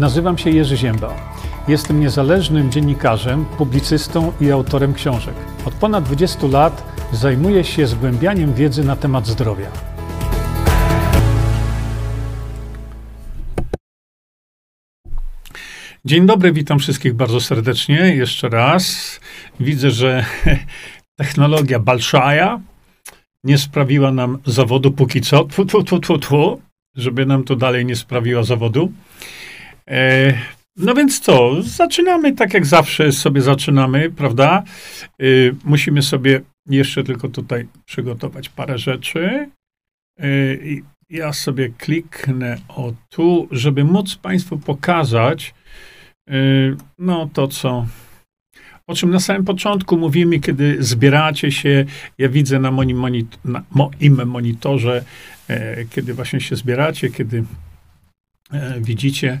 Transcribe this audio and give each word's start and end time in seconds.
Nazywam 0.00 0.38
się 0.38 0.50
Jerzy 0.50 0.76
Ziemba. 0.76 1.16
Jestem 1.68 2.00
niezależnym 2.00 2.72
dziennikarzem, 2.72 3.44
publicystą 3.44 4.32
i 4.40 4.50
autorem 4.50 4.94
książek. 4.94 5.34
Od 5.64 5.74
ponad 5.74 6.04
20 6.04 6.46
lat 6.46 6.84
zajmuję 7.12 7.64
się 7.64 7.86
zgłębianiem 7.86 8.54
wiedzy 8.54 8.84
na 8.84 8.96
temat 8.96 9.26
zdrowia. 9.26 9.70
Dzień 16.04 16.26
dobry, 16.26 16.52
witam 16.52 16.78
wszystkich 16.78 17.14
bardzo 17.14 17.40
serdecznie. 17.40 18.14
Jeszcze 18.14 18.48
raz. 18.48 19.20
Widzę, 19.60 19.90
że 19.90 20.24
technologia 21.20 21.78
Balszaja 21.78 22.60
nie 23.44 23.58
sprawiła 23.58 24.12
nam 24.12 24.38
zawodu 24.46 24.90
póki 24.92 25.20
co. 25.20 25.44
Tfu, 25.44 25.64
tfu, 25.64 25.82
tfu, 25.82 26.18
tfu, 26.18 26.60
żeby 26.96 27.26
nam 27.26 27.44
to 27.44 27.56
dalej 27.56 27.86
nie 27.86 27.96
sprawiła 27.96 28.42
zawodu. 28.42 28.92
E, 29.88 30.34
no 30.76 30.94
więc 30.94 31.20
co, 31.20 31.62
zaczynamy 31.62 32.32
tak 32.32 32.54
jak 32.54 32.66
zawsze 32.66 33.12
sobie 33.12 33.42
zaczynamy, 33.42 34.10
prawda? 34.10 34.62
Y, 35.22 35.54
musimy 35.64 36.02
sobie 36.02 36.40
jeszcze 36.66 37.04
tylko 37.04 37.28
tutaj 37.28 37.68
przygotować 37.84 38.48
parę 38.48 38.78
rzeczy. 38.78 39.50
Y, 40.24 40.82
ja 41.10 41.32
sobie 41.32 41.68
kliknę 41.78 42.56
o 42.68 42.92
tu, 43.08 43.48
żeby 43.50 43.84
móc 43.84 44.16
Państwu 44.16 44.58
pokazać 44.58 45.54
y, 46.30 46.76
no 46.98 47.30
to, 47.32 47.48
co 47.48 47.86
o 48.86 48.94
czym 48.94 49.10
na 49.10 49.20
samym 49.20 49.44
początku 49.44 49.96
mówimy, 49.96 50.40
kiedy 50.40 50.76
zbieracie 50.82 51.52
się, 51.52 51.84
ja 52.18 52.28
widzę 52.28 52.58
na 52.58 52.70
moim, 52.70 53.02
na 53.44 53.62
moim 53.70 54.26
monitorze, 54.26 55.04
e, 55.48 55.84
kiedy 55.84 56.14
właśnie 56.14 56.40
się 56.40 56.56
zbieracie, 56.56 57.10
kiedy 57.10 57.44
e, 58.52 58.80
widzicie 58.80 59.40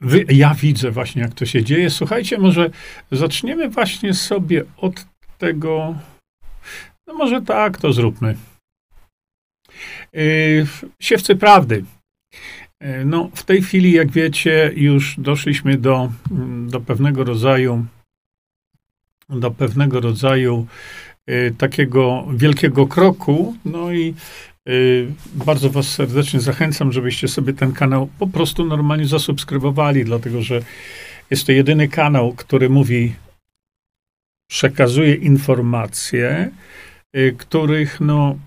wy, 0.00 0.24
ja 0.28 0.54
widzę 0.54 0.90
właśnie, 0.90 1.22
jak 1.22 1.34
to 1.34 1.46
się 1.46 1.64
dzieje. 1.64 1.90
Słuchajcie, 1.90 2.38
może 2.38 2.70
zaczniemy 3.12 3.68
właśnie 3.68 4.14
sobie 4.14 4.64
od 4.76 5.06
tego. 5.38 5.94
No 7.06 7.14
może 7.14 7.42
tak, 7.42 7.78
to 7.78 7.92
zróbmy. 7.92 8.36
Yy, 10.12 10.66
siewcy 11.02 11.36
prawdy. 11.36 11.84
Yy, 12.80 13.04
no, 13.04 13.30
w 13.34 13.42
tej 13.42 13.62
chwili, 13.62 13.92
jak 13.92 14.10
wiecie, 14.10 14.72
już 14.74 15.14
doszliśmy 15.18 15.78
do, 15.78 16.12
do 16.66 16.80
pewnego 16.80 17.24
rodzaju 17.24 17.86
do 19.28 19.50
pewnego 19.50 20.00
rodzaju 20.00 20.66
yy, 21.26 21.54
takiego 21.58 22.26
wielkiego 22.34 22.86
kroku. 22.86 23.56
No 23.64 23.92
i 23.92 24.14
bardzo 25.34 25.70
Was 25.70 25.88
serdecznie 25.88 26.40
zachęcam, 26.40 26.92
żebyście 26.92 27.28
sobie 27.28 27.52
ten 27.52 27.72
kanał 27.72 28.08
po 28.18 28.26
prostu 28.26 28.64
normalnie 28.64 29.06
zasubskrybowali, 29.06 30.04
dlatego 30.04 30.42
że 30.42 30.62
jest 31.30 31.46
to 31.46 31.52
jedyny 31.52 31.88
kanał, 31.88 32.32
który 32.32 32.68
mówi, 32.68 33.14
przekazuje 34.50 35.14
informacje, 35.14 36.50
y, 37.16 37.34
których 37.38 38.00
no, 38.00 38.38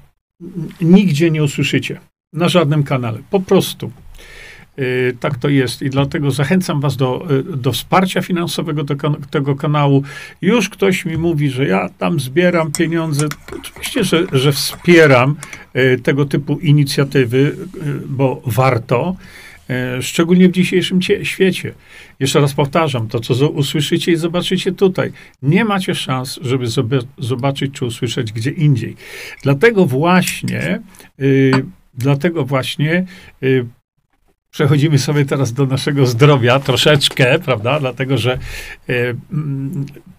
nigdzie 0.82 1.32
nie 1.32 1.44
usłyszycie. 1.44 2.00
Na 2.34 2.50
żadnym 2.50 2.84
kanale. 2.84 3.20
Po 3.30 3.40
prostu. 3.40 3.92
Y, 4.80 5.18
tak 5.20 5.38
to 5.38 5.50
jest 5.50 5.82
i 5.82 5.90
dlatego 5.90 6.32
zachęcam 6.32 6.82
Was 6.82 6.98
do, 6.98 7.28
y, 7.32 7.58
do 7.58 7.72
wsparcia 7.72 8.22
finansowego 8.22 8.84
tego, 8.84 9.16
tego 9.32 9.56
kanału. 9.56 10.04
Już 10.42 10.70
ktoś 10.70 11.06
mi 11.06 11.18
mówi, 11.18 11.50
że 11.50 11.68
ja 11.68 11.90
tam 11.90 12.20
zbieram 12.20 12.72
pieniądze. 12.72 13.28
Oczywiście, 13.60 14.04
że, 14.04 14.24
że 14.32 14.52
wspieram 14.52 15.36
y, 15.76 16.00
tego 16.04 16.26
typu 16.26 16.60
inicjatywy, 16.60 17.56
bo 18.06 18.42
warto. 18.46 19.16
Szczególnie 20.02 20.50
w 20.50 20.52
dzisiejszym 20.52 21.00
świecie. 21.24 21.74
Jeszcze 22.20 22.42
raz 22.42 22.54
powtarzam, 22.54 23.08
to 23.08 23.20
co 23.20 23.50
usłyszycie 23.50 24.12
i 24.12 24.16
zobaczycie 24.16 24.72
tutaj, 24.72 25.12
nie 25.42 25.66
macie 25.66 25.96
szans, 25.96 26.40
żeby 26.42 26.66
zobaczyć 27.18 27.74
czy 27.74 27.86
usłyszeć 27.86 28.34
gdzie 28.34 28.52
indziej. 28.52 28.96
Dlatego 29.44 29.86
właśnie, 29.86 30.80
dlatego 31.94 32.46
właśnie 32.46 33.06
Przechodzimy 34.54 34.98
sobie 34.98 35.26
teraz 35.26 35.54
do 35.54 35.66
naszego 35.66 36.06
zdrowia 36.06 36.60
troszeczkę, 36.60 37.40
prawda? 37.40 37.80
Dlatego, 37.80 38.18
że 38.18 38.40
y, 38.90 39.16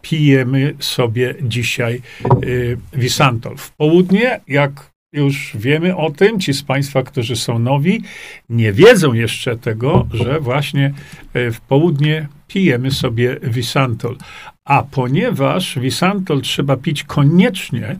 pijemy 0.02 0.74
sobie 0.78 1.34
dzisiaj 1.42 2.02
y, 2.44 2.78
Wisantol. 2.92 3.56
W 3.56 3.70
południe, 3.70 4.40
jak 4.48 4.92
już 5.12 5.52
wiemy 5.54 5.96
o 5.96 6.10
tym, 6.10 6.40
ci 6.40 6.54
z 6.54 6.62
Państwa, 6.62 7.02
którzy 7.02 7.36
są 7.36 7.58
nowi, 7.58 8.02
nie 8.48 8.72
wiedzą 8.72 9.12
jeszcze 9.12 9.58
tego, 9.58 10.06
że 10.12 10.40
właśnie 10.40 10.94
e, 11.34 11.50
w 11.50 11.60
południe 11.60 12.28
pijemy 12.48 12.90
sobie 12.90 13.36
Wisantol. 13.42 14.16
A 14.64 14.82
ponieważ 14.82 15.78
Wisantol 15.78 16.42
trzeba 16.42 16.76
pić 16.76 17.04
koniecznie 17.04 17.98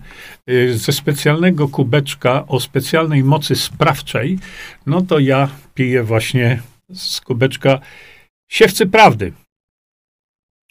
y, 0.50 0.78
ze 0.78 0.92
specjalnego 0.92 1.68
kubeczka 1.68 2.46
o 2.46 2.60
specjalnej 2.60 3.24
mocy 3.24 3.56
sprawczej, 3.56 4.38
no 4.86 5.00
to 5.00 5.18
ja 5.18 5.48
piję 5.74 6.02
właśnie 6.02 6.62
z 6.94 7.20
kubeczka 7.20 7.80
siewcy 8.48 8.86
prawdy. 8.86 9.32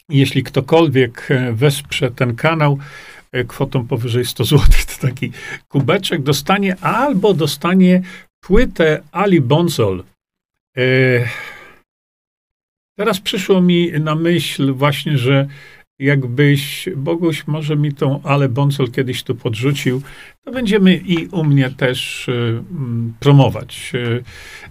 Jeśli 0.08 0.42
ktokolwiek 0.42 1.30
e, 1.30 1.52
wesprze 1.52 2.10
ten 2.10 2.36
kanał 2.36 2.78
e, 3.32 3.44
kwotą 3.44 3.86
powyżej 3.86 4.24
100 4.24 4.44
zł, 4.44 4.66
to 4.86 5.06
taki 5.06 5.32
kubeczek 5.68 6.22
dostanie 6.22 6.76
albo 6.80 7.34
dostanie 7.34 8.02
płytę 8.40 9.02
Ali 9.12 9.40
Bonsol. 9.40 10.04
E, 10.76 10.82
teraz 12.96 13.20
przyszło 13.20 13.60
mi 13.60 13.92
na 13.92 14.14
myśl 14.14 14.72
właśnie, 14.72 15.18
że 15.18 15.48
jakbyś, 15.98 16.88
Boguś 16.96 17.46
może 17.46 17.76
mi 17.76 17.92
tą 17.92 18.22
Ale 18.22 18.48
Bonsol 18.48 18.90
kiedyś 18.90 19.22
tu 19.22 19.34
podrzucił, 19.34 20.02
to 20.44 20.52
będziemy 20.52 20.96
i 20.96 21.26
u 21.26 21.44
mnie 21.44 21.70
też 21.70 22.28
y, 22.28 22.62
promować. 23.20 23.92
Y, 23.94 24.24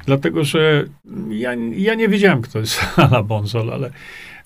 dlatego, 0.06 0.44
że 0.44 0.86
ja, 1.30 1.54
ja 1.76 1.96
nie 1.96 2.10
wiedziałem, 2.10 2.42
kto 2.42 2.60
jest 2.60 2.86
Ala 2.98 3.24
Bonsol, 3.24 3.72
ale, 3.72 3.92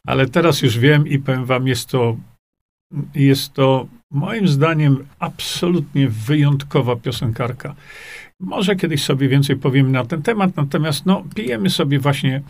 ale 0.06 0.26
teraz 0.26 0.62
już 0.62 0.80
wiem 0.80 1.08
i 1.08 1.20
powiem 1.20 1.46
wam, 1.46 1.68
jest 1.68 1.90
to, 1.90 2.18
jest 3.16 3.54
to 3.54 3.88
moim 4.12 4.48
zdaniem 4.48 5.06
absolutnie 5.20 6.08
wyjątkowa 6.10 6.96
piosenkarka. 6.96 7.76
Może 8.40 8.76
kiedyś 8.76 9.04
sobie 9.04 9.28
więcej 9.28 9.56
powiem 9.56 9.92
na 9.92 10.06
ten 10.06 10.22
temat, 10.22 10.56
natomiast 10.56 11.06
no, 11.06 11.24
pijemy 11.36 11.70
sobie 11.70 12.00
właśnie, 12.00 12.42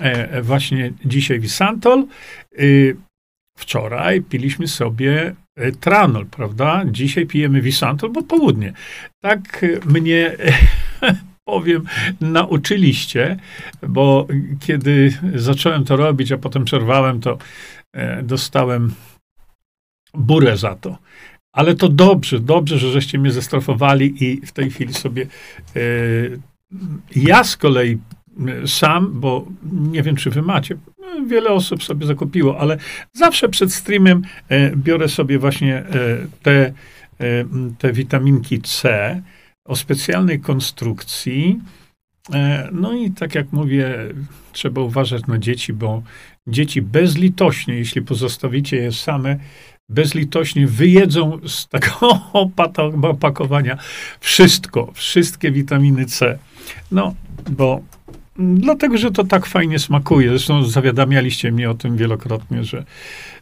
e, 0.00 0.42
właśnie 0.42 0.92
dzisiaj 1.04 1.40
Wisantol. 1.40 2.06
Y, 2.60 2.96
Wczoraj 3.60 4.22
piliśmy 4.22 4.68
sobie 4.68 5.34
e, 5.56 5.72
tranol, 5.72 6.26
prawda? 6.26 6.84
Dzisiaj 6.86 7.26
pijemy 7.26 7.60
wisantol, 7.62 8.10
bo 8.10 8.22
południe. 8.22 8.72
Tak 9.20 9.66
mnie, 9.86 10.36
powiem, 11.44 11.84
nauczyliście, 12.20 13.36
bo 13.88 14.26
kiedy 14.60 15.18
zacząłem 15.34 15.84
to 15.84 15.96
robić, 15.96 16.32
a 16.32 16.38
potem 16.38 16.64
przerwałem, 16.64 17.20
to 17.20 17.38
e, 17.92 18.22
dostałem 18.22 18.94
burę 20.14 20.56
za 20.56 20.74
to. 20.74 20.98
Ale 21.52 21.74
to 21.74 21.88
dobrze, 21.88 22.40
dobrze, 22.40 22.78
że 22.78 22.90
żeście 22.90 23.18
mnie 23.18 23.30
zestrofowali 23.30 24.24
i 24.24 24.46
w 24.46 24.52
tej 24.52 24.70
chwili 24.70 24.94
sobie 24.94 25.26
e, 25.76 25.80
ja 27.16 27.44
z 27.44 27.56
kolei 27.56 27.98
sam, 28.66 29.20
bo 29.20 29.46
nie 29.72 30.02
wiem, 30.02 30.16
czy 30.16 30.30
wy 30.30 30.42
macie, 30.42 30.76
wiele 31.26 31.50
osób 31.50 31.84
sobie 31.84 32.06
zakupiło, 32.06 32.58
ale 32.58 32.78
zawsze 33.12 33.48
przed 33.48 33.72
streamem 33.72 34.22
e, 34.48 34.76
biorę 34.76 35.08
sobie 35.08 35.38
właśnie 35.38 35.76
e, 35.76 35.86
te, 36.42 36.72
e, 37.20 37.44
te 37.78 37.92
witaminki 37.92 38.60
C 38.60 39.22
o 39.64 39.76
specjalnej 39.76 40.40
konstrukcji. 40.40 41.60
No 42.72 42.92
i 42.92 43.10
tak 43.10 43.34
jak 43.34 43.52
mówię, 43.52 43.94
trzeba 44.52 44.80
uważać 44.80 45.26
na 45.26 45.38
dzieci, 45.38 45.72
bo 45.72 46.02
dzieci 46.46 46.82
bezlitośnie, 46.82 47.74
jeśli 47.74 48.02
pozostawicie 48.02 48.76
je 48.76 48.92
same, 48.92 49.36
bezlitośnie 49.88 50.66
wyjedzą 50.66 51.38
z 51.46 51.68
tego 51.68 52.20
opakowania 53.02 53.78
wszystko, 54.20 54.92
wszystkie 54.94 55.50
witaminy 55.50 56.06
C. 56.06 56.38
No, 56.92 57.14
bo 57.50 57.80
Dlatego, 58.40 58.98
że 58.98 59.10
to 59.10 59.24
tak 59.24 59.46
fajnie 59.46 59.78
smakuje. 59.78 60.28
Zresztą 60.28 60.64
zawiadamialiście 60.64 61.52
mnie 61.52 61.70
o 61.70 61.74
tym 61.74 61.96
wielokrotnie, 61.96 62.64
że, 62.64 62.84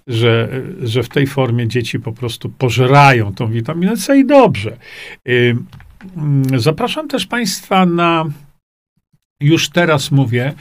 że, 0.06 0.48
że 0.82 1.02
w 1.02 1.08
tej 1.08 1.26
formie 1.26 1.68
dzieci 1.68 2.00
po 2.00 2.12
prostu 2.12 2.48
pożerają 2.48 3.34
tą 3.34 3.50
witaminę 3.50 3.96
C 3.96 4.18
i 4.18 4.26
dobrze. 4.26 4.76
Zapraszam 6.56 7.08
też 7.08 7.26
Państwa 7.26 7.86
na, 7.86 8.24
już 9.40 9.68
teraz 9.68 10.10
mówię, 10.10 10.54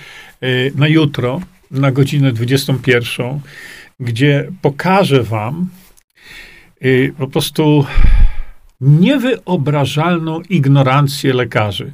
y, 0.43 0.71
na 0.75 0.87
jutro, 0.87 1.41
na 1.71 1.91
godzinę 1.91 2.31
21, 2.31 3.39
gdzie 3.99 4.51
pokażę 4.61 5.23
Wam 5.23 5.69
y, 6.85 7.13
po 7.17 7.27
prostu 7.27 7.85
niewyobrażalną 8.81 10.41
ignorancję 10.41 11.33
lekarzy. 11.33 11.93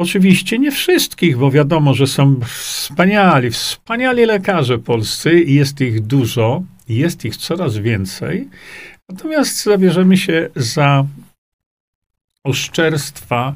Oczywiście 0.00 0.58
nie 0.58 0.70
wszystkich, 0.70 1.36
bo 1.36 1.50
wiadomo, 1.50 1.94
że 1.94 2.06
są 2.06 2.40
wspaniali, 2.40 3.50
wspaniali 3.50 4.26
lekarze 4.26 4.78
polscy 4.78 5.40
i 5.40 5.54
jest 5.54 5.80
ich 5.80 6.00
dużo, 6.00 6.62
jest 6.88 7.24
ich 7.24 7.36
coraz 7.36 7.78
więcej. 7.78 8.48
Natomiast 9.08 9.62
zabierzemy 9.62 10.16
się 10.16 10.50
za 10.56 11.06
oszczerstwa 12.44 13.54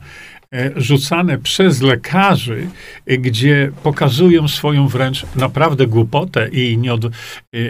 e, 0.53 0.71
rzucane 0.77 1.39
przez 1.39 1.83
lekarzy, 1.83 2.67
e, 3.07 3.19
gdzie 3.19 3.73
pokazują 3.83 4.49
swoją 4.49 4.89
wręcz 4.89 5.27
naprawdę 5.37 5.87
głupotę 5.87 6.49
i 6.49 6.79
nie, 6.79 6.95
od, 6.95 7.05
e, 7.05 7.11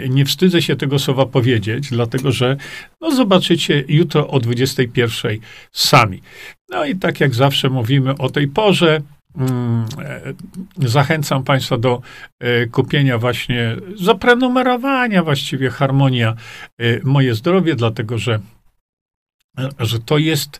nie 0.09 0.25
wstydzę 0.25 0.61
się 0.61 0.75
tego 0.75 0.99
słowa 0.99 1.25
powiedzieć, 1.25 1.89
dlatego 1.89 2.31
że 2.31 2.57
no 3.01 3.11
zobaczycie 3.11 3.83
jutro 3.87 4.27
o 4.27 4.39
21 4.39 5.39
sami. 5.71 6.21
No 6.69 6.85
i 6.85 6.95
tak 6.95 7.19
jak 7.19 7.35
zawsze 7.35 7.69
mówimy 7.69 8.17
o 8.17 8.29
tej 8.29 8.47
porze, 8.47 9.01
mm, 9.37 9.85
Zachęcam 10.77 11.43
Państwa 11.43 11.77
do 11.77 12.01
kupienia 12.71 13.17
właśnie, 13.17 13.75
zaprenumerowania 13.95 15.23
właściwie 15.23 15.69
Harmonia 15.69 16.35
Moje 17.03 17.35
Zdrowie, 17.35 17.75
dlatego 17.75 18.17
że, 18.17 18.39
że 19.79 19.99
to 19.99 20.17
jest 20.17 20.59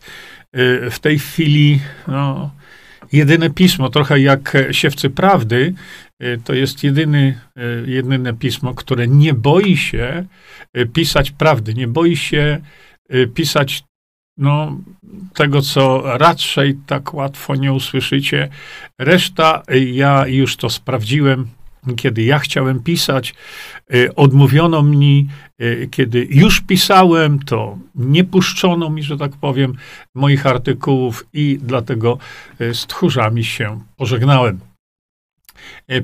w 0.90 0.98
tej 1.00 1.18
chwili 1.18 1.80
no, 2.08 2.50
jedyne 3.12 3.50
pismo, 3.50 3.88
trochę 3.88 4.20
jak 4.20 4.56
Siewcy 4.70 5.10
Prawdy, 5.10 5.74
to 6.44 6.54
jest 6.54 6.84
jedyny, 6.84 7.40
jedyne 7.86 8.34
pismo, 8.34 8.74
które 8.74 9.08
nie 9.08 9.34
boi 9.34 9.76
się 9.76 10.26
pisać 10.92 11.30
prawdy, 11.30 11.74
nie 11.74 11.88
boi 11.88 12.16
się 12.16 12.60
pisać 13.34 13.84
no, 14.36 14.78
tego, 15.34 15.62
co 15.62 16.02
raczej 16.18 16.78
tak 16.86 17.14
łatwo 17.14 17.54
nie 17.54 17.72
usłyszycie. 17.72 18.48
Reszta, 18.98 19.62
ja 19.92 20.26
już 20.26 20.56
to 20.56 20.70
sprawdziłem, 20.70 21.48
kiedy 21.96 22.22
ja 22.22 22.38
chciałem 22.38 22.82
pisać, 22.82 23.34
y, 23.94 24.14
odmówiono 24.14 24.82
mi, 24.82 25.28
y, 25.62 25.88
kiedy 25.90 26.26
już 26.30 26.60
pisałem, 26.60 27.38
to 27.38 27.78
nie 27.94 28.24
puszczono 28.24 28.90
mi, 28.90 29.02
że 29.02 29.16
tak 29.16 29.32
powiem, 29.32 29.74
moich 30.14 30.46
artykułów 30.46 31.26
i 31.32 31.58
dlatego 31.62 32.18
y, 32.60 32.74
z 32.74 32.86
tchórzami 32.86 33.44
się 33.44 33.80
pożegnałem. 33.96 34.60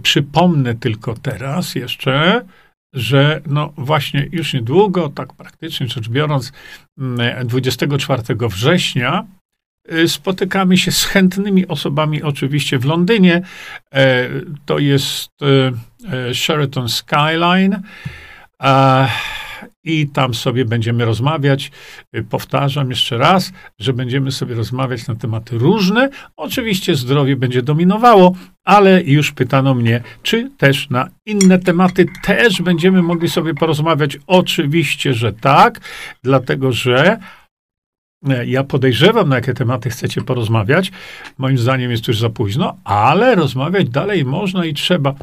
Przypomnę 0.03 0.75
tylko 0.75 1.15
teraz 1.15 1.75
jeszcze, 1.75 2.45
że 2.93 3.41
no 3.47 3.73
właśnie 3.77 4.29
już 4.33 4.55
niedługo, 4.55 5.09
tak 5.09 5.33
praktycznie 5.33 5.89
rzecz 5.89 6.09
biorąc, 6.09 6.53
24 7.45 8.23
mm, 8.29 8.49
września 8.49 9.27
Y, 9.91 10.09
spotykamy 10.09 10.77
się 10.77 10.93
z 10.93 11.05
chętnymi 11.05 11.69
osobami, 11.69 12.23
oczywiście 12.23 12.79
w 12.79 12.85
Londynie. 12.85 13.43
E, 13.95 14.29
to 14.67 14.79
jest 14.79 15.31
e, 15.43 15.73
e, 16.29 16.35
Sheraton 16.35 16.89
Skyline. 16.89 17.83
I 19.85 20.09
tam 20.09 20.35
sobie 20.35 20.65
będziemy 20.65 21.05
rozmawiać. 21.05 21.71
Y, 22.17 22.25
powtarzam 22.25 22.91
jeszcze 22.91 23.19
raz, 23.19 23.53
że 23.79 23.93
będziemy 23.93 24.33
sobie 24.33 24.55
rozmawiać 24.55 25.07
na 25.07 25.15
tematy 25.15 25.59
różne. 25.59 26.09
Oczywiście 26.37 26.95
zdrowie 26.95 27.37
będzie 27.37 27.63
dominowało, 27.63 28.35
ale 28.65 29.03
już 29.03 29.33
pytano 29.33 29.75
mnie, 29.75 30.03
czy 30.23 30.51
też 30.59 30.91
na 30.91 31.09
inne 31.27 31.59
tematy 31.59 32.07
też 32.25 32.63
będziemy 32.63 33.03
mogli 33.03 33.29
sobie 33.29 33.55
porozmawiać. 33.55 34.19
Oczywiście, 34.27 35.15
że 35.15 35.33
tak, 35.33 35.81
dlatego 36.23 36.73
że 36.73 37.19
E, 38.29 38.47
ja 38.47 38.65
podejrzewam, 38.65 39.29
na 39.29 39.37
jakie 39.37 39.55
tematy 39.55 39.91
chcecie 39.91 40.21
porozmawiać. 40.21 40.93
Moim 41.39 41.59
zdaniem 41.59 41.91
jest 41.91 42.09
już 42.09 42.19
za 42.19 42.31
późno, 42.31 42.77
ale 42.85 43.35
rozmawiać 43.35 43.89
dalej 43.89 44.25
można 44.25 44.65
i 44.65 44.75
trzeba. 44.75 45.15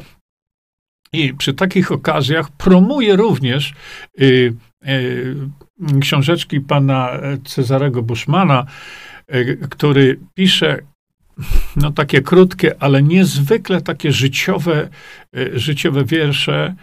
I 1.12 1.34
przy 1.34 1.54
takich 1.54 1.92
okazjach 1.92 2.50
promuję 2.50 3.16
również 3.16 3.74
y, 4.20 4.54
y, 4.88 5.36
książeczki 6.00 6.60
pana 6.60 7.10
Cezarego 7.44 8.02
Buszmana, 8.02 8.66
y, 9.34 9.58
który 9.70 10.18
pisze 10.34 10.78
no 11.76 11.92
takie 11.92 12.22
krótkie, 12.22 12.82
ale 12.82 13.02
niezwykle 13.02 13.80
takie 13.80 14.12
życiowe, 14.12 14.88
y, 15.36 15.50
życiowe 15.58 16.04
wiersze. 16.04 16.74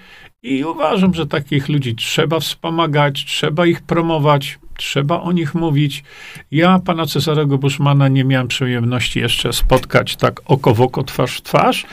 I 0.44 0.64
uważam, 0.64 1.14
że 1.14 1.28
takich 1.28 1.70
ludzi 1.70 1.96
trzeba 1.96 2.40
wspomagać, 2.40 3.26
trzeba 3.26 3.66
ich 3.66 3.82
promować. 3.82 4.60
Trzeba 4.78 5.22
o 5.22 5.32
nich 5.32 5.56
mówić. 5.56 6.04
Ja 6.52 6.80
pana 6.80 7.06
Cezarego 7.06 7.58
Buszmana 7.58 8.08
nie 8.08 8.24
miałem 8.24 8.48
przyjemności 8.48 9.20
jeszcze 9.20 9.54
spotkać 9.54 10.16
tak 10.16 10.42
oko 10.46 10.74
w 10.74 10.82
oko, 10.82 11.04
twarz 11.04 11.38
w 11.38 11.42
twarz. 11.42 11.86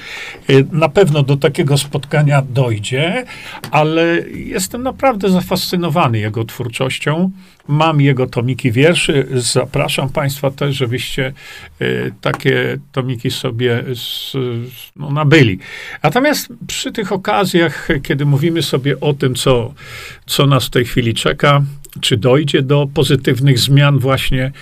Y, 0.50 0.66
na 0.72 0.88
pewno 0.88 1.22
do 1.22 1.36
takiego 1.36 1.78
spotkania 1.78 2.42
dojdzie, 2.42 3.24
ale 3.70 4.20
jestem 4.34 4.82
naprawdę 4.82 5.28
zafascynowany 5.28 6.18
jego 6.18 6.44
twórczością. 6.44 7.30
Mam 7.68 8.00
jego 8.00 8.26
tomiki 8.26 8.72
wierszy. 8.72 9.26
Zapraszam 9.34 10.08
Państwa 10.08 10.50
też, 10.50 10.76
żebyście 10.76 11.32
y, 11.82 12.12
takie 12.20 12.78
tomiki 12.92 13.30
sobie 13.30 13.84
z, 13.94 14.32
no, 14.96 15.10
nabyli. 15.10 15.58
Natomiast 16.02 16.48
przy 16.66 16.92
tych 16.92 17.12
okazjach, 17.12 17.88
kiedy 18.02 18.26
mówimy 18.26 18.62
sobie 18.62 19.00
o 19.00 19.12
tym, 19.12 19.34
co, 19.34 19.74
co 20.26 20.46
nas 20.46 20.66
w 20.66 20.70
tej 20.70 20.84
chwili 20.84 21.14
czeka, 21.14 21.62
czy 22.00 22.16
dojdzie 22.16 22.62
do 22.62 22.86
pozytywnych 22.94 23.58
zmian 23.58 23.98
właśnie. 23.98 24.52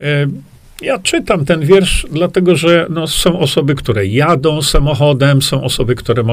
E, 0.00 0.26
ja 0.82 0.98
czytam 0.98 1.44
ten 1.44 1.60
wiersz, 1.60 2.06
dlatego 2.10 2.56
że 2.56 2.86
no, 2.90 3.06
są 3.06 3.38
osoby, 3.38 3.74
które 3.74 4.06
jadą 4.06 4.62
samochodem, 4.62 5.42
są 5.42 5.62
osoby, 5.62 5.94
które 5.94 6.24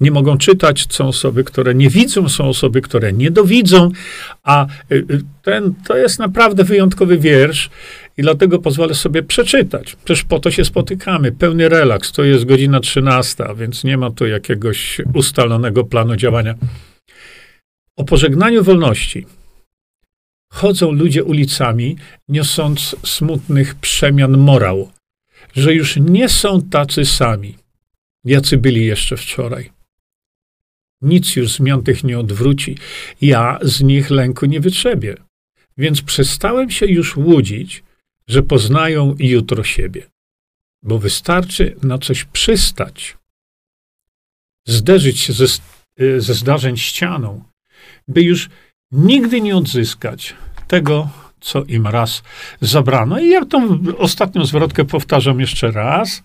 nie 0.00 0.10
mogą 0.10 0.38
czytać, 0.38 0.86
są 0.90 1.08
osoby, 1.08 1.44
które 1.44 1.74
nie 1.74 1.88
widzą, 1.88 2.28
są 2.28 2.48
osoby, 2.48 2.80
które 2.80 3.12
nie 3.12 3.30
dowidzą, 3.30 3.90
a 4.42 4.64
e, 4.64 4.66
e, 4.96 5.00
ten, 5.42 5.74
to 5.86 5.96
jest 5.96 6.18
naprawdę 6.18 6.64
wyjątkowy 6.64 7.18
wiersz 7.18 7.70
i 8.18 8.22
dlatego 8.22 8.58
pozwolę 8.58 8.94
sobie 8.94 9.22
przeczytać. 9.22 9.96
Przecież 10.04 10.24
po 10.24 10.38
to 10.38 10.50
się 10.50 10.64
spotykamy. 10.64 11.32
Pełny 11.32 11.68
relaks, 11.68 12.12
to 12.12 12.24
jest 12.24 12.44
godzina 12.44 12.80
13, 12.80 13.44
więc 13.56 13.84
nie 13.84 13.96
ma 13.96 14.10
tu 14.10 14.26
jakiegoś 14.26 15.00
ustalonego 15.14 15.84
planu 15.84 16.16
działania. 16.16 16.54
O 17.96 18.04
pożegnaniu 18.04 18.64
wolności 18.64 19.26
chodzą 20.52 20.92
ludzie 20.92 21.24
ulicami, 21.24 21.96
niosąc 22.28 22.96
smutnych 23.06 23.74
przemian 23.74 24.38
morał, 24.38 24.90
że 25.54 25.74
już 25.74 25.96
nie 25.96 26.28
są 26.28 26.62
tacy 26.62 27.04
sami, 27.04 27.56
jacy 28.24 28.58
byli 28.58 28.86
jeszcze 28.86 29.16
wczoraj. 29.16 29.70
Nic 31.02 31.36
już 31.36 31.52
zmian 31.52 31.82
tych 31.82 32.04
nie 32.04 32.18
odwróci. 32.18 32.78
Ja 33.20 33.58
z 33.62 33.82
nich 33.82 34.10
lęku 34.10 34.46
nie 34.46 34.60
wytrzebię. 34.60 35.16
Więc 35.76 36.02
przestałem 36.02 36.70
się 36.70 36.86
już 36.86 37.16
łudzić, 37.16 37.82
że 38.28 38.42
poznają 38.42 39.14
jutro 39.18 39.64
siebie. 39.64 40.06
Bo 40.82 40.98
wystarczy 40.98 41.76
na 41.82 41.98
coś 41.98 42.24
przystać, 42.24 43.16
zderzyć 44.66 45.18
się 45.20 45.32
ze, 45.32 45.46
ze 46.18 46.34
zdarzeń 46.34 46.76
ścianą, 46.76 47.44
by 48.08 48.22
już 48.22 48.50
nigdy 48.92 49.40
nie 49.40 49.56
odzyskać 49.56 50.34
tego, 50.68 51.08
co 51.40 51.64
im 51.64 51.86
raz 51.86 52.22
zabrano. 52.60 53.18
I 53.18 53.28
ja 53.28 53.44
tą 53.44 53.78
ostatnią 53.98 54.44
zwrotkę 54.44 54.84
powtarzam 54.84 55.40
jeszcze 55.40 55.70
raz, 55.70 56.22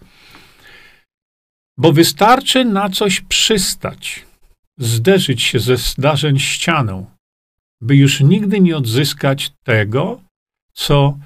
bo 1.78 1.94
wystarczy 1.94 2.66
na 2.66 2.90
coś 2.90 3.22
przystać, 3.22 4.26
zderzyć 4.78 5.42
się 5.42 5.60
ze 5.60 5.78
zdarzeń 5.78 6.40
ścianą, 6.40 7.06
by 7.82 7.96
już 7.96 8.22
nigdy 8.22 8.60
nie 8.60 8.78
odzyskać 8.78 9.52
tego, 9.64 10.22
co 10.74 11.18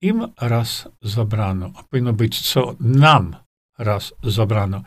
im 0.00 0.28
raz 0.40 0.88
zabrano. 1.02 1.70
A 1.76 1.82
powinno 1.82 2.12
być, 2.12 2.40
co 2.40 2.76
nam 2.80 3.36
raz 3.78 4.14
zabrano. 4.24 4.82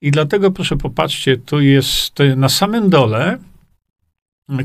I 0.00 0.10
dlatego, 0.10 0.50
proszę 0.50 0.76
popatrzcie, 0.76 1.36
tu 1.36 1.60
jest 1.60 2.18
na 2.36 2.48
samym 2.48 2.90
dole 2.90 3.38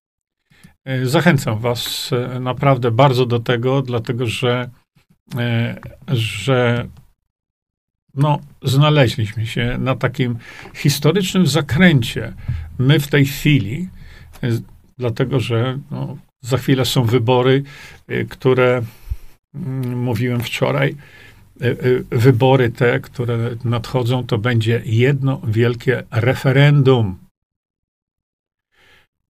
Zachęcam 1.02 1.58
was 1.58 2.10
naprawdę 2.40 2.90
bardzo 2.90 3.26
do 3.26 3.40
tego, 3.40 3.82
dlatego 3.82 4.26
że, 4.26 4.70
że 6.08 6.88
no, 8.16 8.40
znaleźliśmy 8.62 9.46
się 9.46 9.76
na 9.78 9.96
takim 9.96 10.38
historycznym 10.74 11.46
zakręcie. 11.46 12.32
My 12.78 13.00
w 13.00 13.08
tej 13.08 13.26
chwili, 13.26 13.88
e, 14.42 14.48
dlatego 14.98 15.40
że 15.40 15.78
no, 15.90 16.16
za 16.40 16.58
chwilę 16.58 16.84
są 16.84 17.04
wybory, 17.04 17.62
e, 18.08 18.24
które 18.24 18.82
mm, 19.54 19.98
mówiłem 19.98 20.40
wczoraj, 20.40 20.96
wybory 22.10 22.70
te, 22.70 23.00
które 23.00 23.38
nadchodzą, 23.64 24.26
to 24.26 24.38
będzie 24.38 24.82
jedno 24.84 25.40
wielkie 25.46 26.02
referendum. 26.10 27.18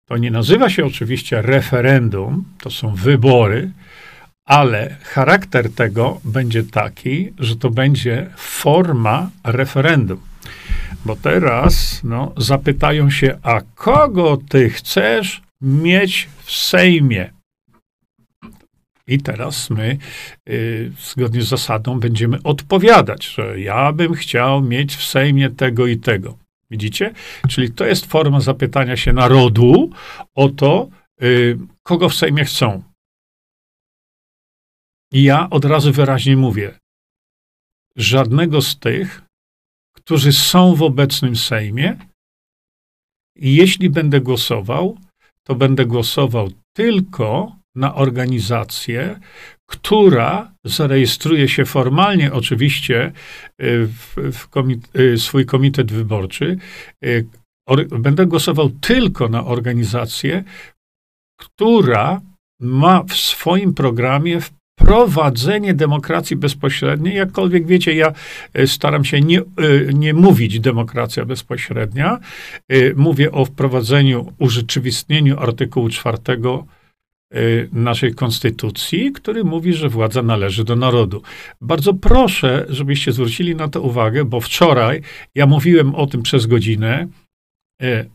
To 0.08 0.16
nie 0.16 0.30
nazywa 0.30 0.70
się 0.70 0.86
oczywiście 0.86 1.42
referendum, 1.42 2.44
to 2.58 2.70
są 2.70 2.94
wybory, 2.94 3.70
ale 4.46 4.96
charakter 5.02 5.72
tego 5.72 6.20
będzie 6.24 6.62
taki, 6.62 7.32
że 7.38 7.56
to 7.56 7.70
będzie 7.70 8.30
forma 8.36 9.30
referendum. 9.44 10.20
Bo 11.04 11.16
teraz 11.16 12.00
no, 12.04 12.32
zapytają 12.36 13.10
się, 13.10 13.38
a 13.42 13.60
kogo 13.74 14.38
ty 14.48 14.70
chcesz 14.70 15.42
mieć 15.60 16.28
w 16.44 16.52
Sejmie? 16.52 17.30
I 19.08 19.18
teraz 19.18 19.70
my, 19.70 19.98
y, 20.48 20.92
zgodnie 21.00 21.42
z 21.42 21.48
zasadą, 21.48 22.00
będziemy 22.00 22.42
odpowiadać, 22.42 23.26
że 23.26 23.60
ja 23.60 23.92
bym 23.92 24.14
chciał 24.14 24.62
mieć 24.62 24.96
w 24.96 25.04
Sejmie 25.04 25.50
tego 25.50 25.86
i 25.86 25.96
tego. 25.96 26.38
Widzicie? 26.70 27.12
Czyli 27.48 27.70
to 27.70 27.86
jest 27.86 28.06
forma 28.06 28.40
zapytania 28.40 28.96
się 28.96 29.12
narodu 29.12 29.90
o 30.34 30.48
to, 30.48 30.88
y, 31.22 31.58
kogo 31.82 32.08
w 32.08 32.14
Sejmie 32.14 32.44
chcą. 32.44 32.82
I 35.16 35.22
ja 35.22 35.50
od 35.50 35.64
razu 35.64 35.92
wyraźnie 35.92 36.36
mówię, 36.36 36.78
żadnego 37.96 38.62
z 38.62 38.78
tych, 38.78 39.22
którzy 39.96 40.32
są 40.32 40.74
w 40.74 40.82
obecnym 40.82 41.36
Sejmie, 41.36 41.96
jeśli 43.36 43.90
będę 43.90 44.20
głosował, 44.20 44.98
to 45.42 45.54
będę 45.54 45.86
głosował 45.86 46.48
tylko 46.76 47.56
na 47.74 47.94
organizację, 47.94 49.20
która 49.66 50.52
zarejestruje 50.64 51.48
się 51.48 51.64
formalnie, 51.64 52.32
oczywiście, 52.32 53.12
y, 53.62 53.86
w, 53.86 54.16
w 54.32 54.48
komit 54.48 54.96
y, 54.96 55.18
swój 55.18 55.46
komitet 55.46 55.92
wyborczy. 55.92 56.58
Y, 57.04 57.28
będę 57.98 58.26
głosował 58.26 58.70
tylko 58.70 59.28
na 59.28 59.44
organizację, 59.44 60.44
która 61.38 62.20
ma 62.60 63.02
w 63.02 63.14
swoim 63.14 63.74
programie 63.74 64.40
wprowadzenie 64.80 65.74
demokracji 65.74 66.36
bezpośredniej. 66.36 67.16
Jakkolwiek 67.16 67.66
wiecie, 67.66 67.94
ja 67.94 68.12
staram 68.66 69.04
się 69.04 69.20
nie, 69.20 69.40
nie 69.94 70.14
mówić 70.14 70.60
demokracja 70.60 71.24
bezpośrednia. 71.24 72.18
Mówię 72.96 73.32
o 73.32 73.44
wprowadzeniu, 73.44 74.32
urzeczywistnieniu 74.38 75.38
artykułu 75.38 75.88
czwartego 75.88 76.66
naszej 77.72 78.14
konstytucji, 78.14 79.12
który 79.12 79.44
mówi, 79.44 79.72
że 79.72 79.88
władza 79.88 80.22
należy 80.22 80.64
do 80.64 80.76
narodu. 80.76 81.22
Bardzo 81.60 81.94
proszę, 81.94 82.66
żebyście 82.68 83.12
zwrócili 83.12 83.56
na 83.56 83.68
to 83.68 83.82
uwagę, 83.82 84.24
bo 84.24 84.40
wczoraj 84.40 85.02
ja 85.34 85.46
mówiłem 85.46 85.94
o 85.94 86.06
tym 86.06 86.22
przez 86.22 86.46
godzinę, 86.46 87.08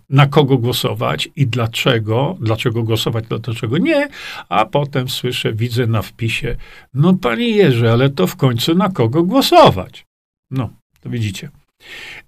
na 0.10 0.28
kogo 0.28 0.58
głosować 0.58 1.30
i 1.36 1.48
dlaczego, 1.48 2.38
dlaczego 2.40 2.84
głosować, 2.84 3.26
dlaczego 3.28 3.78
nie, 3.78 4.08
a 4.50 4.66
potem 4.66 5.10
słyszę, 5.10 5.54
widzę 5.54 5.88
na 5.88 6.02
wpisie, 6.02 6.56
no 6.94 7.14
panie 7.14 7.50
Jerzy, 7.50 7.92
ale 7.92 8.10
to 8.10 8.28
w 8.28 8.36
końcu 8.36 8.76
na 8.76 8.90
kogo 8.90 9.24
głosować? 9.24 10.06
No, 10.52 10.70
to 11.02 11.10
widzicie. 11.10 11.50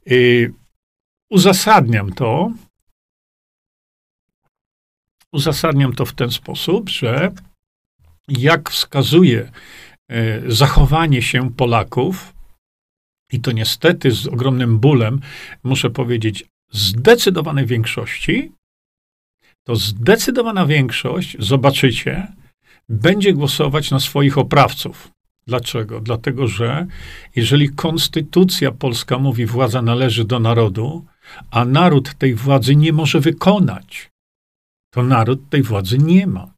Yy, 0.05 0.53
uzasadniam 1.29 2.11
to 2.11 2.51
Uzasadniam 5.33 5.93
to 5.93 6.05
w 6.05 6.13
ten 6.13 6.31
sposób, 6.31 6.89
że 6.89 7.31
jak 8.27 8.69
wskazuje 8.69 9.51
e, 10.09 10.51
zachowanie 10.51 11.21
się 11.21 11.51
Polaków, 11.51 12.33
i 13.31 13.39
to 13.39 13.51
niestety 13.51 14.11
z 14.11 14.27
ogromnym 14.27 14.79
bólem, 14.79 15.19
muszę 15.63 15.89
powiedzieć, 15.89 16.45
zdecydowanej 16.73 17.65
większości, 17.65 18.51
to 19.63 19.75
zdecydowana 19.75 20.65
większość, 20.65 21.37
zobaczycie, 21.39 22.27
będzie 22.89 23.33
głosować 23.33 23.91
na 23.91 23.99
swoich 23.99 24.37
oprawców. 24.37 25.11
Dlaczego? 25.47 26.01
Dlatego, 26.01 26.47
że 26.47 26.87
jeżeli 27.35 27.69
konstytucja 27.69 28.71
polska 28.71 29.17
mówi, 29.17 29.45
władza 29.45 29.81
należy 29.81 30.25
do 30.25 30.39
narodu, 30.39 31.05
a 31.51 31.65
naród 31.65 32.15
tej 32.15 32.35
władzy 32.35 32.75
nie 32.75 32.93
może 32.93 33.19
wykonać, 33.19 34.11
to 34.93 35.03
naród 35.03 35.49
tej 35.49 35.63
władzy 35.63 35.97
nie 35.97 36.27
ma. 36.27 36.53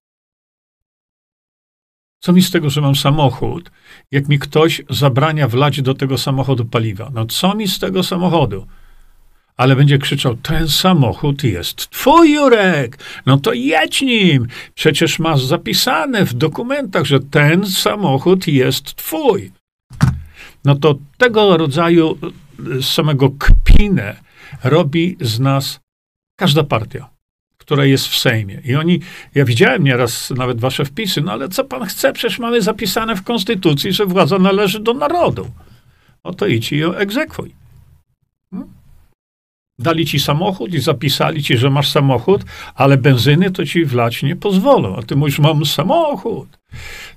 Co 2.19 2.33
mi 2.33 2.41
z 2.41 2.51
tego, 2.51 2.69
że 2.69 2.81
mam 2.81 2.95
samochód, 2.95 3.71
jak 4.11 4.27
mi 4.27 4.39
ktoś 4.39 4.81
zabrania 4.89 5.47
wlać 5.47 5.81
do 5.81 5.93
tego 5.93 6.17
samochodu 6.17 6.65
paliwa? 6.65 7.09
No 7.13 7.25
co 7.25 7.55
mi 7.55 7.67
z 7.67 7.79
tego 7.79 8.03
samochodu? 8.03 8.67
Ale 9.57 9.75
będzie 9.75 9.97
krzyczał, 9.97 10.35
ten 10.35 10.67
samochód 10.67 11.43
jest 11.43 11.89
twój, 11.89 12.33
Jurek! 12.33 12.97
No 13.25 13.37
to 13.37 13.53
jedź 13.53 14.01
nim! 14.01 14.47
Przecież 14.73 15.19
masz 15.19 15.43
zapisane 15.43 16.25
w 16.25 16.33
dokumentach, 16.33 17.05
że 17.05 17.19
ten 17.19 17.67
samochód 17.67 18.47
jest 18.47 18.95
twój. 18.95 19.51
No 20.65 20.75
to 20.75 20.95
tego 21.17 21.57
rodzaju 21.57 22.17
y, 22.79 22.83
samego 22.83 23.29
kpinę 23.29 24.15
robi 24.63 25.17
z 25.21 25.39
nas 25.39 25.79
każda 26.39 26.63
partia 26.63 27.15
która 27.65 27.85
jest 27.85 28.07
w 28.07 28.17
Sejmie. 28.17 28.61
I 28.65 28.75
oni, 28.75 28.99
ja 29.35 29.45
widziałem 29.45 29.83
nieraz 29.83 30.29
nawet 30.29 30.59
wasze 30.59 30.85
wpisy, 30.85 31.21
no 31.21 31.31
ale 31.31 31.49
co 31.49 31.63
pan 31.63 31.85
chce? 31.85 32.13
Przecież 32.13 32.39
mamy 32.39 32.61
zapisane 32.61 33.15
w 33.15 33.23
Konstytucji, 33.23 33.93
że 33.93 34.05
władza 34.05 34.39
należy 34.39 34.79
do 34.79 34.93
narodu. 34.93 35.51
Oto 36.23 36.47
idź 36.47 36.71
i 36.71 36.77
ją 36.77 36.93
egzekwuj. 36.93 37.64
Dali 39.79 40.05
ci 40.05 40.19
samochód 40.19 40.73
i 40.73 40.79
zapisali 40.79 41.43
ci, 41.43 41.57
że 41.57 41.69
masz 41.69 41.89
samochód, 41.89 42.43
ale 42.75 42.97
benzyny 42.97 43.51
to 43.51 43.65
ci 43.65 43.85
wlać 43.85 44.23
nie 44.23 44.35
pozwolą. 44.35 44.95
A 44.95 45.01
ty 45.01 45.15
mówisz, 45.15 45.39
mam 45.39 45.65
samochód. 45.65 46.59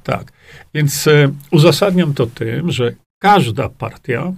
Tak. 0.02 0.32
Więc 0.74 1.06
e, 1.06 1.32
uzasadniam 1.50 2.14
to 2.14 2.26
tym, 2.26 2.70
że 2.70 2.94
każda 3.18 3.68
partia 3.68 4.32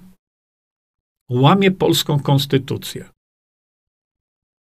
łamie 1.31 1.71
polską 1.71 2.21
konstytucję. 2.21 3.05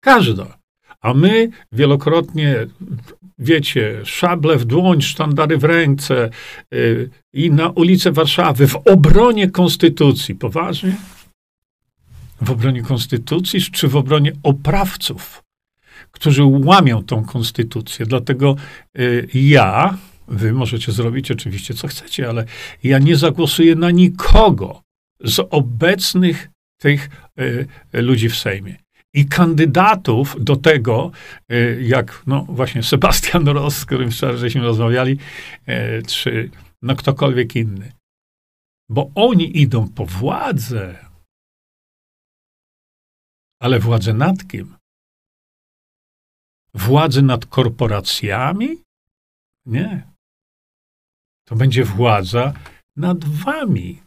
Każda. 0.04 0.60
A 1.02 1.14
my 1.14 1.50
wielokrotnie, 1.72 2.68
wiecie, 3.38 4.02
szable 4.06 4.58
w 4.58 4.66
dłoń, 4.66 5.02
sztandary 5.02 5.58
w 5.58 5.64
ręce 5.64 6.30
yy, 6.72 7.10
i 7.34 7.52
na 7.52 7.70
ulicę 7.70 8.12
Warszawy 8.12 8.68
w 8.68 8.76
obronie 8.76 9.52
konstytucji. 9.52 10.36
Poważnie? 10.36 10.96
W 12.42 12.52
obronie 12.52 12.82
konstytucji 12.82 13.62
czy 13.62 13.88
w 13.88 13.96
obronie 13.96 14.32
oprawców, 14.44 15.44
którzy 16.12 16.44
łamią 16.44 17.04
tą 17.04 17.26
konstytucję? 17.26 18.06
Dlatego 18.06 18.56
yy, 18.96 19.28
ja, 19.34 19.98
wy 20.28 20.54
możecie 20.54 20.92
zrobić 20.92 21.32
oczywiście 21.32 21.74
co 21.74 21.88
chcecie, 21.88 22.30
ale 22.30 22.46
ja 22.84 23.00
nie 23.00 23.16
zagłosuję 23.16 23.76
na 23.76 23.92
nikogo 23.92 24.82
z 25.24 25.48
obecnych 25.50 26.50
tych 26.82 27.10
y, 27.40 27.68
ludzi 27.94 28.30
w 28.30 28.36
Sejmie 28.36 28.76
i 29.14 29.26
kandydatów 29.26 30.36
do 30.40 30.56
tego, 30.56 31.12
e, 31.50 31.82
jak 31.82 32.24
no 32.28 32.46
właśnie 32.50 32.84
Sebastian 32.84 33.48
Ross, 33.48 33.78
z 33.78 33.86
którym 33.86 34.12
wczoraj 34.12 34.38
żeśmy 34.38 34.62
rozmawiali, 34.62 35.18
e, 35.66 36.02
czy 36.02 36.50
no 36.82 36.96
ktokolwiek 36.96 37.56
inny. 37.56 37.92
Bo 38.90 39.12
oni 39.16 39.62
idą 39.62 39.88
po 39.88 40.06
władzę. 40.06 41.09
Ale 43.60 43.80
władzę 43.80 44.14
nad 44.14 44.48
kim? 44.48 44.76
Władzę 46.74 47.22
nad 47.22 47.46
korporacjami? 47.46 48.78
Nie. 49.66 50.08
To 51.46 51.56
będzie 51.56 51.84
władza 51.84 52.54
nad 52.96 53.26
wami. 53.26 54.02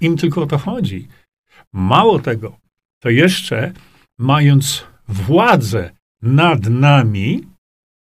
Im 0.00 0.16
tylko 0.16 0.42
o 0.42 0.46
to 0.46 0.58
chodzi. 0.58 1.08
Mało 1.72 2.18
tego, 2.18 2.56
to 3.00 3.10
jeszcze 3.10 3.72
mając 4.18 4.84
władzę 5.08 5.90
nad 6.22 6.66
nami, 6.66 7.46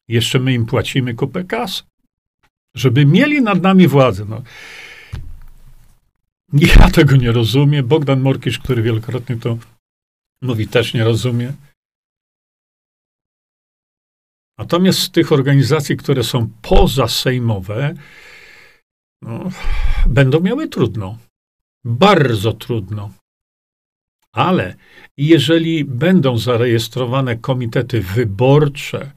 jeszcze 0.08 0.40
my 0.40 0.54
im 0.54 0.66
płacimy 0.66 1.14
kupę 1.14 1.44
kasy, 1.44 1.84
żeby 2.76 3.06
mieli 3.06 3.42
nad 3.42 3.62
nami 3.62 3.88
władzę. 3.88 4.26
No. 4.26 4.42
Ja 6.54 6.90
tego 6.90 7.16
nie 7.16 7.32
rozumiem. 7.32 7.88
Bogdan 7.88 8.22
Morkisz, 8.22 8.60
który 8.60 8.82
wielokrotnie 8.82 9.38
to 9.38 9.58
mówi, 10.42 10.68
też 10.68 10.94
nie 10.94 11.04
rozumie. 11.04 11.54
Natomiast 14.58 15.00
z 15.00 15.12
tych 15.12 15.32
organizacji, 15.32 15.98
które 15.98 16.24
są 16.24 16.50
pozasejmowe, 16.62 17.94
no, 19.22 19.50
będą 20.08 20.40
miały 20.40 20.68
trudno. 20.68 21.18
Bardzo 21.84 22.54
trudno. 22.54 23.12
Ale 24.32 24.76
jeżeli 25.18 25.86
będą 25.86 26.38
zarejestrowane 26.38 27.38
komitety 27.38 28.02
wyborcze 28.02 29.12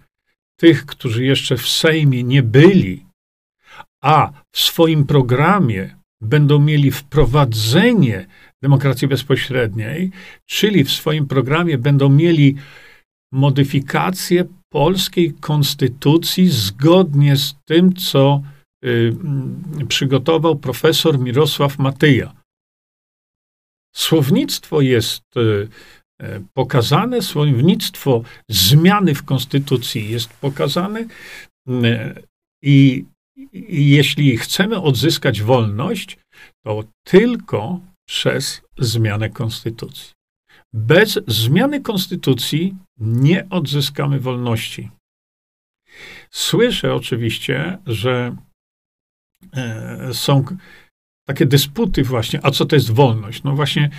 tych, 0.56 0.86
którzy 0.86 1.24
jeszcze 1.24 1.56
w 1.56 1.68
Sejmie 1.68 2.24
nie 2.24 2.42
byli, 2.42 3.06
a 4.02 4.32
w 4.52 4.58
swoim 4.58 5.06
programie 5.06 5.96
będą 6.20 6.58
mieli 6.58 6.90
wprowadzenie 6.90 8.26
demokracji 8.62 9.08
bezpośredniej, 9.08 10.10
czyli 10.46 10.84
w 10.84 10.92
swoim 10.92 11.26
programie 11.26 11.78
będą 11.78 12.08
mieli 12.08 12.56
modyfikację 13.32 14.44
polskiej 14.68 15.34
konstytucji 15.34 16.48
zgodnie 16.48 17.36
z 17.36 17.54
tym, 17.64 17.92
co 17.92 18.42
y, 18.84 19.16
przygotował 19.88 20.56
profesor 20.56 21.18
Mirosław 21.18 21.78
Matyja. 21.78 22.34
Słownictwo 23.96 24.80
jest 24.80 25.36
y, 25.36 25.68
y, 26.22 26.42
pokazane, 26.54 27.22
słownictwo 27.22 28.22
zmiany 28.48 29.14
w 29.14 29.22
konstytucji 29.22 30.10
jest 30.10 30.28
pokazane 30.32 31.00
y, 31.00 31.06
i, 32.62 33.04
i 33.52 33.90
jeśli 33.90 34.36
chcemy 34.36 34.80
odzyskać 34.80 35.42
wolność, 35.42 36.18
to 36.64 36.84
tylko 37.04 37.80
przez 38.08 38.62
zmianę 38.78 39.30
konstytucji. 39.30 40.14
Bez 40.72 41.18
zmiany 41.26 41.80
konstytucji 41.80 42.76
nie 42.98 43.48
odzyskamy 43.50 44.20
wolności. 44.20 44.90
Słyszę 46.30 46.94
oczywiście, 46.94 47.78
że 47.86 48.36
e, 49.56 50.14
są 50.14 50.44
takie 51.28 51.46
dysputy 51.46 52.02
właśnie, 52.02 52.40
a 52.42 52.50
co 52.50 52.66
to 52.66 52.76
jest 52.76 52.90
wolność? 52.90 53.42
No 53.42 53.54
właśnie 53.54 53.90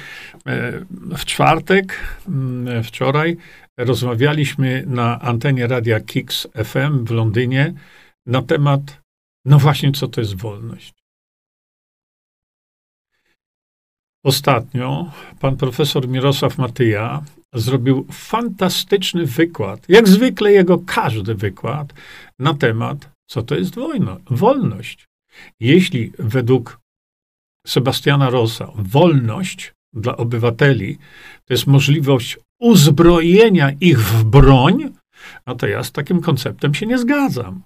e, 0.45 0.85
w 1.17 1.25
czwartek, 1.25 1.99
mm, 2.27 2.83
wczoraj 2.83 3.37
rozmawialiśmy 3.77 4.83
na 4.87 5.19
antenie 5.19 5.67
radia 5.67 5.99
Kix 5.99 6.47
FM 6.63 7.05
w 7.05 7.11
Londynie 7.11 7.73
na 8.25 8.41
temat, 8.41 9.01
no 9.45 9.59
właśnie, 9.59 9.91
co 9.91 10.07
to 10.07 10.21
jest 10.21 10.35
wolność. 10.35 10.98
Ostatnio 14.29 15.11
pan 15.39 15.57
profesor 15.57 16.07
Mirosław 16.07 16.57
Matyja 16.57 17.23
zrobił 17.53 18.07
fantastyczny 18.11 19.25
wykład, 19.25 19.85
jak 19.89 20.07
zwykle 20.07 20.51
jego 20.51 20.77
każdy 20.77 21.35
wykład, 21.35 21.93
na 22.39 22.53
temat, 22.53 23.09
co 23.29 23.43
to 23.43 23.55
jest 23.55 23.75
wojna, 23.75 24.17
wolność. 24.29 25.07
Jeśli 25.59 26.11
według 26.19 26.79
Sebastiana 27.67 28.29
Rosa 28.29 28.71
wolność 28.75 29.73
dla 29.93 30.17
obywateli 30.17 30.97
to 31.45 31.53
jest 31.53 31.67
możliwość 31.67 32.37
uzbrojenia 32.59 33.71
ich 33.71 33.99
w 33.99 34.23
broń, 34.23 34.93
no 35.47 35.55
to 35.55 35.67
ja 35.67 35.83
z 35.83 35.91
takim 35.91 36.21
konceptem 36.21 36.73
się 36.73 36.85
nie 36.85 36.97
zgadzam. 36.97 37.63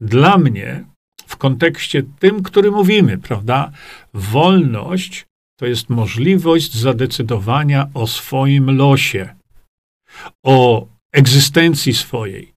Dla 0.00 0.38
mnie 0.38 0.84
w 1.26 1.36
kontekście 1.36 2.02
tym, 2.18 2.42
który 2.42 2.70
mówimy, 2.70 3.18
prawda? 3.18 3.72
Wolność 4.14 5.26
to 5.58 5.66
jest 5.66 5.90
możliwość 5.90 6.74
zadecydowania 6.74 7.88
o 7.94 8.06
swoim 8.06 8.76
losie, 8.76 9.34
o 10.44 10.86
egzystencji 11.12 11.94
swojej, 11.94 12.52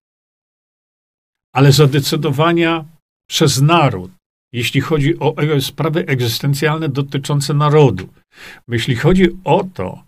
ale 1.53 1.71
zadecydowania 1.71 2.85
przez 3.29 3.61
naród, 3.61 4.11
jeśli 4.53 4.81
chodzi 4.81 5.19
o 5.19 5.37
e, 5.37 5.61
sprawy 5.61 6.05
egzystencjalne 6.05 6.89
dotyczące 6.89 7.53
narodu. 7.53 8.09
Jeśli 8.67 8.95
chodzi 8.95 9.27
o 9.43 9.63
to, 9.73 10.03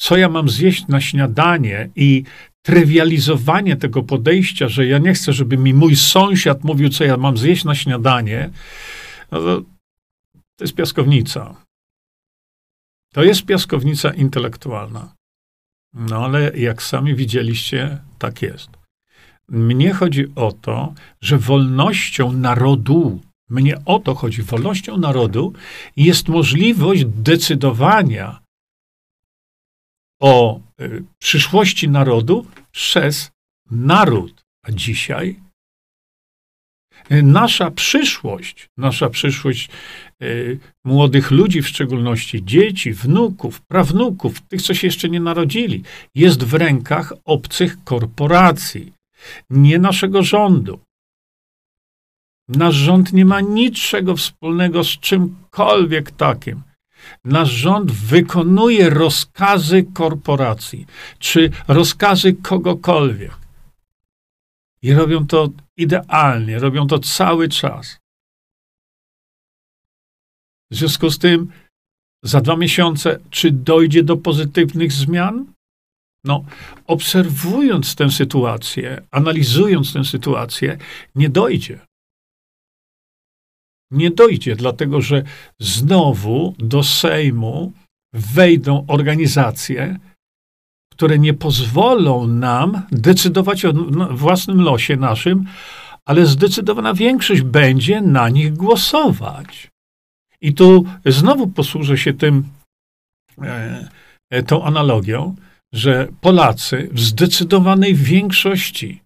co 0.00 0.16
ja 0.16 0.28
mam 0.28 0.48
zjeść 0.48 0.86
na 0.88 1.00
śniadanie 1.00 1.90
i 1.96 2.24
trywializowanie 2.64 3.76
tego 3.76 4.02
podejścia, 4.02 4.68
że 4.68 4.86
ja 4.86 4.98
nie 4.98 5.14
chcę, 5.14 5.32
żeby 5.32 5.56
mi 5.56 5.74
mój 5.74 5.96
sąsiad 5.96 6.64
mówił, 6.64 6.88
co 6.88 7.04
ja 7.04 7.16
mam 7.16 7.36
zjeść 7.36 7.64
na 7.64 7.74
śniadanie, 7.74 8.50
no 9.30 9.38
to, 9.38 9.60
to 10.56 10.64
jest 10.64 10.74
piaskownica. 10.74 11.54
To 13.12 13.24
jest 13.24 13.44
piaskownica 13.44 14.14
intelektualna. 14.14 15.14
No 15.94 16.24
ale 16.24 16.56
jak 16.56 16.82
sami 16.82 17.14
widzieliście, 17.14 17.98
tak 18.18 18.42
jest. 18.42 18.70
Mnie 19.48 19.92
chodzi 19.92 20.26
o 20.34 20.52
to, 20.52 20.94
że 21.20 21.38
wolnością 21.38 22.32
narodu, 22.32 23.20
mnie 23.50 23.84
o 23.84 23.98
to 23.98 24.14
chodzi, 24.14 24.42
wolnością 24.42 24.96
narodu 24.96 25.52
jest 25.96 26.28
możliwość 26.28 27.04
decydowania 27.04 28.40
o 30.20 30.60
przyszłości 31.18 31.88
narodu 31.88 32.46
przez 32.72 33.30
naród. 33.70 34.44
A 34.66 34.72
dzisiaj 34.72 35.40
y, 37.12 37.22
nasza 37.22 37.70
przyszłość, 37.70 38.68
nasza 38.76 39.10
przyszłość 39.10 39.70
y, 40.22 40.58
młodych 40.84 41.30
ludzi, 41.30 41.62
w 41.62 41.68
szczególności 41.68 42.44
dzieci, 42.44 42.92
wnuków, 42.92 43.60
prawnuków, 43.60 44.40
tych, 44.40 44.62
co 44.62 44.74
się 44.74 44.86
jeszcze 44.86 45.08
nie 45.08 45.20
narodzili, 45.20 45.82
jest 46.14 46.44
w 46.44 46.54
rękach 46.54 47.12
obcych 47.24 47.84
korporacji, 47.84 48.92
nie 49.50 49.78
naszego 49.78 50.22
rządu. 50.22 50.80
Nasz 52.48 52.74
rząd 52.74 53.12
nie 53.12 53.24
ma 53.24 53.40
niczego 53.40 54.16
wspólnego 54.16 54.84
z 54.84 54.88
czymkolwiek 54.88 56.10
takim. 56.10 56.62
Nasz 57.24 57.50
rząd 57.50 57.92
wykonuje 57.92 58.90
rozkazy 58.90 59.86
korporacji, 59.94 60.86
czy 61.18 61.50
rozkazy 61.68 62.32
kogokolwiek. 62.34 63.36
I 64.82 64.94
robią 64.94 65.26
to 65.26 65.48
idealnie, 65.76 66.58
robią 66.58 66.86
to 66.86 66.98
cały 66.98 67.48
czas. 67.48 67.98
W 70.70 70.76
związku 70.76 71.10
z 71.10 71.18
tym, 71.18 71.52
za 72.22 72.40
dwa 72.40 72.56
miesiące, 72.56 73.18
czy 73.30 73.50
dojdzie 73.50 74.02
do 74.02 74.16
pozytywnych 74.16 74.92
zmian? 74.92 75.46
No, 76.24 76.44
obserwując 76.86 77.94
tę 77.94 78.10
sytuację, 78.10 79.02
analizując 79.10 79.92
tę 79.92 80.04
sytuację, 80.04 80.78
nie 81.14 81.28
dojdzie 81.28 81.78
nie 83.94 84.10
dojdzie, 84.10 84.56
dlatego 84.56 85.00
że 85.00 85.22
znowu 85.60 86.54
do 86.58 86.82
Sejmu 86.82 87.72
wejdą 88.12 88.84
organizacje, 88.88 89.98
które 90.92 91.18
nie 91.18 91.34
pozwolą 91.34 92.26
nam 92.26 92.82
decydować 92.92 93.64
o 93.64 93.72
własnym 94.10 94.60
losie 94.60 94.96
naszym, 94.96 95.44
ale 96.04 96.26
zdecydowana 96.26 96.94
większość 96.94 97.42
będzie 97.42 98.00
na 98.00 98.28
nich 98.28 98.54
głosować. 98.54 99.70
I 100.40 100.54
tu 100.54 100.84
znowu 101.06 101.46
posłużę 101.46 101.98
się 101.98 102.12
tym, 102.12 102.44
e, 103.42 103.88
e 104.30 104.42
tą 104.42 104.64
analogią, 104.64 105.34
że 105.72 106.08
Polacy 106.20 106.88
w 106.92 107.00
zdecydowanej 107.00 107.94
większości 107.94 109.03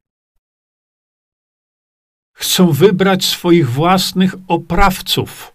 chcą 2.38 2.72
wybrać 2.72 3.24
swoich 3.24 3.70
własnych 3.70 4.34
oprawców. 4.48 5.52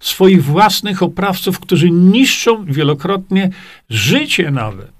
Swoich 0.00 0.44
własnych 0.44 1.02
oprawców, 1.02 1.60
którzy 1.60 1.90
niszczą 1.90 2.64
wielokrotnie 2.64 3.50
życie 3.88 4.50
nawet. 4.50 4.92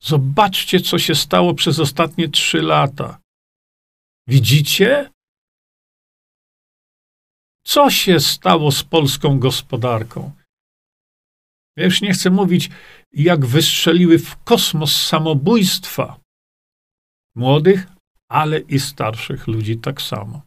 Zobaczcie, 0.00 0.80
co 0.80 0.98
się 0.98 1.14
stało 1.14 1.54
przez 1.54 1.78
ostatnie 1.78 2.28
trzy 2.28 2.62
lata. 2.62 3.18
Widzicie? 4.26 5.10
Co 7.64 7.90
się 7.90 8.20
stało 8.20 8.72
z 8.72 8.82
polską 8.82 9.38
gospodarką? 9.38 10.32
Ja 11.76 11.84
już 11.84 12.00
nie 12.00 12.12
chcę 12.12 12.30
mówić, 12.30 12.70
jak 13.12 13.46
wystrzeliły 13.46 14.18
w 14.18 14.42
kosmos 14.44 15.06
samobójstwa 15.06 16.20
młodych, 17.34 17.86
ale 18.30 18.58
i 18.58 18.80
starszych 18.80 19.46
ludzi 19.46 19.78
tak 19.78 20.02
samo. 20.02 20.42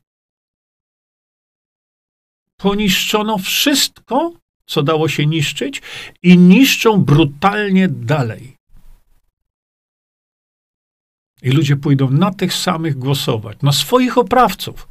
Poniszczono 2.57 3.37
wszystko, 3.37 4.33
co 4.65 4.83
dało 4.83 5.09
się 5.09 5.25
niszczyć, 5.25 5.81
i 6.21 6.37
niszczą 6.37 7.03
brutalnie 7.03 7.87
dalej. 7.87 8.57
I 11.41 11.51
ludzie 11.51 11.75
pójdą 11.75 12.09
na 12.09 12.31
tych 12.31 12.53
samych 12.53 12.95
głosować, 12.97 13.61
na 13.61 13.71
swoich 13.71 14.17
oprawców, 14.17 14.87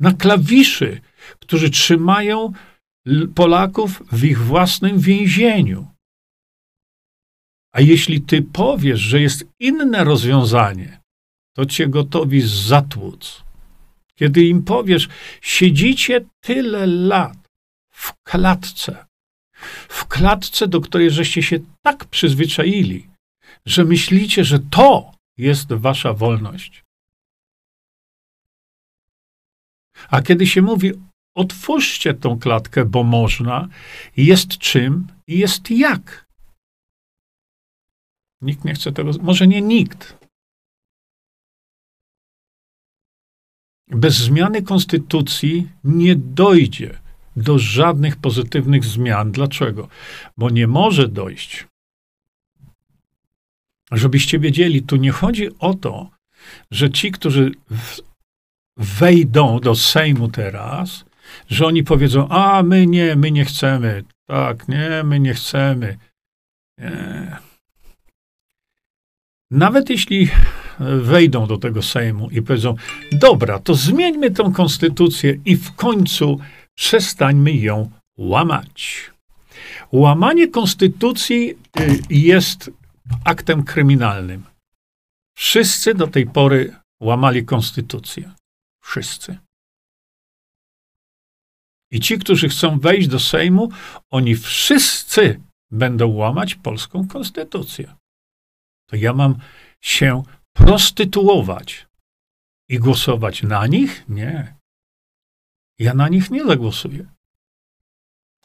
na 0.00 0.12
klawiszy, 0.12 1.00
którzy 1.40 1.70
trzymają 1.70 2.52
Polaków 3.34 4.02
w 4.12 4.24
ich 4.24 4.38
własnym 4.38 4.98
więzieniu. 4.98 5.95
A 7.76 7.80
jeśli 7.80 8.20
ty 8.20 8.42
powiesz, 8.42 9.00
że 9.00 9.20
jest 9.20 9.44
inne 9.60 10.04
rozwiązanie, 10.04 11.00
to 11.56 11.66
cię 11.66 11.88
gotowi 11.88 12.40
zatłuc. 12.40 13.44
Kiedy 14.14 14.44
im 14.44 14.62
powiesz, 14.62 15.08
siedzicie 15.42 16.24
tyle 16.40 16.86
lat 16.86 17.38
w 17.90 18.12
klatce, 18.22 19.06
w 19.88 20.06
klatce, 20.06 20.68
do 20.68 20.80
której 20.80 21.10
żeście 21.10 21.42
się 21.42 21.58
tak 21.82 22.04
przyzwyczaili, 22.04 23.08
że 23.66 23.84
myślicie, 23.84 24.44
że 24.44 24.58
to 24.58 25.12
jest 25.38 25.72
wasza 25.72 26.12
wolność. 26.12 26.84
A 30.08 30.22
kiedy 30.22 30.46
się 30.46 30.62
mówi, 30.62 30.92
otwórzcie 31.34 32.14
tą 32.14 32.38
klatkę, 32.38 32.84
bo 32.84 33.04
można, 33.04 33.68
jest 34.16 34.58
czym 34.58 35.06
i 35.26 35.38
jest 35.38 35.70
jak. 35.70 36.25
Nikt 38.42 38.64
nie 38.64 38.74
chce 38.74 38.92
tego, 38.92 39.10
może 39.22 39.46
nie 39.46 39.62
nikt. 39.62 40.26
Bez 43.88 44.14
zmiany 44.14 44.62
konstytucji 44.62 45.68
nie 45.84 46.16
dojdzie 46.16 46.98
do 47.36 47.58
żadnych 47.58 48.16
pozytywnych 48.16 48.84
zmian. 48.84 49.32
Dlaczego? 49.32 49.88
Bo 50.36 50.50
nie 50.50 50.66
może 50.66 51.08
dojść. 51.08 51.66
Żebyście 53.92 54.38
wiedzieli, 54.38 54.82
tu 54.82 54.96
nie 54.96 55.10
chodzi 55.10 55.58
o 55.58 55.74
to, 55.74 56.10
że 56.70 56.90
ci, 56.90 57.12
którzy 57.12 57.50
wejdą 58.76 59.60
do 59.60 59.74
Sejmu 59.74 60.28
teraz, 60.28 61.04
że 61.48 61.66
oni 61.66 61.84
powiedzą, 61.84 62.28
a 62.28 62.62
my 62.62 62.86
nie, 62.86 63.16
my 63.16 63.30
nie 63.30 63.44
chcemy, 63.44 64.04
tak, 64.26 64.68
nie, 64.68 65.02
my 65.04 65.20
nie 65.20 65.34
chcemy. 65.34 65.98
Nie. 66.78 67.45
Nawet 69.50 69.90
jeśli 69.90 70.28
wejdą 71.00 71.46
do 71.46 71.58
tego 71.58 71.82
Sejmu 71.82 72.30
i 72.30 72.42
powiedzą, 72.42 72.74
dobra, 73.12 73.58
to 73.58 73.74
zmieńmy 73.74 74.30
tą 74.30 74.52
konstytucję 74.52 75.38
i 75.44 75.56
w 75.56 75.74
końcu 75.74 76.40
przestańmy 76.74 77.52
ją 77.52 77.90
łamać. 78.18 79.10
Łamanie 79.92 80.48
konstytucji 80.48 81.50
y, 81.50 81.56
jest 82.10 82.70
aktem 83.24 83.62
kryminalnym. 83.62 84.44
Wszyscy 85.36 85.94
do 85.94 86.06
tej 86.06 86.26
pory 86.26 86.74
łamali 87.00 87.44
konstytucję. 87.44 88.32
Wszyscy. 88.82 89.38
I 91.90 92.00
ci, 92.00 92.18
którzy 92.18 92.48
chcą 92.48 92.78
wejść 92.78 93.08
do 93.08 93.20
Sejmu, 93.20 93.70
oni 94.10 94.36
wszyscy 94.36 95.40
będą 95.70 96.08
łamać 96.08 96.54
polską 96.54 97.08
konstytucję. 97.08 97.94
To 98.86 98.96
ja 98.96 99.12
mam 99.12 99.38
się 99.80 100.22
prostytuować 100.52 101.86
i 102.68 102.78
głosować 102.78 103.42
na 103.42 103.66
nich? 103.66 104.04
Nie. 104.08 104.54
Ja 105.78 105.94
na 105.94 106.08
nich 106.08 106.30
nie 106.30 106.44
zagłosuję. 106.44 107.06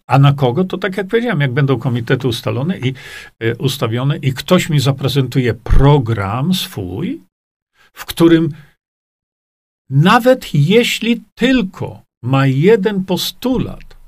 A 0.08 0.20
na 0.20 0.34
kogo? 0.34 0.64
To 0.64 0.78
tak 0.78 0.98
jak 0.98 1.08
powiedziałem, 1.08 1.42
jak 1.42 1.52
będą 1.52 1.80
komitety 1.80 2.28
ustalone 2.28 2.80
i 2.80 2.94
y, 3.44 3.56
ustawione 3.58 4.18
i 4.18 4.34
ktoś 4.34 4.70
mi 4.70 4.80
zaprezentuje 4.80 5.54
program 5.54 6.54
swój, 6.54 7.22
w 7.94 8.06
którym 8.06 8.50
nawet 9.90 10.54
jeśli 10.54 11.24
tylko 11.36 12.04
ma 12.24 12.48
jeden 12.48 13.06
postulat, 13.06 14.01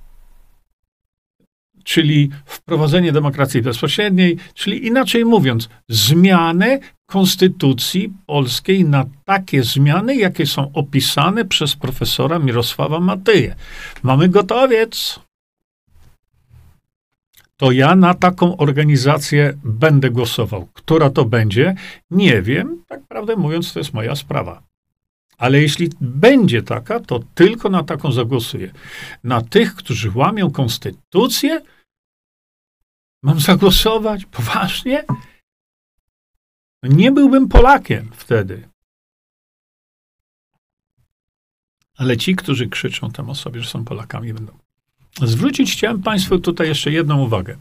czyli 1.83 2.29
wprowadzenie 2.45 3.11
demokracji 3.11 3.61
bezpośredniej, 3.61 4.37
czyli 4.53 4.87
inaczej 4.87 5.25
mówiąc, 5.25 5.69
zmianę 5.89 6.79
konstytucji 7.05 8.13
polskiej 8.25 8.85
na 8.85 9.05
takie 9.25 9.63
zmiany, 9.63 10.15
jakie 10.15 10.45
są 10.45 10.71
opisane 10.73 11.45
przez 11.45 11.75
profesora 11.75 12.39
Mirosława 12.39 12.99
Matyję. 12.99 13.55
Mamy 14.03 14.29
gotowiec. 14.29 15.19
To 17.57 17.71
ja 17.71 17.95
na 17.95 18.13
taką 18.13 18.57
organizację 18.57 19.53
będę 19.63 20.09
głosował. 20.09 20.67
Która 20.73 21.09
to 21.09 21.25
będzie? 21.25 21.75
Nie 22.11 22.41
wiem. 22.41 22.83
Tak 22.87 23.01
prawdę 23.07 23.35
mówiąc, 23.35 23.73
to 23.73 23.79
jest 23.79 23.93
moja 23.93 24.15
sprawa. 24.15 24.72
Ale 25.37 25.61
jeśli 25.61 25.89
będzie 26.01 26.61
taka, 26.61 26.99
to 26.99 27.19
tylko 27.35 27.69
na 27.69 27.83
taką 27.83 28.11
zagłosuję. 28.11 28.71
Na 29.23 29.41
tych, 29.41 29.75
którzy 29.75 30.11
łamią 30.15 30.51
konstytucję, 30.51 31.61
mam 33.23 33.39
zagłosować? 33.39 34.25
Poważnie? 34.25 35.03
Nie 36.83 37.11
byłbym 37.11 37.49
Polakiem 37.49 38.11
wtedy. 38.13 38.69
Ale 41.97 42.17
ci, 42.17 42.35
którzy 42.35 42.67
krzyczą 42.67 43.11
tam 43.11 43.29
o 43.29 43.35
sobie, 43.35 43.61
że 43.61 43.69
są 43.69 43.85
Polakami, 43.85 44.33
będą. 44.33 44.57
Zwrócić 45.21 45.73
chciałem 45.73 46.01
Państwu 46.01 46.39
tutaj 46.39 46.67
jeszcze 46.67 46.91
jedną 46.91 47.21
uwagę. 47.21 47.57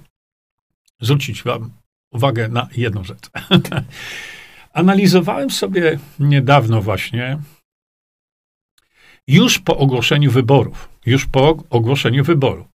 Zwrócić 1.00 1.42
Wam 1.42 1.70
uwagę 2.10 2.48
na 2.48 2.68
jedną 2.76 3.04
rzecz. 3.04 3.30
Analizowałem 4.72 5.50
sobie 5.50 5.98
niedawno 6.18 6.82
właśnie 6.82 7.38
już 9.28 9.58
po 9.58 9.76
ogłoszeniu 9.76 10.30
wyborów, 10.30 10.88
już 11.06 11.26
po 11.26 11.64
ogłoszeniu 11.70 12.24
wyborów, 12.24 12.66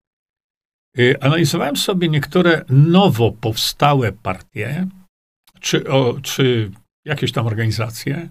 y, 0.99 1.15
analizowałem 1.21 1.77
sobie 1.77 2.09
niektóre 2.09 2.65
nowo 2.69 3.31
powstałe 3.31 4.11
partie, 4.11 4.87
czy, 5.59 5.89
o, 5.89 6.21
czy 6.21 6.71
jakieś 7.05 7.31
tam 7.31 7.47
organizacje, 7.47 8.29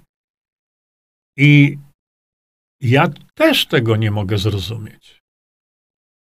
i 1.37 1.79
ja 2.81 3.09
też 3.35 3.66
tego 3.66 3.96
nie 3.96 4.11
mogę 4.11 4.38
zrozumieć. 4.38 5.22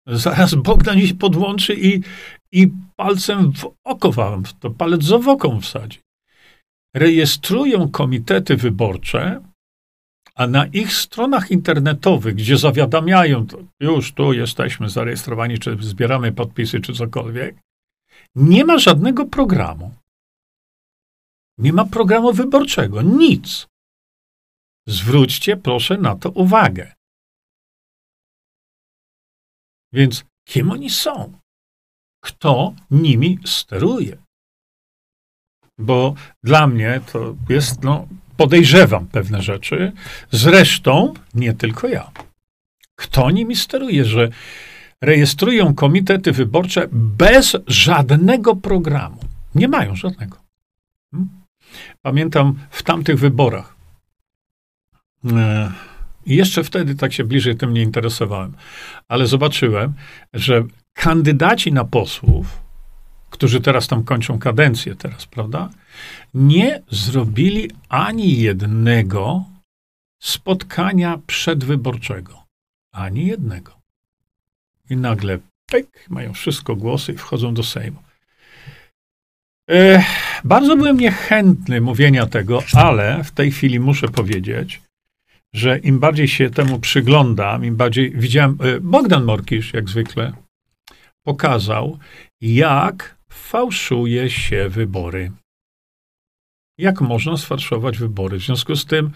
Zaraz 0.08 0.56
Bogdan 0.56 1.08
się 1.08 1.16
podłączy 1.16 1.76
i, 1.76 2.02
i 2.52 2.68
palcem 2.96 3.54
w 3.54 3.76
oko 3.84 4.12
wam, 4.12 4.44
to 4.60 4.70
palec 4.70 5.04
z 5.04 5.12
owoką 5.12 5.62
wsadzi. 5.62 6.00
Rejestrują 6.96 7.90
komitety 7.90 8.58
wyborcze, 8.58 9.42
a 10.40 10.48
na 10.48 10.66
ich 10.66 10.94
stronach 10.94 11.52
internetowych, 11.52 12.36
gdzie 12.36 12.58
zawiadamiają, 12.58 13.48
już 13.80 14.14
tu 14.14 14.34
jesteśmy 14.34 14.90
zarejestrowani, 14.90 15.60
czy 15.60 15.78
zbieramy 15.82 16.32
podpisy, 16.32 16.80
czy 16.80 16.94
cokolwiek, 16.94 17.56
nie 18.36 18.66
ma 18.66 18.78
żadnego 18.78 19.26
programu. 19.26 19.96
Nie 21.58 21.74
ma 21.74 21.86
programu 21.86 22.34
wyborczego, 22.34 23.02
nic. 23.02 23.68
Zwróćcie 24.88 25.58
proszę 25.58 25.98
na 25.98 26.16
to 26.16 26.30
uwagę. 26.30 26.94
Więc 29.94 30.26
kim 30.48 30.72
oni 30.72 30.90
są? 30.90 31.40
Kto 32.24 32.74
nimi 32.92 33.40
steruje? 33.46 34.18
Bo 35.78 36.16
dla 36.44 36.68
mnie 36.68 37.02
to 37.12 37.36
jest 37.50 37.84
no, 37.84 38.08
podejrzewam 38.40 39.08
pewne 39.08 39.42
rzeczy. 39.42 39.92
Zresztą 40.32 41.14
nie 41.34 41.54
tylko 41.54 41.88
ja. 41.88 42.12
Kto 42.96 43.32
nimi 43.32 43.56
steruje, 43.56 44.06
że 44.06 44.30
rejestrują 45.02 45.76
komitety 45.76 46.32
wyborcze 46.32 46.88
bez 46.92 47.58
żadnego 47.68 48.56
programu? 48.56 49.20
Nie 49.56 49.68
mają 49.68 49.96
żadnego. 49.96 50.38
Hmm? 51.12 51.30
Pamiętam 52.02 52.60
w 52.70 52.84
tamtych 52.84 53.20
wyborach. 53.20 53.76
E, 55.32 55.72
jeszcze 56.26 56.64
wtedy 56.64 56.96
tak 56.96 57.14
się 57.14 57.24
bliżej 57.24 57.58
tym 57.58 57.74
nie 57.74 57.82
interesowałem, 57.82 58.54
ale 59.08 59.28
zobaczyłem, 59.28 59.94
że 60.34 60.64
kandydaci 60.94 61.74
na 61.74 61.86
posłów, 61.86 62.62
którzy 63.30 63.62
teraz 63.62 63.88
tam 63.88 64.04
kończą 64.04 64.40
kadencję 64.40 64.96
teraz, 64.96 65.26
prawda? 65.26 65.70
Nie 66.34 66.82
zrobili 66.92 67.72
ani 67.90 68.38
jednego 68.40 69.46
spotkania 70.20 71.20
przedwyborczego. 71.28 72.44
Ani 72.92 73.26
jednego. 73.26 73.80
I 74.90 74.98
nagle, 74.98 75.40
tak, 75.66 75.86
mają 76.10 76.34
wszystko 76.34 76.76
głosy 76.76 77.14
i 77.14 77.18
wchodzą 77.18 77.54
do 77.54 77.64
Sejmu. 77.64 78.04
E, 79.70 80.04
bardzo 80.44 80.78
byłem 80.78 81.00
niechętny 81.00 81.82
mówienia 81.82 82.26
tego, 82.26 82.64
ale 82.74 83.24
w 83.24 83.32
tej 83.32 83.52
chwili 83.52 83.80
muszę 83.80 84.08
powiedzieć, 84.08 84.82
że 85.54 85.78
im 85.78 86.00
bardziej 86.00 86.28
się 86.28 86.50
temu 86.50 86.80
przyglądam, 86.80 87.66
im 87.66 87.76
bardziej 87.76 88.12
widziałem. 88.12 88.58
E, 88.62 88.80
Bogdan 88.80 89.24
Morkisz, 89.24 89.74
jak 89.74 89.90
zwykle, 89.90 90.34
pokazał, 91.24 92.00
jak 92.42 93.18
fałszuje 93.32 94.30
się 94.30 94.70
wybory 94.70 95.32
jak 96.80 97.02
można 97.02 97.38
sfałszować 97.38 97.98
wybory. 97.98 98.40
W 98.40 98.44
związku 98.44 98.76
z 98.76 98.86
tym 98.86 99.12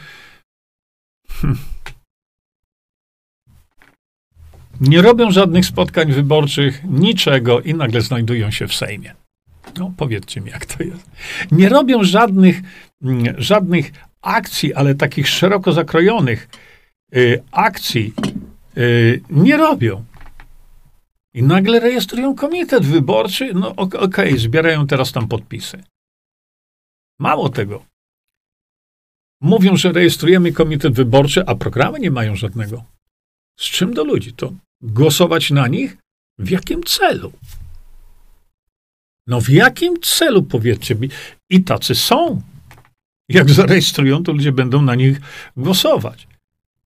hmm, 1.30 1.58
nie 4.82 5.02
robią 5.02 5.32
żadnych 5.32 5.65
spotkań 5.65 6.12
wyborczych, 6.12 6.84
niczego 6.84 7.62
i 7.62 7.73
nagle 7.73 8.02
znajdują 8.02 8.52
się 8.52 8.67
w 8.67 8.76
Sejmie. 8.76 9.15
No, 9.78 9.93
powiedzcie 9.97 10.41
mi, 10.41 10.52
jak 10.52 10.65
to 10.65 10.84
jest. 10.84 11.12
Nie 11.52 11.69
robią 11.69 12.04
żadnych, 12.04 12.62
mm, 13.02 13.36
żadnych 13.38 13.91
akcji, 14.21 14.73
ale 14.73 14.95
takich 14.95 15.28
szeroko 15.28 15.71
zakrojonych 15.71 16.49
y, 17.15 17.43
akcji 17.52 18.13
y, 18.78 19.21
nie 19.30 19.58
robią. 19.58 20.04
I 21.34 21.43
nagle 21.43 21.80
rejestrują 21.80 22.36
komitet 22.36 22.86
wyborczy, 22.86 23.54
no 23.54 23.76
okej, 23.76 24.02
okay, 24.02 24.38
zbierają 24.38 24.88
teraz 24.88 25.12
tam 25.12 25.28
podpisy. 25.28 25.84
Mało 27.19 27.49
tego. 27.49 27.86
Mówią, 29.41 29.76
że 29.76 29.91
rejestrujemy 29.91 30.52
komitet 30.52 30.93
wyborczy, 30.93 31.45
a 31.45 31.56
programy 31.56 31.99
nie 31.99 32.12
mają 32.12 32.36
żadnego. 32.36 32.84
Z 33.60 33.63
czym 33.63 33.93
do 33.93 34.04
ludzi? 34.04 34.34
To 34.34 34.54
głosować 34.82 35.52
na 35.52 35.67
nich? 35.67 35.97
W 36.38 36.49
jakim 36.49 36.84
celu? 36.84 37.34
No 39.28 39.41
w 39.41 39.49
jakim 39.49 40.02
celu, 40.02 40.43
powiedzcie 40.43 40.95
mi? 40.95 41.10
I 41.49 41.63
tacy 41.63 41.95
są. 41.95 42.41
Jak 43.30 43.49
zarejestrują, 43.49 44.23
to 44.23 44.32
ludzie 44.32 44.52
będą 44.52 44.82
na 44.82 44.95
nich 44.95 45.21
głosować, 45.58 46.28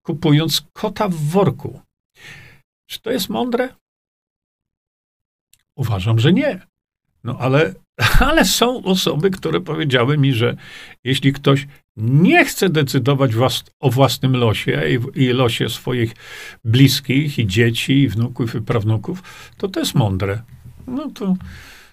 kupując 0.03 0.63
kota 0.73 1.07
w 1.09 1.15
worku. 1.15 1.81
Czy 2.85 3.01
to 3.01 3.11
jest 3.11 3.29
mądre? 3.29 3.75
Uważam, 5.75 6.19
że 6.19 6.33
nie. 6.33 6.67
No 7.23 7.37
ale, 7.39 7.73
ale 8.29 8.45
są 8.45 8.83
osoby, 8.83 9.31
które 9.31 9.61
powiedziały 9.61 10.17
mi, 10.17 10.33
że 10.33 10.55
jeśli 11.03 11.33
ktoś 11.33 11.67
nie 11.97 12.45
chce 12.45 12.69
decydować 12.69 13.35
włas 13.35 13.63
o 13.79 13.89
własnym 13.89 14.35
losie 14.35 14.81
i, 14.89 15.23
i, 15.23 15.27
losie 15.27 15.69
swoich 15.69 16.13
bliskich, 16.63 17.39
i 17.39 17.47
dzieci, 17.47 18.01
i 18.01 18.07
wnuków, 18.07 18.55
i 18.55 18.61
prawnuków, 18.61 19.23
to 19.57 19.67
to 19.67 19.79
jest 19.79 19.95
mądre. 19.95 20.41
No 20.87 21.11
to 21.11 21.35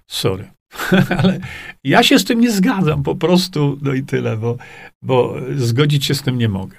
sorry. 0.06 0.50
ale 1.18 1.40
ja 1.84 2.02
się 2.02 2.18
z 2.18 2.24
tym 2.24 2.40
nie 2.40 2.50
zgadzam 2.50 3.02
po 3.02 3.14
prostu, 3.14 3.78
no 3.82 3.92
i 3.92 4.02
tyle, 4.02 4.36
bo, 4.36 4.56
bo 5.02 5.36
zgodzić 5.56 6.04
się 6.04 6.14
z 6.14 6.22
tym 6.22 6.38
nie 6.38 6.48
mogę. 6.48 6.76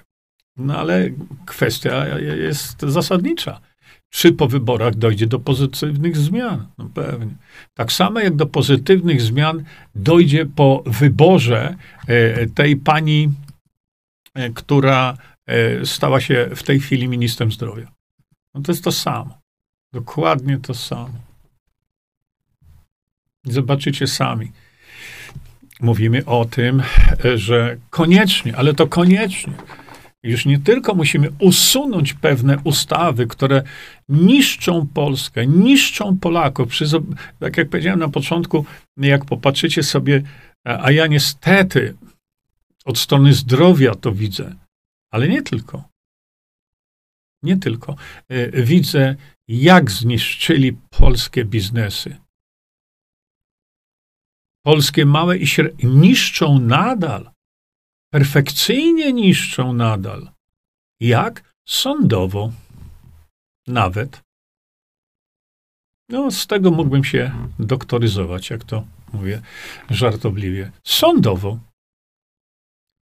No 0.58 0.78
ale 0.78 1.10
kwestia 1.46 2.20
jest 2.20 2.82
zasadnicza 2.82 3.62
czy 4.10 4.34
po 4.34 4.48
wyborach 4.48 4.96
dojdzie 4.96 5.28
do 5.28 5.40
pozytywnych 5.40 6.18
zmian? 6.18 6.68
No 6.78 6.90
pewnie. 6.94 7.36
Tak 7.74 7.92
samo 7.92 8.20
jak 8.20 8.36
do 8.36 8.46
pozytywnych 8.46 9.22
zmian 9.22 9.64
dojdzie 9.96 10.46
po 10.46 10.84
wyborze 10.86 11.76
e, 12.08 12.48
tej 12.48 12.78
pani, 12.78 13.32
e, 14.34 14.50
która 14.50 15.18
e, 15.46 15.86
stała 15.86 16.22
się 16.22 16.50
w 16.56 16.64
tej 16.64 16.80
chwili 16.80 17.08
ministrem 17.08 17.52
zdrowia. 17.52 17.92
No 18.54 18.62
to 18.62 18.72
jest 18.72 18.84
to 18.84 18.92
samo. 18.92 19.38
Dokładnie 19.94 20.58
to 20.58 20.74
samo. 20.74 21.20
Zobaczycie 23.44 24.08
sami. 24.08 24.52
Mówimy 25.82 26.26
o 26.26 26.46
tym, 26.46 26.84
że 27.36 27.78
koniecznie, 27.90 28.58
ale 28.58 28.74
to 28.74 28.88
koniecznie 28.88 29.54
już 30.26 30.46
nie 30.46 30.60
tylko 30.60 30.96
musimy 30.96 31.30
usunąć 31.40 32.14
pewne 32.14 32.58
ustawy, 32.64 33.28
które 33.28 33.64
niszczą 34.10 34.88
Polskę, 34.94 35.48
niszczą 35.48 36.18
Polaków. 36.20 36.70
Tak 37.40 37.58
jak 37.58 37.70
powiedziałem 37.70 38.00
na 38.00 38.10
początku, 38.10 38.66
jak 38.98 39.26
popatrzycie 39.26 39.84
sobie, 39.84 40.22
a 40.64 40.92
ja 40.92 41.08
niestety 41.08 41.96
od 42.86 42.98
strony 42.98 43.34
zdrowia 43.34 43.96
to 43.96 44.12
widzę, 44.12 44.56
ale 45.12 45.28
nie 45.28 45.42
tylko. 45.42 45.84
Nie 47.44 47.58
tylko. 47.58 47.96
E, 48.30 48.64
widzę, 48.64 49.16
jak 49.48 49.92
zniszczyli 49.92 50.78
polskie 50.90 51.46
biznesy. 51.46 52.16
Polskie 54.66 55.06
małe 55.06 55.38
i 55.38 55.48
średnie 55.48 55.90
niszczą 55.90 56.60
nadal 56.60 57.35
perfekcyjnie 58.16 59.14
niszczą 59.14 59.74
nadal. 59.74 60.32
Jak? 61.00 61.54
Sądowo. 61.68 62.52
Nawet. 63.68 64.22
No, 66.10 66.32
z 66.32 66.48
tego 66.48 66.72
mógłbym 66.72 67.04
się 67.04 67.32
doktoryzować, 67.60 68.50
jak 68.50 68.64
to 68.64 68.86
mówię 69.14 69.42
żartobliwie. 69.90 70.72
Sądowo. 70.84 71.60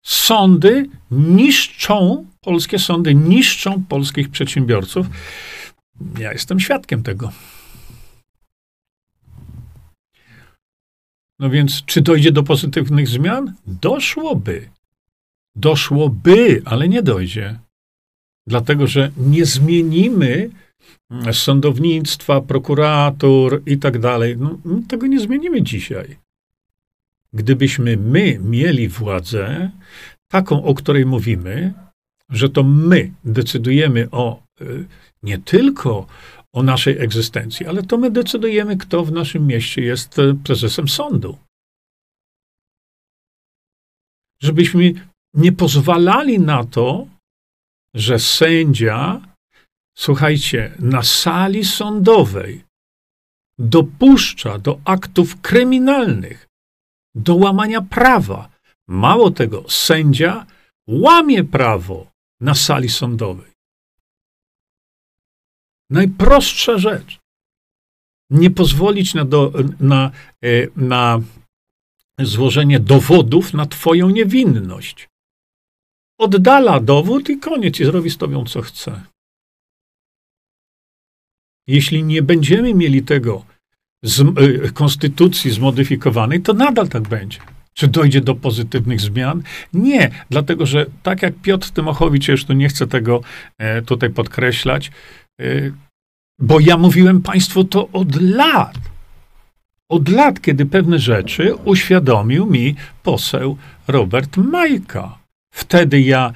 Sądy 0.04 0.88
niszczą, 1.10 2.26
polskie 2.40 2.78
sądy 2.78 3.14
niszczą 3.14 3.84
polskich 3.84 4.30
przedsiębiorców. 4.30 5.06
Ja 6.18 6.32
jestem 6.32 6.60
świadkiem 6.60 7.02
tego. 7.02 7.32
No 11.38 11.50
więc, 11.50 11.84
czy 11.84 12.00
dojdzie 12.00 12.32
do 12.32 12.42
pozytywnych 12.42 13.08
zmian? 13.08 13.54
Doszłoby 13.66 14.74
doszłoby, 15.56 16.62
ale 16.64 16.88
nie 16.88 17.02
dojdzie. 17.02 17.58
Dlatego, 18.46 18.86
że 18.86 19.10
nie 19.16 19.46
zmienimy 19.46 20.50
sądownictwa, 21.32 22.40
prokuratur 22.40 23.62
i 23.66 23.78
tak 23.78 23.98
dalej. 23.98 24.36
No, 24.36 24.58
tego 24.88 25.06
nie 25.06 25.20
zmienimy 25.20 25.62
dzisiaj. 25.62 26.16
Gdybyśmy 27.32 27.96
my 27.96 28.38
mieli 28.38 28.88
władzę, 28.88 29.70
taką, 30.28 30.64
o 30.64 30.74
której 30.74 31.06
mówimy, 31.06 31.74
że 32.30 32.48
to 32.48 32.62
my 32.62 33.12
decydujemy 33.24 34.08
o 34.10 34.42
y, 34.60 34.86
nie 35.22 35.38
tylko 35.38 36.06
o 36.52 36.62
naszej 36.62 36.98
egzystencji, 36.98 37.66
ale 37.66 37.82
to 37.82 37.98
my 37.98 38.10
decydujemy, 38.10 38.76
kto 38.76 39.04
w 39.04 39.12
naszym 39.12 39.46
mieście 39.46 39.82
jest 39.82 40.18
y, 40.18 40.34
prezesem 40.44 40.88
sądu. 40.88 41.38
Żebyśmy 44.40 44.92
nie 45.34 45.52
pozwalali 45.52 46.40
na 46.40 46.64
to, 46.64 47.06
że 47.94 48.18
sędzia, 48.18 49.20
słuchajcie, 49.96 50.74
na 50.78 51.02
sali 51.02 51.64
sądowej 51.64 52.64
dopuszcza 53.58 54.58
do 54.58 54.80
aktów 54.84 55.40
kryminalnych, 55.40 56.48
do 57.14 57.34
łamania 57.34 57.82
prawa. 57.82 58.48
Mało 58.88 59.30
tego, 59.30 59.64
sędzia 59.68 60.46
łamie 60.88 61.44
prawo 61.44 62.10
na 62.40 62.54
sali 62.54 62.88
sądowej. 62.88 63.52
Najprostsza 65.90 66.78
rzecz. 66.78 67.18
Nie 68.30 68.50
pozwolić 68.50 69.14
na, 69.14 69.24
do, 69.24 69.52
na, 69.80 70.10
e, 70.44 70.48
na 70.76 71.20
złożenie 72.18 72.80
dowodów 72.80 73.54
na 73.54 73.66
Twoją 73.66 74.10
niewinność 74.10 75.08
oddala 76.18 76.80
dowód 76.80 77.28
i 77.28 77.38
koniec, 77.38 77.80
i 77.80 77.84
zrobi 77.84 78.10
z 78.10 78.16
tobą, 78.16 78.44
co 78.44 78.62
chce. 78.62 79.00
Jeśli 81.66 82.04
nie 82.04 82.22
będziemy 82.22 82.74
mieli 82.74 83.02
tego 83.02 83.44
z, 84.02 84.20
y, 84.20 84.72
konstytucji 84.72 85.50
zmodyfikowanej, 85.50 86.40
to 86.40 86.52
nadal 86.52 86.88
tak 86.88 87.08
będzie. 87.08 87.38
Czy 87.74 87.88
dojdzie 87.88 88.20
do 88.20 88.34
pozytywnych 88.34 89.00
zmian? 89.00 89.42
Nie, 89.72 90.10
dlatego 90.30 90.66
że 90.66 90.86
tak 91.02 91.22
jak 91.22 91.34
Piotr 91.34 91.70
Tymochowicz, 91.70 92.44
tu 92.46 92.52
nie 92.52 92.68
chcę 92.68 92.86
tego 92.86 93.20
e, 93.58 93.82
tutaj 93.82 94.10
podkreślać, 94.10 94.90
e, 95.40 95.44
bo 96.38 96.60
ja 96.60 96.76
mówiłem 96.76 97.22
Państwu 97.22 97.64
to 97.64 97.88
od 97.92 98.20
lat. 98.20 98.78
Od 99.88 100.08
lat, 100.08 100.40
kiedy 100.40 100.66
pewne 100.66 100.98
rzeczy 100.98 101.54
uświadomił 101.54 102.46
mi 102.46 102.74
poseł 103.02 103.56
Robert 103.88 104.36
Majka. 104.36 105.23
Wtedy 105.54 106.00
ja, 106.00 106.32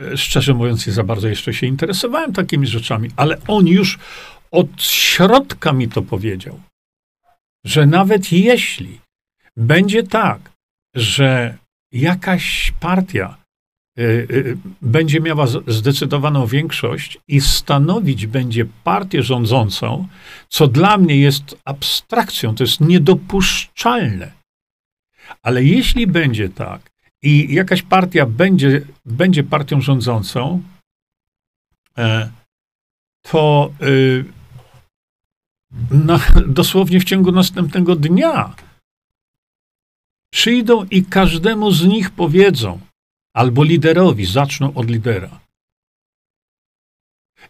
e, 0.00 0.16
szczerze 0.16 0.54
mówiąc, 0.54 0.86
nie 0.86 0.92
za 0.92 1.04
bardzo 1.04 1.28
jeszcze 1.28 1.54
się 1.54 1.66
interesowałem 1.66 2.32
takimi 2.32 2.66
rzeczami, 2.66 3.10
ale 3.16 3.38
on 3.46 3.66
już 3.66 3.98
od 4.50 4.82
środka 4.82 5.72
mi 5.72 5.88
to 5.88 6.02
powiedział, 6.02 6.60
że 7.66 7.86
nawet 7.86 8.32
jeśli 8.32 9.00
będzie 9.56 10.02
tak, 10.02 10.52
że 10.94 11.58
jakaś 11.92 12.72
partia 12.80 13.36
y, 13.98 14.02
y, 14.02 14.56
będzie 14.82 15.20
miała 15.20 15.46
zdecydowaną 15.66 16.46
większość 16.46 17.18
i 17.28 17.40
stanowić 17.40 18.26
będzie 18.26 18.66
partię 18.84 19.22
rządzącą, 19.22 20.08
co 20.48 20.68
dla 20.68 20.98
mnie 20.98 21.16
jest 21.16 21.56
abstrakcją, 21.64 22.54
to 22.54 22.64
jest 22.64 22.80
niedopuszczalne. 22.80 24.32
Ale 25.42 25.64
jeśli 25.64 26.06
będzie 26.06 26.48
tak, 26.48 26.87
i 27.22 27.54
jakaś 27.54 27.82
partia 27.82 28.26
będzie, 28.26 28.82
będzie 29.04 29.44
partią 29.44 29.80
rządzącą, 29.80 30.62
e, 31.98 32.30
to 33.22 33.72
y, 33.82 34.24
na, 35.90 36.20
dosłownie 36.46 37.00
w 37.00 37.04
ciągu 37.04 37.32
następnego 37.32 37.96
dnia 37.96 38.54
przyjdą 40.30 40.84
i 40.84 41.04
każdemu 41.04 41.70
z 41.70 41.86
nich 41.86 42.10
powiedzą, 42.10 42.80
albo 43.34 43.64
liderowi, 43.64 44.26
zaczną 44.26 44.74
od 44.74 44.90
lidera. 44.90 45.40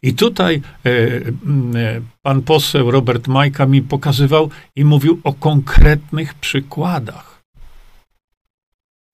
I 0.03 0.15
tutaj 0.15 0.63
e, 0.87 0.91
e, 0.91 2.01
pan 2.23 2.43
poseł 2.43 2.91
Robert 2.91 3.29
Majka 3.29 3.67
mi 3.67 3.83
pokazywał 3.83 4.51
i 4.77 4.85
mówił 4.85 5.21
o 5.25 5.33
konkretnych 5.33 6.35
przykładach. 6.35 7.38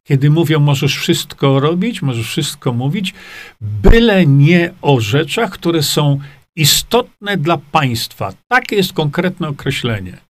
Kiedy 0.04 0.30
mówią, 0.30 0.60
możesz 0.60 0.96
wszystko 0.96 1.60
robić, 1.60 2.02
możesz 2.02 2.28
wszystko 2.28 2.72
mówić, 2.72 3.14
byle 3.60 4.26
nie 4.26 4.74
o 4.82 5.00
rzeczach, 5.00 5.50
które 5.50 5.82
są 5.82 6.20
istotne 6.56 7.36
dla 7.36 7.58
państwa. 7.58 8.32
Takie 8.48 8.76
jest 8.76 8.92
konkretne 8.92 9.48
określenie. 9.48 10.20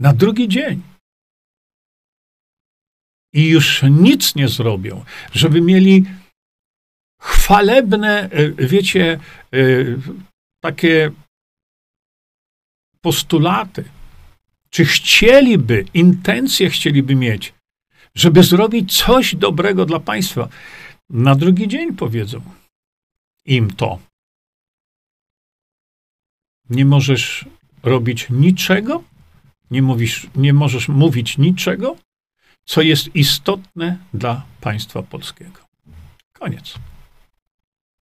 Na 0.00 0.12
drugi 0.12 0.48
dzień. 0.48 0.82
I 3.34 3.48
już 3.48 3.82
nic 3.90 4.34
nie 4.34 4.48
zrobią, 4.48 5.04
żeby 5.32 5.60
mieli 5.60 6.04
chwalebne, 7.20 8.30
wiecie, 8.58 9.20
takie 10.62 11.10
postulaty, 13.00 13.84
czy 14.70 14.84
chcieliby, 14.84 15.84
intencje 15.94 16.70
chcieliby 16.70 17.14
mieć, 17.14 17.54
żeby 18.14 18.42
zrobić 18.42 19.02
coś 19.04 19.36
dobrego 19.36 19.86
dla 19.86 20.00
państwa. 20.00 20.48
Na 21.10 21.34
drugi 21.34 21.68
dzień 21.68 21.96
powiedzą 21.96 22.40
im 23.44 23.70
to. 23.70 23.98
Nie 26.70 26.84
możesz 26.84 27.44
robić 27.82 28.26
niczego, 28.30 29.02
nie, 29.70 29.82
mówisz, 29.82 30.26
nie 30.36 30.52
możesz 30.52 30.88
mówić 30.88 31.38
niczego, 31.38 31.96
co 32.64 32.82
jest 32.82 33.16
istotne 33.16 33.98
dla 34.14 34.46
państwa 34.60 35.02
polskiego. 35.02 35.60
Koniec. 36.32 36.74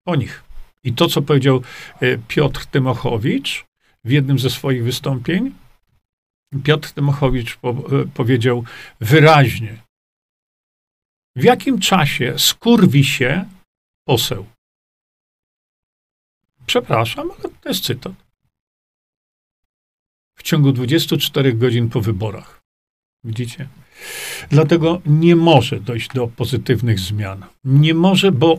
O 0.05 0.17
nich. 0.17 0.45
I 0.85 0.93
to, 0.93 1.09
co 1.09 1.23
powiedział 1.23 1.63
e, 2.01 2.19
Piotr 2.19 2.67
Tymochowicz 2.67 3.65
w 4.05 4.11
jednym 4.11 4.39
ze 4.39 4.51
swoich 4.51 4.85
wystąpień, 4.85 5.55
Piotr 6.65 6.91
Tymochowicz 6.93 7.57
po, 7.57 7.71
e, 7.71 7.75
powiedział 8.15 8.65
wyraźnie, 9.01 9.88
w 11.39 11.45
jakim 11.45 11.79
czasie 11.79 12.35
skurwi 12.39 13.05
się 13.05 13.45
poseł. 14.05 14.47
Przepraszam, 16.67 17.31
ale 17.31 17.55
to 17.61 17.69
jest 17.69 17.85
cytat. 17.85 18.13
W 20.35 20.43
ciągu 20.43 20.73
24 20.73 21.53
godzin 21.53 21.91
po 21.91 22.01
wyborach. 22.01 22.61
Widzicie? 23.25 23.69
Dlatego 24.51 25.01
nie 25.07 25.37
może 25.37 25.81
dojść 25.81 26.09
do 26.15 26.29
pozytywnych 26.29 26.99
zmian. 26.99 27.45
Nie 27.65 27.95
może, 27.95 28.33
bo 28.33 28.59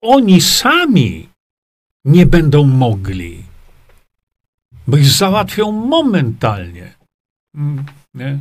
oni 0.00 0.40
sami 0.40 1.28
nie 2.04 2.26
będą 2.26 2.64
mogli, 2.64 3.44
bo 4.86 4.96
ich 4.96 5.08
załatwią 5.08 5.72
momentalnie. 5.72 6.94
Mm, 7.54 7.84
nie? 8.14 8.40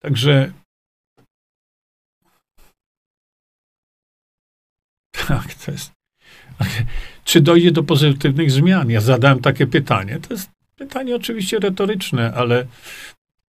Także 0.00 0.52
tak, 5.28 5.54
to 5.54 5.70
jest. 5.72 5.92
Czy 7.24 7.40
dojdzie 7.40 7.72
do 7.72 7.82
pozytywnych 7.82 8.50
zmian? 8.50 8.90
Ja 8.90 9.00
zadałem 9.00 9.40
takie 9.40 9.66
pytanie. 9.66 10.18
To 10.20 10.34
jest 10.34 10.50
pytanie 10.76 11.16
oczywiście 11.16 11.58
retoryczne, 11.58 12.32
ale. 12.34 12.66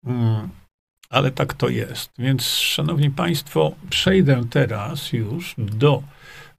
Mm, 0.05 0.49
ale 1.11 1.31
tak 1.31 1.55
to 1.55 1.69
jest. 1.69 2.11
Więc, 2.19 2.47
szanowni 2.47 3.11
państwo, 3.11 3.75
przejdę 3.91 4.45
teraz 4.51 5.13
już 5.13 5.55
do 5.59 6.03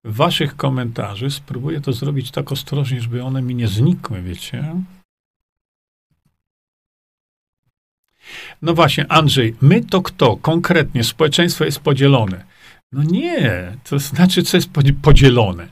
waszych 0.03 0.55
komentarzy. 0.55 1.31
Spróbuję 1.31 1.81
to 1.81 1.93
zrobić 1.93 2.31
tak 2.31 2.51
ostrożnie, 2.51 3.01
żeby 3.01 3.23
one 3.23 3.41
mi 3.41 3.55
nie 3.55 3.67
znikły, 3.67 4.21
wiecie. 4.21 4.75
No 8.61 8.73
właśnie, 8.73 9.11
Andrzej, 9.11 9.55
my 9.61 9.83
to 9.83 10.01
kto? 10.01 10.37
Konkretnie, 10.37 11.03
społeczeństwo 11.03 11.65
jest 11.65 11.79
podzielone. 11.79 12.54
No 12.95 13.03
nie, 13.03 13.77
to 13.83 13.99
znaczy, 13.99 14.43
co 14.43 14.57
jest 14.57 14.69
podzielone. 15.01 15.71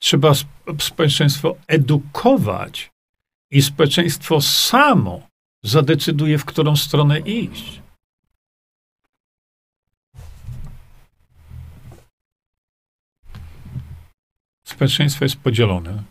Trzeba 0.00 0.32
społeczeństwo 0.80 1.56
edukować 1.66 2.90
i 3.50 3.62
społeczeństwo 3.62 4.40
samo 4.40 5.28
zadecyduje, 5.64 6.38
w 6.38 6.44
którą 6.44 6.76
stronę 6.76 7.20
iść. 7.20 7.82
Społeczeństwo 14.64 15.24
jest 15.24 15.36
podzielone. 15.36 16.02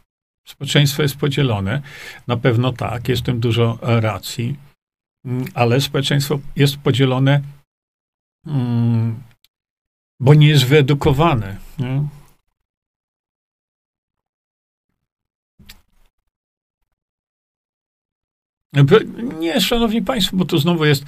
Społeczeństwo 0.48 1.02
jest 1.02 1.16
podzielone. 1.16 1.82
Na 2.28 2.38
pewno 2.38 2.74
tak, 2.74 3.10
jest 3.10 3.22
w 3.22 3.26
tym 3.26 3.40
dużo 3.40 3.80
racji, 3.82 4.56
mm, 5.26 5.46
ale 5.54 5.82
społeczeństwo 5.82 6.40
jest 6.56 6.78
podzielone, 6.78 7.42
mm, 8.46 9.28
bo 10.20 10.34
nie 10.34 10.48
jest 10.48 10.66
wyedukowane. 10.66 11.58
Nie? 11.80 12.08
Nie, 19.40 19.62
szanowni 19.62 20.02
państwo, 20.02 20.38
bo 20.38 20.46
to 20.46 20.58
znowu 20.58 20.86
jest, 20.86 21.06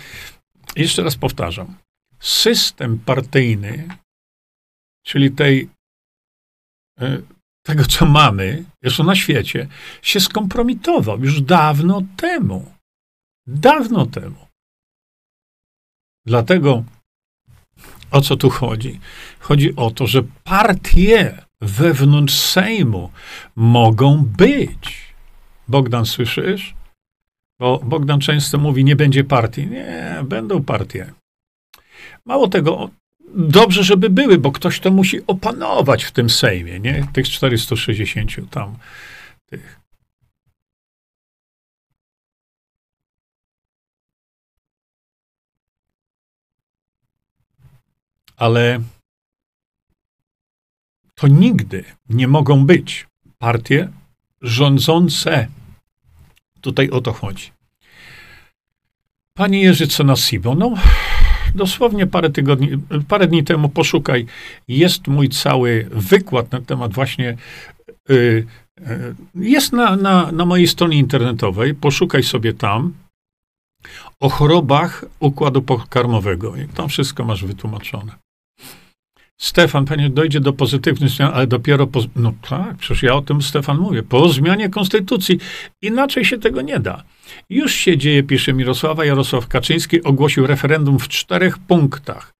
jeszcze 0.75 1.03
raz 1.03 1.15
powtarzam, 1.15 1.77
system 2.19 2.99
partyjny, 2.99 3.87
czyli 5.05 5.31
tej, 5.31 5.69
e, 6.99 7.21
tego, 7.65 7.85
co 7.85 8.05
mamy, 8.05 8.65
jeszcze 8.81 9.03
na 9.03 9.15
świecie, 9.15 9.67
się 10.01 10.19
skompromitował 10.19 11.19
już 11.19 11.41
dawno 11.41 12.01
temu. 12.17 12.71
Dawno 13.47 14.05
temu. 14.05 14.47
Dlatego 16.25 16.83
o 18.11 18.21
co 18.21 18.35
tu 18.35 18.49
chodzi? 18.49 18.99
Chodzi 19.39 19.75
o 19.75 19.91
to, 19.91 20.07
że 20.07 20.23
partie 20.43 21.37
wewnątrz 21.61 22.33
Sejmu 22.33 23.11
mogą 23.55 24.25
być. 24.37 25.13
Bogdan, 25.67 26.05
słyszysz? 26.05 26.73
Bo 27.59 27.79
Bogdan 27.83 28.19
często 28.19 28.57
mówi, 28.57 28.83
nie 28.83 28.95
będzie 28.95 29.23
partii. 29.23 29.67
Nie, 29.67 30.15
będą 30.23 30.63
partie. 30.63 31.13
Mało 32.25 32.47
tego, 32.47 32.89
dobrze, 33.35 33.83
żeby 33.83 34.09
były, 34.09 34.37
bo 34.37 34.51
ktoś 34.51 34.79
to 34.79 34.91
musi 34.91 35.19
opanować 35.27 36.03
w 36.03 36.11
tym 36.11 36.29
Sejmie, 36.29 36.79
nie? 36.79 37.07
Tych 37.13 37.29
460 37.29 38.31
tam 38.49 38.75
tych. 39.45 39.78
Ale 48.39 48.79
to 51.15 51.27
nigdy 51.27 51.83
nie 52.09 52.27
mogą 52.27 52.65
być 52.65 53.07
partie 53.37 53.89
rządzące 54.41 55.47
Tutaj 56.61 56.89
o 56.89 57.01
to 57.01 57.13
chodzi. 57.13 57.51
Panie 59.33 59.61
Jerzy 59.61 59.87
Cenasibo, 59.87 60.55
no 60.55 60.73
dosłownie 61.55 62.07
parę 62.07 62.29
tygodni, 62.29 62.69
parę 63.07 63.27
dni 63.27 63.43
temu 63.43 63.69
poszukaj, 63.69 64.25
jest 64.67 65.07
mój 65.07 65.29
cały 65.29 65.87
wykład 65.91 66.51
na 66.51 66.61
temat 66.61 66.93
właśnie, 66.93 67.37
y, 68.09 68.13
y, 68.79 69.15
jest 69.35 69.73
na, 69.73 69.95
na, 69.95 70.31
na 70.31 70.45
mojej 70.45 70.67
stronie 70.67 70.97
internetowej, 70.97 71.75
poszukaj 71.75 72.23
sobie 72.23 72.53
tam 72.53 72.93
o 74.19 74.29
chorobach 74.29 75.05
układu 75.19 75.61
pokarmowego. 75.61 76.53
Tam 76.75 76.89
wszystko 76.89 77.25
masz 77.25 77.45
wytłumaczone. 77.45 78.11
Stefan, 79.39 79.85
panie, 79.85 80.09
dojdzie 80.09 80.39
do 80.39 80.53
pozytywnych 80.53 81.09
zmian, 81.09 81.31
ale 81.33 81.47
dopiero 81.47 81.87
po. 81.87 81.99
No 82.15 82.33
tak, 82.49 82.77
przecież 82.77 83.03
ja 83.03 83.13
o 83.13 83.21
tym, 83.21 83.41
Stefan, 83.41 83.77
mówię. 83.77 84.03
Po 84.03 84.29
zmianie 84.29 84.69
konstytucji. 84.69 85.39
Inaczej 85.81 86.25
się 86.25 86.37
tego 86.37 86.61
nie 86.61 86.79
da. 86.79 87.03
Już 87.49 87.73
się 87.73 87.97
dzieje, 87.97 88.23
pisze 88.23 88.53
Mirosława. 88.53 89.05
Jarosław 89.05 89.47
Kaczyński 89.47 90.03
ogłosił 90.03 90.47
referendum 90.47 90.99
w 90.99 91.07
czterech 91.07 91.57
punktach. 91.57 92.33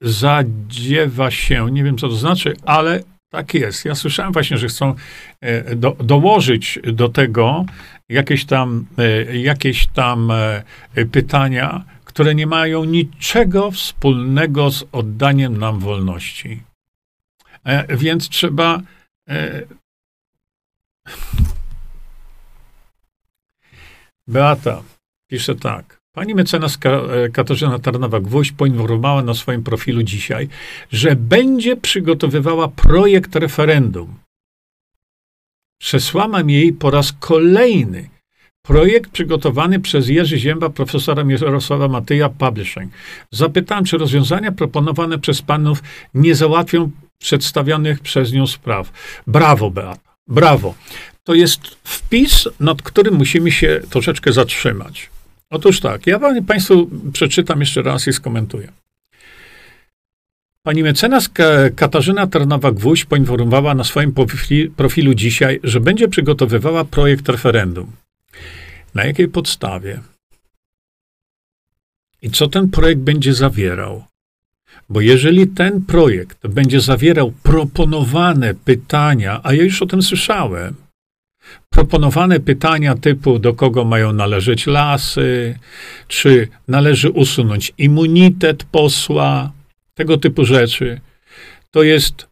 Zadziewa 0.00 1.30
się, 1.30 1.70
nie 1.70 1.84
wiem 1.84 1.98
co 1.98 2.08
to 2.08 2.14
znaczy, 2.14 2.56
ale 2.66 3.02
tak 3.30 3.54
jest. 3.54 3.84
Ja 3.84 3.94
słyszałem 3.94 4.32
właśnie, 4.32 4.58
że 4.58 4.68
chcą 4.68 4.94
e, 5.40 5.76
do, 5.76 5.96
dołożyć 6.04 6.78
do 6.92 7.08
tego 7.08 7.64
jakieś 8.08 8.44
tam, 8.44 8.86
e, 8.98 9.36
jakieś 9.38 9.86
tam 9.86 10.30
e, 10.30 10.62
pytania 11.12 11.84
które 12.12 12.34
nie 12.34 12.46
mają 12.46 12.84
niczego 12.84 13.70
wspólnego 13.70 14.70
z 14.70 14.84
oddaniem 14.92 15.58
nam 15.58 15.78
wolności. 15.78 16.62
E, 17.64 17.96
więc 17.96 18.28
trzeba. 18.28 18.80
E, 19.28 19.62
Beata 24.26 24.82
pisze 25.30 25.54
tak. 25.54 26.00
Pani 26.14 26.34
mecenas 26.34 26.78
e, 26.84 27.28
Katarzyna 27.28 27.78
Tarnowa-Gwóźdź 27.78 28.52
poinformowała 28.52 29.22
na 29.22 29.34
swoim 29.34 29.62
profilu 29.62 30.02
dzisiaj, 30.02 30.48
że 30.90 31.16
będzie 31.16 31.76
przygotowywała 31.76 32.68
projekt 32.68 33.36
referendum. 33.36 34.14
Przesłałam 35.80 36.50
jej 36.50 36.72
po 36.72 36.90
raz 36.90 37.12
kolejny 37.20 38.08
Projekt 38.62 39.10
przygotowany 39.10 39.80
przez 39.80 40.08
Jerzy 40.08 40.38
Zięba, 40.38 40.70
profesora 40.70 41.24
Mirosława 41.24 41.88
Matyja, 41.88 42.28
Publishing. 42.28 42.92
Zapytałem, 43.30 43.84
czy 43.84 43.98
rozwiązania 43.98 44.52
proponowane 44.52 45.18
przez 45.18 45.42
panów 45.42 45.82
nie 46.14 46.34
załatwią 46.34 46.90
przedstawionych 47.18 48.00
przez 48.00 48.32
nią 48.32 48.46
spraw. 48.46 48.92
Brawo, 49.26 49.70
Beata. 49.70 50.12
Brawo. 50.28 50.74
To 51.24 51.34
jest 51.34 51.60
wpis, 51.84 52.48
nad 52.60 52.82
którym 52.82 53.14
musimy 53.14 53.50
się 53.50 53.80
troszeczkę 53.90 54.32
zatrzymać. 54.32 55.10
Otóż 55.50 55.80
tak, 55.80 56.06
ja 56.06 56.20
Państwu 56.46 56.90
przeczytam 57.12 57.60
jeszcze 57.60 57.82
raz 57.82 58.06
i 58.08 58.12
skomentuję. 58.12 58.72
Pani 60.62 60.82
mecenas 60.82 61.30
Katarzyna 61.76 62.26
Tarnowa-Gwóźdź 62.26 63.04
poinformowała 63.04 63.74
na 63.74 63.84
swoim 63.84 64.12
profilu 64.76 65.14
dzisiaj, 65.14 65.60
że 65.64 65.80
będzie 65.80 66.08
przygotowywała 66.08 66.84
projekt 66.84 67.28
referendum. 67.28 67.86
Na 68.94 69.04
jakiej 69.04 69.28
podstawie? 69.28 70.00
I 72.22 72.30
co 72.30 72.48
ten 72.48 72.70
projekt 72.70 73.00
będzie 73.00 73.34
zawierał? 73.34 74.04
Bo 74.88 75.00
jeżeli 75.00 75.46
ten 75.46 75.84
projekt 75.84 76.46
będzie 76.46 76.80
zawierał 76.80 77.32
proponowane 77.42 78.54
pytania, 78.54 79.40
a 79.42 79.54
ja 79.54 79.62
już 79.62 79.82
o 79.82 79.86
tym 79.86 80.02
słyszałem, 80.02 80.74
proponowane 81.70 82.40
pytania 82.40 82.94
typu, 82.94 83.38
do 83.38 83.54
kogo 83.54 83.84
mają 83.84 84.12
należeć 84.12 84.66
lasy, 84.66 85.58
czy 86.08 86.48
należy 86.68 87.10
usunąć 87.10 87.72
immunitet 87.78 88.64
posła, 88.64 89.52
tego 89.94 90.18
typu 90.18 90.44
rzeczy, 90.44 91.00
to 91.70 91.82
jest. 91.82 92.31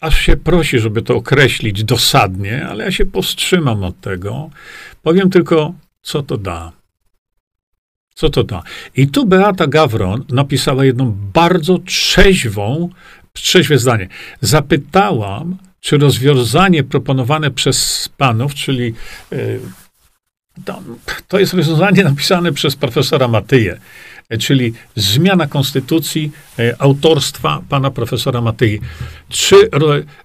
Aż 0.00 0.20
się 0.20 0.36
prosi, 0.36 0.78
żeby 0.78 1.02
to 1.02 1.16
określić 1.16 1.84
dosadnie, 1.84 2.66
ale 2.66 2.84
ja 2.84 2.90
się 2.90 3.06
powstrzymam 3.06 3.84
od 3.84 4.00
tego. 4.00 4.50
Powiem 5.02 5.30
tylko, 5.30 5.74
co 6.02 6.22
to 6.22 6.36
da. 6.36 6.72
Co 8.14 8.30
to 8.30 8.44
da? 8.44 8.62
I 8.96 9.08
tu 9.08 9.26
Beata 9.26 9.66
Gawron 9.66 10.24
napisała 10.28 10.84
jedną 10.84 11.12
bardzo 11.32 11.78
trzeźwą, 11.78 12.88
trzeźwe 13.32 13.78
zdanie. 13.78 14.08
Zapytałam, 14.40 15.56
czy 15.80 15.98
rozwiązanie 15.98 16.84
proponowane 16.84 17.50
przez 17.50 18.08
panów, 18.16 18.54
czyli 18.54 18.94
yy, 19.30 19.60
to, 20.64 20.82
to, 21.28 21.38
jest 21.38 21.54
rozwiązanie 21.54 22.04
napisane 22.04 22.52
przez 22.52 22.76
profesora 22.76 23.28
Matyję, 23.28 23.80
czyli 24.38 24.72
zmiana 24.96 25.46
konstytucji 25.46 26.32
yy, 26.58 26.78
autorstwa 26.78 27.62
pana 27.68 27.90
profesora 27.90 28.40
Matyi. 28.40 28.80
Czy 29.28 29.56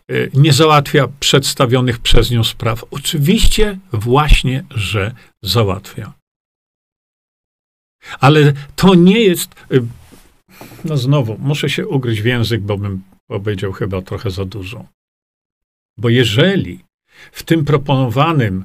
yy, 0.08 0.32
nie 0.34 0.54
załatwia 0.54 1.08
przedstawionych 1.20 2.00
przez 2.00 2.32
nią 2.32 2.44
spraw? 2.44 2.86
Oczywiście 2.92 3.78
właśnie, 3.92 4.64
że 4.70 5.16
załatwia. 5.44 6.14
Ale 8.20 8.54
to 8.76 8.96
nie 8.96 9.20
jest. 9.20 9.56
No 10.86 10.98
znowu, 10.98 11.38
muszę 11.40 11.70
się 11.70 11.88
ugryźć 11.88 12.22
w 12.22 12.26
język, 12.26 12.62
bo 12.62 12.78
bym 12.78 13.02
powiedział 13.28 13.72
chyba 13.72 14.02
trochę 14.02 14.32
za 14.32 14.46
dużo. 14.46 14.86
Bo 15.98 16.10
jeżeli 16.10 16.80
w 17.32 17.44
tym 17.44 17.66
proponowanym 17.66 18.64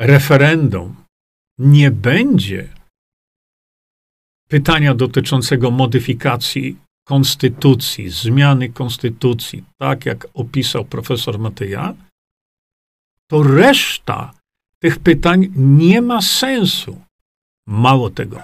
referendum 0.00 0.96
nie 1.58 1.90
będzie 1.90 2.68
pytania 4.48 4.94
dotyczącego 4.94 5.70
modyfikacji 5.70 6.76
konstytucji, 7.04 8.10
zmiany 8.10 8.68
konstytucji, 8.68 9.64
tak 9.78 10.06
jak 10.06 10.26
opisał 10.34 10.84
profesor 10.84 11.38
Matyja, 11.38 11.94
to 13.30 13.42
reszta 13.42 14.34
tych 14.82 14.98
pytań 14.98 15.48
nie 15.56 16.02
ma 16.02 16.22
sensu. 16.22 17.00
Mało 17.66 18.10
tego, 18.10 18.42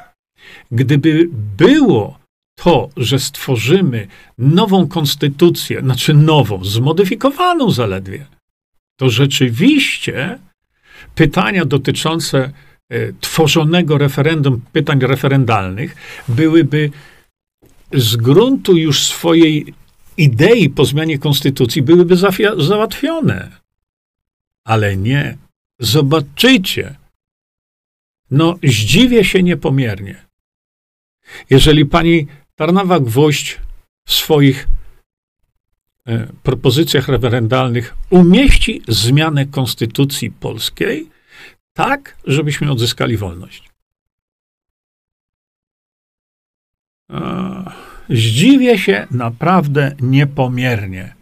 Gdyby 0.70 1.28
było 1.56 2.18
to, 2.58 2.88
że 2.96 3.18
stworzymy 3.18 4.08
nową 4.38 4.88
konstytucję, 4.88 5.80
znaczy 5.80 6.14
nową, 6.14 6.64
zmodyfikowaną 6.64 7.70
zaledwie, 7.70 8.26
to 8.96 9.10
rzeczywiście 9.10 10.38
pytania 11.14 11.64
dotyczące 11.64 12.52
tworzonego 13.20 13.98
referendum, 13.98 14.60
pytań 14.72 15.00
referendalnych, 15.00 15.96
byłyby 16.28 16.90
z 17.92 18.16
gruntu 18.16 18.76
już 18.76 19.02
swojej 19.02 19.74
idei 20.16 20.70
po 20.70 20.84
zmianie 20.84 21.18
konstytucji, 21.18 21.82
byłyby 21.82 22.16
załatwione. 22.58 23.50
Ale 24.66 24.96
nie. 24.96 25.38
Zobaczycie. 25.80 26.94
No, 28.30 28.58
zdziwię 28.62 29.24
się 29.24 29.42
niepomiernie. 29.42 30.26
Jeżeli 31.50 31.86
pani 31.86 32.26
Tarnawa 32.56 33.00
Gwoźdź 33.00 33.60
w 34.06 34.12
swoich 34.12 34.68
e, 36.06 36.26
propozycjach 36.42 37.08
referendalnych 37.08 37.94
umieści 38.10 38.82
zmianę 38.88 39.46
konstytucji 39.46 40.30
polskiej 40.30 41.13
tak, 41.76 42.16
żebyśmy 42.24 42.70
odzyskali 42.70 43.16
wolność. 43.16 43.70
Zdziwię 48.10 48.78
się 48.78 49.06
naprawdę 49.10 49.96
niepomiernie, 50.00 51.14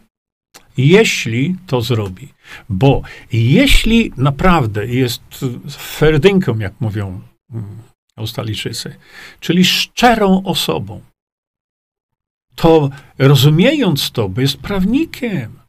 jeśli 0.77 1.55
to 1.67 1.81
zrobi. 1.81 2.33
Bo 2.69 3.01
jeśli 3.31 4.11
naprawdę 4.17 4.87
jest 4.87 5.21
ferdynką, 5.69 6.59
jak 6.59 6.81
mówią 6.81 7.21
mm, 7.53 7.77
Australijczycy, 8.15 8.95
czyli 9.39 9.65
szczerą 9.65 10.43
osobą, 10.43 11.01
to 12.55 12.89
rozumiejąc 13.17 14.11
to, 14.11 14.29
bo 14.29 14.41
jest 14.41 14.57
prawnikiem, 14.57 15.62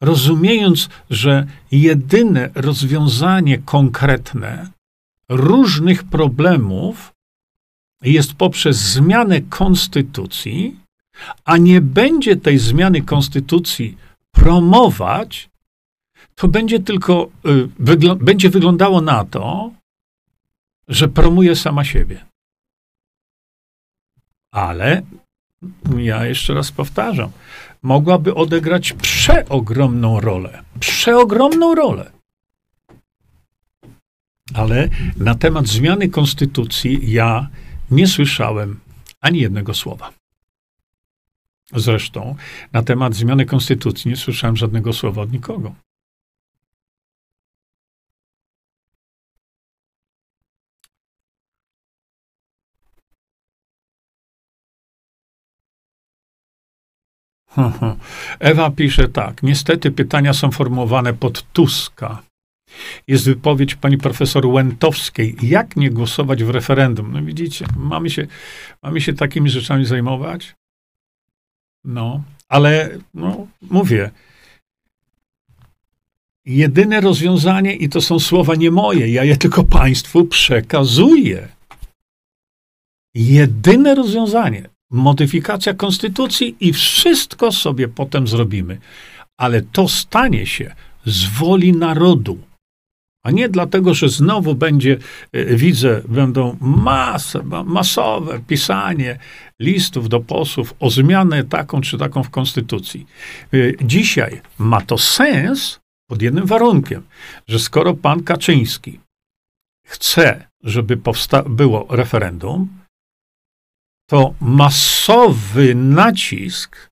rozumiejąc, 0.00 0.88
że 1.10 1.46
jedyne 1.70 2.50
rozwiązanie 2.54 3.58
konkretne 3.58 4.70
różnych 5.28 6.04
problemów 6.04 7.12
jest 8.02 8.34
poprzez 8.34 8.76
zmianę 8.76 9.40
konstytucji, 9.40 10.80
a 11.44 11.56
nie 11.56 11.80
będzie 11.80 12.36
tej 12.36 12.58
zmiany 12.58 13.02
konstytucji 13.02 13.96
promować, 14.32 15.50
to 16.34 16.48
będzie 16.48 16.80
tylko, 16.80 17.30
y, 17.46 17.68
wygl- 17.68 18.24
będzie 18.24 18.50
wyglądało 18.50 19.00
na 19.00 19.24
to, 19.24 19.72
że 20.88 21.08
promuje 21.08 21.56
sama 21.56 21.84
siebie. 21.84 22.26
Ale 24.50 25.02
ja 25.96 26.26
jeszcze 26.26 26.54
raz 26.54 26.72
powtarzam, 26.72 27.30
mogłaby 27.82 28.34
odegrać 28.34 28.92
przeogromną 28.92 30.20
rolę. 30.20 30.62
Przeogromną 30.80 31.74
rolę. 31.74 32.10
Ale 34.54 34.88
na 35.16 35.34
temat 35.34 35.66
zmiany 35.66 36.08
konstytucji 36.08 37.12
ja 37.12 37.48
nie 37.90 38.06
słyszałem 38.06 38.80
ani 39.20 39.40
jednego 39.40 39.74
słowa. 39.74 40.12
Zresztą 41.72 42.36
na 42.72 42.82
temat 42.82 43.14
zmiany 43.14 43.46
konstytucji 43.46 44.10
nie 44.10 44.16
słyszałem 44.16 44.56
żadnego 44.56 44.92
słowa 44.92 45.22
od 45.22 45.32
nikogo. 45.32 45.74
Ewa 58.40 58.70
pisze 58.70 59.08
tak. 59.08 59.42
Niestety 59.42 59.90
pytania 59.90 60.32
są 60.32 60.50
formułowane 60.50 61.14
pod 61.14 61.52
Tuska. 61.52 62.22
Jest 63.06 63.24
wypowiedź 63.24 63.74
pani 63.74 63.98
profesor 63.98 64.46
Łętowskiej. 64.46 65.36
Jak 65.42 65.76
nie 65.76 65.90
głosować 65.90 66.44
w 66.44 66.50
referendum? 66.50 67.12
No 67.12 67.22
widzicie, 67.22 67.66
mamy 67.76 68.10
się, 68.10 68.26
mamy 68.82 69.00
się 69.00 69.12
takimi 69.12 69.50
rzeczami 69.50 69.84
zajmować. 69.84 70.54
No, 71.84 72.22
ale 72.48 72.98
no, 73.14 73.46
mówię, 73.70 74.10
jedyne 76.44 77.00
rozwiązanie, 77.00 77.76
i 77.76 77.88
to 77.88 78.00
są 78.00 78.18
słowa 78.18 78.54
nie 78.54 78.70
moje, 78.70 79.08
ja 79.08 79.24
je 79.24 79.36
tylko 79.36 79.64
państwu 79.64 80.24
przekazuję. 80.24 81.48
Jedyne 83.14 83.94
rozwiązanie, 83.94 84.68
modyfikacja 84.90 85.74
konstytucji 85.74 86.56
i 86.60 86.72
wszystko 86.72 87.52
sobie 87.52 87.88
potem 87.88 88.26
zrobimy. 88.26 88.78
Ale 89.38 89.62
to 89.62 89.88
stanie 89.88 90.46
się 90.46 90.74
z 91.06 91.24
woli 91.24 91.72
narodu. 91.72 92.38
A 93.24 93.30
nie 93.30 93.48
dlatego, 93.48 93.94
że 93.94 94.08
znowu 94.08 94.54
będzie, 94.54 94.98
e, 95.32 95.44
widzę, 95.56 96.02
będą 96.08 96.56
masę, 96.60 97.42
masowe 97.64 98.40
pisanie 98.46 99.18
listów 99.60 100.08
do 100.08 100.20
posłów 100.20 100.74
o 100.80 100.90
zmianę 100.90 101.44
taką 101.44 101.80
czy 101.80 101.98
taką 101.98 102.22
w 102.22 102.30
konstytucji. 102.30 103.06
E, 103.54 103.56
dzisiaj 103.84 104.40
ma 104.58 104.80
to 104.80 104.98
sens 104.98 105.80
pod 106.08 106.22
jednym 106.22 106.46
warunkiem, 106.46 107.02
że 107.48 107.58
skoro 107.58 107.94
pan 107.94 108.22
Kaczyński 108.22 109.00
chce, 109.86 110.48
żeby 110.64 110.98
było 111.46 111.86
referendum, 111.90 112.68
to 114.10 114.34
masowy 114.40 115.74
nacisk 115.74 116.90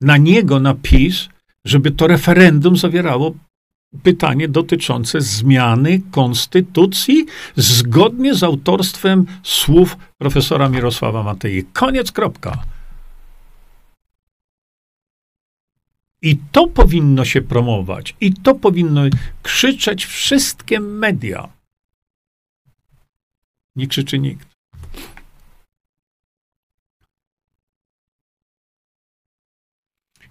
na 0.00 0.16
niego, 0.16 0.60
na 0.60 0.74
PiS, 0.74 1.28
żeby 1.64 1.90
to 1.90 2.06
referendum 2.06 2.76
zawierało 2.76 3.34
pytanie 4.02 4.48
dotyczące 4.48 5.20
zmiany 5.20 6.00
konstytucji 6.10 7.26
zgodnie 7.56 8.34
z 8.34 8.42
autorstwem 8.42 9.26
słów 9.42 9.96
profesora 10.18 10.68
Mirosława 10.68 11.22
Matei. 11.22 11.64
Koniec, 11.64 12.12
kropka. 12.12 12.62
I 16.22 16.36
to 16.52 16.66
powinno 16.66 17.24
się 17.24 17.42
promować, 17.42 18.16
i 18.20 18.34
to 18.34 18.54
powinno 18.54 19.00
krzyczeć 19.42 20.04
wszystkie 20.06 20.80
media. 20.80 21.48
Nie 23.76 23.86
krzyczy 23.86 24.18
nikt. 24.18 24.57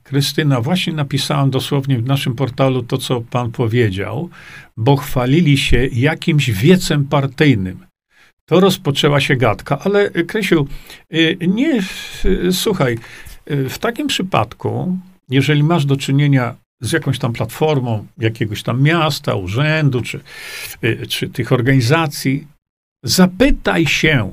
Krystyna, 0.08 0.62
właśnie 0.62 0.94
napisałam 0.94 1.50
dosłownie 1.50 1.98
w 2.00 2.06
naszym 2.06 2.36
portalu 2.36 2.84
to, 2.84 2.98
co 2.98 3.22
pan 3.22 3.52
powiedział, 3.52 4.30
bo 4.78 4.96
chwalili 4.96 5.58
się 5.58 5.88
jakimś 5.88 6.52
wiecem 6.52 7.06
partyjnym. 7.06 7.86
To 8.46 8.60
rozpoczęła 8.60 9.20
się 9.20 9.36
gadka, 9.36 9.80
ale 9.80 10.10
Krysiu, 10.10 10.68
y, 11.14 11.38
nie, 11.48 11.82
y, 12.26 12.54
słuchaj, 12.54 12.98
y, 13.52 13.70
w 13.70 13.78
takim 13.78 14.08
przypadku, 14.08 14.98
jeżeli 15.30 15.64
masz 15.64 15.86
do 15.86 15.98
czynienia 15.98 16.56
z 16.82 16.92
jakąś 16.92 17.20
tam 17.20 17.34
platformą 17.34 18.08
jakiegoś 18.18 18.64
tam 18.64 18.82
miasta, 18.82 19.36
urzędu, 19.36 20.02
czy, 20.02 20.20
czy 21.10 21.30
tych 21.30 21.52
organizacji, 21.52 22.48
zapytaj 23.04 23.86
się, 23.86 24.32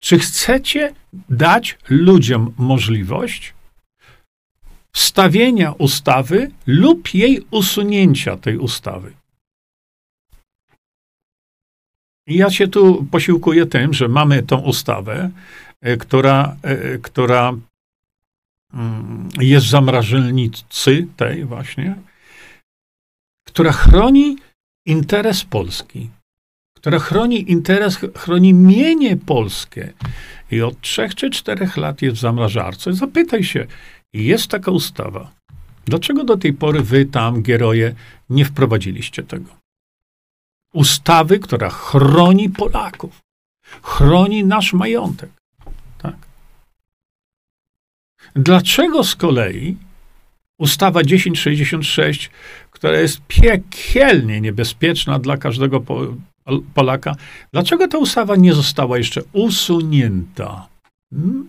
czy 0.00 0.18
chcecie 0.18 0.92
dać 1.28 1.78
ludziom 1.88 2.54
możliwość 2.58 3.54
wstawienia 4.92 5.72
ustawy 5.72 6.50
lub 6.66 7.14
jej 7.14 7.46
usunięcia 7.50 8.36
tej 8.36 8.58
ustawy. 8.58 9.12
I 12.26 12.36
ja 12.36 12.50
się 12.50 12.68
tu 12.68 13.06
posiłkuję 13.10 13.66
tym, 13.66 13.94
że 13.94 14.08
mamy 14.08 14.42
tą 14.42 14.58
ustawę, 14.58 15.30
e, 15.80 15.96
która, 15.96 16.56
e, 16.62 16.98
która 16.98 17.52
mm, 18.74 19.28
jest 19.40 19.66
w 19.66 19.70
zamrażalnicy 19.70 21.06
tej 21.16 21.44
właśnie, 21.44 21.96
która 23.48 23.72
chroni 23.72 24.36
interes 24.86 25.44
Polski, 25.44 26.10
która 26.76 26.98
chroni 26.98 27.50
interes, 27.50 27.98
chroni 28.16 28.54
mienie 28.54 29.16
polskie. 29.16 29.92
I 30.50 30.62
od 30.62 30.80
trzech 30.80 31.14
czy 31.14 31.30
czterech 31.30 31.76
lat 31.76 32.02
jest 32.02 32.16
w 32.16 32.20
zamrażarce. 32.20 32.92
Zapytaj 32.92 33.44
się, 33.44 33.66
jest 34.12 34.46
taka 34.48 34.70
ustawa. 34.70 35.30
Dlaczego 35.84 36.24
do 36.24 36.36
tej 36.36 36.52
pory 36.52 36.82
wy 36.82 37.06
tam, 37.06 37.42
geroje, 37.42 37.94
nie 38.30 38.44
wprowadziliście 38.44 39.22
tego? 39.22 39.56
Ustawy, 40.72 41.38
która 41.38 41.70
chroni 41.70 42.50
Polaków, 42.50 43.20
chroni 43.82 44.44
nasz 44.44 44.72
majątek. 44.72 45.30
Tak? 45.98 46.16
Dlaczego 48.34 49.04
z 49.04 49.16
kolei 49.16 49.76
ustawa 50.58 51.02
1066, 51.02 52.30
która 52.70 53.00
jest 53.00 53.20
piekielnie 53.28 54.40
niebezpieczna 54.40 55.18
dla 55.18 55.36
każdego 55.36 55.84
Polaka, 56.74 57.16
dlaczego 57.52 57.88
ta 57.88 57.98
ustawa 57.98 58.36
nie 58.36 58.54
została 58.54 58.98
jeszcze 58.98 59.22
usunięta? 59.32 60.68
Hmm? 61.10 61.48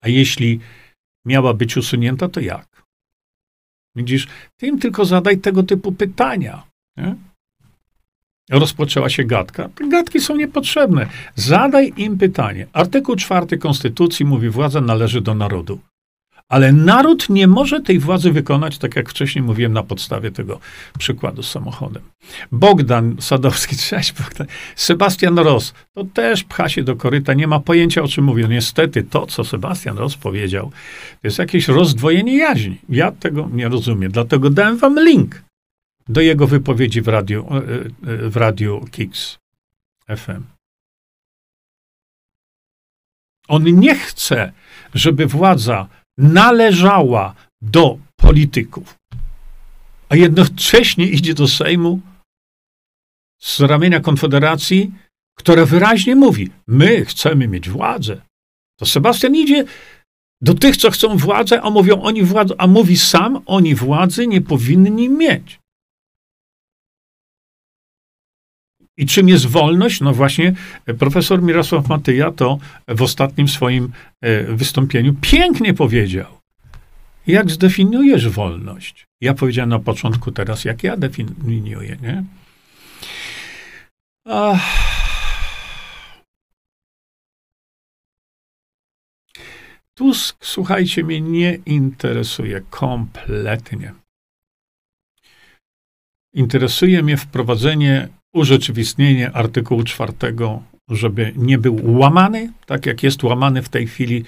A 0.00 0.08
jeśli 0.08 0.60
miała 1.24 1.54
być 1.54 1.76
usunięta, 1.76 2.28
to 2.28 2.40
jak? 2.40 2.84
Widzisz, 3.96 4.28
ty 4.56 4.66
im 4.66 4.78
tylko 4.78 5.04
zadaj 5.04 5.38
tego 5.38 5.62
typu 5.62 5.92
pytania. 5.92 6.62
Nie? 6.96 7.14
Rozpoczęła 8.50 9.08
się 9.08 9.24
gadka. 9.24 9.68
Gadki 9.88 10.20
są 10.20 10.36
niepotrzebne. 10.36 11.06
Zadaj 11.34 11.92
im 11.96 12.18
pytanie. 12.18 12.66
Artykuł 12.72 13.16
4 13.16 13.58
Konstytucji 13.58 14.26
mówi, 14.26 14.48
władza 14.50 14.80
należy 14.80 15.20
do 15.20 15.34
narodu. 15.34 15.80
Ale 16.48 16.72
naród 16.72 17.28
nie 17.28 17.46
może 17.46 17.80
tej 17.80 17.98
władzy 17.98 18.32
wykonać, 18.32 18.78
tak 18.78 18.96
jak 18.96 19.10
wcześniej 19.10 19.44
mówiłem 19.44 19.72
na 19.72 19.82
podstawie 19.82 20.30
tego 20.30 20.60
przykładu 20.98 21.42
z 21.42 21.50
samochodem. 21.50 22.02
Bogdan 22.52 23.16
Sadowski, 23.20 23.76
cześć 23.90 24.12
Bogdan. 24.12 24.46
Sebastian 24.76 25.38
Ross, 25.38 25.74
to 25.94 26.04
też 26.04 26.44
pcha 26.44 26.68
się 26.68 26.82
do 26.82 26.96
koryta, 26.96 27.34
nie 27.34 27.46
ma 27.46 27.60
pojęcia 27.60 28.02
o 28.02 28.08
czym 28.08 28.24
mówię. 28.24 28.48
Niestety 28.48 29.02
to, 29.02 29.26
co 29.26 29.44
Sebastian 29.44 29.98
Ross 29.98 30.16
powiedział, 30.16 30.70
to 31.22 31.28
jest 31.28 31.38
jakieś 31.38 31.68
rozdwojenie 31.68 32.36
jaźni. 32.36 32.78
Ja 32.88 33.12
tego 33.12 33.48
nie 33.52 33.68
rozumiem, 33.68 34.12
dlatego 34.12 34.50
dałem 34.50 34.76
wam 34.78 35.04
link 35.04 35.42
do 36.08 36.20
jego 36.20 36.46
wypowiedzi 36.46 37.00
w 37.00 37.08
radiu, 37.08 37.46
e, 37.50 37.56
e, 37.56 38.28
w 38.28 38.36
radiu 38.36 38.84
Kix 38.90 39.38
FM. 40.16 40.42
On 43.48 43.64
nie 43.64 43.94
chce, 43.94 44.52
żeby 44.94 45.26
władza 45.26 45.88
należała 46.18 47.34
do 47.62 47.98
polityków, 48.16 48.94
a 50.08 50.16
jednocześnie 50.16 51.06
idzie 51.06 51.34
do 51.34 51.48
Sejmu 51.48 52.00
z 53.42 53.60
ramienia 53.60 54.00
Konfederacji, 54.00 54.92
która 55.38 55.64
wyraźnie 55.66 56.16
mówi: 56.16 56.50
My 56.66 57.04
chcemy 57.04 57.48
mieć 57.48 57.68
władzę. 57.68 58.20
To 58.78 58.86
Sebastian 58.86 59.34
idzie 59.34 59.64
do 60.40 60.54
tych, 60.54 60.76
co 60.76 60.90
chcą 60.90 61.16
władzę, 61.16 61.62
a 61.62 61.70
mówią 61.70 62.02
oni 62.02 62.22
władzę, 62.22 62.54
a 62.58 62.66
mówi 62.66 62.96
sam, 62.96 63.42
oni 63.46 63.74
władzy 63.74 64.26
nie 64.26 64.40
powinni 64.40 65.08
mieć. 65.08 65.58
I 68.96 69.06
czym 69.06 69.28
jest 69.28 69.46
wolność? 69.46 70.00
No 70.00 70.12
właśnie 70.12 70.54
profesor 70.98 71.42
Mirosław 71.42 71.88
Matyja 71.88 72.32
to 72.32 72.58
w 72.88 73.02
ostatnim 73.02 73.48
swoim 73.48 73.92
e, 74.20 74.42
wystąpieniu 74.44 75.14
pięknie 75.20 75.74
powiedział. 75.74 76.38
Jak 77.26 77.50
zdefiniujesz 77.50 78.28
wolność? 78.28 79.06
Ja 79.20 79.34
powiedziałem 79.34 79.70
na 79.70 79.78
początku 79.78 80.32
teraz, 80.32 80.64
jak 80.64 80.82
ja 80.82 80.96
definiuję, 80.96 81.96
nie? 82.02 82.24
Ach. 84.26 84.94
Tusk, 89.94 90.36
słuchajcie, 90.46 91.04
mnie 91.04 91.20
nie 91.20 91.58
interesuje 91.66 92.60
kompletnie. 92.70 93.94
Interesuje 96.34 97.02
mnie 97.02 97.16
wprowadzenie 97.16 98.08
urzeczywistnienie 98.34 99.32
artykułu 99.32 99.82
czwartego, 99.82 100.62
żeby 100.88 101.32
nie 101.36 101.58
był 101.58 101.98
łamany, 101.98 102.52
tak 102.66 102.86
jak 102.86 103.02
jest 103.02 103.24
łamany 103.24 103.62
w 103.62 103.68
tej 103.68 103.86
chwili 103.86 104.24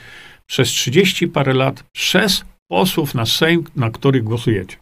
przez 0.47 0.69
30 0.69 1.29
parę 1.29 1.55
lat 1.55 1.85
przez 1.93 2.45
posłów 2.69 3.15
na 3.15 3.27
Sejm, 3.27 3.65
na 3.77 3.91
których 3.91 4.25
głosujecie. 4.25 4.77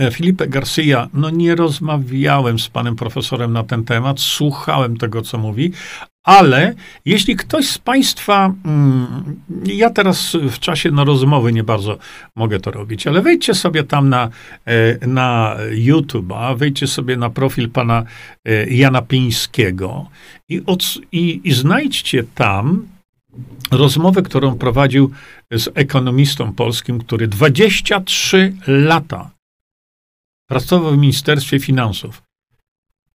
E, 0.00 0.10
Filipe 0.10 0.48
Garcia, 0.48 1.08
no 1.14 1.30
nie 1.30 1.54
rozmawiałem 1.54 2.58
z 2.58 2.68
panem 2.68 2.96
profesorem 2.96 3.52
na 3.52 3.62
ten 3.62 3.84
temat, 3.84 4.20
słuchałem 4.20 4.96
tego, 4.96 5.22
co 5.22 5.38
mówi, 5.38 5.72
ale 6.24 6.74
jeśli 7.04 7.36
ktoś 7.36 7.68
z 7.68 7.78
Państwa, 7.78 8.52
mm, 8.64 9.36
ja 9.66 9.90
teraz 9.90 10.36
w 10.50 10.58
czasie 10.58 10.90
na 10.90 11.04
rozmowy 11.04 11.52
nie 11.52 11.64
bardzo 11.64 11.98
mogę 12.36 12.60
to 12.60 12.70
robić, 12.70 13.06
ale 13.06 13.22
wejdźcie 13.22 13.54
sobie 13.54 13.84
tam 13.84 14.08
na, 14.08 14.28
e, 14.64 15.06
na 15.06 15.56
YouTube'a, 15.70 16.56
wejdźcie 16.56 16.86
sobie 16.86 17.16
na 17.16 17.30
profil 17.30 17.70
pana 17.70 18.02
e, 18.44 18.66
Jana 18.66 19.02
Pińskiego 19.02 20.06
i, 20.48 20.62
od, 20.66 20.84
i, 21.12 21.40
i 21.44 21.52
znajdźcie 21.52 22.24
tam 22.34 22.86
rozmowę, 23.70 24.22
którą 24.22 24.58
prowadził 24.58 25.10
z 25.50 25.68
ekonomistą 25.74 26.52
polskim, 26.52 26.98
który 26.98 27.28
23 27.28 28.54
lata 28.66 29.30
pracował 30.46 30.92
w 30.92 30.98
Ministerstwie 30.98 31.60
Finansów. 31.60 32.22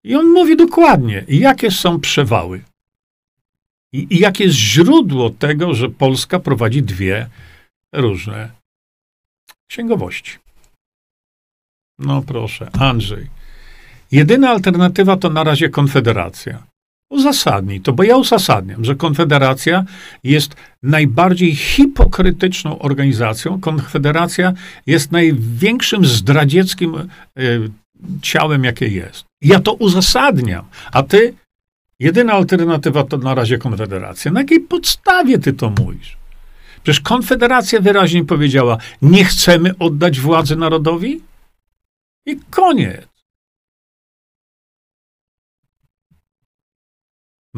I 0.04 0.16
on 0.16 0.26
mówi 0.26 0.58
dokładnie, 0.58 1.26
jakie 1.28 1.72
są 1.72 2.00
przewały. 2.00 2.64
I, 3.94 4.08
I 4.10 4.20
jakie 4.20 4.44
jest 4.44 4.56
źródło 4.56 5.30
tego, 5.30 5.74
że 5.74 5.90
Polska 5.90 6.40
prowadzi 6.40 6.84
dwie 6.84 7.30
różne 7.94 8.52
księgowości? 9.68 10.38
No 12.00 12.22
proszę, 12.22 12.70
Andrzej. 12.80 13.28
Jedyna 14.12 14.50
alternatywa 14.50 15.18
to 15.18 15.30
na 15.30 15.44
razie 15.44 15.70
Konfederacja. 15.70 16.64
Uzasadnij 17.10 17.82
to, 17.82 17.93
bo 17.93 18.03
ja 18.03 18.18
uzasadniam, 18.18 18.86
że 18.86 18.95
Konfederacja 18.95 19.84
jest 20.24 20.55
najbardziej 20.84 21.55
hipokrytyczną 21.55 22.80
organizacją. 22.80 23.60
Konfederacja 23.60 24.53
jest 24.86 25.12
największym 25.12 26.05
zdradzieckim 26.05 26.95
y, 27.39 27.70
ciałem, 28.22 28.64
jakie 28.64 28.88
jest. 28.88 29.26
Ja 29.41 29.60
to 29.60 29.74
uzasadniam, 29.74 30.66
a 30.91 31.03
ty 31.03 31.34
Jedyna 31.99 32.34
alternatywa 32.34 33.03
to 33.03 33.18
na 33.18 33.36
razie 33.36 33.57
Konfederacja. 33.57 34.32
Na 34.32 34.39
jakiej 34.39 34.60
podstawie 34.60 35.39
ty 35.39 35.53
to 35.53 35.70
mówisz? 35.70 36.18
Przecież 36.84 37.01
Konfederacja 37.01 37.82
wyraźnie 37.82 38.26
powiedziała, 38.26 38.78
nie 39.01 39.26
chcemy 39.26 39.78
oddać 39.80 40.20
władzy 40.20 40.55
narodowi 40.55 41.22
i 42.26 42.39
koniec. 42.49 43.09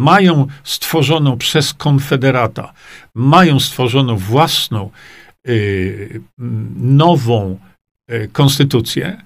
Mają 0.02 0.48
stworzoną 0.64 1.38
przez 1.38 1.74
Konfederata, 1.74 2.74
mają 3.16 3.60
stworzoną 3.60 4.18
własną, 4.18 4.92
yy, 5.46 6.22
nową 6.76 7.60
yy, 8.08 8.28
konstytucję 8.28 9.22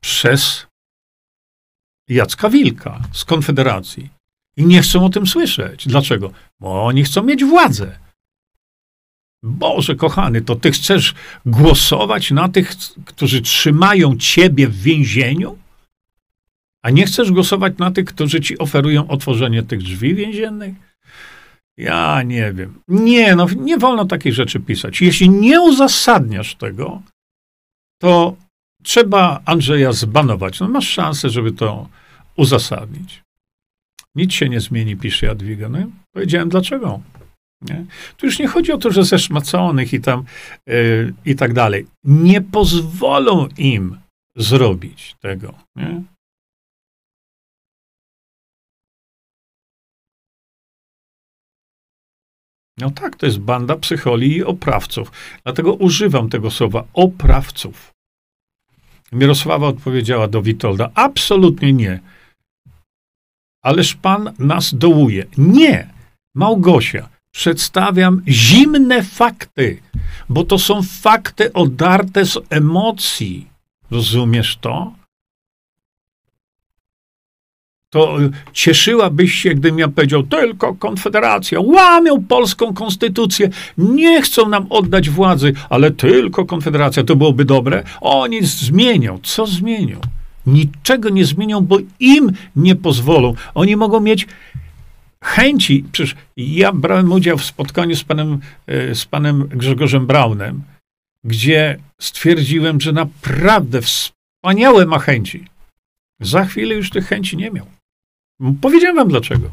przez 0.00 0.66
Jacka 2.08 2.50
Wilka 2.50 3.00
z 3.12 3.24
Konfederacji. 3.24 4.10
I 4.56 4.66
nie 4.66 4.82
chcą 4.82 5.04
o 5.04 5.08
tym 5.08 5.26
słyszeć. 5.26 5.88
Dlaczego? 5.88 6.32
Bo 6.60 6.84
oni 6.84 7.04
chcą 7.04 7.22
mieć 7.22 7.44
władzę. 7.44 7.98
Boże 9.42 9.94
kochany, 9.94 10.42
to 10.42 10.56
ty 10.56 10.70
chcesz 10.70 11.14
głosować 11.46 12.30
na 12.30 12.48
tych, 12.48 12.74
którzy 13.04 13.42
trzymają 13.42 14.16
ciebie 14.16 14.68
w 14.68 14.82
więzieniu? 14.82 15.58
A 16.82 16.90
nie 16.90 17.06
chcesz 17.06 17.32
głosować 17.32 17.78
na 17.78 17.90
tych, 17.90 18.04
którzy 18.04 18.40
ci 18.40 18.58
oferują 18.58 19.08
otworzenie 19.08 19.62
tych 19.62 19.82
drzwi 19.82 20.14
więziennych? 20.14 20.74
Ja 21.76 22.22
nie 22.22 22.52
wiem. 22.52 22.80
Nie, 22.88 23.36
no 23.36 23.46
nie 23.56 23.78
wolno 23.78 24.04
takich 24.04 24.34
rzeczy 24.34 24.60
pisać. 24.60 25.00
Jeśli 25.00 25.30
nie 25.30 25.60
uzasadniasz 25.60 26.54
tego, 26.54 27.02
to 28.00 28.36
trzeba 28.82 29.40
Andrzeja 29.44 29.92
zbanować. 29.92 30.60
No 30.60 30.68
masz 30.68 30.88
szansę, 30.88 31.30
żeby 31.30 31.52
to 31.52 31.88
uzasadnić. 32.36 33.22
Nic 34.14 34.32
się 34.32 34.48
nie 34.48 34.60
zmieni, 34.60 34.96
pisze 34.96 35.26
Jadwiga. 35.26 35.68
No, 35.68 35.78
powiedziałem 36.14 36.48
dlaczego. 36.48 37.00
Nie? 37.62 37.84
Tu 38.16 38.26
już 38.26 38.38
nie 38.38 38.46
chodzi 38.46 38.72
o 38.72 38.78
to, 38.78 38.90
że 38.90 39.04
zeszmaconych 39.04 39.92
i 39.92 40.00
tam 40.00 40.24
yy, 40.66 41.14
i 41.24 41.36
tak 41.36 41.52
dalej. 41.52 41.86
Nie 42.04 42.40
pozwolą 42.40 43.48
im 43.58 43.96
zrobić 44.36 45.16
tego. 45.20 45.54
Nie? 45.76 46.02
No 52.80 52.90
tak, 52.90 53.16
to 53.16 53.26
jest 53.26 53.38
banda 53.38 53.76
psycholi 53.76 54.36
i 54.36 54.44
oprawców. 54.44 55.12
Dlatego 55.44 55.74
używam 55.74 56.28
tego 56.28 56.50
słowa 56.50 56.84
oprawców. 56.94 57.94
Mirosława 59.12 59.66
odpowiedziała 59.66 60.28
do 60.28 60.42
Witolda: 60.42 60.90
Absolutnie 60.94 61.72
nie. 61.72 62.00
Ależ 63.62 63.94
pan 63.94 64.32
nas 64.38 64.74
dołuje. 64.74 65.26
Nie, 65.38 65.88
Małgosia, 66.34 67.08
przedstawiam 67.34 68.22
zimne 68.28 69.02
fakty, 69.02 69.80
bo 70.28 70.44
to 70.44 70.58
są 70.58 70.82
fakty 70.82 71.52
odarte 71.52 72.26
z 72.26 72.38
emocji. 72.50 73.48
Rozumiesz 73.90 74.56
to? 74.60 74.92
To 77.90 78.22
y, 78.22 78.30
cieszyłabyś 78.52 79.34
się, 79.34 79.50
gdybym 79.50 79.78
ja 79.78 79.88
powiedział, 79.88 80.22
tylko 80.22 80.74
Konfederacja, 80.74 81.60
łamią 81.60 82.24
polską 82.24 82.74
konstytucję, 82.74 83.50
nie 83.78 84.22
chcą 84.22 84.48
nam 84.48 84.66
oddać 84.70 85.10
władzy, 85.10 85.52
ale 85.68 85.90
tylko 85.90 86.44
Konfederacja, 86.44 87.04
to 87.04 87.16
byłoby 87.16 87.44
dobre. 87.44 87.82
Oni 88.00 88.44
zmienią. 88.44 89.18
Co 89.22 89.46
zmienią? 89.46 90.00
Niczego 90.46 91.08
nie 91.08 91.24
zmienią, 91.24 91.60
bo 91.60 91.78
im 92.00 92.32
nie 92.56 92.76
pozwolą. 92.76 93.34
Oni 93.54 93.76
mogą 93.76 94.00
mieć 94.00 94.26
chęci. 95.24 95.84
Przecież 95.92 96.16
ja 96.36 96.72
brałem 96.72 97.12
udział 97.12 97.38
w 97.38 97.44
spotkaniu 97.44 97.96
z 97.96 98.04
panem, 98.04 98.38
e, 98.66 98.94
z 98.94 99.04
panem 99.04 99.48
Grzegorzem 99.48 100.06
Braunem, 100.06 100.62
gdzie 101.24 101.78
stwierdziłem, 102.00 102.80
że 102.80 102.92
naprawdę 102.92 103.80
wspaniałe 103.82 104.86
ma 104.86 104.98
chęci. 104.98 105.44
Za 106.20 106.44
chwilę 106.44 106.74
już 106.74 106.90
tych 106.90 107.06
chęci 107.06 107.36
nie 107.36 107.50
miał. 107.50 107.66
Powiedziałem 108.60 108.96
wam 108.96 109.08
dlaczego. 109.08 109.50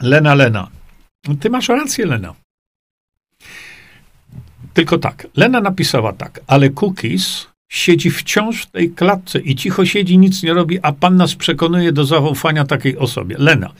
Lena, 0.00 0.34
Lena. 0.34 0.70
Ty 1.40 1.50
masz 1.50 1.68
rację, 1.68 2.06
Lena. 2.06 2.34
Tylko 4.74 4.98
tak. 4.98 5.26
Lena 5.36 5.60
napisała 5.60 6.12
tak, 6.12 6.40
ale 6.46 6.70
cookies 6.70 7.46
siedzi 7.70 8.10
wciąż 8.10 8.62
w 8.62 8.70
tej 8.70 8.90
klatce 8.90 9.38
i 9.40 9.56
cicho 9.56 9.86
siedzi, 9.86 10.18
nic 10.18 10.42
nie 10.42 10.54
robi, 10.54 10.78
a 10.82 10.92
pan 10.92 11.16
nas 11.16 11.34
przekonuje 11.34 11.92
do 11.92 12.04
zaufania 12.04 12.64
takiej 12.64 12.98
osobie. 12.98 13.36
Lena. 13.38 13.72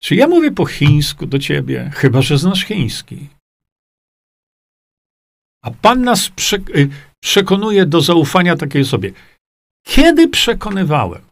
Czy 0.00 0.14
ja 0.14 0.28
mówię 0.28 0.50
po 0.50 0.66
chińsku 0.66 1.26
do 1.26 1.38
ciebie? 1.38 1.90
Chyba, 1.94 2.22
że 2.22 2.38
znasz 2.38 2.64
chiński. 2.64 3.28
A 5.62 5.70
pan 5.70 6.02
nas 6.02 6.30
y, 6.52 6.88
przekonuje 7.20 7.86
do 7.86 8.00
zaufania 8.00 8.56
takiej 8.56 8.82
osobie. 8.82 9.12
Kiedy 9.88 10.28
przekonywałem 10.28 11.22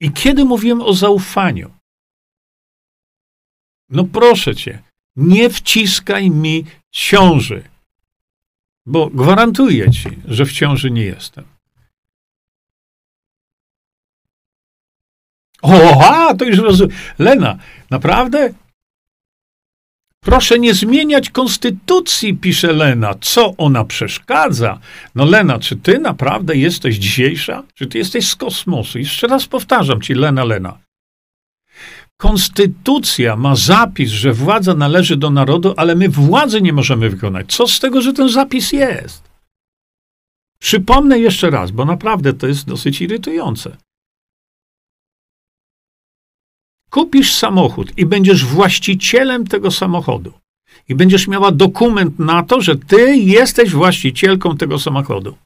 i 0.00 0.12
kiedy 0.12 0.44
mówiłem 0.44 0.80
o 0.80 0.92
zaufaniu? 0.92 1.70
No 3.88 4.04
proszę 4.04 4.56
cię, 4.56 4.82
nie 5.16 5.50
wciskaj 5.50 6.30
mi 6.30 6.64
ciąży. 6.90 7.62
Bo 8.86 9.10
gwarantuję 9.10 9.90
ci, 9.90 10.08
że 10.24 10.44
w 10.44 10.52
ciąży 10.52 10.90
nie 10.90 11.04
jestem. 11.04 11.44
O, 15.62 16.04
a, 16.04 16.34
to 16.34 16.44
już 16.44 16.58
rozumiem. 16.58 16.96
Lena, 17.18 17.58
naprawdę? 17.90 18.54
Proszę 20.20 20.58
nie 20.58 20.74
zmieniać 20.74 21.30
konstytucji, 21.30 22.34
pisze 22.34 22.72
Lena. 22.72 23.14
Co 23.20 23.54
ona 23.56 23.84
przeszkadza? 23.84 24.78
No 25.14 25.24
Lena, 25.24 25.58
czy 25.58 25.76
ty 25.76 25.98
naprawdę 25.98 26.56
jesteś 26.56 26.96
dzisiejsza? 26.96 27.62
Czy 27.74 27.86
ty 27.86 27.98
jesteś 27.98 28.28
z 28.28 28.36
kosmosu? 28.36 28.98
Jeszcze 28.98 29.26
raz 29.26 29.46
powtarzam 29.46 30.00
ci, 30.00 30.14
Lena, 30.14 30.44
Lena. 30.44 30.78
Konstytucja 32.16 33.36
ma 33.36 33.56
zapis, 33.56 34.10
że 34.10 34.32
władza 34.32 34.74
należy 34.74 35.16
do 35.16 35.30
narodu, 35.30 35.74
ale 35.76 35.94
my 35.94 36.08
władzy 36.08 36.62
nie 36.62 36.72
możemy 36.72 37.10
wykonać. 37.10 37.52
Co 37.52 37.68
z 37.68 37.80
tego, 37.80 38.02
że 38.02 38.12
ten 38.12 38.28
zapis 38.28 38.72
jest? 38.72 39.30
Przypomnę 40.58 41.18
jeszcze 41.18 41.50
raz, 41.50 41.70
bo 41.70 41.84
naprawdę 41.84 42.32
to 42.32 42.46
jest 42.46 42.66
dosyć 42.66 43.00
irytujące. 43.00 43.76
Kupisz 46.90 47.34
samochód 47.34 47.98
i 47.98 48.06
będziesz 48.06 48.44
właścicielem 48.44 49.46
tego 49.46 49.70
samochodu. 49.70 50.32
I 50.88 50.94
będziesz 50.94 51.28
miała 51.28 51.52
dokument 51.52 52.18
na 52.18 52.42
to, 52.42 52.60
że 52.60 52.76
ty 52.76 53.16
jesteś 53.16 53.70
właścicielką 53.70 54.56
tego 54.56 54.78
samochodu. 54.78 55.36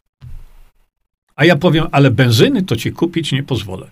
A 1.37 1.45
ja 1.45 1.57
powiem, 1.57 1.87
ale 1.93 2.11
benzyny 2.11 2.63
to 2.63 2.77
ci 2.77 2.93
kupić 2.93 3.33
nie 3.33 3.43
pozwolę. 3.43 3.91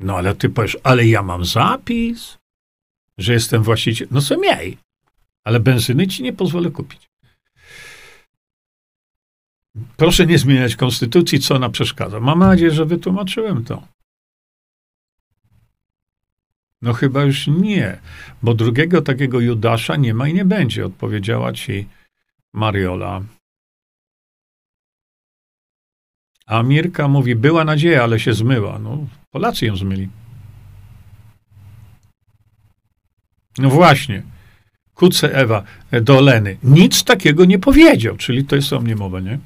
No 0.00 0.16
ale 0.16 0.34
ty 0.34 0.48
powiesz, 0.48 0.78
ale 0.82 1.06
ja 1.06 1.22
mam 1.22 1.44
zapis, 1.44 2.38
że 3.18 3.32
jestem 3.32 3.62
właścicielem. 3.62 4.14
No 4.14 4.20
co 4.20 4.38
miej, 4.38 4.78
ale 5.44 5.60
benzyny 5.60 6.06
ci 6.06 6.22
nie 6.22 6.32
pozwolę 6.32 6.70
kupić. 6.70 7.08
Proszę 9.96 10.26
nie 10.26 10.38
zmieniać 10.38 10.76
konstytucji, 10.76 11.40
co 11.40 11.54
ona 11.54 11.68
przeszkadza. 11.68 12.20
Mam 12.20 12.38
nadzieję, 12.38 12.70
że 12.70 12.84
wytłumaczyłem 12.84 13.64
to. 13.64 13.93
No 16.84 16.92
chyba 16.92 17.22
już 17.22 17.46
nie, 17.46 17.98
bo 18.42 18.54
drugiego 18.54 19.02
takiego 19.02 19.40
Judasza 19.40 19.96
nie 19.96 20.14
ma 20.14 20.28
i 20.28 20.34
nie 20.34 20.44
będzie, 20.44 20.86
odpowiedziała 20.86 21.52
ci 21.52 21.88
Mariola. 22.52 23.22
A 26.46 26.62
Mirka 26.62 27.08
mówi, 27.08 27.34
była 27.36 27.64
nadzieja, 27.64 28.02
ale 28.02 28.20
się 28.20 28.34
zmyła. 28.34 28.78
No, 28.78 29.06
Polacy 29.30 29.66
ją 29.66 29.76
zmyli. 29.76 30.08
No 33.58 33.70
właśnie. 33.70 34.22
Kuce 34.94 35.34
Ewa 35.34 35.64
do 36.02 36.20
Leny. 36.20 36.56
Nic 36.62 37.04
takiego 37.04 37.44
nie 37.44 37.58
powiedział, 37.58 38.16
czyli 38.16 38.44
to 38.44 38.56
jest 38.56 38.72
o 38.72 38.80
mnie 38.80 38.96
mowa, 38.96 39.20
nie? 39.20 39.38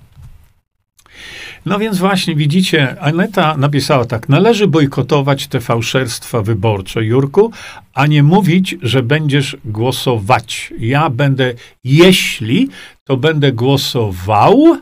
No 1.69 1.79
więc 1.79 1.99
właśnie, 1.99 2.35
widzicie, 2.37 3.01
Aneta 3.01 3.57
napisała 3.57 4.05
tak, 4.05 4.29
należy 4.29 4.67
bojkotować 4.67 5.47
te 5.47 5.61
fałszerstwa 5.61 6.43
wyborcze, 6.43 7.05
Jurku, 7.05 7.53
a 7.95 8.07
nie 8.07 8.23
mówić, 8.23 8.77
że 8.83 9.03
będziesz 9.03 9.57
głosować. 9.65 10.73
Ja 10.79 11.11
będę, 11.11 11.55
jeśli, 11.85 12.69
to 13.05 13.17
będę 13.17 13.53
głosował, 13.53 14.79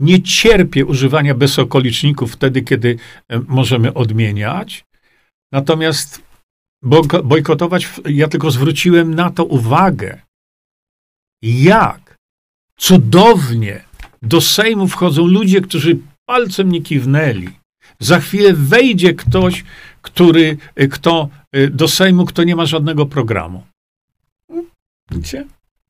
nie 0.00 0.22
cierpię 0.22 0.86
używania 0.86 1.34
bezokoliczników 1.34 2.32
wtedy, 2.32 2.62
kiedy 2.62 2.96
e, 3.28 3.40
możemy 3.48 3.94
odmieniać. 3.94 4.84
Natomiast 5.52 6.22
bojkotować, 7.24 7.88
ja 8.08 8.28
tylko 8.28 8.50
zwróciłem 8.50 9.14
na 9.14 9.30
to 9.30 9.44
uwagę, 9.44 10.20
jak 11.42 12.16
cudownie 12.76 13.84
do 14.24 14.40
Sejmu 14.40 14.88
wchodzą 14.88 15.26
ludzie, 15.26 15.60
którzy 15.60 15.98
palcem 16.26 16.72
nie 16.72 16.82
kiwnęli. 16.82 17.48
Za 17.98 18.20
chwilę 18.20 18.52
wejdzie 18.54 19.14
ktoś, 19.14 19.64
który, 20.02 20.56
kto 20.90 21.28
do 21.70 21.88
Sejmu, 21.88 22.24
kto 22.24 22.44
nie 22.44 22.56
ma 22.56 22.66
żadnego 22.66 23.06
programu. 23.06 23.66
Widzicie? 25.10 25.46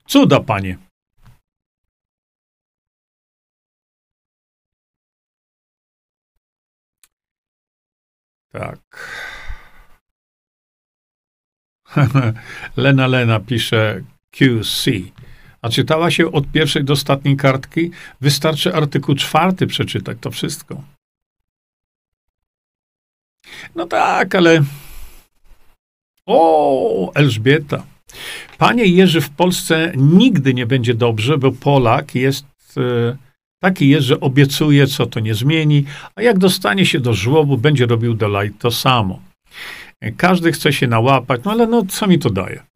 Cuda, 0.06 0.40
panie. 0.40 0.78
Tak. 8.52 8.80
Lena 12.76 13.06
Lena 13.06 13.40
pisze 13.40 14.02
QC. 14.30 14.90
A 15.64 15.68
czytała 15.68 16.10
się 16.10 16.32
od 16.32 16.52
pierwszej 16.52 16.84
do 16.84 16.92
ostatniej 16.92 17.36
kartki? 17.36 17.90
Wystarczy 18.20 18.74
artykuł 18.74 19.14
czwarty 19.14 19.66
przeczytać, 19.66 20.18
to 20.20 20.30
wszystko. 20.30 20.82
No 23.74 23.86
tak, 23.86 24.34
ale. 24.34 24.62
O, 26.26 27.12
Elżbieta. 27.14 27.86
Panie 28.58 28.84
Jerzy, 28.84 29.20
w 29.20 29.30
Polsce 29.30 29.92
nigdy 29.96 30.54
nie 30.54 30.66
będzie 30.66 30.94
dobrze, 30.94 31.38
bo 31.38 31.52
Polak 31.52 32.14
jest 32.14 32.46
e, 32.76 33.16
taki 33.62 33.88
jest, 33.88 34.06
że 34.06 34.20
obiecuje, 34.20 34.86
co 34.86 35.06
to 35.06 35.20
nie 35.20 35.34
zmieni, 35.34 35.84
a 36.14 36.22
jak 36.22 36.38
dostanie 36.38 36.86
się 36.86 37.00
do 37.00 37.14
żłobu, 37.14 37.58
będzie 37.58 37.86
robił 37.86 38.14
dalej 38.14 38.50
to 38.58 38.70
samo. 38.70 39.20
Każdy 40.16 40.52
chce 40.52 40.72
się 40.72 40.86
nałapać, 40.86 41.40
no 41.44 41.50
ale 41.50 41.66
no 41.66 41.82
co 41.88 42.06
mi 42.06 42.18
to 42.18 42.30
daje? 42.30 42.73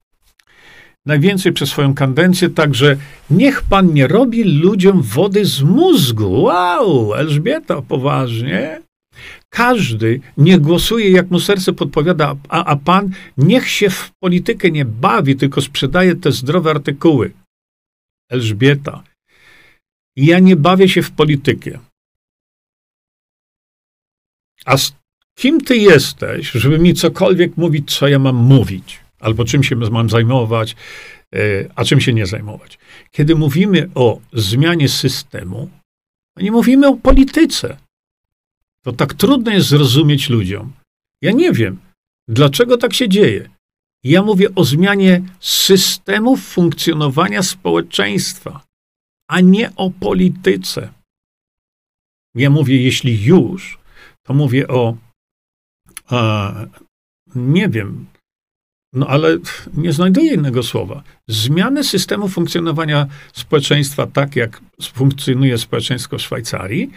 Najwięcej 1.09 1.53
przez 1.53 1.69
swoją 1.69 1.95
kadencję, 1.95 2.51
także 2.51 2.97
niech 3.31 3.63
pan 3.63 3.95
nie 3.95 4.07
robi 4.07 4.45
ludziom 4.45 5.03
wody 5.03 5.45
z 5.45 5.63
mózgu. 5.63 6.43
Wow, 6.43 7.15
Elżbieta, 7.15 7.83
poważnie? 7.83 8.83
Każdy 9.49 10.21
nie 10.37 10.59
głosuje, 10.59 11.11
jak 11.11 11.31
mu 11.31 11.41
serce 11.41 11.73
podpowiada, 11.73 12.37
a, 12.49 12.65
a 12.65 12.77
pan 12.77 13.11
niech 13.39 13.69
się 13.69 13.91
w 13.91 14.11
politykę 14.23 14.71
nie 14.71 14.85
bawi, 14.85 15.37
tylko 15.37 15.61
sprzedaje 15.61 16.17
te 16.17 16.33
zdrowe 16.33 16.71
artykuły. 16.71 17.33
Elżbieta, 18.31 19.05
ja 20.17 20.39
nie 20.39 20.57
bawię 20.57 20.89
się 20.89 21.03
w 21.03 21.11
politykę. 21.11 21.79
A 24.65 24.77
z 24.77 24.93
kim 25.39 25.61
ty 25.61 25.77
jesteś, 25.77 26.51
żeby 26.51 26.79
mi 26.79 26.95
cokolwiek 26.95 27.57
mówić, 27.57 27.99
co 27.99 28.09
ja 28.09 28.19
mam 28.19 28.37
mówić? 28.37 29.08
Albo 29.21 29.45
czym 29.45 29.63
się 29.63 29.77
mam 29.77 30.11
zajmować, 30.11 30.77
e, 31.35 31.39
a 31.75 31.85
czym 31.85 32.01
się 32.01 32.13
nie 32.13 32.27
zajmować? 32.27 32.79
Kiedy 33.11 33.35
mówimy 33.35 33.91
o 33.95 34.21
zmianie 34.33 34.89
systemu, 34.89 35.71
nie 36.37 36.53
mówimy 36.53 36.89
o 36.89 36.97
polityce. 36.97 37.77
To 38.85 38.93
tak 38.93 39.15
trudno 39.15 39.53
jest 39.53 39.69
zrozumieć 39.69 40.31
ludziom. 40.31 40.73
Ja 41.23 41.33
nie 41.33 41.53
wiem, 41.53 41.81
dlaczego 42.29 42.77
tak 42.77 42.95
się 42.95 43.09
dzieje. 43.09 43.51
Ja 44.05 44.23
mówię 44.23 44.55
o 44.55 44.65
zmianie 44.65 45.23
systemu 45.41 46.37
funkcjonowania 46.37 47.43
społeczeństwa, 47.43 48.65
a 49.31 49.41
nie 49.41 49.77
o 49.77 49.91
polityce. 49.91 50.93
Ja 52.35 52.51
mówię, 52.51 52.83
jeśli 52.83 53.25
już, 53.25 53.79
to 54.27 54.35
mówię 54.35 54.69
o, 54.69 54.97
nie 57.35 57.69
wiem, 57.69 58.07
no 58.99 59.07
ale 59.07 59.39
nie 59.75 59.93
znajduję 59.93 60.35
innego 60.35 60.63
słowa. 60.63 61.03
Zmiany 61.29 61.85
systemu 61.85 62.29
funkcjonowania 62.29 63.07
społeczeństwa, 63.33 64.07
tak 64.07 64.37
jak 64.37 64.61
funkcjonuje 64.83 65.59
społeczeństwo 65.59 66.19
w 66.19 66.23
Szwajcarii, 66.23 66.91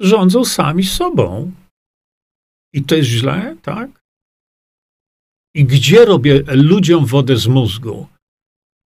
rządzą 0.00 0.44
sami 0.44 0.84
sobą. 0.84 1.52
I 2.72 2.82
to 2.82 2.94
jest 2.94 3.08
źle, 3.08 3.56
tak? 3.62 3.90
I 5.54 5.64
gdzie 5.64 6.04
robię 6.04 6.42
ludziom 6.46 7.06
wodę 7.06 7.36
z 7.36 7.46
mózgu? 7.46 8.06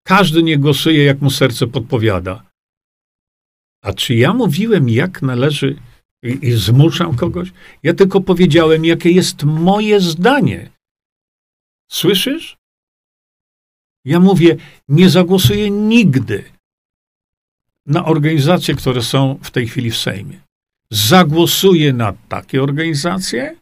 Każdy 0.06 0.44
nie 0.44 0.58
głosuje, 0.58 1.04
jak 1.04 1.22
mu 1.22 1.30
serce 1.30 1.68
podpowiada. 1.68 2.44
A 3.84 3.94
czy 3.94 4.16
ja 4.16 4.34
mówiłem, 4.34 4.90
jak 4.90 5.22
należy 5.22 5.76
i, 6.24 6.48
i 6.48 6.52
zmuszam 6.52 7.16
kogoś? 7.16 7.54
Ja 7.84 7.94
tylko 7.94 8.22
powiedziałem, 8.22 8.86
jakie 8.86 9.12
jest 9.12 9.44
moje 9.44 10.00
zdanie. 10.00 10.70
Słyszysz? 11.88 12.58
Ja 14.06 14.20
mówię, 14.20 14.56
nie 14.88 15.10
zagłosuję 15.10 15.72
nigdy 15.72 16.44
na 17.86 18.06
organizacje, 18.06 18.76
które 18.76 19.02
są 19.02 19.40
w 19.44 19.52
tej 19.52 19.68
chwili 19.68 19.92
w 19.92 19.98
Sejmie 19.98 20.48
zagłosuje 20.92 21.94
na 21.94 22.14
takie 22.30 22.64
organizacje, 22.64 23.56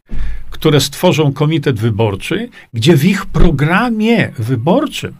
które 0.50 0.80
stworzą 0.80 1.32
komitet 1.32 1.80
wyborczy, 1.80 2.48
gdzie 2.72 2.96
w 2.96 3.04
ich 3.04 3.26
programie 3.26 4.32
wyborczym 4.38 5.16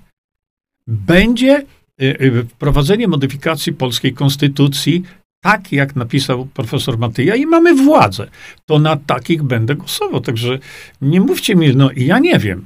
będzie 0.87 1.67
y, 2.03 2.05
y, 2.05 2.45
wprowadzenie 2.45 3.09
modyfikacji 3.09 3.73
polskiej 3.73 4.15
konstytucji, 4.15 5.03
tak 5.41 5.73
jak 5.73 5.97
napisał 5.97 6.47
profesor 6.47 6.99
Matyja, 6.99 7.35
i 7.35 7.47
mamy 7.47 7.75
władzę. 7.75 8.31
To 8.67 8.79
na 8.79 8.97
takich 8.97 9.43
będę 9.43 9.75
głosował. 9.75 10.21
Także 10.21 10.59
nie 11.01 11.21
mówcie 11.21 11.57
mi, 11.57 11.77
no 11.77 11.91
ja 11.97 12.19
nie 12.19 12.39
wiem. 12.39 12.65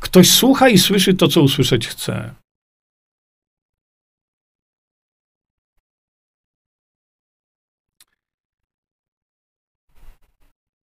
Ktoś 0.00 0.30
słucha 0.30 0.68
i 0.68 0.78
słyszy 0.78 1.14
to, 1.14 1.28
co 1.28 1.42
usłyszeć 1.42 1.88
chce. 1.88 2.34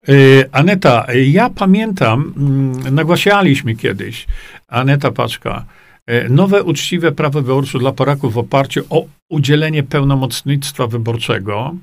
Y, 0.08 0.48
Aneta, 0.52 1.06
ja 1.26 1.50
pamiętam, 1.50 2.34
mm, 2.36 2.94
nagłaśnialiśmy 2.94 3.76
kiedyś, 3.76 4.26
Aneta 4.68 5.10
Paczka, 5.10 5.64
y, 6.10 6.28
nowe 6.30 6.62
uczciwe 6.62 7.12
prawo 7.12 7.42
wyborcze 7.42 7.78
dla 7.78 7.92
Polaków 7.92 8.34
w 8.34 8.38
oparciu 8.38 8.84
o 8.90 9.06
udzielenie 9.30 9.82
pełnomocnictwa 9.82 10.86
wyborczego. 10.86 11.74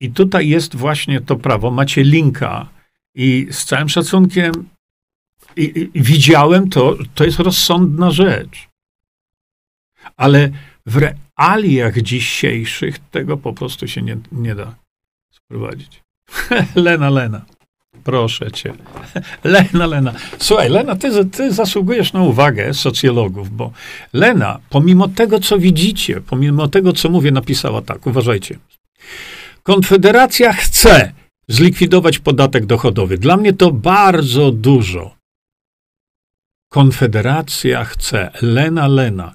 I 0.00 0.10
tutaj 0.10 0.48
jest 0.48 0.76
właśnie 0.76 1.20
to 1.20 1.36
prawo, 1.36 1.70
macie 1.70 2.02
linka 2.04 2.68
i 3.14 3.46
z 3.50 3.64
całym 3.64 3.88
szacunkiem 3.88 4.52
i, 5.56 5.90
i 5.94 6.02
widziałem 6.02 6.70
to, 6.70 6.96
to 7.14 7.24
jest 7.24 7.38
rozsądna 7.38 8.10
rzecz. 8.10 8.68
Ale 10.16 10.50
w 10.86 10.96
realiach 10.96 12.02
dzisiejszych 12.02 12.98
tego 12.98 13.36
po 13.36 13.52
prostu 13.52 13.88
się 13.88 14.02
nie, 14.02 14.16
nie 14.32 14.54
da 14.54 14.74
sprowadzić. 15.30 16.02
Lena, 16.74 17.10
Lena. 17.10 17.44
Proszę 18.04 18.52
cię. 18.52 18.72
Lena, 19.44 19.86
Lena. 19.86 20.12
Słuchaj, 20.38 20.70
Lena, 20.70 20.96
ty, 20.96 21.24
ty 21.24 21.52
zasługujesz 21.52 22.12
na 22.12 22.22
uwagę 22.22 22.74
socjologów, 22.74 23.56
bo 23.56 23.72
Lena, 24.12 24.58
pomimo 24.70 25.08
tego, 25.08 25.40
co 25.40 25.58
widzicie, 25.58 26.20
pomimo 26.20 26.68
tego, 26.68 26.92
co 26.92 27.08
mówię, 27.08 27.30
napisała 27.30 27.82
tak. 27.82 28.06
Uważajcie. 28.06 28.58
Konfederacja 29.62 30.52
chce 30.52 31.12
zlikwidować 31.48 32.18
podatek 32.18 32.66
dochodowy. 32.66 33.18
Dla 33.18 33.36
mnie 33.36 33.52
to 33.52 33.72
bardzo 33.72 34.52
dużo. 34.52 35.15
Konfederacja 36.76 37.84
chce. 37.84 38.30
Lena, 38.42 38.88
Lena. 38.88 39.34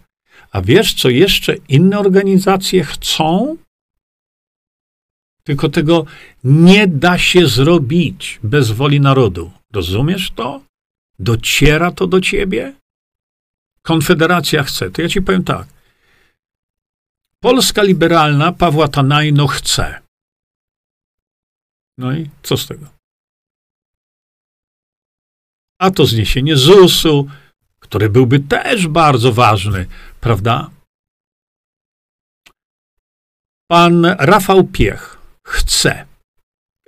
A 0.52 0.62
wiesz, 0.62 0.94
co 0.94 1.10
jeszcze 1.10 1.56
inne 1.56 2.00
organizacje 2.00 2.84
chcą? 2.84 3.58
Tylko 5.44 5.70
tego 5.70 6.06
nie 6.44 6.88
da 6.88 7.18
się 7.18 7.48
zrobić 7.48 8.39
bez 8.44 8.72
woli 8.72 9.00
narodu. 9.00 9.52
Rozumiesz 9.74 10.32
to? 10.32 10.62
Dociera 11.20 11.92
to 11.92 12.08
do 12.08 12.22
ciebie? 12.22 12.74
Konfederacja 13.82 14.64
chce. 14.64 14.92
To 14.92 15.02
ja 15.02 15.10
ci 15.10 15.22
powiem 15.22 15.44
tak. 15.44 15.68
Polska 17.39 17.84
liberalna 17.84 18.52
Pawła 18.52 18.88
Tanajno 18.88 19.48
chce. 19.48 20.02
No 21.98 22.14
i 22.14 22.30
co 22.44 22.58
z 22.58 22.68
tego? 22.68 23.01
A 25.82 25.92
to 25.92 26.06
zniesienie 26.06 26.58
ZUS-u, 26.58 27.28
który 27.80 28.10
byłby 28.10 28.40
też 28.40 28.88
bardzo 28.88 29.34
ważny, 29.34 29.86
prawda? 30.20 30.70
Pan 33.68 34.06
Rafał 34.20 34.64
Piech 34.64 35.18
chce. 35.48 36.06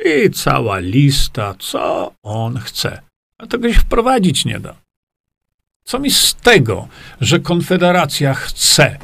I 0.06 0.32
cała 0.32 0.80
lista, 0.80 1.56
co 1.60 2.14
on 2.24 2.58
chce. 2.58 3.02
A 3.38 3.48
tego 3.48 3.74
się 3.74 3.80
wprowadzić 3.80 4.46
nie 4.46 4.60
da. 4.60 4.76
Co 5.84 6.00
mi 6.00 6.12
z 6.12 6.36
tego, 6.36 6.88
że 7.22 7.40
Konfederacja 7.40 8.34
chce? 8.34 8.98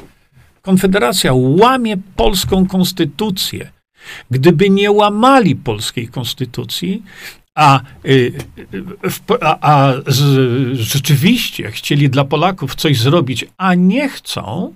Konfederacja 0.62 1.32
łamie 1.34 1.96
polską 2.16 2.66
konstytucję. 2.66 3.72
Gdyby 4.30 4.70
nie 4.70 4.90
łamali 4.90 5.56
polskiej 5.56 6.08
konstytucji, 6.08 7.02
a, 7.60 7.80
y, 8.04 8.32
a, 9.40 9.58
a 9.72 9.92
z, 10.06 10.20
rzeczywiście 10.78 11.70
chcieli 11.70 12.10
dla 12.10 12.24
Polaków 12.24 12.74
coś 12.74 13.00
zrobić, 13.00 13.44
a 13.56 13.74
nie 13.74 14.08
chcą, 14.08 14.74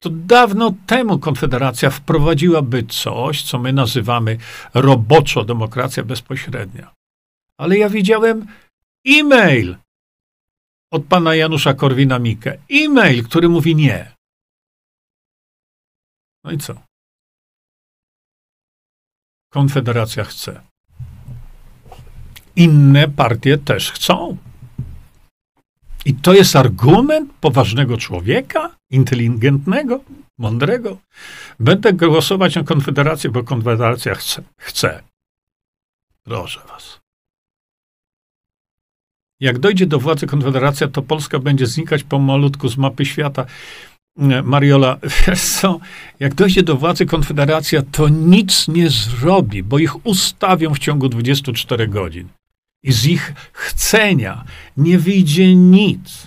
to 0.00 0.10
dawno 0.10 0.74
temu 0.86 1.18
Konfederacja 1.18 1.90
wprowadziłaby 1.90 2.82
coś, 2.82 3.42
co 3.42 3.58
my 3.58 3.72
nazywamy 3.72 4.38
roboczo 4.74 5.44
demokracja 5.44 6.02
bezpośrednia. 6.04 6.94
Ale 7.58 7.78
ja 7.78 7.88
widziałem 7.88 8.46
e-mail 9.06 9.76
od 10.92 11.04
pana 11.04 11.34
Janusza 11.34 11.74
Korwina-Mikke. 11.74 12.58
E-mail, 12.70 13.24
który 13.24 13.48
mówi 13.48 13.76
nie. 13.76 14.12
No 16.44 16.52
i 16.52 16.58
co? 16.58 16.91
Konfederacja 19.52 20.24
chce. 20.24 20.60
Inne 22.56 23.08
partie 23.08 23.58
też 23.58 23.92
chcą. 23.92 24.36
I 26.04 26.14
to 26.14 26.32
jest 26.32 26.56
argument 26.56 27.32
poważnego 27.40 27.96
człowieka, 27.96 28.76
inteligentnego, 28.90 30.00
mądrego. 30.38 30.98
Będę 31.60 31.92
głosować 31.92 32.56
na 32.56 32.62
Konfederację, 32.62 33.30
bo 33.30 33.44
Konfederacja 33.44 34.14
chce. 34.14 34.42
chce. 34.56 35.02
Proszę 36.24 36.60
was. 36.68 37.00
Jak 39.40 39.58
dojdzie 39.58 39.86
do 39.86 39.98
władzy 39.98 40.26
Konfederacja, 40.26 40.88
to 40.88 41.02
Polska 41.02 41.38
będzie 41.38 41.66
znikać 41.66 42.04
pomalutku 42.04 42.68
z 42.68 42.76
mapy 42.76 43.04
świata. 43.04 43.46
Mariola, 44.16 44.98
co, 45.60 45.80
jak 46.20 46.34
dojdzie 46.34 46.62
do 46.62 46.76
władzy 46.76 47.06
Konfederacja, 47.06 47.82
to 47.82 48.08
nic 48.08 48.68
nie 48.68 48.90
zrobi, 48.90 49.62
bo 49.62 49.78
ich 49.78 50.06
ustawią 50.06 50.74
w 50.74 50.78
ciągu 50.78 51.08
24 51.08 51.88
godzin. 51.88 52.28
I 52.82 52.92
z 52.92 53.06
ich 53.06 53.32
chcenia 53.52 54.44
nie 54.76 54.98
wyjdzie 54.98 55.54
nic. 55.54 56.26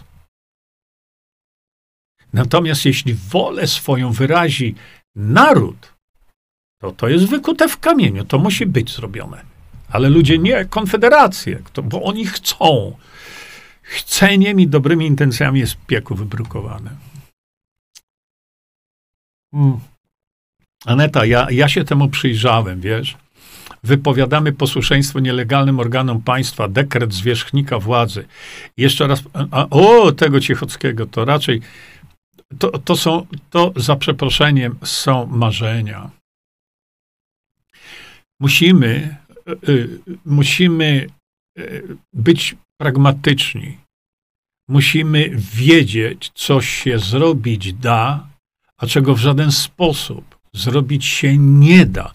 Natomiast 2.33 2.85
jeśli 2.85 3.13
wolę 3.13 3.67
swoją 3.67 4.11
wyrazi 4.11 4.75
naród, 5.15 5.93
to 6.81 6.91
to 6.91 7.07
jest 7.07 7.25
wykute 7.25 7.69
w 7.69 7.79
kamieniu, 7.79 8.25
to 8.25 8.39
musi 8.39 8.65
być 8.65 8.95
zrobione. 8.95 9.41
Ale 9.89 10.09
ludzie 10.09 10.37
nie, 10.37 10.65
konfederacje, 10.65 11.61
bo 11.83 12.03
oni 12.03 12.25
chcą. 12.25 12.97
Chceniem 13.81 14.59
i 14.59 14.67
dobrymi 14.67 15.05
intencjami 15.05 15.59
jest 15.59 15.75
piekło 15.87 16.17
wybrukowane. 16.17 16.91
Aneta, 20.85 21.25
ja, 21.25 21.47
ja 21.51 21.69
się 21.69 21.83
temu 21.83 22.09
przyjrzałem, 22.09 22.81
wiesz 22.81 23.17
wypowiadamy 23.85 24.53
posłuszeństwo 24.53 25.19
nielegalnym 25.19 25.79
organom 25.79 26.21
państwa, 26.21 26.67
dekret 26.67 27.13
zwierzchnika 27.13 27.79
władzy. 27.79 28.27
Jeszcze 28.77 29.07
raz, 29.07 29.23
a, 29.51 29.69
o, 29.69 30.11
tego 30.11 30.39
Ciechockiego, 30.39 31.05
to 31.05 31.25
raczej, 31.25 31.61
to, 32.59 32.79
to 32.79 32.95
są, 32.95 33.27
to 33.49 33.73
za 33.75 33.95
przeproszeniem 33.95 34.75
są 34.83 35.25
marzenia. 35.25 36.09
Musimy, 38.39 39.17
y 39.69 39.99
musimy 40.25 41.07
y, 41.59 41.97
być 42.13 42.55
pragmatyczni. 42.81 43.77
Musimy 44.69 45.29
wiedzieć, 45.55 46.31
co 46.35 46.61
się 46.61 46.99
zrobić 46.99 47.73
da, 47.73 48.27
a 48.77 48.87
czego 48.87 49.15
w 49.15 49.19
żaden 49.19 49.51
sposób 49.51 50.39
zrobić 50.53 51.05
się 51.05 51.37
nie 51.37 51.85
da. 51.85 52.13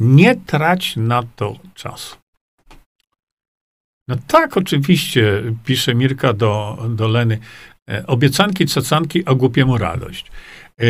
Nie 0.00 0.36
trać 0.36 0.96
na 0.96 1.22
to 1.36 1.56
czasu. 1.74 2.16
No 4.08 4.16
tak, 4.26 4.56
oczywiście, 4.56 5.42
pisze 5.64 5.94
Mirka 5.94 6.32
do, 6.32 6.78
do 6.90 7.08
Leny. 7.08 7.38
E, 7.90 8.06
obiecanki, 8.06 8.66
cacanki, 8.66 9.22
a 9.26 9.34
głupiemu 9.34 9.78
radość. 9.78 10.30
E, 10.80 10.84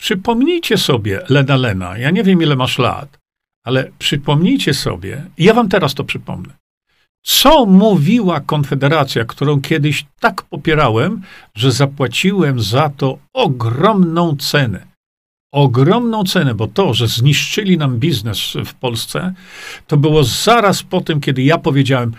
przypomnijcie 0.00 0.78
sobie, 0.78 1.22
Lena 1.28 1.56
Lena, 1.56 1.98
ja 1.98 2.10
nie 2.10 2.24
wiem 2.24 2.42
ile 2.42 2.56
masz 2.56 2.78
lat, 2.78 3.18
ale 3.64 3.90
przypomnijcie 3.98 4.74
sobie, 4.74 5.24
ja 5.38 5.54
wam 5.54 5.68
teraz 5.68 5.94
to 5.94 6.04
przypomnę, 6.04 6.54
co 7.22 7.66
mówiła 7.66 8.40
Konfederacja, 8.40 9.24
którą 9.24 9.60
kiedyś 9.60 10.06
tak 10.20 10.42
popierałem, 10.42 11.22
że 11.54 11.72
zapłaciłem 11.72 12.60
za 12.60 12.88
to 12.88 13.18
ogromną 13.32 14.36
cenę 14.36 14.88
ogromną 15.52 16.24
cenę, 16.24 16.54
bo 16.54 16.66
to, 16.66 16.94
że 16.94 17.08
zniszczyli 17.08 17.78
nam 17.78 17.98
biznes 17.98 18.54
w 18.66 18.74
Polsce, 18.74 19.34
to 19.86 19.96
było 19.96 20.24
zaraz 20.24 20.82
po 20.82 21.00
tym, 21.00 21.20
kiedy 21.20 21.42
ja 21.42 21.58
powiedziałem, 21.58 22.12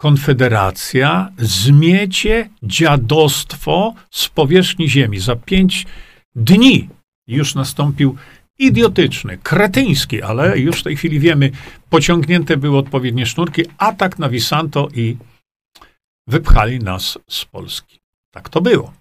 Konfederacja 0.00 1.32
zmiecie 1.38 2.48
dziadostwo 2.62 3.94
z 4.10 4.28
powierzchni 4.28 4.88
ziemi. 4.88 5.18
Za 5.18 5.36
pięć 5.36 5.86
dni 6.34 6.88
już 7.26 7.54
nastąpił 7.54 8.16
idiotyczny, 8.60 9.38
kretyński, 9.38 10.22
ale 10.22 10.58
już 10.58 10.80
w 10.80 10.82
tej 10.82 10.96
chwili 10.96 11.20
wiemy, 11.20 11.50
pociągnięte 11.90 12.56
były 12.56 12.78
odpowiednie 12.78 13.26
sznurki, 13.26 13.62
atak 13.78 14.18
na 14.18 14.28
Visanto 14.28 14.88
i 14.94 15.16
wypchali 16.26 16.78
nas 16.78 17.18
z 17.28 17.44
Polski. 17.44 18.00
Tak 18.34 18.48
to 18.48 18.60
było. 18.60 18.92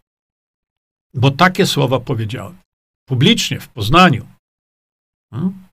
Bo 1.14 1.32
takie 1.32 1.66
słowa 1.66 2.00
powiedziałem 2.00 2.58
publicznie 3.08 3.60
w 3.60 3.68
Poznaniu. 3.68 4.26
Hmm? 5.32 5.70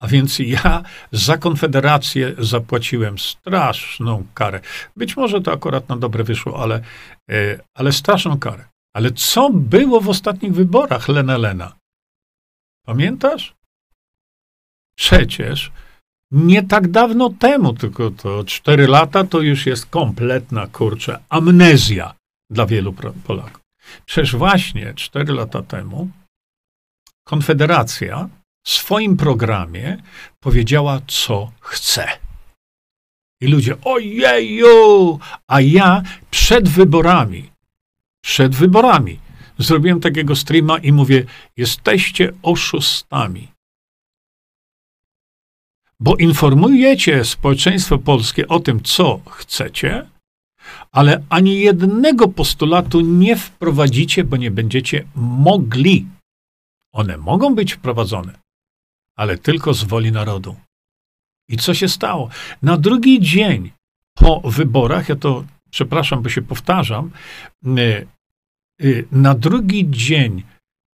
A 0.00 0.08
więc 0.08 0.38
ja 0.38 0.82
za 1.12 1.38
Konfederację 1.38 2.34
zapłaciłem 2.38 3.18
straszną 3.18 4.26
karę. 4.34 4.60
Być 4.96 5.16
może 5.16 5.40
to 5.40 5.52
akurat 5.52 5.88
na 5.88 5.96
dobre 5.96 6.24
wyszło, 6.24 6.62
ale, 6.62 6.82
e, 7.30 7.60
ale 7.74 7.92
straszną 7.92 8.38
karę. 8.38 8.64
Ale 8.94 9.10
co 9.10 9.50
było 9.50 10.00
w 10.00 10.08
ostatnich 10.08 10.52
wyborach, 10.52 11.08
Lena 11.08 11.38
Lena? 11.38 11.77
Pamiętasz? 12.88 13.54
Przecież 14.98 15.72
nie 16.30 16.62
tak 16.62 16.90
dawno 16.90 17.30
temu, 17.30 17.72
tylko 17.72 18.10
to 18.10 18.44
cztery 18.44 18.86
lata, 18.86 19.24
to 19.24 19.40
już 19.40 19.66
jest 19.66 19.86
kompletna, 19.86 20.66
kurczę, 20.66 21.20
amnezja 21.28 22.14
dla 22.50 22.66
wielu 22.66 22.92
Polaków. 23.26 23.60
Przecież 24.06 24.36
właśnie 24.36 24.94
cztery 24.94 25.32
lata 25.34 25.62
temu 25.62 26.10
Konfederacja 27.26 28.28
w 28.66 28.70
swoim 28.70 29.16
programie 29.16 30.02
powiedziała, 30.40 31.00
co 31.06 31.52
chce. 31.60 32.08
I 33.40 33.46
ludzie, 33.46 33.76
ojeju! 33.84 35.18
A 35.48 35.60
ja 35.60 36.02
przed 36.30 36.68
wyborami, 36.68 37.50
przed 38.24 38.54
wyborami 38.54 39.27
zrobiłem 39.58 40.00
takiego 40.00 40.36
streama 40.36 40.78
i 40.78 40.92
mówię, 40.92 41.24
jesteście 41.56 42.32
oszustami. 42.42 43.48
Bo 46.00 46.16
informujecie 46.16 47.24
społeczeństwo 47.24 47.98
polskie 47.98 48.48
o 48.48 48.60
tym, 48.60 48.82
co 48.82 49.20
chcecie, 49.30 50.10
ale 50.92 51.24
ani 51.28 51.60
jednego 51.60 52.28
postulatu 52.28 53.00
nie 53.00 53.36
wprowadzicie, 53.36 54.24
bo 54.24 54.36
nie 54.36 54.50
będziecie 54.50 55.04
mogli. 55.14 56.06
One 56.92 57.16
mogą 57.16 57.54
być 57.54 57.74
wprowadzone, 57.74 58.38
ale 59.16 59.38
tylko 59.38 59.74
z 59.74 59.84
woli 59.84 60.12
narodu. 60.12 60.56
I 61.48 61.56
co 61.56 61.74
się 61.74 61.88
stało? 61.88 62.28
Na 62.62 62.76
drugi 62.76 63.20
dzień 63.20 63.70
po 64.14 64.40
wyborach, 64.40 65.08
ja 65.08 65.16
to 65.16 65.44
przepraszam, 65.70 66.22
bo 66.22 66.28
się 66.28 66.42
powtarzam, 66.42 67.10
y, 67.78 68.06
na 69.12 69.34
drugi 69.34 69.90
dzień 69.90 70.42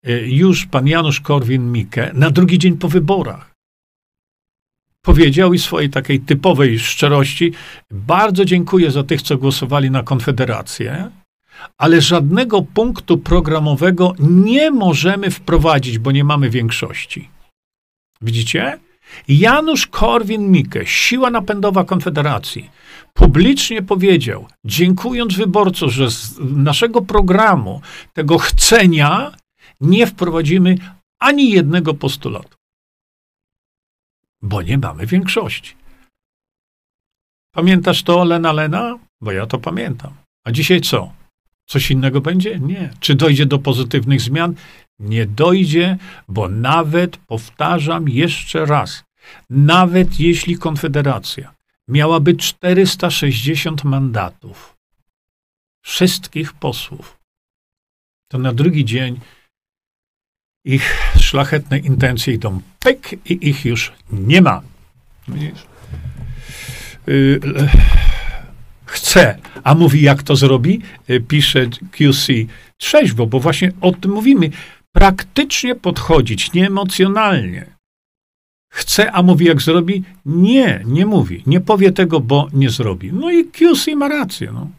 y, 0.08 0.28
już 0.28 0.66
pan 0.66 0.86
Janusz 0.86 1.20
Korwin-Mikke, 1.20 2.14
na 2.14 2.30
drugi 2.30 2.58
dzień 2.58 2.78
po 2.78 2.88
wyborach, 2.88 3.54
powiedział 5.02 5.54
i 5.54 5.58
swojej 5.58 5.90
takiej 5.90 6.20
typowej 6.20 6.78
szczerości, 6.78 7.52
bardzo 7.90 8.44
dziękuję 8.44 8.90
za 8.90 9.04
tych, 9.04 9.22
co 9.22 9.38
głosowali 9.38 9.90
na 9.90 10.02
Konfederację, 10.02 11.10
ale 11.78 12.00
żadnego 12.00 12.62
punktu 12.62 13.18
programowego 13.18 14.14
nie 14.18 14.70
możemy 14.70 15.30
wprowadzić, 15.30 15.98
bo 15.98 16.12
nie 16.12 16.24
mamy 16.24 16.50
większości. 16.50 17.28
Widzicie? 18.20 18.78
Janusz 19.28 19.86
Korwin-Mikke, 19.86 20.84
siła 20.84 21.30
napędowa 21.30 21.84
Konfederacji, 21.84 22.70
publicznie 23.14 23.82
powiedział, 23.82 24.48
dziękując 24.64 25.36
wyborcom, 25.36 25.90
że 25.90 26.10
z 26.10 26.38
naszego 26.40 27.02
programu, 27.02 27.80
tego 28.12 28.38
chcenia, 28.38 29.32
nie 29.80 30.06
wprowadzimy 30.06 30.76
ani 31.18 31.50
jednego 31.50 31.94
postulatu. 31.94 32.56
Bo 34.42 34.62
nie 34.62 34.78
mamy 34.78 35.06
większości. 35.06 35.74
Pamiętasz 37.54 38.02
to, 38.02 38.24
Lena 38.24 38.52
Lena? 38.52 38.98
Bo 39.20 39.32
ja 39.32 39.46
to 39.46 39.58
pamiętam. 39.58 40.12
A 40.44 40.52
dzisiaj 40.52 40.80
co? 40.80 41.12
Coś 41.66 41.90
innego 41.90 42.20
będzie? 42.20 42.60
Nie. 42.60 42.90
Czy 43.00 43.14
dojdzie 43.14 43.46
do 43.46 43.58
pozytywnych 43.58 44.20
zmian? 44.20 44.54
Nie 44.98 45.26
dojdzie, 45.26 45.96
bo 46.28 46.48
nawet, 46.48 47.16
powtarzam 47.16 48.08
jeszcze 48.08 48.66
raz, 48.66 49.04
nawet 49.50 50.20
jeśli 50.20 50.56
Konfederacja 50.56 51.54
miałaby 51.88 52.34
460 52.34 53.84
mandatów, 53.84 54.76
wszystkich 55.84 56.52
posłów, 56.52 57.18
to 58.32 58.38
na 58.38 58.52
drugi 58.52 58.84
dzień 58.84 59.20
ich 60.64 61.12
szlachetne 61.20 61.78
intencje 61.78 62.34
idą 62.34 62.60
pyk 62.78 63.12
i 63.30 63.48
ich 63.48 63.64
już 63.64 63.92
nie 64.10 64.42
ma. 64.42 64.62
Widzisz? 65.28 65.66
Y, 67.08 67.40
chce, 68.86 69.38
a 69.64 69.74
mówi 69.74 70.02
jak 70.02 70.22
to 70.22 70.36
zrobi, 70.36 70.82
y, 71.10 71.20
pisze 71.20 71.66
QC 71.66 72.32
trzeźwo, 72.76 73.26
bo 73.26 73.40
właśnie 73.40 73.72
o 73.80 73.92
tym 73.92 74.10
mówimy. 74.10 74.50
Praktycznie 74.92 75.74
podchodzić, 75.74 76.52
nie 76.52 76.66
emocjonalnie. 76.66 77.73
Chce, 78.74 79.12
a 79.12 79.22
mówi 79.22 79.46
jak 79.46 79.62
zrobi? 79.62 80.02
Nie, 80.26 80.82
nie 80.86 81.06
mówi. 81.06 81.42
Nie 81.46 81.60
powie 81.60 81.92
tego, 81.92 82.20
bo 82.20 82.48
nie 82.52 82.70
zrobi. 82.70 83.12
No 83.12 83.30
i 83.30 83.44
QC 83.44 83.96
ma 83.96 84.08
rację. 84.08 84.52
No. 84.52 84.70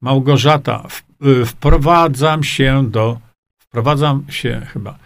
Małgorzata, 0.00 0.86
y, 1.26 1.46
wprowadzam 1.46 2.44
się 2.44 2.90
do, 2.90 3.18
wprowadzam 3.58 4.24
się 4.28 4.66
chyba, 4.72 4.98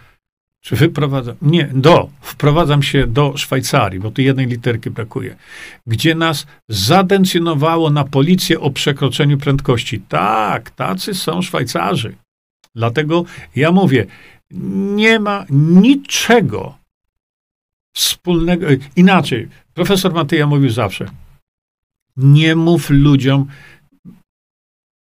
czy 0.61 0.75
wyprowadzam, 0.75 1.35
nie, 1.41 1.69
do, 1.73 2.09
wprowadzam 2.21 2.83
się 2.83 3.07
do 3.07 3.37
Szwajcarii, 3.37 3.99
bo 3.99 4.11
tu 4.11 4.21
jednej 4.21 4.47
literki 4.47 4.89
brakuje, 4.89 5.35
gdzie 5.87 6.15
nas 6.15 6.47
zadencjonowało 6.69 7.89
na 7.89 8.03
policję 8.03 8.59
o 8.59 8.71
przekroczeniu 8.71 9.37
prędkości. 9.37 9.99
Tak, 9.99 10.69
tacy 10.69 11.13
są 11.13 11.41
Szwajcarzy. 11.41 12.15
Dlatego 12.75 13.25
ja 13.55 13.71
mówię, 13.71 14.05
nie 14.95 15.19
ma 15.19 15.45
niczego 15.49 16.77
wspólnego. 17.93 18.67
Inaczej, 18.95 19.49
profesor 19.73 20.13
Matyja 20.13 20.47
mówił 20.47 20.69
zawsze, 20.69 21.05
nie 22.17 22.55
mów 22.55 22.89
ludziom, 22.89 23.47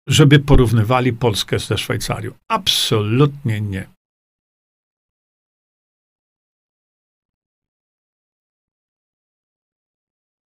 żeby 0.06 0.38
porównywali 0.38 1.12
Polskę 1.12 1.58
ze 1.58 1.78
Szwajcarią. 1.78 2.30
Absolutnie 2.48 3.60
nie. 3.60 3.95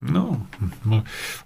No, 0.02 0.40
no, 0.86 1.02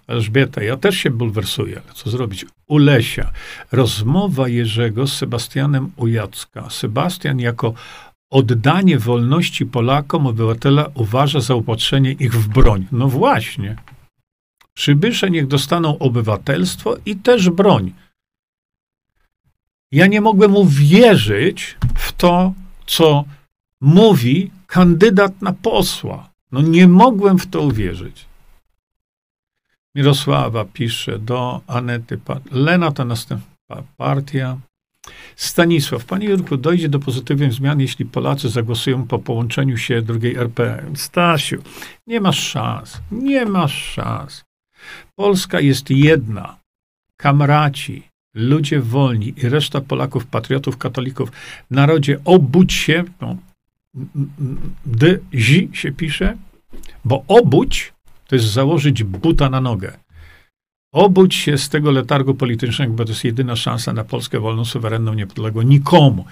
Elżbieta, 0.07 0.63
ja 0.63 0.77
też 0.77 0.97
się 0.97 1.09
bulwersuję, 1.09 1.81
ale 1.85 1.93
co 1.93 2.09
zrobić? 2.09 2.45
Ulesia. 2.67 3.31
Rozmowa 3.71 4.47
Jerzego 4.47 5.07
z 5.07 5.13
Sebastianem 5.13 5.91
Ujacka. 5.95 6.69
Sebastian 6.69 7.39
jako 7.39 7.73
oddanie 8.29 8.99
wolności 8.99 9.65
Polakom, 9.65 10.27
obywatela 10.27 10.89
uważa 10.93 11.39
za 11.39 11.55
upatrzenie 11.55 12.11
ich 12.11 12.33
w 12.33 12.47
broń. 12.47 12.87
No 12.91 13.07
właśnie. 13.07 13.75
Przybysze 14.73 15.29
niech 15.29 15.47
dostaną 15.47 15.99
obywatelstwo 15.99 16.95
i 17.05 17.15
też 17.15 17.49
broń. 17.49 17.93
Ja 19.91 20.07
nie 20.07 20.21
mogłem 20.21 20.55
uwierzyć 20.55 21.77
w 21.95 22.11
to, 22.11 22.53
co 22.85 23.25
mówi 23.81 24.51
kandydat 24.67 25.41
na 25.41 25.53
posła. 25.53 26.29
No 26.51 26.61
nie 26.61 26.87
mogłem 26.87 27.39
w 27.39 27.47
to 27.47 27.61
uwierzyć. 27.61 28.25
Mirosława 29.95 30.65
pisze 30.65 31.19
do 31.19 31.61
Anety. 31.67 32.19
Lena 32.51 32.91
to 32.91 33.05
następna 33.05 33.83
partia. 33.97 34.57
Stanisław, 35.35 36.05
panie 36.05 36.27
Jurku, 36.27 36.57
dojdzie 36.57 36.89
do 36.89 36.99
pozytywnych 36.99 37.53
zmian, 37.53 37.79
jeśli 37.79 38.05
Polacy 38.05 38.49
zagłosują 38.49 39.07
po 39.07 39.19
połączeniu 39.19 39.77
się 39.77 40.01
drugiej 40.01 40.35
RP. 40.35 40.83
Stasiu, 40.95 41.61
nie 42.07 42.21
masz 42.21 42.47
szans. 42.47 43.01
Nie 43.11 43.45
masz 43.45 43.83
szans. 43.93 44.43
Polska 45.15 45.59
jest 45.59 45.89
jedna. 45.89 46.59
Kamraci, 47.17 48.03
ludzie 48.33 48.79
wolni 48.79 49.33
i 49.37 49.49
reszta 49.49 49.81
Polaków, 49.81 50.25
patriotów, 50.25 50.77
katolików, 50.77 51.31
narodzie, 51.71 52.19
obudź 52.25 52.73
się, 52.73 53.03
no, 53.21 53.37
d, 54.85 55.19
zi 55.33 55.69
się 55.73 55.91
pisze, 55.91 56.37
bo 57.05 57.23
obudź 57.27 57.93
to 58.33 58.37
jest 58.37 58.53
założyć 58.53 59.03
buta 59.03 59.49
na 59.49 59.61
nogę. 59.61 59.93
Obudź 60.93 61.35
się 61.35 61.57
z 61.57 61.69
tego 61.69 61.91
letargu 61.91 62.33
politycznego, 62.33 62.93
bo 62.93 63.05
to 63.05 63.11
jest 63.11 63.23
jedyna 63.23 63.55
szansa 63.55 63.93
na 63.93 64.03
Polskę 64.03 64.39
wolną, 64.39 64.65
suwerenną, 64.65 65.13
niepodległą. 65.13 65.61
Nikomu. 65.61 66.25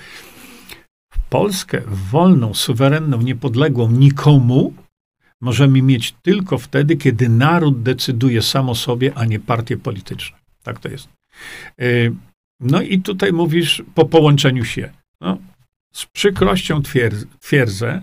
Polskę 1.30 1.82
wolną, 1.88 2.54
suwerenną, 2.54 3.22
niepodległą 3.22 3.92
nikomu 3.92 4.74
możemy 5.42 5.82
mieć 5.82 6.12
tylko 6.22 6.58
wtedy, 6.58 6.98
kiedy 6.98 7.30
naród 7.30 7.82
decyduje 7.82 8.42
sam 8.42 8.70
o 8.70 8.76
sobie, 8.76 9.12
a 9.16 9.26
nie 9.26 9.40
partie 9.40 9.78
polityczne. 9.78 10.38
Tak 10.64 10.80
to 10.80 10.90
jest. 10.90 11.10
E, 11.80 11.86
no 12.60 12.82
i 12.82 13.00
tutaj 13.00 13.34
mówisz 13.34 13.84
po 13.96 14.06
połączeniu 14.06 14.66
się. 14.66 14.90
No, 15.22 15.38
z 15.94 16.06
przykrością 16.06 16.82
twierdzę, 17.40 18.02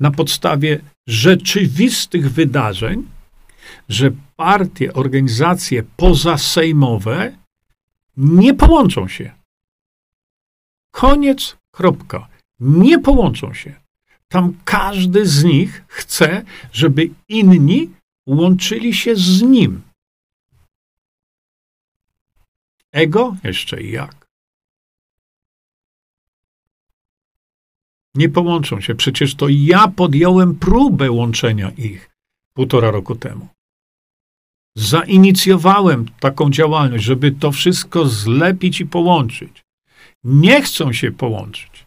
na 0.00 0.10
podstawie 0.10 0.80
rzeczywistych 1.06 2.32
wydarzeń, 2.32 3.15
że 3.88 4.10
partie, 4.36 4.92
organizacje 4.92 5.82
pozasejmowe 5.82 7.36
nie 8.16 8.54
połączą 8.54 9.08
się. 9.08 9.32
Koniec, 10.90 11.56
kropka. 11.70 12.28
Nie 12.60 12.98
połączą 12.98 13.54
się. 13.54 13.74
Tam 14.28 14.54
każdy 14.64 15.26
z 15.26 15.44
nich 15.44 15.84
chce, 15.88 16.44
żeby 16.72 17.10
inni 17.28 17.90
łączyli 18.26 18.94
się 18.94 19.16
z 19.16 19.42
nim. 19.42 19.82
Ego? 22.92 23.36
Jeszcze 23.44 23.82
jak. 23.82 24.26
Nie 28.14 28.28
połączą 28.28 28.80
się. 28.80 28.94
Przecież 28.94 29.34
to 29.34 29.46
ja 29.48 29.88
podjąłem 29.88 30.54
próbę 30.54 31.10
łączenia 31.10 31.70
ich 31.70 32.10
półtora 32.54 32.90
roku 32.90 33.14
temu. 33.14 33.48
Zainicjowałem 34.76 36.06
taką 36.20 36.50
działalność, 36.50 37.04
żeby 37.04 37.32
to 37.32 37.52
wszystko 37.52 38.06
zlepić 38.06 38.80
i 38.80 38.86
połączyć. 38.86 39.62
Nie 40.24 40.62
chcą 40.62 40.92
się 40.92 41.12
połączyć. 41.12 41.86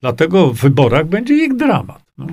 Dlatego 0.00 0.50
w 0.50 0.60
wyborach 0.60 1.06
będzie 1.06 1.34
ich 1.34 1.56
dramat. 1.56 2.02
No. 2.18 2.26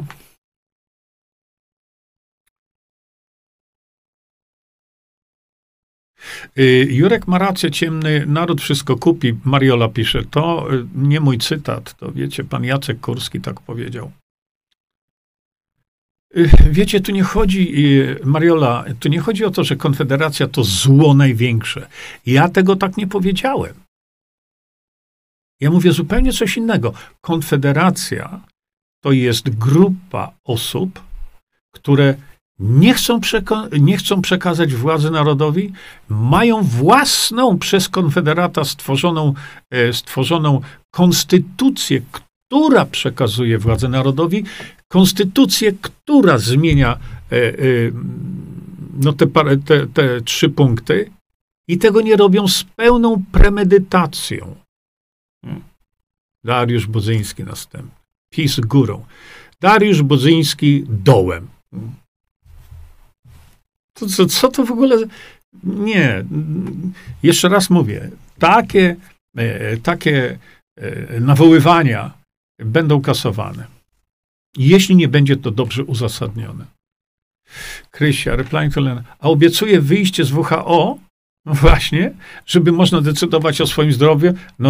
Y, 6.58 6.88
Jurek 6.90 7.28
ma 7.28 7.38
rację, 7.38 7.72
ciemny 7.72 8.26
naród 8.26 8.62
wszystko 8.62 8.98
kupi. 8.98 9.34
Mariola 9.46 9.90
pisze, 9.90 10.24
to 10.24 10.74
y, 10.74 10.86
nie 10.96 11.20
mój 11.20 11.38
cytat, 11.38 11.98
to 11.98 12.12
wiecie, 12.12 12.44
pan 12.44 12.64
Jacek 12.64 13.00
Kurski 13.00 13.42
tak 13.42 13.62
powiedział. 13.62 14.12
Y, 16.38 16.50
wiecie, 16.72 17.02
tu 17.02 17.12
nie 17.12 17.24
chodzi, 17.24 17.74
Mariola, 18.24 18.86
tu 19.00 19.10
nie 19.10 19.20
chodzi 19.20 19.46
o 19.46 19.52
to, 19.52 19.64
że 19.64 19.76
Konfederacja 19.76 20.48
to 20.48 20.64
zło 20.64 21.14
największe. 21.14 21.88
Ja 22.26 22.50
tego 22.50 22.76
tak 22.76 22.98
nie 22.98 23.08
powiedziałem. 23.08 23.74
Ja 25.60 25.72
mówię 25.72 25.92
zupełnie 25.92 26.34
coś 26.34 26.58
innego. 26.58 26.94
Konfederacja 27.22 28.42
to 29.04 29.12
jest 29.12 29.50
grupa 29.50 30.32
osób, 30.44 31.04
które 31.72 32.16
nie 32.60 32.94
chcą, 32.94 33.20
nie 33.80 33.98
chcą 33.98 34.22
przekazać 34.22 34.74
władzy 34.74 35.12
narodowi, 35.12 35.74
mają 36.10 36.62
własną 36.64 37.60
przez 37.60 37.90
Konfederata 37.90 38.64
stworzoną, 38.64 39.34
e, 39.72 39.94
stworzoną 39.94 40.62
konstytucję, 40.92 42.02
która 42.56 42.86
przekazuje 42.86 43.58
władzę 43.58 43.90
narodowi, 43.90 44.44
konstytucję, 44.88 45.74
która 45.82 46.38
zmienia 46.38 47.00
e, 47.32 47.36
e, 47.38 47.54
no 49.00 49.14
te, 49.14 49.28
te, 49.66 49.88
te 49.88 50.22
trzy 50.22 50.50
punkty 50.50 51.12
i 51.68 51.78
tego 51.78 52.02
nie 52.02 52.16
robią 52.16 52.48
z 52.48 52.64
pełną 52.64 53.24
premedytacją. 53.32 54.56
Hmm. 55.46 55.64
Dariusz 56.44 56.88
Budzyński 56.88 57.44
następny. 57.44 57.92
PiS 58.34 58.60
górą. 58.60 59.06
Dariusz 59.62 60.02
Budzyński 60.02 60.86
dołem. 60.90 61.48
Hmm. 61.72 61.92
To, 63.94 64.08
co, 64.08 64.26
co 64.26 64.48
to 64.48 64.66
w 64.66 64.72
ogóle? 64.72 64.98
Nie. 65.64 66.26
Jeszcze 67.24 67.50
raz 67.50 67.70
mówię. 67.70 68.10
Takie, 68.40 68.96
e, 69.38 69.78
takie 69.78 70.38
e, 70.78 71.20
nawoływania 71.20 72.25
będą 72.60 73.02
kasowane. 73.02 73.68
Jeśli 74.58 74.96
nie 74.96 75.08
będzie 75.08 75.38
to 75.38 75.52
dobrze 75.52 75.84
uzasadnione. 75.84 76.66
Krysia, 77.92 78.36
replying 78.36 78.74
to 78.74 78.82
Lena. 78.82 79.04
A 79.20 79.30
obiecuje 79.30 79.82
wyjście 79.82 80.26
z 80.26 80.32
WHO? 80.32 80.98
No 81.46 81.54
właśnie, 81.54 82.14
żeby 82.46 82.72
można 82.72 83.02
decydować 83.02 83.62
o 83.62 83.68
swoim 83.68 83.94
zdrowiu. 83.94 84.34
No 84.60 84.70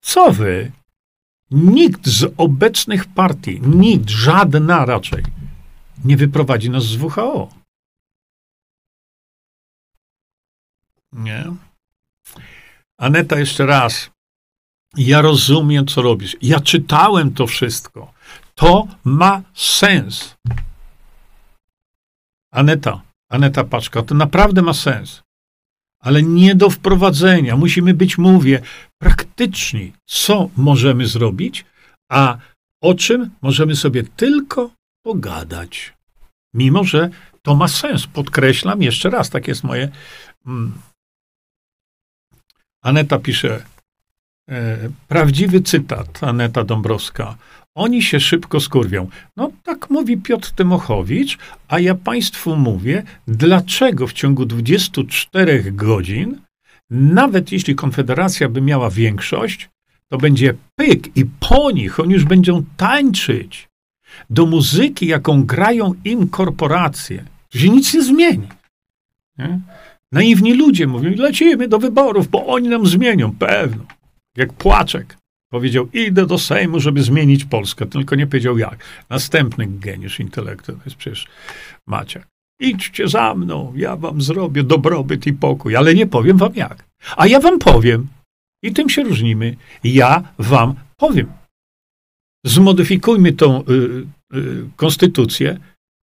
co 0.00 0.32
wy? 0.32 0.72
Nikt 1.50 2.06
z 2.06 2.34
obecnych 2.36 3.06
partii, 3.06 3.60
nikt, 3.60 4.10
żadna 4.10 4.84
raczej, 4.84 5.22
nie 6.04 6.16
wyprowadzi 6.16 6.70
nas 6.70 6.84
z 6.84 6.96
WHO. 6.96 7.48
Nie. 11.12 11.44
Aneta, 12.98 13.38
jeszcze 13.38 13.66
raz. 13.66 14.10
Ja 14.96 15.22
rozumiem, 15.22 15.86
co 15.86 16.02
robisz. 16.02 16.36
Ja 16.42 16.60
czytałem 16.60 17.34
to 17.34 17.46
wszystko. 17.46 18.12
To 18.54 18.86
ma 19.04 19.42
sens. 19.54 20.36
Aneta, 22.52 23.02
Aneta 23.30 23.64
Paczka, 23.64 24.02
to 24.02 24.14
naprawdę 24.14 24.62
ma 24.62 24.74
sens. 24.74 25.22
Ale 26.00 26.22
nie 26.22 26.54
do 26.54 26.70
wprowadzenia. 26.70 27.56
Musimy 27.56 27.94
być, 27.94 28.18
mówię, 28.18 28.60
praktyczni. 28.98 29.92
Co 30.06 30.50
możemy 30.56 31.06
zrobić, 31.06 31.64
a 32.10 32.38
o 32.82 32.94
czym 32.94 33.30
możemy 33.42 33.76
sobie 33.76 34.02
tylko 34.02 34.70
pogadać. 35.04 35.94
Mimo, 36.54 36.84
że 36.84 37.10
to 37.42 37.54
ma 37.54 37.68
sens. 37.68 38.06
Podkreślam 38.06 38.82
jeszcze 38.82 39.10
raz, 39.10 39.30
tak 39.30 39.48
jest 39.48 39.64
moje. 39.64 39.88
Mm. 40.46 40.72
Aneta 42.82 43.18
pisze, 43.18 43.64
prawdziwy 45.08 45.60
cytat, 45.60 46.24
Aneta 46.24 46.64
Dąbrowska. 46.64 47.36
Oni 47.74 48.02
się 48.02 48.20
szybko 48.20 48.60
skurwią. 48.60 49.08
No 49.36 49.50
tak 49.62 49.90
mówi 49.90 50.16
Piotr 50.16 50.50
Tymochowicz, 50.50 51.38
a 51.68 51.80
ja 51.80 51.94
państwu 51.94 52.56
mówię, 52.56 53.02
dlaczego 53.28 54.06
w 54.06 54.12
ciągu 54.12 54.46
24 54.46 55.72
godzin, 55.72 56.40
nawet 56.90 57.52
jeśli 57.52 57.74
Konfederacja 57.74 58.48
by 58.48 58.60
miała 58.60 58.90
większość, 58.90 59.68
to 60.08 60.18
będzie 60.18 60.54
pyk 60.76 61.16
i 61.16 61.24
po 61.40 61.70
nich 61.70 62.00
oni 62.00 62.14
już 62.14 62.24
będą 62.24 62.64
tańczyć 62.76 63.68
do 64.30 64.46
muzyki, 64.46 65.06
jaką 65.06 65.44
grają 65.44 65.94
im 66.04 66.28
korporacje. 66.28 67.24
Się 67.54 67.68
nic 67.68 67.94
nie 67.94 68.02
zmieni. 68.02 68.48
Nie? 69.38 69.60
Naiwni 70.12 70.54
ludzie 70.54 70.86
mówią, 70.86 71.12
lecimy 71.16 71.68
do 71.68 71.78
wyborów, 71.78 72.28
bo 72.28 72.46
oni 72.46 72.68
nam 72.68 72.86
zmienią. 72.86 73.32
Pewno. 73.32 73.84
Jak 74.36 74.52
Płaczek 74.52 75.16
powiedział, 75.52 75.88
idę 75.92 76.26
do 76.26 76.38
Sejmu, 76.38 76.80
żeby 76.80 77.02
zmienić 77.02 77.44
Polskę. 77.44 77.86
Tylko 77.86 78.16
nie 78.16 78.26
powiedział 78.26 78.58
jak. 78.58 78.84
Następny 79.10 79.66
geniusz 79.66 80.20
intelektu 80.20 80.72
to 80.72 80.78
jest 80.84 80.96
przecież 80.96 81.26
Maciak. 81.86 82.26
Idźcie 82.60 83.08
za 83.08 83.34
mną, 83.34 83.72
ja 83.76 83.96
wam 83.96 84.22
zrobię 84.22 84.62
dobrobyt 84.62 85.26
i 85.26 85.32
pokój, 85.32 85.76
ale 85.76 85.94
nie 85.94 86.06
powiem 86.06 86.36
wam 86.36 86.54
jak. 86.54 86.84
A 87.16 87.26
ja 87.26 87.40
wam 87.40 87.58
powiem. 87.58 88.06
I 88.62 88.72
tym 88.72 88.88
się 88.88 89.02
różnimy. 89.02 89.56
Ja 89.84 90.32
wam 90.38 90.74
powiem. 90.96 91.26
Zmodyfikujmy 92.46 93.32
tą 93.32 93.60
y, 93.60 93.72
y, 94.34 94.64
konstytucję 94.76 95.58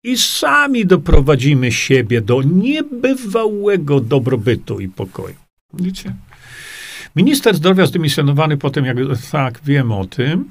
i 0.05 0.19
sami 0.19 0.87
doprowadzimy 0.87 1.73
siebie 1.73 2.21
do 2.21 2.43
niebywałego 2.43 4.01
dobrobytu 4.01 4.81
i 4.81 4.89
pokoju. 4.89 5.35
Widzicie? 5.75 6.15
Minister 7.17 7.57
zdrowia 7.57 7.87
zdymisjonowany 7.87 8.57
potem, 8.57 8.85
jak 8.85 8.97
tak 9.33 9.61
wiem 9.65 9.93
o 9.93 10.05
tym, 10.05 10.51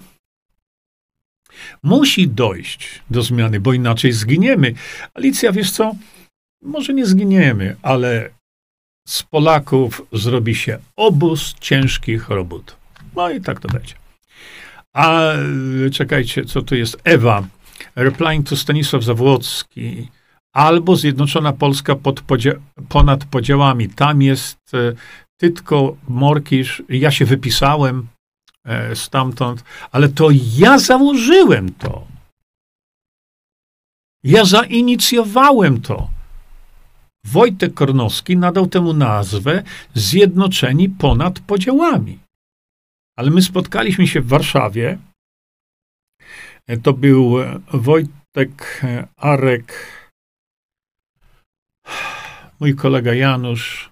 musi 1.84 2.28
dojść 2.28 3.01
do 3.09 3.22
zmiany, 3.22 3.59
bo 3.59 3.74
inaczej 3.74 4.12
zginiemy. 4.12 4.74
Alicja, 5.14 5.51
wiesz 5.51 5.72
co? 5.72 5.95
Może 6.62 6.93
nie 6.93 7.05
zginiemy, 7.05 7.76
ale 7.82 8.30
z 9.07 9.24
Polaków 9.24 10.01
zrobi 10.12 10.55
się 10.55 10.80
obóz 10.95 11.53
ciężkich 11.59 12.30
robót. 12.30 12.76
No 13.16 13.30
i 13.30 13.41
tak 13.41 13.59
to 13.59 13.68
będzie. 13.68 13.95
A 14.93 15.22
czekajcie, 15.91 16.45
co 16.45 16.62
tu 16.62 16.76
jest? 16.76 16.97
Ewa. 17.03 17.47
Replying 17.95 18.49
to 18.49 18.55
Stanisław 18.55 19.03
Zawłocki. 19.03 20.07
Albo 20.53 20.95
Zjednoczona 20.95 21.53
Polska 21.53 21.95
pod 21.95 22.22
podzia- 22.22 22.59
ponad 22.89 23.26
podziałami. 23.26 23.89
Tam 23.89 24.22
jest 24.22 24.57
e, 24.74 24.93
Tytko, 25.41 25.97
Morkisz. 26.07 26.83
Ja 26.89 27.11
się 27.11 27.25
wypisałem 27.25 28.07
e, 28.65 28.95
stamtąd, 28.95 29.63
ale 29.91 30.09
to 30.09 30.29
ja 30.57 30.79
założyłem 30.79 31.73
to. 31.73 32.07
Ja 34.23 34.45
zainicjowałem 34.45 35.81
to. 35.81 36.09
Wojtek 37.25 37.73
Kornowski 37.73 38.37
nadał 38.37 38.67
temu 38.67 38.93
nazwę 38.93 39.63
Zjednoczeni 39.93 40.89
ponad 40.89 41.39
podziałami. 41.39 42.19
Ale 43.17 43.31
my 43.31 43.41
spotkaliśmy 43.41 44.07
się 44.07 44.21
w 44.21 44.27
Warszawie. 44.27 44.97
To 46.83 46.93
był 46.93 47.35
Wojtek, 47.73 48.81
Arek, 49.17 49.73
mój 52.59 52.75
kolega 52.75 53.13
Janusz, 53.13 53.90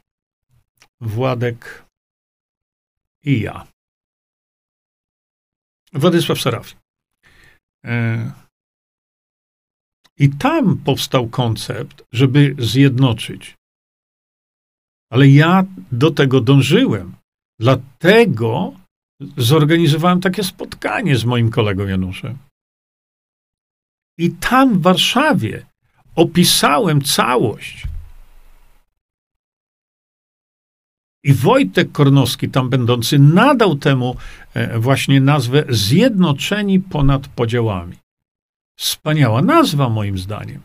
Władek 1.01 1.85
i 3.23 3.39
ja. 3.41 3.67
Władysław 5.93 6.41
Serafin. 6.41 6.79
E, 7.85 8.31
I 10.17 10.29
tam 10.29 10.77
powstał 10.77 11.29
koncept, 11.29 12.03
żeby 12.11 12.55
zjednoczyć. 12.59 13.55
Ale 15.11 15.27
ja 15.27 15.63
do 15.91 16.11
tego 16.11 16.41
dążyłem. 16.41 17.15
Dlatego 17.59 18.73
zorganizowałem 19.37 20.21
takie 20.21 20.43
spotkanie 20.43 21.15
z 21.15 21.25
moim 21.25 21.51
kolegą 21.51 21.87
Januszem. 21.87 22.37
I 24.17 24.31
tam 24.31 24.79
w 24.79 24.81
Warszawie 24.81 25.65
opisałem 26.15 27.01
całość. 27.01 27.87
I 31.23 31.33
Wojtek 31.33 31.91
Kornowski, 31.91 32.49
tam 32.49 32.69
będący, 32.69 33.19
nadał 33.19 33.75
temu 33.75 34.15
e, 34.53 34.79
właśnie 34.79 35.21
nazwę 35.21 35.63
Zjednoczeni 35.69 36.79
ponad 36.79 37.27
podziałami. 37.27 37.97
Wspaniała 38.79 39.41
nazwa, 39.41 39.89
moim 39.89 40.17
zdaniem. 40.17 40.61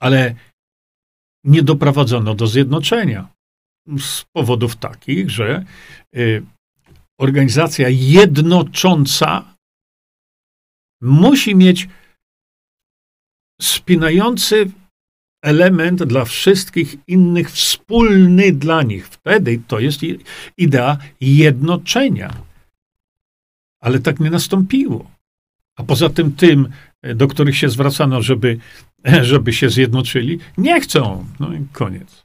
Ale 0.00 0.34
nie 1.44 1.62
doprowadzono 1.62 2.34
do 2.34 2.46
zjednoczenia 2.46 3.28
z 3.98 4.24
powodów 4.32 4.76
takich, 4.76 5.30
że 5.30 5.64
y, 6.16 6.42
organizacja 7.18 7.88
jednocząca 7.88 9.54
musi 11.00 11.54
mieć 11.54 11.88
spinający 13.60 14.70
element 15.42 16.04
dla 16.04 16.24
wszystkich 16.24 16.96
innych, 17.06 17.50
wspólny 17.50 18.52
dla 18.52 18.82
nich. 18.82 19.06
Wtedy 19.06 19.60
to 19.68 19.78
jest 19.78 20.00
idea 20.56 20.98
jednoczenia. 21.20 22.34
Ale 23.80 23.98
tak 23.98 24.20
nie 24.20 24.30
nastąpiło. 24.30 25.10
A 25.76 25.82
poza 25.82 26.08
tym, 26.08 26.32
tym, 26.32 26.68
do 27.14 27.28
których 27.28 27.56
się 27.56 27.68
zwracano, 27.68 28.22
żeby, 28.22 28.58
żeby 29.22 29.52
się 29.52 29.70
zjednoczyli, 29.70 30.38
nie 30.58 30.80
chcą. 30.80 31.26
No 31.40 31.54
i 31.54 31.66
koniec. 31.72 32.24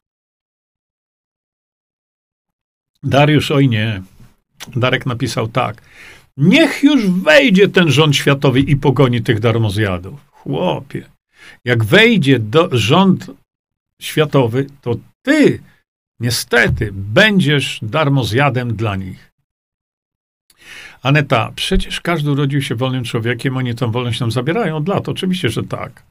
Dariusz, 3.03 3.51
oj 3.51 3.69
nie. 3.69 4.01
Darek 4.75 5.05
napisał 5.05 5.47
tak. 5.47 5.81
Niech 6.37 6.83
już 6.83 7.09
wejdzie 7.09 7.67
ten 7.67 7.91
rząd 7.91 8.15
światowy 8.15 8.59
i 8.59 8.75
pogoni 8.75 9.21
tych 9.21 9.39
darmozjadów. 9.39 10.19
Chłopie, 10.31 11.09
jak 11.65 11.83
wejdzie 11.83 12.39
do, 12.39 12.69
rząd 12.71 13.31
światowy, 14.01 14.65
to 14.81 14.95
ty 15.21 15.59
niestety 16.19 16.89
będziesz 16.93 17.79
darmozjadem 17.81 18.75
dla 18.75 18.95
nich. 18.95 19.31
Aneta, 21.03 21.51
przecież 21.55 22.01
każdy 22.01 22.31
urodził 22.31 22.61
się 22.61 22.75
wolnym 22.75 23.03
człowiekiem, 23.03 23.57
oni 23.57 23.75
tą 23.75 23.91
wolność 23.91 24.19
nam 24.19 24.31
zabierają 24.31 24.77
od 24.77 24.87
lat. 24.87 25.09
Oczywiście, 25.09 25.49
że 25.49 25.63
tak. 25.63 26.03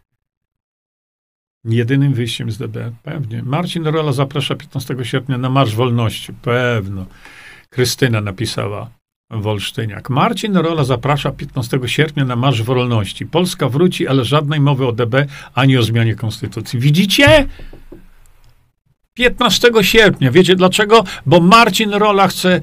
Jedynym 1.64 2.14
wyjściem 2.14 2.50
z 2.50 2.58
DB, 2.58 2.92
pewnie. 3.02 3.42
Marcin 3.42 3.86
Rola 3.86 4.12
zaprasza 4.12 4.54
15 4.54 4.96
sierpnia 5.02 5.38
na 5.38 5.50
Marsz 5.50 5.74
Wolności, 5.74 6.32
pewno. 6.32 7.06
Krystyna 7.70 8.20
napisała. 8.20 8.90
Wolsztyniak. 9.32 10.10
Marcin 10.10 10.56
Rola 10.56 10.84
zaprasza 10.84 11.30
15 11.30 11.80
sierpnia 11.86 12.24
na 12.24 12.36
Marsz 12.36 12.62
Wolności. 12.62 13.26
Polska 13.26 13.68
wróci, 13.68 14.08
ale 14.08 14.24
żadnej 14.24 14.60
mowy 14.60 14.86
o 14.86 14.92
DB 14.92 15.14
ani 15.54 15.76
o 15.76 15.82
zmianie 15.82 16.14
konstytucji. 16.14 16.78
Widzicie? 16.78 17.48
15 19.14 19.70
sierpnia. 19.82 20.30
Wiecie 20.30 20.56
dlaczego? 20.56 21.04
Bo 21.26 21.40
Marcin 21.40 21.90
Rola 21.90 22.28
chce 22.28 22.60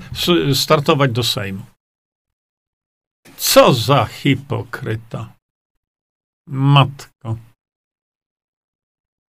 startować 0.53 1.11
do 1.11 1.23
Sejmu. 1.23 1.63
Co 3.37 3.73
za 3.73 4.05
hipokryta. 4.05 5.33
Matko. 6.47 7.37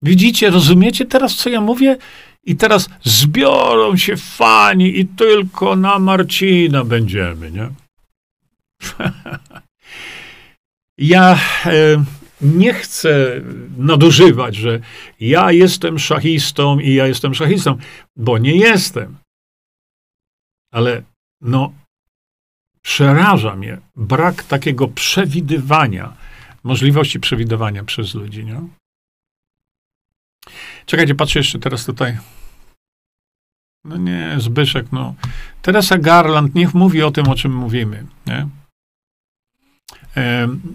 Widzicie, 0.02 0.50
rozumiecie 0.50 1.06
teraz, 1.06 1.36
co 1.36 1.50
ja 1.50 1.62
mówię? 1.62 1.98
I 2.46 2.56
teraz 2.56 2.90
zbiorą 3.04 3.98
się 3.98 4.18
fani 4.18 5.00
i 5.00 5.06
tylko 5.06 5.76
na 5.76 6.00
Marcina 6.00 6.84
będziemy, 6.84 7.52
nie? 7.52 7.70
ja 10.98 11.40
e, 11.66 12.04
nie 12.42 12.74
chcę 12.74 13.42
nadużywać, 13.78 14.56
że 14.56 14.80
ja 15.20 15.52
jestem 15.52 16.00
szachistą 16.00 16.80
i 16.80 16.94
ja 16.94 17.08
jestem 17.08 17.36
szachistą, 17.36 17.78
bo 18.16 18.38
nie 18.38 18.56
jestem. 18.56 19.18
Ale 20.72 21.04
no, 21.42 21.74
przeraża 22.82 23.56
mnie 23.56 23.78
brak 23.96 24.44
takiego 24.44 24.88
przewidywania, 24.88 26.14
możliwości 26.64 27.20
przewidywania 27.20 27.84
przez 27.84 28.14
ludzi. 28.16 28.46
Nie? 28.46 28.62
Czekajcie, 30.86 31.16
patrzę 31.16 31.40
jeszcze 31.40 31.60
teraz 31.60 31.86
tutaj. 31.86 32.18
No 33.86 33.98
nie, 33.98 34.36
Zbyszek, 34.38 34.86
no. 34.92 35.16
Teresa 35.62 35.98
Garland 35.98 36.56
niech 36.56 36.74
mówi 36.74 37.04
o 37.04 37.12
tym, 37.12 37.28
o 37.28 37.36
czym 37.36 37.56
mówimy. 37.56 38.06
Nie? 38.28 38.48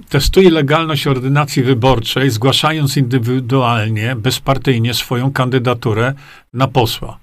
testuje 0.09 0.51
legalność 0.51 1.07
ordynacji 1.07 1.63
wyborczej, 1.63 2.31
zgłaszając 2.31 2.97
indywidualnie, 2.97 4.17
bezpartyjnie 4.17 4.95
swoją 4.95 5.33
kandydaturę 5.33 6.15
na 6.53 6.69
posła. 6.69 7.19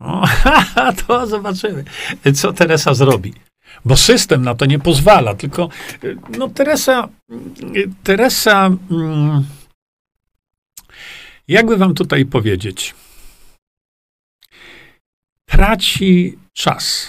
O, 0.00 0.24
to 1.06 1.26
zobaczymy, 1.26 1.84
co 2.34 2.52
Teresa 2.52 2.94
zrobi. 2.94 3.34
Bo 3.84 3.96
system 3.96 4.42
na 4.42 4.54
to 4.54 4.66
nie 4.66 4.78
pozwala, 4.78 5.34
tylko 5.34 5.68
no 6.38 6.48
Teresa, 6.48 7.08
Teresa, 8.02 8.70
mm, 8.90 9.44
jakby 11.52 11.76
wam 11.76 11.94
tutaj 11.94 12.24
powiedzieć, 12.24 12.94
traci 15.48 16.38
czas 16.52 17.08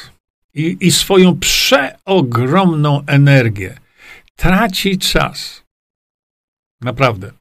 i, 0.53 0.77
i 0.79 0.91
swoją 0.91 1.39
przeogromną 1.39 3.03
energię 3.07 3.77
traci 4.35 4.97
czas. 4.97 5.63
Naprawdę. 6.81 7.31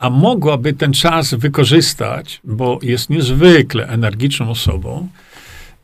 A 0.00 0.10
mogłaby 0.10 0.72
ten 0.72 0.92
czas 0.92 1.34
wykorzystać, 1.34 2.40
bo 2.44 2.78
jest 2.82 3.10
niezwykle 3.10 3.86
energiczną 3.88 4.50
osobą, 4.50 5.08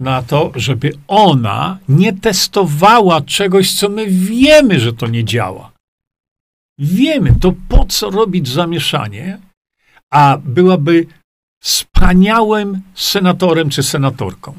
na 0.00 0.22
to, 0.22 0.52
żeby 0.54 0.92
ona 1.08 1.78
nie 1.88 2.12
testowała 2.12 3.20
czegoś, 3.20 3.74
co 3.74 3.88
my 3.88 4.06
wiemy, 4.06 4.80
że 4.80 4.92
to 4.92 5.06
nie 5.06 5.24
działa. 5.24 5.72
Wiemy, 6.78 7.34
to 7.40 7.54
po 7.68 7.84
co 7.84 8.10
robić 8.10 8.48
zamieszanie, 8.48 9.38
a 10.16 10.38
byłaby 10.44 11.06
wspaniałym 11.60 12.80
senatorem 12.94 13.70
czy 13.70 13.82
senatorką. 13.82 14.54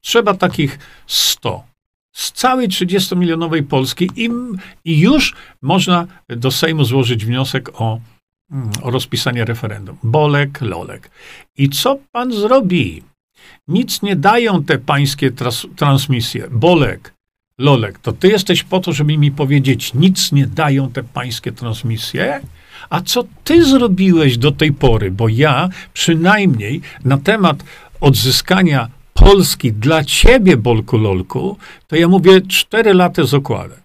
Trzeba 0.00 0.34
takich 0.34 0.78
100 1.06 1.64
z 2.12 2.32
całej 2.32 2.68
30-milionowej 2.68 3.62
Polski 3.62 4.10
i, 4.16 4.30
już 5.00 5.34
można 5.62 6.06
do 6.28 6.50
Sejmu 6.50 6.84
złożyć 6.84 7.24
wniosek 7.24 7.80
o, 7.80 8.00
mm, 8.50 8.70
o 8.82 8.90
rozpisanie 8.90 9.44
referendum. 9.44 9.96
Bolek, 10.02 10.60
Lolek. 10.60 11.10
I 11.58 11.68
co 11.68 11.98
pan 12.12 12.32
zrobi? 12.32 13.02
Nic 13.68 14.02
nie 14.02 14.16
dają 14.16 14.64
te 14.64 14.78
pańskie 14.78 15.30
tras, 15.30 15.66
transmisje. 15.76 16.48
Bolek, 16.50 17.14
Lolek, 17.58 17.98
to 17.98 18.12
ty 18.12 18.28
jesteś 18.28 18.62
po 18.62 18.80
to, 18.80 18.92
żeby 18.92 19.18
mi 19.18 19.30
powiedzieć, 19.32 19.94
nic 19.94 20.32
nie 20.32 20.46
dają 20.46 20.90
te 20.90 21.02
pańskie 21.02 21.52
transmisje? 21.52 22.40
A 22.90 23.00
co 23.00 23.24
ty 23.44 23.64
zrobiłeś 23.64 24.38
do 24.38 24.52
tej 24.52 24.72
pory? 24.72 25.10
Bo 25.10 25.28
ja 25.28 25.68
przynajmniej 25.92 26.80
na 27.04 27.18
temat 27.18 27.64
odzyskania 28.00 28.88
Polski 29.14 29.72
dla 29.72 30.04
ciebie, 30.04 30.56
Bolku 30.56 30.98
Lolku, 30.98 31.56
to 31.86 31.96
ja 31.96 32.08
mówię 32.08 32.40
cztery 32.40 32.94
lata 32.94 33.24
z 33.24 33.34
okładem. 33.34 33.78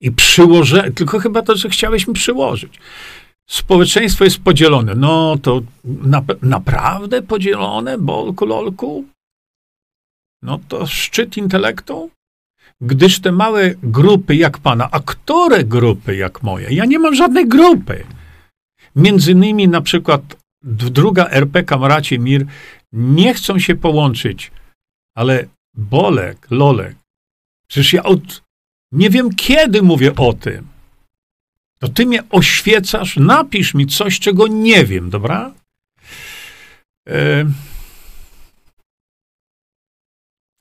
I 0.00 0.12
przyłożę, 0.12 0.90
tylko 0.94 1.18
chyba 1.18 1.42
to, 1.42 1.56
że 1.56 1.68
chciałeś 1.68 2.08
mi 2.08 2.14
przyłożyć. 2.14 2.80
Społeczeństwo 3.48 4.24
jest 4.24 4.38
podzielone. 4.38 4.94
No 4.94 5.36
to 5.42 5.60
na, 5.84 6.22
naprawdę 6.42 7.22
podzielone, 7.22 7.98
Bolku 7.98 8.46
Lolku? 8.46 9.04
No 10.42 10.60
to 10.68 10.86
szczyt 10.86 11.36
intelektu? 11.36 12.10
Gdyż 12.80 13.20
te 13.20 13.32
małe 13.32 13.74
grupy 13.82 14.36
jak 14.36 14.58
pana, 14.58 14.88
a 14.92 15.00
które 15.00 15.64
grupy 15.64 16.16
jak 16.16 16.42
moje? 16.42 16.70
Ja 16.70 16.84
nie 16.84 16.98
mam 16.98 17.14
żadnej 17.14 17.48
grupy. 17.48 18.04
Między 18.96 19.32
innymi 19.32 19.68
na 19.68 19.80
przykład 19.80 20.36
druga 20.62 21.28
RP 21.28 21.62
Kamracie 21.62 22.18
Mir 22.18 22.46
nie 22.92 23.34
chcą 23.34 23.58
się 23.58 23.74
połączyć 23.74 24.50
ale 25.18 25.48
Bolek, 25.74 26.46
Lolek, 26.50 26.96
przecież 27.68 27.92
ja 27.92 28.02
od 28.02 28.42
nie 28.92 29.10
wiem 29.10 29.34
kiedy 29.34 29.82
mówię 29.82 30.14
o 30.16 30.32
tym. 30.32 30.66
To 31.78 31.88
ty 31.88 32.06
mnie 32.06 32.22
oświecasz, 32.30 33.16
napisz 33.16 33.74
mi 33.74 33.86
coś, 33.86 34.20
czego 34.20 34.46
nie 34.46 34.84
wiem, 34.84 35.10
dobra? 35.10 35.54
E... 37.08 37.44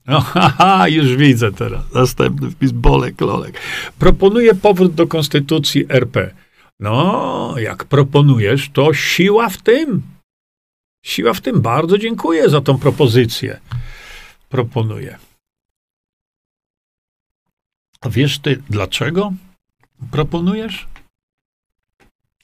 No, 0.06 0.22
haha, 0.32 0.88
już 0.88 1.16
widzę 1.16 1.52
teraz. 1.52 1.94
Następny 1.94 2.52
wpis 2.52 2.72
Bolek, 2.72 3.22
Lolek. 3.22 3.60
Proponuję 4.00 4.56
powrót 4.56 4.94
do 4.94 5.08
konstytucji 5.08 5.86
RP. 5.90 6.34
No, 6.80 7.56
jak 7.58 7.86
proponujesz, 7.86 8.70
to 8.70 8.94
siła 8.94 9.50
w 9.50 9.58
tym. 9.58 10.02
Siła 11.06 11.34
w 11.34 11.42
tym. 11.42 11.62
Bardzo 11.62 11.98
dziękuję 11.98 12.50
za 12.50 12.62
tą 12.62 12.80
propozycję 12.80 13.60
proponuje. 14.50 15.18
A 18.02 18.10
wiesz 18.10 18.40
ty, 18.40 18.64
dlaczego 18.70 19.34
proponujesz? 20.12 20.88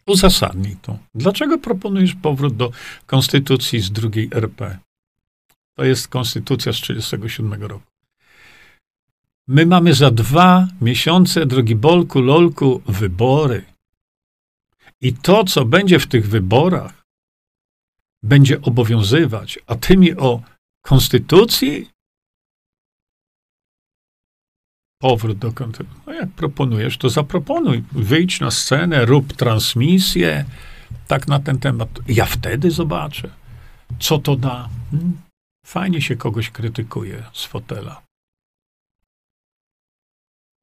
Uzasadnij 0.05 0.75
to. 0.81 0.97
Dlaczego 1.15 1.57
proponujesz 1.57 2.15
powrót 2.15 2.55
do 2.55 2.71
konstytucji 3.05 3.79
z 3.79 3.91
drugiej 3.91 4.29
RP? 4.31 4.77
To 5.75 5.83
jest 5.83 6.07
konstytucja 6.07 6.73
z 6.73 6.81
1937 6.81 7.63
roku. 7.63 7.85
My 9.47 9.65
mamy 9.65 9.93
za 9.93 10.11
dwa 10.11 10.67
miesiące, 10.81 11.45
drogi 11.45 11.75
Bolku, 11.75 12.21
Lolku, 12.21 12.81
wybory. 12.85 13.72
I 15.03 15.13
to, 15.13 15.43
co 15.43 15.65
będzie 15.65 15.99
w 15.99 16.07
tych 16.07 16.29
wyborach, 16.29 17.03
będzie 18.23 18.61
obowiązywać, 18.61 19.59
a 19.67 19.75
ty 19.75 19.97
mi 19.97 20.17
o 20.17 20.41
konstytucji 20.81 21.89
powrót 25.01 25.37
do 25.37 25.51
kontynuacji. 25.51 26.01
No 26.05 26.13
jak 26.13 26.29
proponujesz, 26.29 26.97
to 26.97 27.09
zaproponuj. 27.09 27.83
Wyjdź 27.91 28.39
na 28.39 28.51
scenę, 28.51 29.05
rób 29.05 29.33
transmisję, 29.33 30.45
tak 31.07 31.27
na 31.27 31.39
ten 31.39 31.59
temat. 31.59 31.89
Ja 32.07 32.25
wtedy 32.25 32.71
zobaczę, 32.71 33.29
co 33.99 34.19
to 34.19 34.35
da. 34.35 34.69
Hmm? 34.91 35.21
Fajnie 35.65 36.01
się 36.01 36.15
kogoś 36.15 36.49
krytykuje 36.49 37.23
z 37.33 37.45
fotela. 37.45 38.01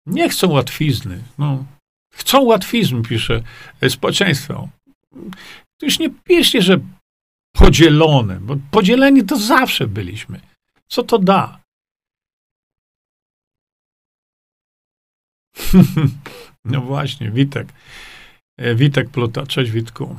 Nie 0.07 0.29
chcą 0.29 0.51
łatwizny. 0.51 1.25
No. 1.39 1.65
Chcą 2.13 2.43
łatwizm, 2.43 3.03
pisze 3.03 3.43
społeczeństwo. 3.89 4.69
To 5.79 5.87
już 5.87 5.99
nie 5.99 6.11
piszcie, 6.11 6.63
że 6.63 6.81
podzielone, 7.53 8.41
bo 8.41 8.57
podzieleni 8.71 9.25
to 9.25 9.37
zawsze 9.37 9.87
byliśmy. 9.87 10.41
Co 10.89 11.03
to 11.03 11.19
da? 11.19 11.61
no 16.65 16.81
właśnie, 16.81 17.31
Witek. 17.31 17.69
E, 18.59 18.75
Witek 18.75 19.11
Pluta. 19.11 19.47
Cześć 19.47 19.71
Witku. 19.71 20.17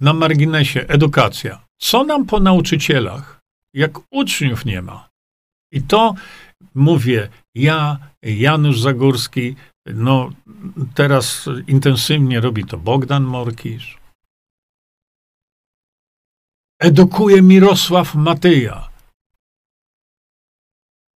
Na 0.00 0.12
marginesie 0.12 0.80
edukacja. 0.88 1.66
Co 1.78 2.04
nam 2.04 2.26
po 2.26 2.40
nauczycielach, 2.40 3.40
jak 3.74 3.92
uczniów 4.10 4.64
nie 4.64 4.82
ma? 4.82 5.08
I 5.72 5.82
to 5.82 6.14
mówię 6.74 7.28
ja, 7.54 7.98
Janusz 8.22 8.80
Zagórski, 8.80 9.56
no 9.86 10.30
teraz 10.94 11.48
intensywnie 11.66 12.40
robi 12.40 12.64
to 12.64 12.78
Bogdan 12.78 13.24
Morkisz. 13.24 13.98
Edukuje 16.80 17.42
Mirosław 17.42 18.14
Matyja. 18.14 18.88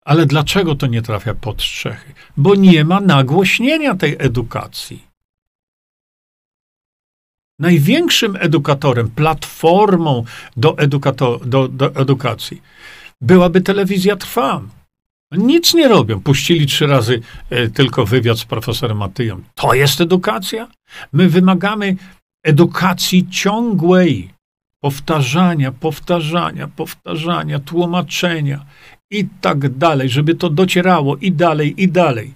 Ale 0.04 0.26
dlaczego 0.26 0.74
to 0.74 0.86
nie 0.86 1.02
trafia 1.02 1.34
pod 1.34 1.62
strzechy? 1.62 2.14
Bo 2.36 2.54
nie 2.54 2.84
ma 2.84 3.00
nagłośnienia 3.00 3.94
tej 3.94 4.16
edukacji. 4.18 5.08
Największym 7.58 8.36
edukatorem, 8.36 9.10
platformą 9.10 10.24
do, 10.56 10.72
edukato- 10.72 11.44
do, 11.44 11.68
do 11.68 11.94
edukacji 11.94 12.62
byłaby 13.20 13.60
telewizja 13.60 14.16
Trwam. 14.16 14.70
Nic 15.32 15.74
nie 15.74 15.88
robią. 15.88 16.20
Puścili 16.20 16.66
trzy 16.66 16.86
razy 16.86 17.20
e, 17.50 17.68
tylko 17.68 18.06
wywiad 18.06 18.38
z 18.38 18.44
profesorem 18.44 18.96
Matyją. 18.96 19.42
To 19.54 19.74
jest 19.74 20.00
edukacja? 20.00 20.68
My 21.12 21.28
wymagamy 21.28 21.96
edukacji 22.42 23.28
ciągłej, 23.30 24.30
powtarzania, 24.80 25.72
powtarzania, 25.72 26.68
powtarzania, 26.68 27.58
tłumaczenia 27.58 28.64
i 29.10 29.28
tak 29.40 29.68
dalej, 29.68 30.08
żeby 30.08 30.34
to 30.34 30.50
docierało 30.50 31.16
i 31.16 31.32
dalej, 31.32 31.82
i 31.82 31.88
dalej. 31.88 32.34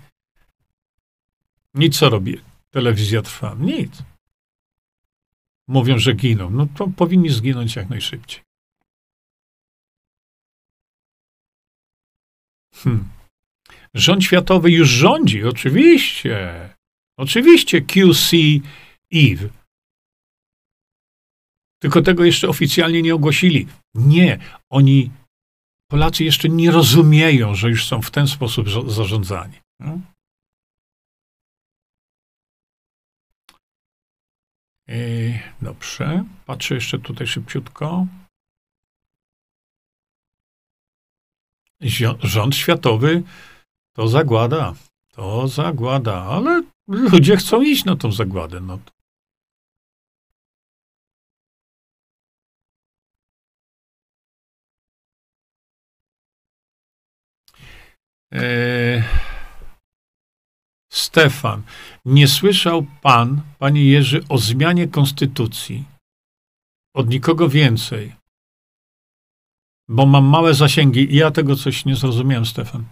Nic 1.74 1.98
co 1.98 2.10
robi 2.10 2.40
telewizja 2.70 3.23
trwa? 3.23 3.56
Nic. 3.60 4.02
Mówią, 5.68 5.98
że 5.98 6.14
giną. 6.14 6.51
No 6.51 6.66
to 6.77 6.89
powinni 6.97 7.28
zginąć 7.28 7.77
jak 7.77 7.90
najszybciej. 7.90 8.45
Hmm. 12.77 13.09
Rząd 13.94 14.24
światowy 14.24 14.70
już 14.70 14.89
rządzi, 14.89 15.44
oczywiście. 15.44 16.69
Oczywiście 17.19 17.81
QC 17.81 18.36
Eve. 19.12 19.48
Tylko 21.82 22.03
tego 22.03 22.24
jeszcze 22.24 22.48
oficjalnie 22.48 23.03
nie 23.03 23.15
ogłosili. 23.15 23.66
Nie, 23.94 24.39
oni, 24.70 25.11
Polacy 25.90 26.24
jeszcze 26.24 26.48
nie 26.48 26.70
rozumieją, 26.70 27.55
że 27.55 27.69
już 27.69 27.86
są 27.86 28.03
w 28.03 28.11
ten 28.11 28.27
sposób 28.28 28.69
zarządzani. 28.90 29.61
No? 29.81 30.01
Dobrze, 35.62 36.24
patrzę 36.47 36.74
jeszcze 36.74 36.98
tutaj 36.98 37.27
szybciutko. 37.27 38.07
Rząd 42.23 42.57
światowy 42.57 43.23
to 43.97 44.09
zagłada, 44.09 44.74
to 45.12 45.48
zagłada, 45.48 46.23
ale 46.23 46.62
ludzie 46.89 47.36
chcą 47.36 47.62
iść 47.62 47.85
na 47.85 47.97
tą 47.97 48.12
zagładę. 48.12 48.61
No. 48.61 48.78
Eee, 58.32 59.03
Stefan, 60.93 61.62
nie 62.05 62.28
słyszał 62.28 62.86
pan, 63.03 63.43
panie 63.59 63.85
Jerzy, 63.85 64.20
o 64.28 64.39
zmianie 64.39 64.89
konstytucji? 64.89 65.85
Od 66.94 67.09
nikogo 67.09 67.48
więcej. 67.48 68.26
Bo 69.89 70.07
mam 70.07 70.25
małe 70.25 70.55
zasięgi 70.55 71.15
i 71.15 71.17
ja 71.17 71.31
tego 71.31 71.57
coś 71.57 71.85
nie 71.85 71.97
zrozumiałem, 71.97 72.47
Stefan. 72.47 72.85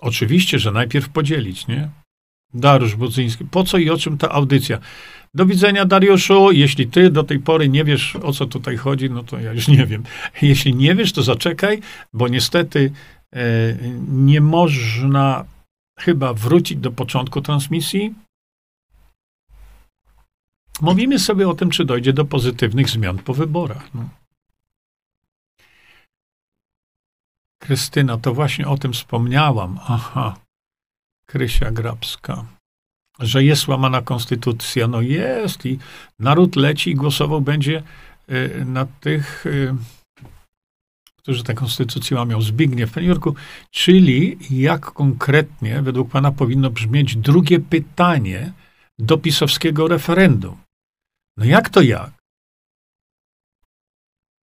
Oczywiście, 0.00 0.58
że 0.58 0.72
najpierw 0.72 1.08
podzielić, 1.08 1.66
nie? 1.66 1.90
Dariusz 2.54 2.96
Budzyński. 2.96 3.44
Po 3.44 3.64
co 3.64 3.78
i 3.78 3.90
o 3.90 3.98
czym 3.98 4.18
ta 4.18 4.28
audycja? 4.28 4.78
Do 5.34 5.46
widzenia, 5.46 5.84
Dariuszu. 5.84 6.52
Jeśli 6.52 6.86
ty 6.86 7.10
do 7.10 7.24
tej 7.24 7.38
pory 7.38 7.68
nie 7.68 7.84
wiesz, 7.84 8.16
o 8.16 8.32
co 8.32 8.46
tutaj 8.46 8.76
chodzi, 8.76 9.10
no 9.10 9.22
to 9.22 9.40
ja 9.40 9.52
już 9.52 9.68
nie 9.68 9.86
wiem. 9.86 10.02
Jeśli 10.42 10.74
nie 10.74 10.94
wiesz, 10.94 11.12
to 11.12 11.22
zaczekaj, 11.22 11.80
bo 12.12 12.28
niestety 12.28 12.92
e, 13.34 13.42
nie 14.08 14.40
można 14.40 15.44
chyba 15.98 16.34
wrócić 16.34 16.78
do 16.78 16.92
początku 16.92 17.40
transmisji. 17.40 18.14
Mówimy 20.80 21.18
sobie 21.18 21.48
o 21.48 21.54
tym, 21.54 21.70
czy 21.70 21.84
dojdzie 21.84 22.12
do 22.12 22.24
pozytywnych 22.24 22.90
zmian 22.90 23.18
po 23.18 23.34
wyborach. 23.34 23.94
No. 23.94 24.08
Krystyna, 27.66 28.18
to 28.18 28.34
właśnie 28.34 28.68
o 28.68 28.78
tym 28.78 28.92
wspomniałam. 28.92 29.78
Aha. 29.88 30.36
Krysia 31.28 31.70
Grabska. 31.70 32.44
Że 33.18 33.44
jest 33.44 33.68
łamana 33.68 34.02
konstytucja. 34.02 34.86
No 34.86 35.00
jest 35.00 35.66
i 35.66 35.78
naród 36.18 36.56
leci 36.56 36.90
i 36.90 36.94
głosował 36.94 37.40
będzie 37.40 37.82
y, 38.30 38.64
na 38.64 38.86
tych, 38.86 39.46
y, 39.46 39.74
którzy 41.16 41.44
tę 41.44 41.54
konstytucję 41.54 42.16
łamią. 42.16 42.40
Zbigniew, 42.40 42.92
panie 42.92 43.06
Jurku, 43.06 43.34
czyli 43.70 44.38
jak 44.50 44.92
konkretnie 44.92 45.82
według 45.82 46.10
pana 46.10 46.32
powinno 46.32 46.70
brzmieć 46.70 47.16
drugie 47.16 47.60
pytanie 47.60 48.52
do 48.98 49.18
pisowskiego 49.18 49.88
referendum? 49.88 50.56
No 51.36 51.44
jak 51.44 51.68
to 51.68 51.82
jak? 51.82 52.15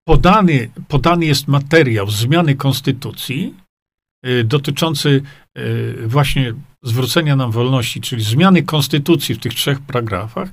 Podany, 0.05 0.69
podany 0.87 1.25
jest 1.25 1.47
materiał 1.47 2.09
zmiany 2.09 2.55
konstytucji 2.55 3.55
y, 4.25 4.43
dotyczący 4.43 5.21
y, 5.57 6.07
właśnie 6.07 6.53
zwrócenia 6.83 7.35
nam 7.35 7.51
wolności, 7.51 8.01
czyli 8.01 8.23
zmiany 8.23 8.63
konstytucji 8.63 9.35
w 9.35 9.39
tych 9.39 9.53
trzech 9.53 9.81
paragrafach, 9.81 10.49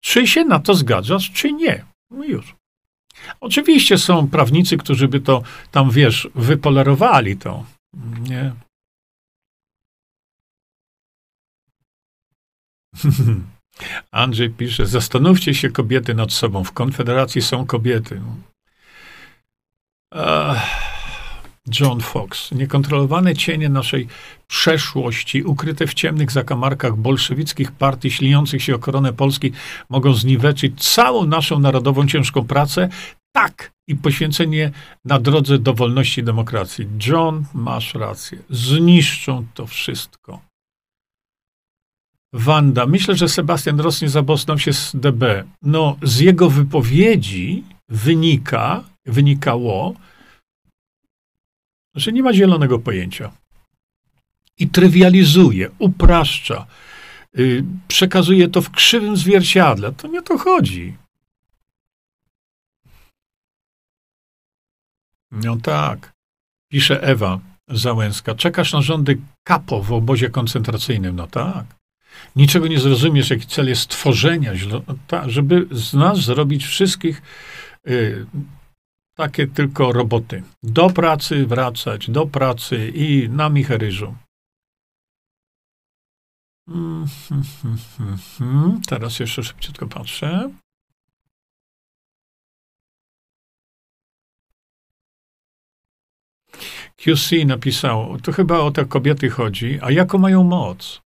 czy 0.00 0.26
się 0.26 0.44
na 0.44 0.58
to 0.58 0.74
zgadzasz, 0.74 1.30
czy 1.30 1.52
nie. 1.52 1.84
No 2.10 2.24
już. 2.24 2.54
Oczywiście 3.40 3.98
są 3.98 4.28
prawnicy, 4.28 4.76
którzy 4.76 5.08
by 5.08 5.20
to 5.20 5.42
tam, 5.70 5.90
wiesz, 5.90 6.28
wypolerowali 6.34 7.36
to. 7.36 7.66
Nie. 8.20 8.52
Andrzej 14.10 14.50
pisze, 14.50 14.86
zastanówcie 14.86 15.54
się 15.54 15.70
kobiety 15.70 16.14
nad 16.14 16.32
sobą. 16.32 16.64
W 16.64 16.72
Konfederacji 16.72 17.42
są 17.42 17.66
kobiety. 17.66 18.20
John 21.80 22.00
Fox. 22.00 22.52
Niekontrolowane 22.52 23.36
cienie 23.36 23.68
naszej 23.68 24.06
przeszłości, 24.46 25.42
ukryte 25.42 25.86
w 25.86 25.94
ciemnych 25.94 26.32
zakamarkach 26.32 26.96
bolszewickich 26.96 27.72
partii 27.72 28.10
śliniących 28.10 28.62
się 28.62 28.74
o 28.74 28.78
koronę 28.78 29.12
Polski, 29.12 29.52
mogą 29.88 30.14
zniweczyć 30.14 30.84
całą 30.94 31.26
naszą 31.26 31.58
narodową 31.58 32.06
ciężką 32.06 32.46
pracę. 32.46 32.88
Tak, 33.32 33.72
i 33.88 33.96
poświęcenie 33.96 34.70
na 35.04 35.18
drodze 35.18 35.58
do 35.58 35.74
wolności 35.74 36.20
i 36.20 36.24
demokracji. 36.24 36.86
John, 37.06 37.44
masz 37.54 37.94
rację. 37.94 38.38
Zniszczą 38.50 39.46
to 39.54 39.66
wszystko. 39.66 40.40
Wanda, 42.32 42.86
myślę, 42.86 43.16
że 43.16 43.28
Sebastian 43.28 43.80
Ross 43.80 44.02
nie 44.02 44.08
zabosnął 44.08 44.58
się 44.58 44.72
z 44.72 44.96
DB. 44.96 45.44
No, 45.62 45.96
z 46.02 46.20
jego 46.20 46.50
wypowiedzi 46.50 47.64
wynika, 47.88 48.84
wynikało, 49.06 49.94
że 51.94 52.12
nie 52.12 52.22
ma 52.22 52.32
zielonego 52.32 52.78
pojęcia. 52.78 53.32
I 54.58 54.68
trywializuje, 54.68 55.70
upraszcza, 55.78 56.66
yy, 57.34 57.64
przekazuje 57.88 58.48
to 58.48 58.62
w 58.62 58.70
krzywym 58.70 59.16
zwierciadle. 59.16 59.92
To 59.92 60.08
nie 60.08 60.18
o 60.18 60.22
to 60.22 60.38
chodzi. 60.38 60.96
No 65.30 65.56
tak, 65.56 66.12
pisze 66.68 67.02
Ewa 67.02 67.40
Załęska. 67.68 68.34
Czekasz 68.34 68.72
na 68.72 68.82
rządy 68.82 69.18
kapo 69.44 69.82
w 69.82 69.92
obozie 69.92 70.30
koncentracyjnym. 70.30 71.16
No 71.16 71.26
tak. 71.26 71.64
Niczego 72.36 72.66
nie 72.66 72.80
zrozumiesz, 72.80 73.30
jaki 73.30 73.46
cel 73.46 73.68
jest 73.68 73.82
stworzenia, 73.82 74.52
żeby 75.26 75.66
z 75.70 75.94
nas 75.94 76.18
zrobić 76.18 76.66
wszystkich 76.66 77.22
y, 77.88 78.26
takie 79.20 79.46
tylko 79.46 79.92
roboty. 79.92 80.42
Do 80.62 80.90
pracy 80.90 81.46
wracać, 81.46 82.10
do 82.10 82.26
pracy 82.26 82.92
i 82.94 83.28
na 83.28 83.48
Micheryżu. 83.48 84.14
Mm, 86.68 87.06
hmm, 87.28 87.44
hmm, 87.62 88.18
hmm, 88.38 88.80
Teraz 88.88 89.20
jeszcze 89.20 89.42
szybciutko 89.42 89.86
patrzę. 89.86 90.50
QC 96.96 97.44
napisał, 97.46 98.18
to 98.22 98.32
chyba 98.32 98.58
o 98.58 98.70
te 98.70 98.84
kobiety 98.84 99.30
chodzi, 99.30 99.78
a 99.82 99.90
jaką 99.90 100.18
mają 100.18 100.44
moc? 100.44 101.00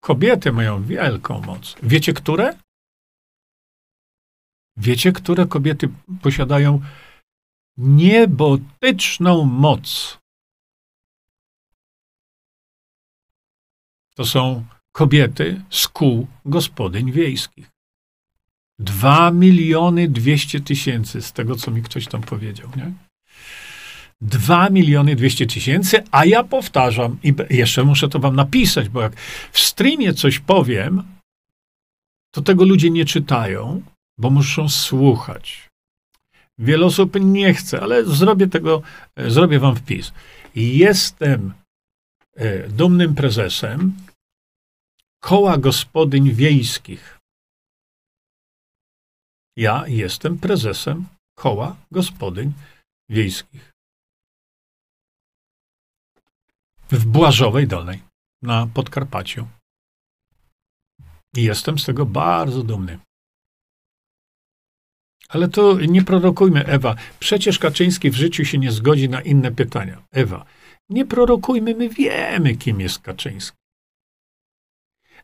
Kobiety 0.00 0.52
mają 0.52 0.82
wielką 0.82 1.40
moc. 1.40 1.76
Wiecie, 1.82 2.12
które? 2.12 2.65
Wiecie, 4.76 5.12
które 5.12 5.46
kobiety 5.46 5.88
posiadają 6.22 6.80
niebotyczną 7.76 9.44
moc? 9.44 10.18
To 14.14 14.24
są 14.24 14.64
kobiety 14.92 15.62
z 15.70 15.88
kół 15.88 16.26
gospodyń 16.44 17.12
wiejskich. 17.12 17.70
Dwa 18.78 19.30
miliony 19.30 20.08
dwieście 20.08 20.60
tysięcy, 20.60 21.22
z 21.22 21.32
tego 21.32 21.56
co 21.56 21.70
mi 21.70 21.82
ktoś 21.82 22.06
tam 22.06 22.22
powiedział, 22.22 22.70
nie? 22.76 22.92
Dwa 24.20 24.70
miliony 24.70 25.16
dwieście 25.16 25.46
tysięcy, 25.46 26.04
a 26.10 26.24
ja 26.24 26.44
powtarzam 26.44 27.18
i 27.22 27.34
jeszcze 27.50 27.84
muszę 27.84 28.08
to 28.08 28.18
wam 28.18 28.36
napisać, 28.36 28.88
bo 28.88 29.02
jak 29.02 29.20
w 29.52 29.58
streamie 29.58 30.14
coś 30.14 30.38
powiem, 30.38 31.02
to 32.30 32.42
tego 32.42 32.64
ludzie 32.64 32.90
nie 32.90 33.04
czytają, 33.04 33.82
bo 34.18 34.30
muszą 34.30 34.68
słuchać. 34.68 35.68
Wiele 36.58 36.86
osób 36.86 37.14
nie 37.20 37.54
chce, 37.54 37.80
ale 37.80 38.04
zrobię 38.04 38.46
tego, 38.46 38.82
e, 39.16 39.30
zrobię 39.30 39.58
wam 39.58 39.76
wpis. 39.76 40.12
Jestem 40.54 41.54
e, 42.34 42.68
dumnym 42.68 43.14
prezesem 43.14 43.96
koła 45.20 45.58
gospodyń 45.58 46.32
wiejskich. 46.32 47.18
Ja 49.56 49.84
jestem 49.86 50.38
prezesem 50.38 51.06
koła 51.38 51.76
gospodyń 51.90 52.52
wiejskich 53.08 53.76
w 56.90 57.06
Błażowej 57.06 57.66
Dolnej. 57.66 58.02
na 58.42 58.66
Podkarpaciu. 58.66 59.46
I 61.36 61.42
jestem 61.42 61.78
z 61.78 61.84
tego 61.84 62.06
bardzo 62.06 62.62
dumny. 62.62 62.98
Ale 65.28 65.48
to 65.48 65.80
nie 65.80 66.02
prorokujmy, 66.02 66.66
Ewa. 66.66 66.94
Przecież 67.18 67.58
Kaczyński 67.58 68.10
w 68.10 68.14
życiu 68.14 68.44
się 68.44 68.58
nie 68.58 68.72
zgodzi 68.72 69.08
na 69.08 69.20
inne 69.20 69.52
pytania. 69.52 70.02
Ewa, 70.12 70.44
nie 70.90 71.04
prorokujmy, 71.04 71.74
my 71.74 71.88
wiemy, 71.88 72.56
kim 72.56 72.80
jest 72.80 72.98
Kaczyński. 72.98 73.58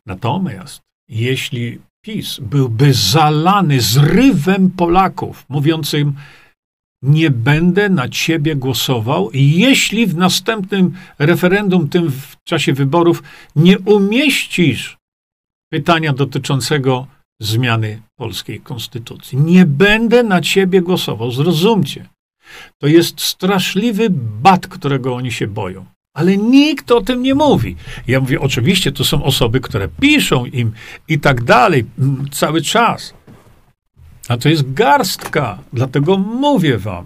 Natomiast 0.05 0.81
jeśli 1.09 1.79
PiS 2.01 2.39
byłby 2.39 2.93
zalany 2.93 3.81
zrywem 3.81 4.71
Polaków, 4.71 5.45
mówiącym, 5.49 6.13
nie 7.01 7.31
będę 7.31 7.89
na 7.89 8.09
ciebie 8.09 8.55
głosował, 8.55 9.29
jeśli 9.33 10.07
w 10.07 10.15
następnym 10.15 10.93
referendum, 11.19 11.89
tym 11.89 12.11
w 12.11 12.43
czasie 12.43 12.73
wyborów, 12.73 13.23
nie 13.55 13.79
umieścisz 13.79 14.97
pytania 15.71 16.13
dotyczącego 16.13 17.07
zmiany 17.41 18.01
polskiej 18.15 18.59
konstytucji. 18.59 19.37
Nie 19.37 19.65
będę 19.65 20.23
na 20.23 20.41
ciebie 20.41 20.81
głosował, 20.81 21.31
zrozumcie. 21.31 22.09
To 22.77 22.87
jest 22.87 23.21
straszliwy 23.21 24.07
bat, 24.41 24.67
którego 24.67 25.15
oni 25.15 25.31
się 25.31 25.47
boją. 25.47 25.85
Ale 26.13 26.37
nikt 26.37 26.91
o 26.91 27.01
tym 27.01 27.23
nie 27.23 27.35
mówi. 27.35 27.75
Ja 28.07 28.19
mówię, 28.19 28.39
oczywiście 28.39 28.91
to 28.91 29.03
są 29.05 29.23
osoby, 29.23 29.59
które 29.59 29.87
piszą 29.87 30.45
im 30.45 30.71
i 31.07 31.19
tak 31.19 31.43
dalej 31.43 31.85
cały 32.31 32.61
czas. 32.61 33.13
A 34.27 34.37
to 34.37 34.49
jest 34.49 34.73
garstka. 34.73 35.59
Dlatego 35.73 36.17
mówię 36.17 36.77
wam, 36.77 37.05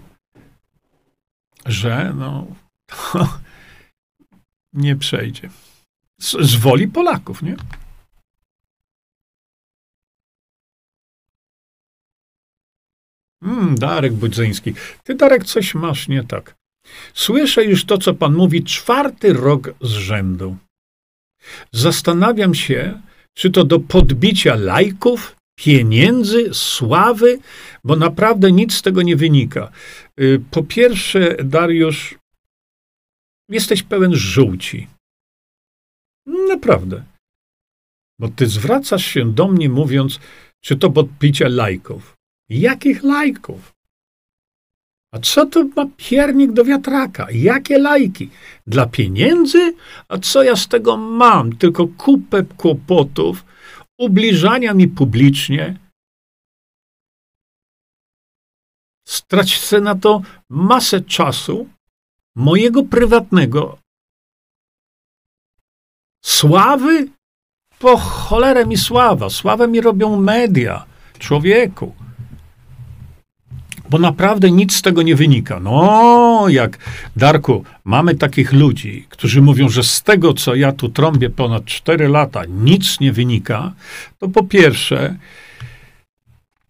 że 1.66 2.12
no, 2.16 2.46
to 2.86 3.28
nie 4.72 4.96
przejdzie. 4.96 5.50
Z, 6.20 6.36
z 6.40 6.54
woli 6.54 6.88
Polaków, 6.88 7.42
nie? 7.42 7.56
Mm, 13.42 13.74
Darek 13.74 14.12
Budzyński. 14.12 14.74
Ty, 15.04 15.14
Darek, 15.14 15.44
coś 15.44 15.74
masz 15.74 16.08
nie 16.08 16.24
tak. 16.24 16.54
Słyszę 17.14 17.64
już 17.64 17.84
to, 17.84 17.98
co 17.98 18.14
pan 18.14 18.34
mówi, 18.34 18.64
czwarty 18.64 19.32
rok 19.32 19.74
z 19.80 19.90
rzędu. 19.90 20.56
Zastanawiam 21.72 22.54
się, 22.54 23.02
czy 23.36 23.50
to 23.50 23.64
do 23.64 23.80
podbicia 23.80 24.54
lajków, 24.54 25.36
pieniędzy, 25.58 26.54
sławy, 26.54 27.38
bo 27.84 27.96
naprawdę 27.96 28.52
nic 28.52 28.74
z 28.74 28.82
tego 28.82 29.02
nie 29.02 29.16
wynika. 29.16 29.72
Y, 30.20 30.40
po 30.50 30.62
pierwsze, 30.62 31.36
Dariusz, 31.44 32.18
jesteś 33.48 33.82
pełen 33.82 34.14
żółci. 34.14 34.88
Naprawdę. 36.48 37.04
Bo 38.20 38.28
ty 38.28 38.46
zwracasz 38.46 39.06
się 39.06 39.32
do 39.32 39.48
mnie 39.48 39.68
mówiąc, 39.68 40.20
czy 40.64 40.76
to 40.76 40.90
podbicie 40.90 41.48
lajków. 41.48 42.17
Jakich 42.48 43.02
lajków? 43.02 43.74
A 45.12 45.18
co 45.18 45.46
to 45.46 45.64
ma 45.76 45.86
piernik 45.96 46.52
do 46.52 46.64
wiatraka? 46.64 47.26
Jakie 47.30 47.78
lajki? 47.78 48.30
Dla 48.66 48.86
pieniędzy? 48.86 49.74
A 50.08 50.18
co 50.18 50.42
ja 50.42 50.56
z 50.56 50.68
tego 50.68 50.96
mam? 50.96 51.56
Tylko 51.56 51.88
kupę 51.88 52.44
kłopotów, 52.56 53.44
ubliżania 53.98 54.74
mi 54.74 54.88
publicznie. 54.88 55.78
Stracę 59.08 59.80
na 59.80 59.94
to 59.94 60.22
masę 60.50 61.00
czasu, 61.00 61.68
mojego 62.36 62.82
prywatnego, 62.82 63.78
sławy? 66.24 67.08
Po 67.78 67.96
cholerę 67.96 68.66
mi 68.66 68.76
sława. 68.76 69.30
Sławę 69.30 69.68
mi 69.68 69.80
robią 69.80 70.16
media. 70.20 70.86
Człowieku 71.18 71.94
bo 73.90 73.98
naprawdę 73.98 74.50
nic 74.50 74.76
z 74.76 74.82
tego 74.82 75.02
nie 75.02 75.16
wynika. 75.16 75.60
No, 75.60 76.44
jak 76.48 76.78
Darku, 77.16 77.64
mamy 77.84 78.14
takich 78.14 78.52
ludzi, 78.52 79.06
którzy 79.08 79.42
mówią, 79.42 79.68
że 79.68 79.82
z 79.82 80.02
tego, 80.02 80.34
co 80.34 80.54
ja 80.54 80.72
tu 80.72 80.88
trąbię 80.88 81.30
ponad 81.30 81.64
4 81.64 82.08
lata, 82.08 82.42
nic 82.48 83.00
nie 83.00 83.12
wynika, 83.12 83.72
to 84.18 84.28
po 84.28 84.44
pierwsze, 84.44 85.16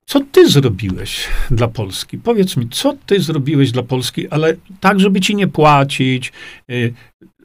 co 0.06 0.20
ty 0.32 0.48
zrobiłeś 0.48 1.28
dla 1.50 1.68
Polski? 1.68 2.18
Powiedz 2.18 2.56
mi, 2.56 2.68
co 2.68 2.94
ty 3.06 3.20
zrobiłeś 3.20 3.72
dla 3.72 3.82
Polski, 3.82 4.28
ale 4.28 4.56
tak, 4.80 5.00
żeby 5.00 5.20
ci 5.20 5.36
nie 5.36 5.48
płacić, 5.48 6.32
yy, 6.68 6.92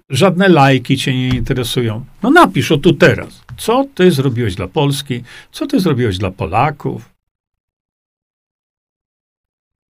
żadne 0.09 0.49
lajki 0.49 0.97
cię 0.97 1.13
nie 1.13 1.27
interesują. 1.27 2.05
No 2.23 2.29
napisz 2.29 2.71
o 2.71 2.77
tu 2.77 2.93
teraz. 2.93 3.43
Co 3.57 3.85
ty 3.95 4.11
zrobiłeś 4.11 4.55
dla 4.55 4.67
Polski? 4.67 5.23
Co 5.51 5.67
ty 5.67 5.79
zrobiłeś 5.79 6.17
dla 6.17 6.31
Polaków? 6.31 7.12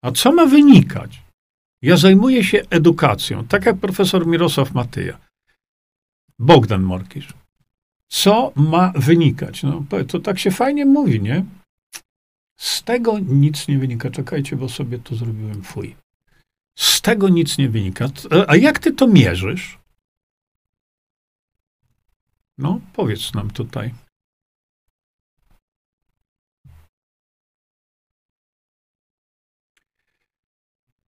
A 0.07 0.12
co 0.12 0.33
ma 0.33 0.47
wynikać? 0.47 1.23
Ja 1.83 1.97
zajmuję 1.97 2.45
się 2.45 2.62
edukacją, 2.70 3.47
tak 3.47 3.66
jak 3.66 3.77
profesor 3.77 4.27
Mirosław 4.27 4.74
Matyja. 4.74 5.19
Bogdan 6.39 6.83
Morkisz. 6.83 7.28
Co 8.09 8.53
ma 8.57 8.93
wynikać? 8.97 9.62
No, 9.62 9.85
to 10.09 10.20
tak 10.20 10.39
się 10.39 10.51
fajnie 10.51 10.87
mówi, 10.87 11.20
nie? 11.20 11.45
Z 12.57 12.83
tego 12.83 13.19
nic 13.19 13.69
nie 13.69 13.78
wynika. 13.78 14.11
Czekajcie, 14.11 14.57
bo 14.57 14.69
sobie 14.69 14.99
tu 14.99 15.16
zrobiłem 15.16 15.62
fuj. 15.62 15.97
Z 16.78 17.01
tego 17.01 17.28
nic 17.28 17.59
nie 17.59 17.69
wynika. 17.69 18.09
A 18.49 18.57
jak 18.57 18.78
ty 18.78 18.93
to 18.93 19.07
mierzysz? 19.07 19.78
No, 22.59 22.81
powiedz 22.93 23.35
nam 23.35 23.51
tutaj. 23.51 23.95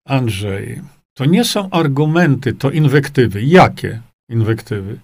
Andrzej, 0.08 0.80
to 1.14 1.24
nie 1.24 1.44
są 1.44 1.70
argumenty, 1.70 2.52
to 2.52 2.70
inwektywy. 2.70 3.42
Jakie 3.42 4.00
inwektywy? 4.28 4.98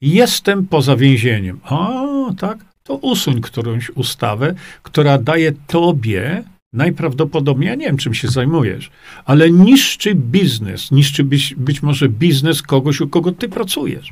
Jestem 0.00 0.66
poza 0.66 0.96
więzieniem. 0.96 1.60
A, 1.64 2.04
tak? 2.38 2.58
To 2.82 2.94
usuń 2.96 3.40
którąś 3.40 3.90
ustawę, 3.90 4.54
która 4.82 5.18
daje 5.18 5.52
tobie 5.52 6.44
najprawdopodobniej, 6.72 7.68
ja 7.68 7.74
nie 7.74 7.86
wiem, 7.86 7.96
czym 7.96 8.14
się 8.14 8.28
zajmujesz, 8.28 8.90
ale 9.24 9.50
niszczy 9.50 10.14
biznes, 10.14 10.90
niszczy 10.90 11.24
być, 11.24 11.54
być 11.54 11.82
może 11.82 12.08
biznes 12.08 12.62
kogoś, 12.62 13.00
u 13.00 13.08
kogo 13.08 13.32
ty 13.32 13.48
pracujesz. 13.48 14.10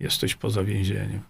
Jesteś 0.00 0.34
poza 0.34 0.64
więzieniem. 0.64 1.20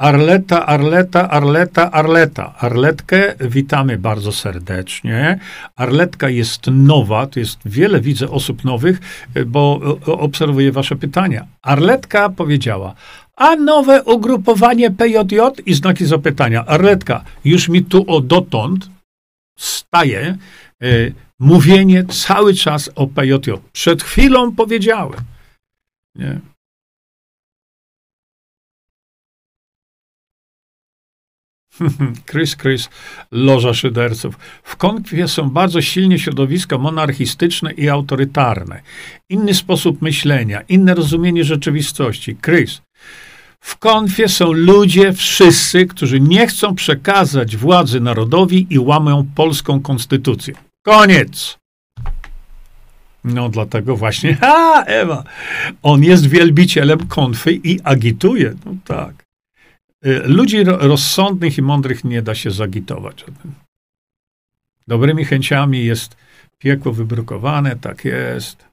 Arleta, 0.00 0.66
Arleta, 0.66 1.30
Arleta, 1.30 1.90
Arleta. 1.90 2.54
Arletkę 2.58 3.34
witamy 3.40 3.98
bardzo 3.98 4.32
serdecznie. 4.32 5.38
Arletka 5.76 6.28
jest 6.28 6.66
nowa, 6.72 7.26
tu 7.26 7.38
jest 7.38 7.58
wiele, 7.66 8.00
widzę, 8.00 8.30
osób 8.30 8.64
nowych, 8.64 9.00
bo 9.46 9.80
obserwuję 10.06 10.72
wasze 10.72 10.96
pytania. 10.96 11.46
Arletka 11.62 12.28
powiedziała, 12.28 12.94
a 13.36 13.56
nowe 13.56 14.02
ugrupowanie 14.02 14.90
PJJ 14.90 15.40
i 15.66 15.74
znaki 15.74 16.06
zapytania. 16.06 16.66
Arletka, 16.66 17.24
już 17.44 17.68
mi 17.68 17.84
tu 17.84 18.04
o 18.06 18.20
dotąd 18.20 18.90
staje 19.58 20.36
y, 20.82 21.14
mówienie 21.38 22.04
cały 22.04 22.54
czas 22.54 22.90
o 22.94 23.06
PJJ. 23.06 23.50
Przed 23.72 24.02
chwilą 24.02 24.54
powiedziałem. 24.54 25.20
Nie? 26.14 26.40
Chris, 32.30 32.56
Chris, 32.56 32.88
loża 33.30 33.74
szyderców. 33.74 34.38
W 34.62 34.76
konfie 34.76 35.28
są 35.28 35.50
bardzo 35.50 35.82
silnie 35.82 36.18
środowiska 36.18 36.78
monarchistyczne 36.78 37.72
i 37.72 37.88
autorytarne. 37.88 38.80
Inny 39.28 39.54
sposób 39.54 40.02
myślenia, 40.02 40.60
inne 40.68 40.94
rozumienie 40.94 41.44
rzeczywistości. 41.44 42.36
Chris, 42.36 42.82
w 43.60 43.78
konfie 43.78 44.28
są 44.28 44.52
ludzie, 44.52 45.12
wszyscy, 45.12 45.86
którzy 45.86 46.20
nie 46.20 46.46
chcą 46.46 46.74
przekazać 46.74 47.56
władzy 47.56 48.00
narodowi 48.00 48.66
i 48.70 48.78
łamią 48.78 49.26
polską 49.34 49.80
konstytucję. 49.80 50.54
Koniec! 50.82 51.58
No 53.24 53.48
dlatego 53.48 53.96
właśnie, 53.96 54.34
ha, 54.40 54.84
Ewa, 54.86 55.24
on 55.82 56.04
jest 56.04 56.26
wielbicielem 56.26 57.06
konfy 57.06 57.52
i 57.52 57.80
agituje. 57.84 58.54
No 58.66 58.74
tak. 58.84 59.29
Y, 60.06 60.18
ludzi 60.18 60.64
rozsądnych 60.64 61.58
i 61.58 61.62
mądrych 61.62 62.04
nie 62.04 62.22
da 62.22 62.34
się 62.34 62.50
zagitować. 62.50 63.24
Dobrymi 64.86 65.24
chęciami 65.24 65.84
jest 65.84 66.16
piekło 66.58 66.92
wybrukowane, 66.92 67.76
tak 67.76 68.04
jest. 68.04 68.68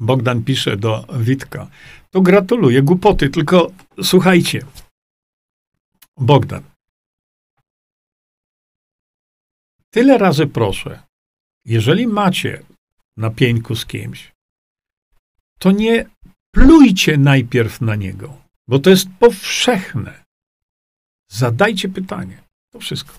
Bogdan 0.00 0.44
pisze 0.44 0.76
do 0.76 1.06
Witka. 1.18 1.70
To 2.10 2.20
gratuluję, 2.20 2.82
głupoty, 2.82 3.30
tylko 3.30 3.70
słuchajcie. 4.02 4.60
Bogdan. 6.16 6.62
Tyle 9.90 10.18
razy 10.18 10.46
proszę, 10.46 11.02
jeżeli 11.64 12.06
macie 12.06 12.62
na 13.16 13.30
pieńku 13.30 13.76
z 13.76 13.86
kimś, 13.86 14.32
to 15.58 15.70
nie 15.70 16.06
plujcie 16.56 17.18
najpierw 17.18 17.80
na 17.80 17.94
niego, 17.94 18.42
bo 18.68 18.78
to 18.78 18.90
jest 18.90 19.08
powszechne. 19.18 20.24
Zadajcie 21.30 21.88
pytanie. 21.88 22.42
To 22.72 22.80
wszystko. 22.80 23.12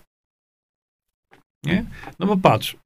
Nie? 1.63 1.85
No 2.19 2.27
bo 2.27 2.37
patrz. 2.37 2.77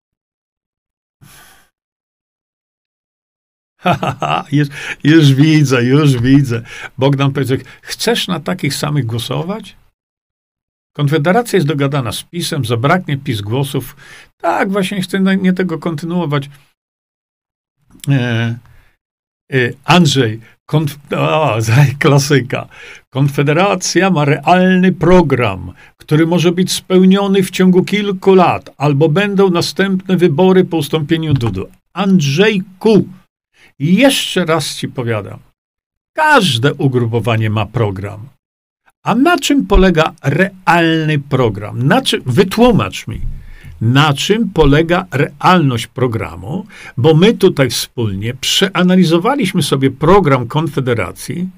Ha, 3.80 4.46
już, 4.52 4.68
już 5.04 5.34
widzę, 5.34 5.84
już 5.84 6.18
widzę. 6.18 6.62
Bogdan 6.98 7.32
powiedział, 7.34 7.58
chcesz 7.82 8.28
na 8.28 8.40
takich 8.40 8.76
samych 8.76 9.06
głosować? 9.06 9.76
Konfederacja 10.96 11.58
jest 11.58 11.68
dogadana 11.68 12.12
z 12.12 12.24
PiSem, 12.24 12.66
zabraknie 12.66 13.18
PiS 13.18 13.42
głosów. 13.42 13.96
Tak, 14.38 14.72
właśnie 14.72 15.02
chcę 15.02 15.20
nie 15.20 15.54
tego 15.54 15.80
kontynuować. 15.80 16.50
E, 18.10 18.60
Andrzej, 19.86 20.40
konf, 20.66 20.96
klasyka. 22.00 22.68
Konfederacja 23.10 24.10
ma 24.10 24.26
realny 24.26 24.92
program, 24.92 25.74
który 25.98 26.28
może 26.28 26.52
być 26.52 26.72
spełniony 26.72 27.44
w 27.44 27.52
ciągu 27.52 27.84
kilku 27.84 28.36
lat, 28.36 28.70
albo 28.78 29.10
będą 29.10 29.50
następne 29.50 30.18
wybory 30.18 30.66
po 30.66 30.78
ustąpieniu 30.78 31.34
Dudu. 31.34 31.68
Andrzejku, 31.94 33.08
jeszcze 33.80 34.46
raz 34.46 34.76
ci 34.76 34.88
powiadam. 34.88 35.40
Każde 36.16 36.74
ugrupowanie 36.74 37.50
ma 37.50 37.66
program. 37.66 38.20
A 39.04 39.16
na 39.16 39.38
czym 39.38 39.66
polega 39.66 40.14
realny 40.24 41.20
program? 41.20 41.88
Na 41.88 42.02
czym, 42.02 42.22
wytłumacz 42.26 43.08
mi, 43.08 43.22
na 43.82 44.14
czym 44.14 44.50
polega 44.50 45.06
realność 45.12 45.88
programu, 45.88 46.66
bo 46.98 47.14
my 47.14 47.34
tutaj 47.34 47.70
wspólnie 47.70 48.34
przeanalizowaliśmy 48.34 49.64
sobie 49.64 49.92
program 49.92 50.48
Konfederacji, 50.48 51.50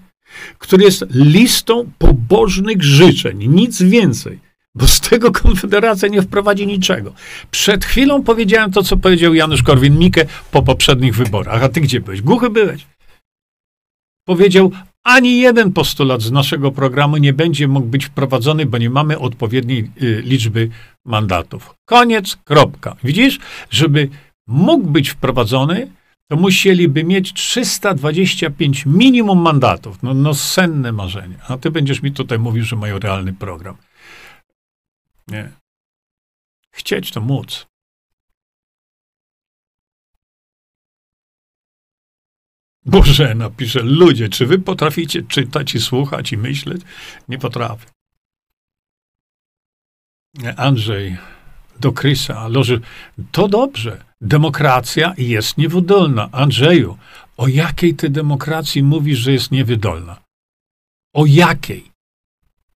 który 0.57 0.83
jest 0.83 1.05
listą 1.09 1.89
pobożnych 1.97 2.83
życzeń, 2.83 3.47
nic 3.47 3.81
więcej. 3.81 4.39
Bo 4.75 4.87
z 4.87 4.99
tego 4.99 5.31
Konfederacja 5.31 6.07
nie 6.07 6.21
wprowadzi 6.21 6.67
niczego. 6.67 7.13
Przed 7.51 7.85
chwilą 7.85 8.23
powiedziałem 8.23 8.71
to, 8.71 8.83
co 8.83 8.97
powiedział 8.97 9.33
Janusz 9.33 9.63
Korwin-Mikke 9.63 10.25
po 10.51 10.61
poprzednich 10.61 11.15
wyborach. 11.15 11.63
A 11.63 11.69
ty 11.69 11.81
gdzie 11.81 12.01
byłeś? 12.01 12.21
Głuchy 12.21 12.49
byłeś. 12.49 12.85
Powiedział, 14.25 14.71
ani 15.03 15.39
jeden 15.39 15.73
postulat 15.73 16.21
z 16.21 16.31
naszego 16.31 16.71
programu 16.71 17.17
nie 17.17 17.33
będzie 17.33 17.67
mógł 17.67 17.87
być 17.87 18.05
wprowadzony, 18.05 18.65
bo 18.65 18.77
nie 18.77 18.89
mamy 18.89 19.19
odpowiedniej 19.19 19.91
y, 20.01 20.21
liczby 20.25 20.69
mandatów. 21.05 21.75
Koniec, 21.85 22.35
kropka. 22.35 22.95
Widzisz, 23.03 23.39
żeby 23.69 24.09
mógł 24.47 24.88
być 24.88 25.09
wprowadzony, 25.09 25.91
to 26.27 26.35
musieliby 26.35 27.03
mieć 27.03 27.34
325 27.34 28.85
minimum 28.85 29.39
mandatów. 29.41 30.03
No, 30.03 30.13
no 30.13 30.34
senne 30.34 30.91
marzenie. 30.91 31.38
A 31.47 31.57
ty 31.57 31.71
będziesz 31.71 32.01
mi 32.01 32.11
tutaj 32.11 32.39
mówił, 32.39 32.63
że 32.63 32.75
mają 32.75 32.99
realny 32.99 33.34
program. 33.34 33.77
Nie. 35.27 35.51
Chcieć 36.71 37.11
to 37.11 37.21
móc. 37.21 37.65
Boże, 42.85 43.35
napisze, 43.35 43.84
ludzie, 43.84 44.30
czy 44.30 44.45
wy 44.45 44.59
potraficie 44.59 45.23
czytać 45.23 45.75
i 45.75 45.80
słuchać 45.80 46.31
i 46.31 46.38
myśleć? 46.38 46.81
Nie 47.27 47.38
potrafię. 47.38 47.88
Andrzej, 50.57 51.18
do 51.80 51.91
Krysa, 51.91 52.47
loży, 52.47 52.81
to 53.31 53.47
dobrze, 53.47 54.03
demokracja 54.22 55.14
jest 55.18 55.57
niewydolna. 55.57 56.30
Andrzeju, 56.31 56.97
o 57.38 57.47
jakiej 57.47 57.95
ty 57.95 58.10
demokracji 58.10 58.84
mówisz, 58.84 59.19
że 59.19 59.31
jest 59.31 59.51
niewydolna? 59.51 60.18
O 61.15 61.26
jakiej? 61.26 61.91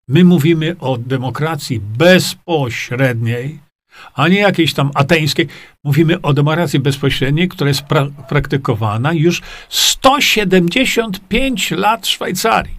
My 0.08 0.24
mówimy 0.24 0.76
o 0.80 0.98
demokracji 0.98 1.80
bezpośredniej, 1.80 3.58
a 4.14 4.28
nie 4.28 4.38
jakiejś 4.38 4.74
tam 4.74 4.90
ateńskiej. 4.94 5.48
Mówimy 5.84 6.20
o 6.20 6.34
demokracji 6.34 6.80
bezpośredniej, 6.80 7.48
która 7.48 7.68
jest 7.68 7.82
pra 7.82 8.06
praktykowana 8.28 9.12
już 9.12 9.42
175 9.68 11.70
lat 11.70 12.06
w 12.06 12.10
Szwajcarii. 12.10 12.74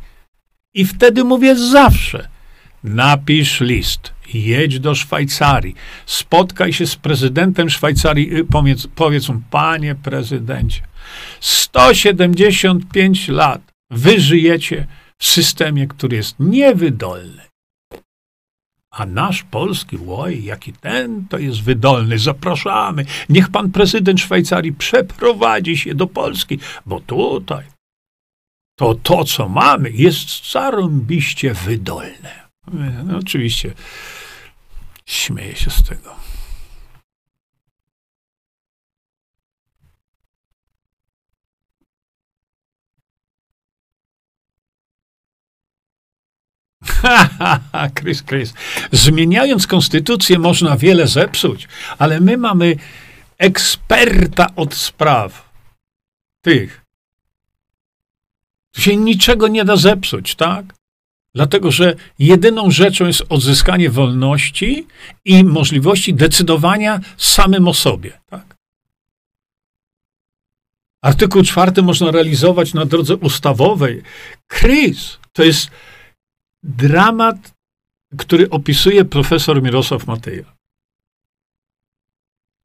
I 0.73 0.85
wtedy 0.85 1.23
mówię 1.23 1.55
zawsze, 1.55 2.29
napisz 2.83 3.61
list, 3.61 4.13
jedź 4.33 4.79
do 4.79 4.95
Szwajcarii, 4.95 5.75
spotkaj 6.05 6.73
się 6.73 6.87
z 6.87 6.95
prezydentem 6.95 7.69
Szwajcarii, 7.69 8.37
y, 8.37 8.45
powiedz, 8.45 8.87
powiedz 8.87 9.29
mu, 9.29 9.41
panie 9.49 9.95
prezydencie, 9.95 10.81
175 11.39 13.27
lat 13.27 13.61
wy 13.91 14.19
żyjecie 14.19 14.87
w 15.17 15.25
systemie, 15.25 15.87
który 15.87 16.17
jest 16.17 16.35
niewydolny. 16.39 17.49
A 18.91 19.05
nasz 19.05 19.43
polski, 19.43 19.97
oj, 20.07 20.43
jaki 20.43 20.73
ten 20.73 21.27
to 21.27 21.37
jest 21.37 21.63
wydolny, 21.63 22.19
zapraszamy. 22.19 23.05
Niech 23.29 23.49
pan 23.49 23.71
prezydent 23.71 24.19
Szwajcarii 24.19 24.73
przeprowadzi 24.73 25.77
się 25.77 25.95
do 25.95 26.07
Polski, 26.07 26.59
bo 26.85 26.99
tutaj 26.99 27.65
to 28.79 28.95
to, 28.95 29.23
co 29.23 29.49
mamy, 29.49 29.91
jest 29.91 30.51
zarąbiście 30.51 31.53
wydolne. 31.53 32.49
No, 33.05 33.17
oczywiście 33.17 33.73
śmieję 35.09 35.55
się 35.55 35.69
z 35.69 35.83
tego. 35.83 36.15
Krys, 47.95 48.23
Krys. 48.23 48.53
Zmieniając 48.91 49.67
konstytucję 49.67 50.39
można 50.39 50.77
wiele 50.77 51.07
zepsuć, 51.07 51.67
ale 51.97 52.19
my 52.19 52.37
mamy 52.37 52.75
eksperta 53.37 54.47
od 54.55 54.75
spraw 54.75 55.49
tych. 56.41 56.85
Tu 58.71 58.81
się 58.81 58.97
niczego 58.97 59.47
nie 59.47 59.65
da 59.65 59.75
zepsuć, 59.75 60.35
tak? 60.35 60.78
Dlatego, 61.35 61.71
że 61.71 61.95
jedyną 62.19 62.71
rzeczą 62.71 63.05
jest 63.07 63.23
odzyskanie 63.29 63.89
wolności 63.89 64.87
i 65.25 65.43
możliwości 65.43 66.13
decydowania 66.13 66.99
samym 67.17 67.67
o 67.67 67.73
sobie, 67.73 68.19
tak? 68.29 68.55
Artykuł 71.01 71.43
czwarty 71.43 71.81
można 71.81 72.11
realizować 72.11 72.73
na 72.73 72.85
drodze 72.85 73.15
ustawowej. 73.15 74.01
Krys 74.47 75.19
to 75.33 75.43
jest 75.43 75.71
dramat, 76.63 77.53
który 78.17 78.49
opisuje 78.49 79.05
profesor 79.05 79.63
Mirosław 79.63 80.07
Mateja. 80.07 80.55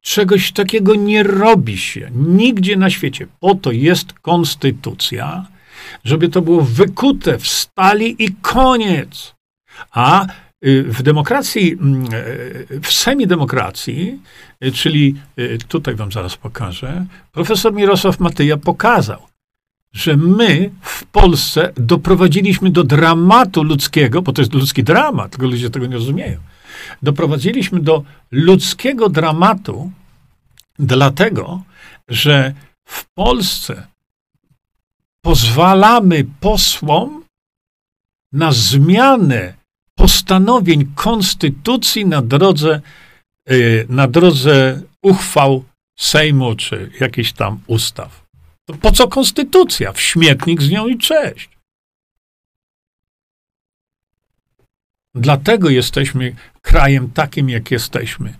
Czegoś 0.01 0.51
takiego 0.51 0.95
nie 0.95 1.23
robi 1.23 1.77
się 1.77 2.11
nigdzie 2.15 2.77
na 2.77 2.89
świecie. 2.89 3.27
Po 3.39 3.55
to 3.55 3.71
jest 3.71 4.13
konstytucja, 4.13 5.47
żeby 6.03 6.29
to 6.29 6.41
było 6.41 6.61
wykute 6.61 7.37
w 7.37 7.47
stali 7.47 8.23
i 8.23 8.35
koniec. 8.41 9.35
A 9.91 10.25
y, 10.65 10.83
w 10.83 11.03
demokracji, 11.03 11.73
mm, 11.73 12.13
y, 12.13 12.79
w 12.81 12.91
semidemokracji, 12.91 14.19
y, 14.63 14.71
czyli 14.71 15.15
tutaj 15.67 15.95
wam 15.95 16.11
zaraz 16.11 16.37
pokażę, 16.37 17.05
profesor 17.31 17.73
Mirosław 17.73 18.19
Matyja 18.19 18.57
pokazał, 18.57 19.21
że 19.93 20.17
my 20.17 20.71
w 20.81 21.05
Polsce 21.05 21.73
doprowadziliśmy 21.75 22.71
do 22.71 22.83
dramatu 22.83 23.63
ludzkiego, 23.63 24.21
bo 24.21 24.33
to 24.33 24.41
jest 24.41 24.53
ludzki 24.53 24.83
dramat, 24.83 25.31
tylko 25.31 25.47
ludzie 25.47 25.69
tego 25.69 25.85
nie 25.85 25.95
rozumieją. 25.95 26.39
Doprowadziliśmy 27.01 27.79
do 27.79 28.03
ludzkiego 28.31 29.09
dramatu, 29.09 29.91
dlatego, 30.79 31.61
że 32.07 32.53
w 32.85 33.05
Polsce 33.13 33.87
pozwalamy 35.25 36.25
posłom 36.39 37.25
na 38.31 38.51
zmianę 38.51 39.53
postanowień 39.97 40.91
konstytucji 40.95 42.05
na 42.05 42.21
drodze, 42.21 42.81
y, 43.51 43.85
na 43.89 44.07
drodze 44.07 44.81
uchwał 45.01 45.63
Sejmu 45.99 46.55
czy 46.55 46.91
jakichś 46.99 47.31
tam 47.31 47.59
ustaw. 47.67 48.25
To 48.65 48.73
po 48.73 48.91
co 48.91 49.07
konstytucja? 49.07 49.93
W 49.93 50.01
śmietnik 50.01 50.61
z 50.61 50.69
nią 50.69 50.87
i 50.87 50.97
cześć. 50.97 51.49
Dlatego 55.15 55.69
jesteśmy 55.69 56.35
krajem 56.61 57.11
takim, 57.11 57.49
jak 57.49 57.71
jesteśmy. 57.71 58.33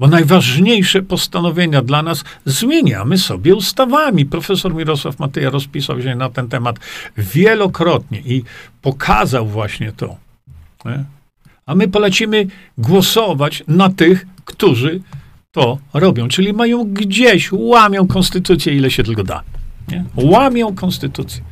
Bo 0.00 0.06
najważniejsze 0.08 1.02
postanowienia 1.02 1.82
dla 1.82 2.02
nas 2.02 2.24
zmieniamy 2.44 3.18
sobie 3.18 3.54
ustawami. 3.54 4.26
Profesor 4.26 4.74
Mirosław 4.74 5.18
Matyja 5.18 5.50
rozpisał 5.50 6.02
się 6.02 6.14
na 6.14 6.30
ten 6.30 6.48
temat 6.48 6.76
wielokrotnie 7.16 8.20
i 8.20 8.44
pokazał 8.82 9.46
właśnie 9.46 9.92
to. 9.92 10.16
Nie? 10.84 11.04
A 11.66 11.74
my 11.74 11.88
polecimy 11.88 12.46
głosować 12.78 13.64
na 13.68 13.88
tych, 13.88 14.26
którzy 14.44 15.00
to 15.52 15.78
robią, 15.94 16.28
czyli 16.28 16.52
mają 16.52 16.84
gdzieś, 16.84 17.52
łamią 17.52 18.06
konstytucję, 18.06 18.74
ile 18.74 18.90
się 18.90 19.02
tylko 19.02 19.24
da. 19.24 19.42
Nie? 19.88 20.04
Łamią 20.16 20.74
konstytucję. 20.74 21.42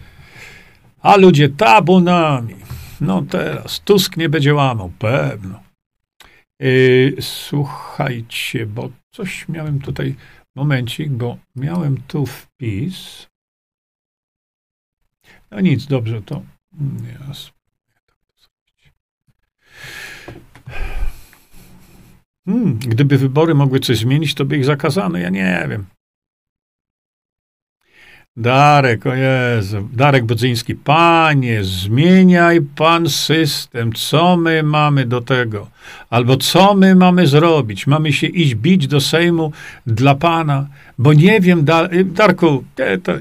A 1.03 1.17
ludzie 1.17 1.49
tabunami. 1.49 2.55
No 3.01 3.23
teraz 3.23 3.81
Tusk 3.81 4.17
nie 4.17 4.29
będzie 4.29 4.55
łamał, 4.55 4.93
pewno. 4.99 5.66
Yy, 6.61 7.17
słuchajcie, 7.21 8.67
bo 8.67 8.91
coś 9.11 9.49
miałem 9.49 9.81
tutaj, 9.81 10.15
momencik, 10.55 11.11
bo 11.11 11.39
miałem 11.57 12.03
tu 12.03 12.27
wpis. 12.27 13.27
No 15.51 15.61
nic, 15.61 15.87
dobrze, 15.87 16.23
to 16.23 16.43
yes. 17.31 17.53
Hmm, 22.47 22.79
gdyby 22.79 23.19
wybory 23.19 23.55
mogły 23.55 23.81
coś 23.81 23.99
zmienić, 23.99 24.35
to 24.35 24.45
by 24.45 24.57
ich 24.57 24.65
zakazano. 24.65 25.19
Ja 25.19 25.31
nie 25.31 25.67
wiem. 25.71 25.96
Darek, 28.37 29.07
o 29.07 29.15
Jezu, 29.15 29.89
Darek 29.93 30.25
Bodzyński, 30.25 30.75
panie, 30.75 31.65
zmieniaj 31.65 32.61
pan 32.61 33.09
system, 33.09 33.93
co 33.93 34.37
my 34.37 34.63
mamy 34.63 35.07
do 35.07 35.21
tego? 35.21 35.67
Albo 36.11 36.37
co 36.37 36.75
my 36.75 36.95
mamy 36.95 37.27
zrobić? 37.27 37.87
Mamy 37.87 38.13
się 38.13 38.27
iść 38.27 38.55
bić 38.55 38.87
do 38.87 39.01
Sejmu 39.01 39.53
dla 39.87 40.15
pana, 40.15 40.67
bo 40.99 41.13
nie 41.13 41.41
wiem, 41.41 41.65
Darku, 42.05 42.65
to, 43.03 43.13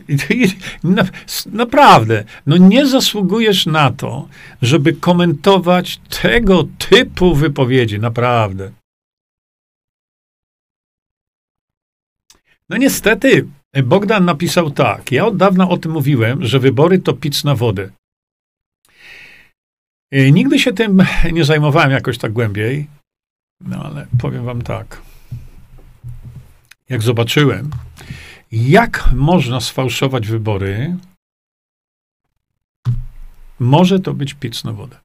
na, 0.83 1.03
naprawdę, 1.51 2.23
no 2.45 2.57
nie 2.57 2.85
zasługujesz 2.85 3.65
na 3.65 3.91
to, 3.91 4.27
żeby 4.61 4.93
komentować 4.93 5.99
tego 6.21 6.67
typu 6.89 7.35
wypowiedzi, 7.35 7.99
naprawdę. 7.99 8.71
No 12.69 12.77
niestety, 12.77 13.47
Bogdan 13.83 14.25
napisał 14.25 14.71
tak. 14.71 15.11
Ja 15.11 15.25
od 15.25 15.37
dawna 15.37 15.69
o 15.69 15.77
tym 15.77 15.91
mówiłem, 15.91 16.45
że 16.45 16.59
wybory 16.59 16.99
to 16.99 17.13
pic 17.13 17.43
na 17.43 17.55
wodę. 17.55 17.89
E, 20.11 20.31
nigdy 20.31 20.59
się 20.59 20.73
tym 20.73 21.03
nie 21.31 21.45
zajmowałem 21.45 21.91
jakoś 21.91 22.17
tak 22.17 22.33
głębiej, 22.33 22.87
no 23.61 23.83
ale 23.83 24.07
powiem 24.21 24.45
wam 24.45 24.61
tak. 24.61 25.01
Jak 26.89 27.01
zobaczyłem, 27.01 27.69
jak 28.51 29.09
można 29.13 29.61
sfałszować 29.61 30.27
wybory, 30.27 30.97
może 33.59 33.99
to 33.99 34.13
być 34.13 34.33
pic 34.33 34.63
na 34.63 34.73
wodę. 34.73 34.99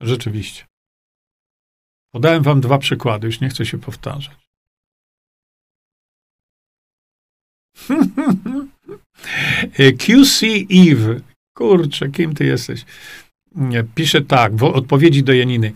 Rzeczywiście. 0.00 0.64
Podałem 2.14 2.42
wam 2.42 2.60
dwa 2.60 2.78
przykłady, 2.78 3.26
już 3.26 3.40
nie 3.40 3.48
chcę 3.48 3.66
się 3.66 3.78
powtarzać. 3.78 4.43
QC 9.98 10.46
Eve. 10.70 11.20
Kurczę, 11.56 12.08
kim 12.08 12.34
ty 12.34 12.44
jesteś? 12.44 12.84
Pisze 13.94 14.20
tak, 14.20 14.56
w 14.56 14.64
odpowiedzi 14.64 15.22
do 15.22 15.32
Janiny. 15.32 15.72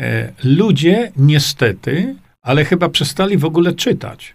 E, 0.00 0.32
ludzie 0.44 1.12
niestety, 1.16 2.14
ale 2.42 2.64
chyba 2.64 2.88
przestali 2.88 3.38
w 3.38 3.44
ogóle 3.44 3.72
czytać. 3.72 4.34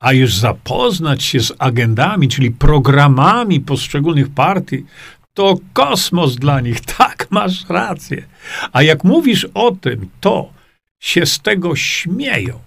A 0.00 0.12
już 0.12 0.34
zapoznać 0.34 1.22
się 1.22 1.40
z 1.40 1.52
agendami, 1.58 2.28
czyli 2.28 2.50
programami 2.50 3.60
poszczególnych 3.60 4.28
partii, 4.28 4.84
to 5.34 5.58
kosmos 5.72 6.36
dla 6.36 6.60
nich. 6.60 6.80
Tak, 6.98 7.26
masz 7.30 7.68
rację. 7.68 8.26
A 8.72 8.82
jak 8.82 9.04
mówisz 9.04 9.46
o 9.54 9.72
tym, 9.72 10.08
to 10.20 10.52
się 11.00 11.26
z 11.26 11.40
tego 11.40 11.76
śmieją. 11.76 12.60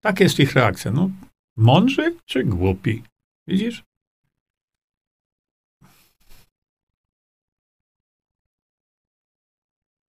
Tak 0.00 0.20
jest 0.20 0.38
ich 0.38 0.52
reakcja. 0.52 0.90
No, 0.90 1.10
mądrzy 1.56 2.14
czy 2.26 2.44
głupi? 2.44 3.02
Widzisz? 3.46 3.84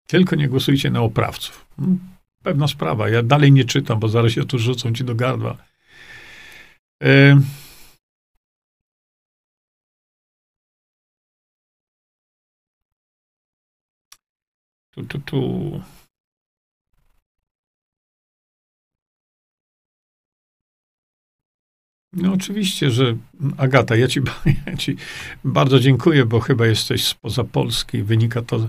Tylko 0.07 0.37
nie 0.37 0.49
głosujcie 0.49 0.91
na 0.91 1.01
oprawców. 1.01 1.67
Hmm? 1.77 1.99
Pewna 2.43 2.69
sprawa. 2.69 3.09
Ja 3.09 3.23
dalej 3.23 3.53
nie 3.53 3.65
czytam, 3.65 4.01
bo 4.01 4.09
zaraz 4.09 4.33
się 4.33 4.45
tu 4.45 4.59
rzucą 4.59 4.93
ci 4.93 5.05
do 5.05 5.15
gardła. 5.15 5.57
Tu, 14.91 15.05
tu, 15.05 15.19
tu. 15.19 15.41
No 22.13 22.33
oczywiście, 22.33 22.91
że 22.91 23.17
Agata, 23.57 23.97
ja 23.97 24.09
ci, 24.09 24.21
ja 24.67 24.77
ci 24.77 24.97
bardzo 25.45 25.81
dziękuję, 25.81 26.27
bo 26.27 26.41
chyba 26.41 26.67
jesteś 26.67 27.05
spoza 27.05 27.45
Polski. 27.45 28.03
Wynika 28.03 28.43
to 28.43 28.69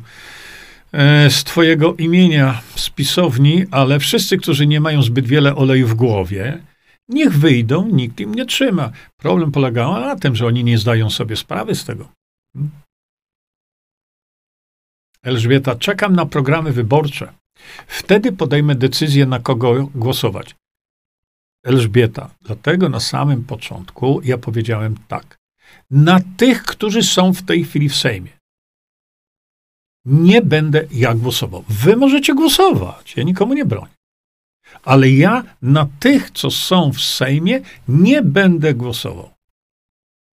e, 0.91 1.29
z 1.29 1.43
twojego 1.43 1.95
imienia, 1.95 2.61
z 2.75 2.89
pisowni, 2.89 3.65
ale 3.71 3.99
wszyscy, 3.99 4.37
którzy 4.37 4.67
nie 4.67 4.81
mają 4.81 5.01
zbyt 5.01 5.27
wiele 5.27 5.55
oleju 5.55 5.87
w 5.87 5.93
głowie, 5.93 6.61
niech 7.09 7.39
wyjdą, 7.39 7.87
nikt 7.87 8.19
im 8.19 8.35
nie 8.35 8.45
trzyma. 8.45 8.91
Problem 9.17 9.51
polega 9.51 9.99
na 9.99 10.15
tym, 10.15 10.35
że 10.35 10.45
oni 10.45 10.63
nie 10.63 10.77
zdają 10.77 11.09
sobie 11.09 11.35
sprawy 11.35 11.75
z 11.75 11.85
tego. 11.85 12.11
Hmm? 12.53 12.71
Elżbieta, 15.23 15.75
czekam 15.75 16.15
na 16.15 16.25
programy 16.25 16.71
wyborcze. 16.71 17.33
Wtedy 17.87 18.31
podejmę 18.31 18.75
decyzję, 18.75 19.25
na 19.25 19.39
kogo 19.39 19.89
głosować. 19.95 20.55
Elżbieta. 21.63 22.29
Dlatego 22.41 22.89
na 22.89 22.99
samym 22.99 23.43
początku 23.43 24.21
ja 24.23 24.37
powiedziałem 24.37 24.95
tak. 25.07 25.37
Na 25.91 26.19
tych, 26.37 26.63
którzy 26.63 27.03
są 27.03 27.33
w 27.33 27.41
tej 27.41 27.63
chwili 27.63 27.89
w 27.89 27.95
Sejmie. 27.95 28.31
Nie 30.05 30.41
będę 30.41 30.87
ja 30.91 31.13
głosował. 31.13 31.63
Wy 31.69 31.95
możecie 31.95 32.35
głosować. 32.35 33.15
Ja 33.17 33.23
nikomu 33.23 33.53
nie 33.53 33.65
bronię. 33.65 33.93
Ale 34.83 35.09
ja 35.09 35.43
na 35.61 35.87
tych, 35.99 36.31
co 36.31 36.51
są 36.51 36.91
w 36.93 37.01
Sejmie, 37.01 37.61
nie 37.87 38.21
będę 38.21 38.73
głosował. 38.73 39.29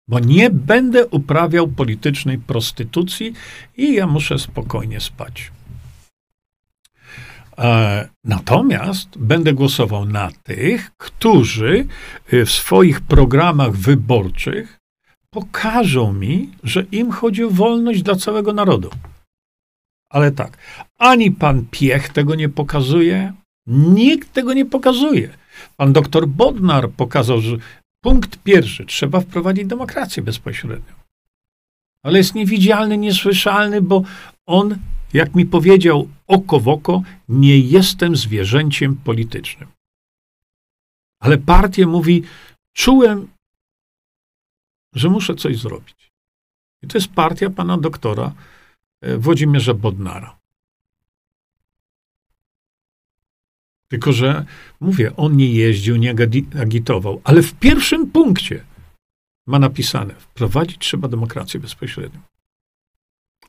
Bo 0.08 0.20
nie 0.20 0.50
będę 0.50 1.08
uprawiał 1.08 1.68
politycznej 1.68 2.38
prostytucji 2.38 3.34
i 3.78 3.94
ja 3.94 4.08
muszę 4.08 4.40
spokojnie 4.40 5.00
spać. 5.00 5.52
E, 7.58 8.10
natomiast 8.24 9.18
będę 9.18 9.54
głosował 9.54 10.06
na 10.06 10.32
tych, 10.44 10.92
którzy 10.98 11.88
y, 12.34 12.46
w 12.46 12.52
swoich 12.52 13.02
programach 13.02 13.72
wyborczych 13.72 14.80
pokażą 15.30 16.14
mi, 16.14 16.50
że 16.64 16.86
im 16.92 17.12
chodzi 17.12 17.44
o 17.44 17.50
wolność 17.50 18.02
dla 18.02 18.16
całego 18.16 18.54
narodu. 18.54 18.90
Ale 20.10 20.32
tak, 20.32 20.58
ani 20.98 21.32
pan 21.32 21.66
Piech 21.72 22.10
tego 22.10 22.36
nie 22.36 22.50
pokazuje, 22.50 23.34
nikt 23.68 24.34
tego 24.34 24.54
nie 24.54 24.66
pokazuje. 24.66 25.30
Pan 25.78 25.94
doktor 25.94 26.28
Bodnar 26.28 26.90
pokazał, 26.90 27.42
że 27.42 27.58
punkt 28.04 28.38
pierwszy, 28.44 28.86
trzeba 28.86 29.20
wprowadzić 29.20 29.66
demokrację 29.66 30.24
bezpośrednią. 30.24 30.94
Ale 32.04 32.18
jest 32.18 32.36
niewidzialny, 32.36 32.98
niesłyszalny, 32.98 33.82
bo 33.82 34.04
on 34.46 34.78
jak 35.14 35.36
mi 35.36 35.46
powiedział 35.46 36.08
oko 36.34 36.60
w 36.60 36.68
oko, 36.68 37.02
nie 37.30 37.60
jestem 37.60 38.16
zwierzęciem 38.16 38.96
politycznym. 38.96 39.70
Ale 41.20 41.38
partia 41.38 41.88
mówi, 41.88 42.24
czułem, 42.74 43.28
że 44.94 45.10
muszę 45.10 45.36
coś 45.36 45.58
zrobić. 45.58 46.12
I 46.82 46.88
to 46.88 46.98
jest 46.98 47.08
partia 47.08 47.50
pana 47.50 47.78
doktora 47.78 48.34
e, 49.02 49.18
Włodzimierza 49.18 49.74
Bodnara. 49.74 50.40
Tylko, 53.88 54.12
że 54.12 54.46
mówię, 54.80 55.16
on 55.16 55.38
nie 55.38 55.54
jeździł, 55.54 55.96
nie 55.96 56.16
agitował, 56.62 57.22
ale 57.24 57.42
w 57.42 57.54
pierwszym 57.54 58.12
punkcie 58.12 58.64
ma 59.46 59.60
napisane: 59.60 60.14
wprowadzić 60.14 60.78
trzeba 60.78 61.08
demokrację 61.08 61.60
bezpośrednią. 61.60 62.20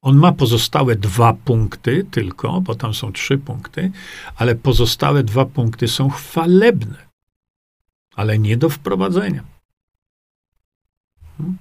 On 0.05 0.17
ma 0.17 0.33
pozostałe 0.33 0.97
dwa 0.97 1.33
punkty 1.33 2.07
tylko, 2.11 2.61
bo 2.61 2.75
tam 2.75 2.95
są 2.95 3.13
trzy 3.13 3.39
punkty, 3.39 3.91
ale 4.37 4.55
pozostałe 4.55 5.23
dwa 5.23 5.45
punkty 5.45 5.89
są 5.89 6.11
chwalebne, 6.11 6.97
ale 8.15 8.39
nie 8.39 8.57
do 8.57 8.69
wprowadzenia. 8.69 9.45
Hmm? 11.39 11.57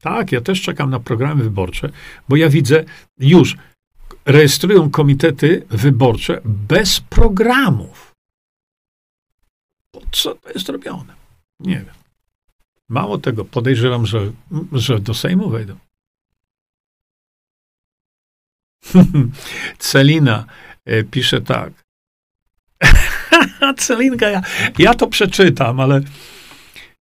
Tak, 0.00 0.32
ja 0.32 0.40
też 0.40 0.62
czekam 0.62 0.90
na 0.90 1.00
programy 1.00 1.44
wyborcze, 1.44 1.90
bo 2.28 2.36
ja 2.36 2.48
widzę 2.48 2.84
już, 3.18 3.56
rejestrują 4.24 4.90
komitety 4.90 5.66
wyborcze 5.70 6.40
bez 6.44 7.00
programów. 7.00 8.14
Po 9.90 10.00
co 10.12 10.34
to 10.34 10.50
jest 10.50 10.68
robione? 10.68 11.14
Nie 11.60 11.76
wiem. 11.76 11.94
Mało 12.88 13.18
tego, 13.18 13.44
podejrzewam, 13.44 14.06
że, 14.06 14.32
że 14.72 15.00
do 15.00 15.14
Sejmu 15.14 15.50
wejdą. 15.50 15.76
Celina 19.78 20.44
e, 20.84 21.02
pisze 21.04 21.40
tak. 21.40 21.72
Celinka, 23.78 24.28
ja, 24.28 24.42
ja 24.78 24.94
to 24.94 25.06
przeczytam, 25.06 25.80
ale 25.80 26.00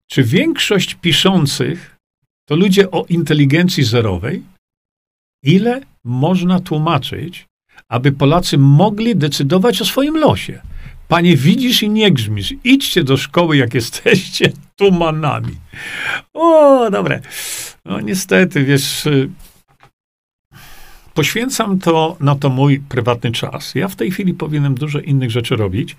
czy 0.09 0.23
większość 0.23 0.95
piszących 0.95 1.97
to 2.45 2.55
ludzie 2.55 2.91
o 2.91 3.05
inteligencji 3.09 3.83
zerowej? 3.83 4.43
Ile 5.43 5.81
można 6.03 6.59
tłumaczyć, 6.59 7.45
aby 7.89 8.11
Polacy 8.11 8.57
mogli 8.57 9.15
decydować 9.15 9.81
o 9.81 9.85
swoim 9.85 10.17
losie? 10.17 10.61
Panie, 11.07 11.37
widzisz 11.37 11.83
i 11.83 11.89
nie 11.89 12.11
grzmisz. 12.11 12.53
Idźcie 12.63 13.03
do 13.03 13.17
szkoły, 13.17 13.57
jak 13.57 13.73
jesteście 13.73 14.51
tumanami. 14.79 15.55
O, 16.33 16.89
dobre. 16.91 17.21
No 17.85 17.99
niestety, 17.99 18.63
wiesz, 18.63 19.05
y, 19.05 19.29
poświęcam 21.13 21.79
to 21.79 22.17
na 22.19 22.35
to 22.35 22.49
mój 22.49 22.79
prywatny 22.79 23.31
czas. 23.31 23.75
Ja 23.75 23.87
w 23.87 23.95
tej 23.95 24.11
chwili 24.11 24.33
powinienem 24.33 24.75
dużo 24.75 24.99
innych 24.99 25.31
rzeczy 25.31 25.55
robić, 25.55 25.95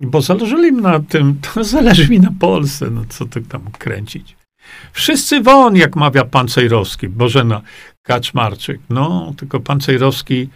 bo 0.00 0.20
zależy 0.20 0.56
mi 0.56 0.72
na 0.72 1.00
tym, 1.00 1.38
to 1.54 1.64
zależy 1.64 2.08
mi 2.08 2.20
na 2.20 2.32
Polsce, 2.40 2.90
no 2.90 3.04
co 3.08 3.26
ty 3.26 3.42
tam 3.42 3.62
kręcić. 3.78 4.36
Wszyscy 4.92 5.40
won, 5.40 5.76
jak 5.76 5.96
mawia 5.96 6.24
pan 6.24 6.48
Cejrowski, 6.48 7.08
Bożena 7.08 7.62
Kaczmarczyk. 8.02 8.80
No, 8.90 9.34
tylko 9.36 9.60
pan 9.60 9.80
Cejrowski 9.80 10.48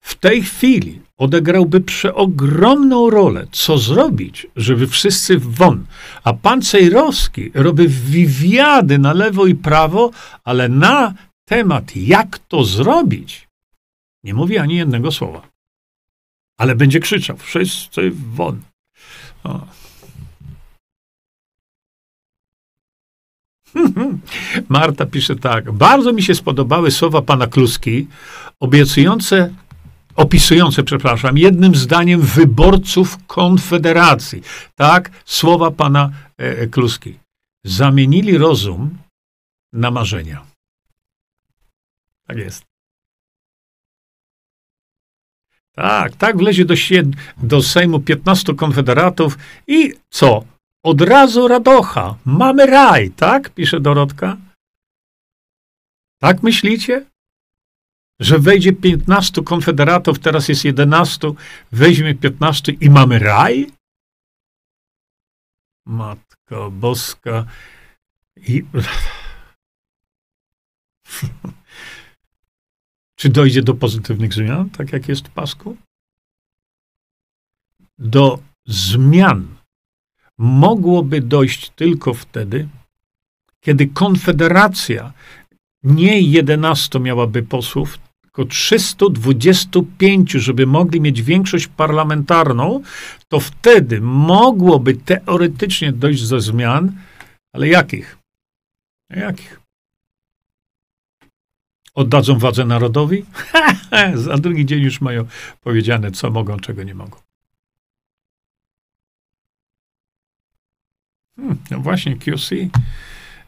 w 0.00 0.14
tej 0.14 0.42
chwili 0.42 1.00
odegrałby 1.18 1.80
przeogromną 1.80 3.10
rolę. 3.10 3.46
Co 3.52 3.78
zrobić, 3.78 4.46
żeby 4.56 4.86
wszyscy 4.86 5.38
won? 5.38 5.84
A 6.24 6.32
pan 6.32 6.62
Cejrowski 6.62 7.50
robi 7.54 7.88
wywiady 7.88 8.98
na 8.98 9.12
lewo 9.12 9.46
i 9.46 9.54
prawo, 9.54 10.10
ale 10.44 10.68
na 10.68 11.14
temat, 11.50 11.96
jak 11.96 12.38
to 12.38 12.64
zrobić, 12.64 13.48
nie 14.24 14.34
mówi 14.34 14.58
ani 14.58 14.76
jednego 14.76 15.12
słowa. 15.12 15.48
Ale 16.58 16.74
będzie 16.74 17.00
krzyczał, 17.00 17.36
wszyscy 17.36 18.10
won. 18.14 18.60
Marta 24.68 25.06
pisze 25.06 25.36
tak. 25.36 25.72
Bardzo 25.72 26.12
mi 26.12 26.22
się 26.22 26.34
spodobały 26.34 26.90
słowa 26.90 27.22
pana 27.22 27.46
Kluski, 27.46 28.06
obiecujące, 28.60 29.54
opisujące, 30.16 30.82
przepraszam, 30.82 31.38
jednym 31.38 31.74
zdaniem 31.74 32.20
wyborców 32.20 33.26
Konfederacji. 33.26 34.42
Tak, 34.76 35.10
słowa 35.24 35.70
pana 35.70 36.10
e, 36.38 36.66
Kluski. 36.66 37.18
Zamienili 37.64 38.38
rozum 38.38 38.98
na 39.72 39.90
marzenia. 39.90 40.49
Tak 42.30 42.38
jest. 42.38 42.64
Tak, 45.72 46.16
tak 46.16 46.36
wlezie 46.36 46.64
do, 46.64 46.74
do 47.36 47.62
Sejmu 47.62 48.00
15 48.00 48.54
konfederatów 48.54 49.38
i 49.66 49.94
co? 50.10 50.44
Od 50.82 51.00
razu 51.00 51.48
radocha. 51.48 52.16
Mamy 52.24 52.66
raj, 52.66 53.10
tak? 53.10 53.54
Pisze 53.54 53.80
Dorotka. 53.80 54.36
Tak 56.20 56.42
myślicie? 56.42 57.06
Że 58.20 58.38
wejdzie 58.38 58.72
15 58.72 59.42
konfederatów, 59.42 60.18
teraz 60.18 60.48
jest 60.48 60.64
11, 60.64 61.32
weźmie 61.72 62.14
15 62.14 62.72
i 62.72 62.90
mamy 62.90 63.18
raj? 63.18 63.72
Matko 65.86 66.70
Boska. 66.70 67.46
I... 68.36 68.64
Czy 73.20 73.28
dojdzie 73.28 73.62
do 73.62 73.74
pozytywnych 73.74 74.34
zmian, 74.34 74.70
tak 74.70 74.92
jak 74.92 75.08
jest 75.08 75.28
w 75.28 75.30
pasku? 75.30 75.76
Do 77.98 78.38
zmian 78.66 79.46
mogłoby 80.38 81.20
dojść 81.20 81.70
tylko 81.70 82.14
wtedy, 82.14 82.68
kiedy 83.60 83.86
Konfederacja 83.86 85.12
nie 85.82 86.20
11 86.20 87.00
miałaby 87.00 87.42
posłów, 87.42 87.98
tylko 88.22 88.44
325, 88.44 90.30
żeby 90.32 90.66
mogli 90.66 91.00
mieć 91.00 91.22
większość 91.22 91.66
parlamentarną, 91.66 92.82
to 93.28 93.40
wtedy 93.40 94.00
mogłoby 94.00 94.94
teoretycznie 94.94 95.92
dojść 95.92 96.28
do 96.28 96.40
zmian, 96.40 96.92
ale 97.54 97.68
jakich? 97.68 98.18
Jakich? 99.10 99.59
Oddadzą 101.94 102.38
władzę 102.38 102.64
narodowi? 102.64 103.24
Za 104.14 104.36
drugi 104.36 104.66
dzień 104.66 104.82
już 104.82 105.00
mają 105.00 105.24
powiedziane, 105.60 106.10
co 106.10 106.30
mogą, 106.30 106.56
czego 106.56 106.82
nie 106.82 106.94
mogą. 106.94 107.16
Hmm, 111.36 111.58
no 111.70 111.80
właśnie, 111.80 112.16
QC. 112.16 112.54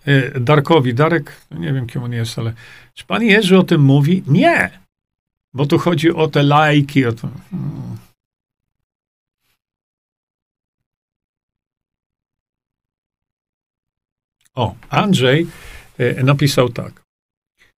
E, 0.05 0.41
Darkowi. 0.41 0.95
Darek, 0.95 1.47
no 1.51 1.59
nie 1.59 1.73
wiem, 1.73 1.87
kim 1.87 2.03
on 2.03 2.13
jest, 2.13 2.39
ale 2.39 2.53
czy 2.95 3.05
pan 3.05 3.23
Jerzy 3.23 3.59
o 3.59 3.63
tym 3.63 3.81
mówi? 3.81 4.23
Nie! 4.27 4.71
Bo 5.55 5.67
tu 5.67 5.79
chodzi 5.79 6.11
o 6.11 6.29
te 6.29 6.43
lajki, 6.43 7.07
o 7.07 7.13
to. 7.13 7.29
Hmm. 7.51 7.97
O, 14.55 14.75
Andrzej 14.91 15.47
e, 15.99 16.23
napisał 16.23 16.69
tak. 16.69 17.02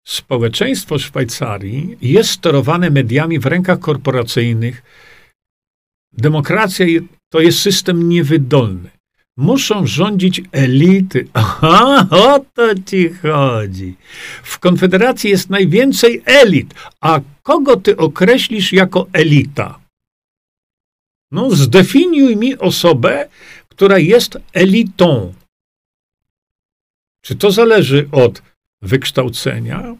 Społeczeństwo 0.04 0.98
Szwajcarii 0.98 1.96
jest 2.02 2.30
sterowane 2.30 2.90
mediami 2.90 3.38
w 3.38 3.46
rękach 3.46 3.78
korporacyjnych. 3.78 4.82
Demokracja 6.12 6.86
to 7.28 7.40
jest 7.40 7.58
system 7.58 8.08
niewydolny. 8.08 8.90
Muszą 9.36 9.86
rządzić 9.86 10.42
elity. 10.52 11.28
Aha, 11.32 12.06
o 12.10 12.44
to 12.54 12.74
ci 12.86 13.08
chodzi. 13.08 13.94
W 14.42 14.58
Konfederacji 14.58 15.30
jest 15.30 15.50
najwięcej 15.50 16.22
elit. 16.24 16.74
A 17.00 17.20
kogo 17.42 17.76
ty 17.76 17.96
określisz 17.96 18.72
jako 18.72 19.06
elita? 19.12 19.80
No, 21.30 21.50
zdefiniuj 21.50 22.36
mi 22.36 22.58
osobę, 22.58 23.28
która 23.68 23.98
jest 23.98 24.38
elitą. 24.52 25.34
Czy 27.22 27.36
to 27.36 27.50
zależy 27.50 28.08
od 28.12 28.42
wykształcenia? 28.84 29.96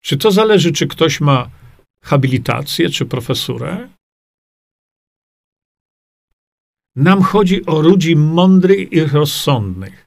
Czy 0.00 0.16
to 0.16 0.30
zależy, 0.30 0.72
czy 0.72 0.86
ktoś 0.86 1.20
ma 1.20 1.50
habilitację 2.02 2.90
czy 2.90 3.06
profesurę? 3.06 3.88
Nam 6.96 7.22
chodzi 7.22 7.66
o 7.66 7.80
ludzi 7.80 8.16
mądrych 8.16 8.92
i 8.92 9.00
rozsądnych. 9.00 10.06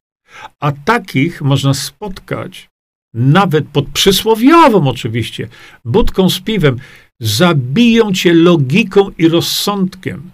A 0.59 0.71
takich 0.71 1.41
można 1.41 1.73
spotkać 1.73 2.69
nawet 3.13 3.67
pod 3.67 3.89
przysłowiową 3.89 4.87
oczywiście, 4.87 5.49
budką 5.85 6.29
z 6.29 6.39
piwem. 6.39 6.79
Zabiją 7.19 8.13
cię 8.13 8.33
logiką 8.33 9.09
i 9.17 9.27
rozsądkiem. 9.27 10.31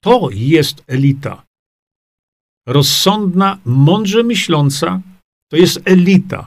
To 0.00 0.28
jest 0.32 0.84
elita. 0.86 1.42
Rozsądna, 2.66 3.58
mądrze 3.64 4.22
myśląca, 4.22 5.00
to 5.52 5.56
jest 5.56 5.80
elita. 5.84 6.46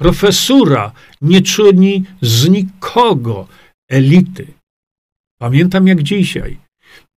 Profesura 0.00 0.92
nie 1.20 1.42
czyni 1.42 2.04
z 2.20 2.48
nikogo 2.48 3.48
elity. 3.88 4.54
Pamiętam 5.38 5.86
jak 5.86 6.02
dzisiaj, 6.02 6.60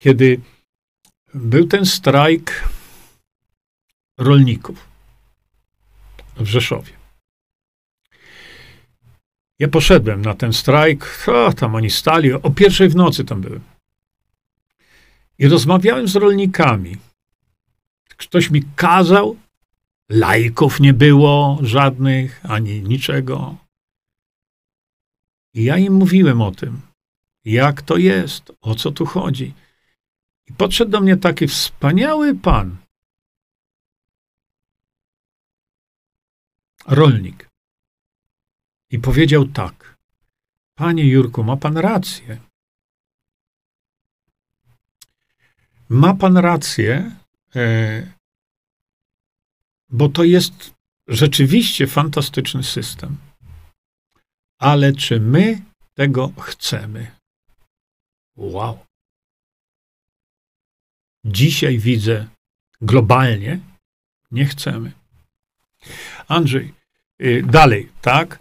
kiedy 0.02 0.42
był 1.34 1.68
ten 1.68 1.86
strajk 1.86 2.70
rolników 4.18 4.88
w 6.36 6.46
Rzeszowie. 6.46 6.94
Ja 9.60 9.68
poszedłem 9.68 10.22
na 10.22 10.34
ten 10.34 10.54
strajk, 10.54 11.26
o, 11.28 11.54
tam 11.54 11.76
oni 11.76 11.90
stali, 11.90 12.34
o 12.34 12.52
pierwszej 12.52 12.90
w 12.90 12.96
nocy 12.96 13.26
tam 13.26 13.42
byłem. 13.42 13.62
I 15.38 15.48
rozmawiałem 15.48 16.08
z 16.08 16.16
rolnikami. 16.16 16.98
Ktoś 18.18 18.50
mi 18.50 18.64
kazał, 18.76 19.38
lajków 20.10 20.80
nie 20.80 20.94
było 20.94 21.60
żadnych, 21.62 22.46
ani 22.46 22.82
niczego. 22.82 23.58
I 25.54 25.64
ja 25.64 25.78
im 25.78 25.94
mówiłem 25.94 26.42
o 26.42 26.52
tym 26.52 26.90
jak 27.46 27.82
to 27.82 27.98
jest, 27.98 28.52
o 28.62 28.76
co 28.76 28.92
tu 28.92 29.06
chodzi. 29.06 29.54
I 30.48 30.54
podszedł 30.54 30.92
do 30.92 31.02
mnie 31.02 31.18
taki 31.18 31.48
wspaniały 31.48 32.36
pan, 32.36 32.78
rolnik, 36.88 37.50
i 38.90 39.00
powiedział 39.00 39.46
tak: 39.46 39.98
Panie 40.76 41.08
Jurku, 41.08 41.44
ma 41.44 41.58
pan 41.58 41.78
rację. 41.78 42.42
Ma 45.90 46.14
pan 46.16 46.38
rację, 46.38 47.16
e, 47.56 48.19
bo 49.90 50.10
to 50.10 50.24
jest 50.24 50.74
rzeczywiście 51.08 51.88
fantastyczny 51.88 52.64
system. 52.64 53.18
Ale 54.60 54.94
czy 54.94 55.20
my 55.20 55.62
tego 55.94 56.32
chcemy? 56.40 57.12
Wow. 58.36 58.80
Dzisiaj 61.26 61.78
widzę 61.78 62.28
globalnie, 62.82 63.60
nie 64.32 64.46
chcemy. 64.46 64.92
Andrzej, 66.28 66.74
y, 67.22 67.44
dalej, 67.44 67.90
tak? 68.02 68.40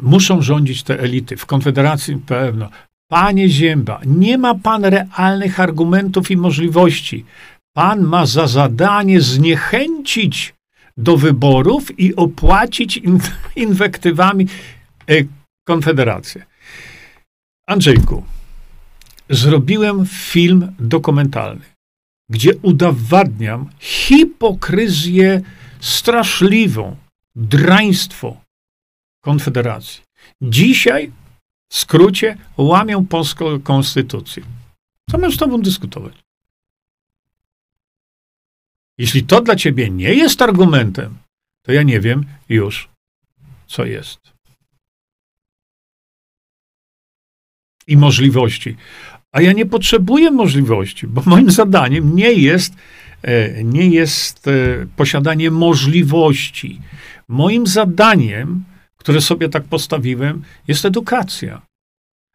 Muszą 0.00 0.42
rządzić 0.42 0.82
te 0.82 1.00
elity. 1.00 1.36
W 1.36 1.46
Konfederacji 1.46 2.16
pewno. 2.16 2.70
Panie 3.08 3.48
Zięba, 3.48 4.00
nie 4.06 4.38
ma 4.38 4.54
pan 4.54 4.84
realnych 4.84 5.60
argumentów 5.60 6.30
i 6.30 6.36
możliwości. 6.36 7.24
Pan 7.72 8.02
ma 8.02 8.26
za 8.26 8.46
zadanie 8.46 9.20
zniechęcić 9.20 10.54
do 10.96 11.16
wyborów 11.16 11.98
i 11.98 12.16
opłacić 12.16 13.00
inwektywami 13.56 14.46
e, 15.10 15.14
Konfederację. 15.66 16.46
Andrzejku, 17.66 18.24
zrobiłem 19.30 20.06
film 20.06 20.72
dokumentalny, 20.78 21.64
gdzie 22.30 22.56
udowadniam 22.62 23.70
hipokryzję 23.78 25.40
straszliwą, 25.80 26.96
draństwo 27.36 28.40
Konfederacji. 29.24 30.02
Dzisiaj, 30.42 31.12
w 31.72 31.76
skrócie, 31.76 32.36
łamią 32.56 33.06
polską 33.06 33.60
konstytucję. 33.60 34.42
Co 35.10 35.18
mam 35.18 35.32
z 35.32 35.36
tobą 35.36 35.62
dyskutować? 35.62 36.23
Jeśli 38.98 39.22
to 39.22 39.40
dla 39.40 39.56
ciebie 39.56 39.90
nie 39.90 40.14
jest 40.14 40.42
argumentem, 40.42 41.18
to 41.62 41.72
ja 41.72 41.82
nie 41.82 42.00
wiem 42.00 42.24
już, 42.48 42.88
co 43.66 43.84
jest. 43.84 44.20
I 47.86 47.96
możliwości. 47.96 48.76
A 49.32 49.40
ja 49.40 49.52
nie 49.52 49.66
potrzebuję 49.66 50.30
możliwości, 50.30 51.06
bo 51.06 51.22
moim 51.26 51.50
zadaniem 51.60 52.16
nie 52.16 52.32
jest, 52.32 52.74
e, 53.22 53.64
nie 53.64 53.88
jest 53.88 54.48
e, 54.48 54.86
posiadanie 54.96 55.50
możliwości. 55.50 56.80
Moim 57.28 57.66
zadaniem, 57.66 58.64
które 58.96 59.20
sobie 59.20 59.48
tak 59.48 59.64
postawiłem, 59.64 60.42
jest 60.68 60.84
edukacja. 60.84 61.62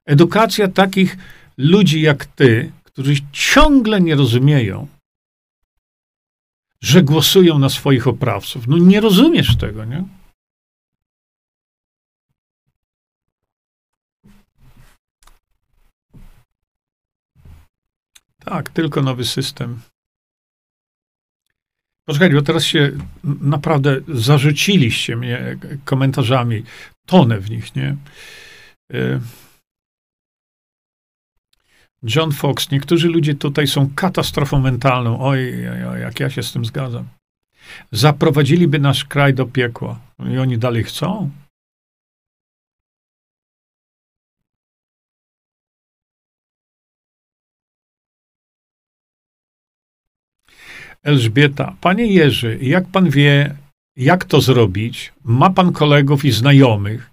Edukacja 0.06 0.68
takich 0.68 1.18
ludzi 1.58 2.02
jak 2.02 2.26
ty, 2.26 2.72
którzy 2.84 3.16
ciągle 3.32 4.02
nie 4.02 4.16
rozumieją, 4.16 4.88
że 6.82 7.04
głosują 7.04 7.60
na 7.60 7.70
swoich 7.70 8.08
oprawców. 8.08 8.68
No 8.68 8.78
nie 8.78 9.02
rozumiesz 9.02 9.58
tego, 9.58 9.86
nie? 9.86 10.04
Tak, 18.46 18.70
tylko 18.70 19.02
nowy 19.02 19.26
system. 19.26 19.80
Poczekajcie, 22.08 22.36
bo 22.36 22.42
teraz 22.42 22.64
się 22.64 22.92
naprawdę 23.24 24.02
zarzuciliście 24.08 25.16
mnie 25.16 25.58
komentarzami. 25.86 26.64
Tonę 27.06 27.40
w 27.40 27.50
nich, 27.50 27.76
nie? 27.76 27.96
Y, 28.94 29.20
John 32.04 32.32
Fox, 32.32 32.72
niektórzy 32.72 33.08
ludzie 33.08 33.36
tutaj 33.36 33.68
są 33.68 33.90
katastrofą 33.96 34.60
mentalną. 34.60 35.20
Oj, 35.22 35.70
oj, 35.70 35.84
oj, 35.86 36.02
jak 36.02 36.20
ja 36.20 36.30
się 36.30 36.44
z 36.44 36.52
tym 36.52 36.66
zgadzam. 36.66 37.08
Zaprowadziliby 37.92 38.80
nasz 38.80 39.06
kraj 39.06 39.34
do 39.34 39.46
piekła. 39.46 40.00
I 40.34 40.38
oni 40.38 40.58
dalej 40.58 40.84
chcą. 40.84 41.30
Elżbieta, 51.04 51.76
panie 51.82 52.06
Jerzy, 52.06 52.60
jak 52.62 52.88
pan 52.88 53.10
wie, 53.10 53.56
jak 53.96 54.26
to 54.26 54.42
zrobić? 54.42 55.14
Ma 55.24 55.50
pan 55.50 55.74
kolegów 55.74 56.26
i 56.26 56.32
znajomych 56.32 57.12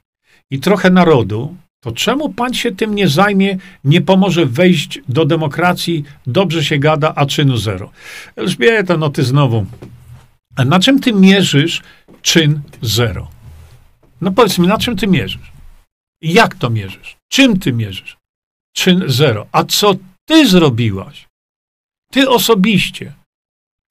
i 0.51 0.61
trochę 0.61 0.91
narodu, 0.91 1.57
to 1.87 1.93
czemu 1.93 2.29
pan 2.29 2.55
się 2.55 2.73
tym 2.73 2.95
nie 2.95 3.09
zajmie, 3.09 3.59
nie 3.85 4.01
pomoże 4.01 4.47
wejść 4.47 5.01
do 5.09 5.25
demokracji, 5.25 6.05
dobrze 6.27 6.65
się 6.65 6.79
gada, 6.79 7.13
a 7.17 7.27
czynu 7.27 7.57
zero? 7.57 7.91
Elżbieta, 8.37 8.97
no 8.97 9.11
ty 9.11 9.23
znowu. 9.23 9.67
A 10.57 10.65
na 10.65 10.81
czym 10.81 11.01
ty 11.01 11.13
mierzysz 11.13 11.83
czyn 12.23 12.61
zero? 12.83 13.31
No 14.21 14.33
powiedz 14.33 14.59
mi, 14.59 14.67
na 14.67 14.79
czym 14.79 14.97
ty 14.97 15.07
mierzysz? 15.07 15.53
Jak 16.23 16.55
to 16.55 16.71
mierzysz? 16.71 17.17
Czym 17.29 17.59
ty 17.59 17.73
mierzysz? 17.73 18.17
Czyn 18.77 19.05
zero. 19.07 19.47
A 19.53 19.65
co 19.65 19.95
ty 20.29 20.49
zrobiłaś? 20.49 21.27
Ty 22.11 22.29
osobiście, 22.31 23.13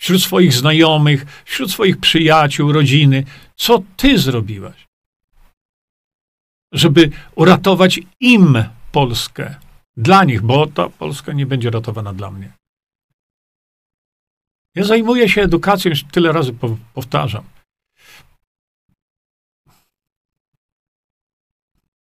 wśród 0.02 0.22
swoich 0.22 0.54
znajomych, 0.54 1.26
wśród 1.46 1.72
swoich 1.72 1.98
przyjaciół, 1.98 2.72
rodziny, 2.72 3.24
co 3.56 3.84
ty 3.98 4.18
zrobiłaś? 4.18 4.85
Żeby 6.76 7.12
uratować 7.36 8.00
im 8.20 8.64
Polskę. 8.92 9.56
Dla 9.98 10.24
nich, 10.24 10.42
bo 10.42 10.68
ta 10.68 10.90
Polska 10.90 11.34
nie 11.34 11.46
będzie 11.46 11.70
ratowana 11.70 12.14
dla 12.14 12.32
mnie. 12.32 12.54
Ja 14.76 14.84
zajmuję 14.84 15.30
się 15.30 15.42
edukacją, 15.42 15.90
już 15.90 16.04
tyle 16.04 16.32
razy 16.32 16.54
powtarzam. 16.94 17.44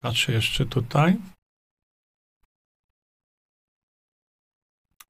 Patrzę 0.01 0.32
jeszcze 0.32 0.66
tutaj. 0.66 1.16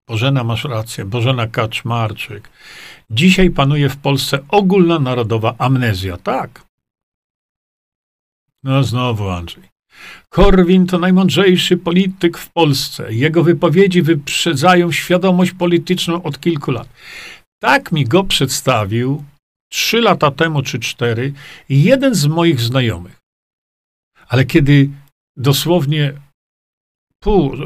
Bożena, 0.06 0.44
masz 0.44 0.64
rację. 0.64 1.04
Bożena 1.04 1.46
Kaczmarczyk. 1.46 2.50
Dzisiaj 3.10 3.50
panuje 3.50 3.88
w 3.88 3.96
Polsce 3.96 4.38
ogólnonarodowa 4.48 5.54
amnezja. 5.58 6.16
Tak. 6.16 6.69
No 8.64 8.84
znowu 8.84 9.28
Andrzej. 9.28 9.70
Korwin 10.28 10.86
to 10.86 10.98
najmądrzejszy 10.98 11.76
polityk 11.76 12.38
w 12.38 12.50
Polsce. 12.52 13.14
Jego 13.14 13.44
wypowiedzi 13.44 14.02
wyprzedzają 14.02 14.92
świadomość 14.92 15.52
polityczną 15.52 16.22
od 16.22 16.40
kilku 16.40 16.70
lat. 16.70 16.88
Tak 17.62 17.92
mi 17.92 18.04
go 18.04 18.24
przedstawił 18.24 19.24
trzy 19.72 20.00
lata 20.00 20.30
temu 20.30 20.62
czy 20.62 20.78
cztery 20.78 21.32
jeden 21.68 22.14
z 22.14 22.26
moich 22.26 22.60
znajomych. 22.60 23.16
Ale 24.28 24.44
kiedy 24.44 24.90
dosłownie 25.36 26.12
pół 27.22 27.56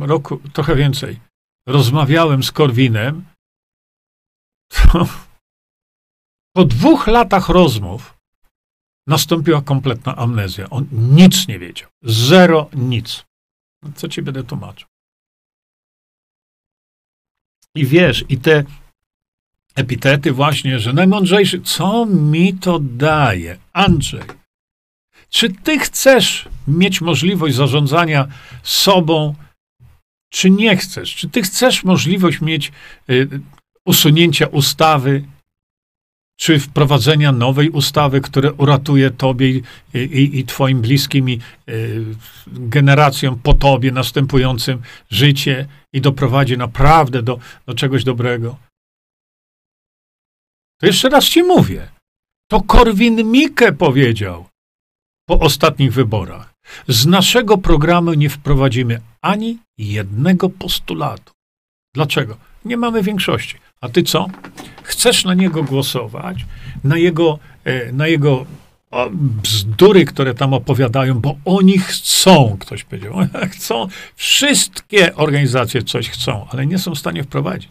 roku, 0.00 0.40
trochę 0.52 0.76
więcej, 0.76 1.20
rozmawiałem 1.66 2.42
z 2.42 2.52
Korwinem, 2.52 3.24
to 4.68 5.08
po 6.56 6.64
dwóch 6.64 7.06
latach 7.06 7.48
rozmów 7.48 8.21
nastąpiła 9.06 9.62
kompletna 9.62 10.16
amnezja. 10.16 10.70
On 10.70 10.86
nic 10.92 11.48
nie 11.48 11.58
wiedział. 11.58 11.88
Zero, 12.02 12.68
nic. 12.74 13.24
No, 13.82 13.90
co 13.94 14.08
ci 14.08 14.22
będę 14.22 14.44
tłumaczył? 14.44 14.88
I 17.74 17.86
wiesz, 17.86 18.24
i 18.28 18.38
te 18.38 18.64
epitety 19.74 20.32
właśnie, 20.32 20.78
że 20.78 20.92
najmądrzejszy, 20.92 21.60
co 21.60 22.06
mi 22.06 22.54
to 22.54 22.78
daje? 22.78 23.58
Andrzej, 23.72 24.22
czy 25.28 25.52
ty 25.52 25.78
chcesz 25.78 26.48
mieć 26.68 27.00
możliwość 27.00 27.54
zarządzania 27.54 28.28
sobą, 28.62 29.34
czy 30.30 30.50
nie 30.50 30.76
chcesz? 30.76 31.14
Czy 31.14 31.28
ty 31.28 31.42
chcesz 31.42 31.84
możliwość 31.84 32.40
mieć 32.40 32.72
y, 33.10 33.28
usunięcia 33.86 34.46
ustawy, 34.46 35.24
czy 36.40 36.58
wprowadzenia 36.58 37.32
nowej 37.32 37.70
ustawy, 37.70 38.20
która 38.20 38.50
uratuje 38.50 39.10
tobie 39.10 39.50
i, 39.50 39.62
i, 39.94 40.38
i 40.38 40.44
twoim 40.44 40.80
bliskim 40.80 41.30
i 41.30 41.40
y, 41.68 42.04
generacjom 42.46 43.38
po 43.38 43.54
tobie 43.54 43.92
następującym 43.92 44.82
życie 45.10 45.66
i 45.92 46.00
doprowadzi 46.00 46.58
naprawdę 46.58 47.22
do, 47.22 47.38
do 47.66 47.74
czegoś 47.74 48.04
dobrego. 48.04 48.58
To 50.80 50.86
jeszcze 50.86 51.08
raz 51.08 51.24
ci 51.24 51.42
mówię. 51.42 51.88
To 52.50 52.60
Korwin 52.60 53.30
Mikke 53.30 53.72
powiedział 53.72 54.46
po 55.28 55.38
ostatnich 55.38 55.92
wyborach. 55.92 56.54
Z 56.88 57.06
naszego 57.06 57.58
programu 57.58 58.14
nie 58.14 58.30
wprowadzimy 58.30 59.00
ani 59.20 59.58
jednego 59.78 60.48
postulatu. 60.48 61.32
Dlaczego? 61.94 62.36
Nie 62.64 62.76
mamy 62.76 63.02
większości. 63.02 63.56
A 63.82 63.88
ty 63.88 64.02
co? 64.02 64.26
Chcesz 64.82 65.24
na 65.24 65.34
niego 65.34 65.62
głosować, 65.62 66.46
na 66.84 66.96
jego, 66.96 67.38
e, 67.64 67.92
na 67.92 68.06
jego 68.06 68.46
bzdury, 69.12 70.04
które 70.04 70.34
tam 70.34 70.54
opowiadają, 70.54 71.20
bo 71.20 71.36
oni 71.44 71.78
chcą, 71.78 72.56
ktoś 72.60 72.84
powiedział, 72.84 73.14
chcą, 73.54 73.88
wszystkie 74.16 75.16
organizacje 75.16 75.82
coś 75.82 76.08
chcą, 76.08 76.46
ale 76.50 76.66
nie 76.66 76.78
są 76.78 76.94
w 76.94 76.98
stanie 76.98 77.24
wprowadzić. 77.24 77.70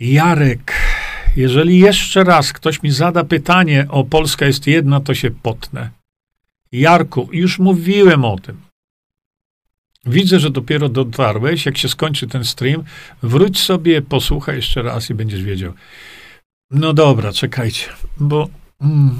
Jarek, 0.00 0.72
jeżeli 1.36 1.78
jeszcze 1.78 2.24
raz 2.24 2.52
ktoś 2.52 2.82
mi 2.82 2.90
zada 2.90 3.24
pytanie 3.24 3.86
o 3.88 4.04
Polska 4.04 4.46
jest 4.46 4.66
jedna, 4.66 5.00
to 5.00 5.14
się 5.14 5.30
potnę. 5.30 5.90
Jarku, 6.72 7.28
już 7.32 7.58
mówiłem 7.58 8.24
o 8.24 8.38
tym. 8.38 8.67
Widzę, 10.06 10.40
że 10.40 10.50
dopiero 10.50 10.88
dotarłeś. 10.88 11.66
Jak 11.66 11.78
się 11.78 11.88
skończy 11.88 12.26
ten 12.26 12.44
stream, 12.44 12.84
wróć 13.22 13.60
sobie, 13.60 14.02
posłuchaj 14.02 14.56
jeszcze 14.56 14.82
raz 14.82 15.10
i 15.10 15.14
będziesz 15.14 15.42
wiedział. 15.42 15.72
No 16.70 16.92
dobra, 16.92 17.32
czekajcie, 17.32 17.86
bo. 18.16 18.48
Mm, 18.80 19.18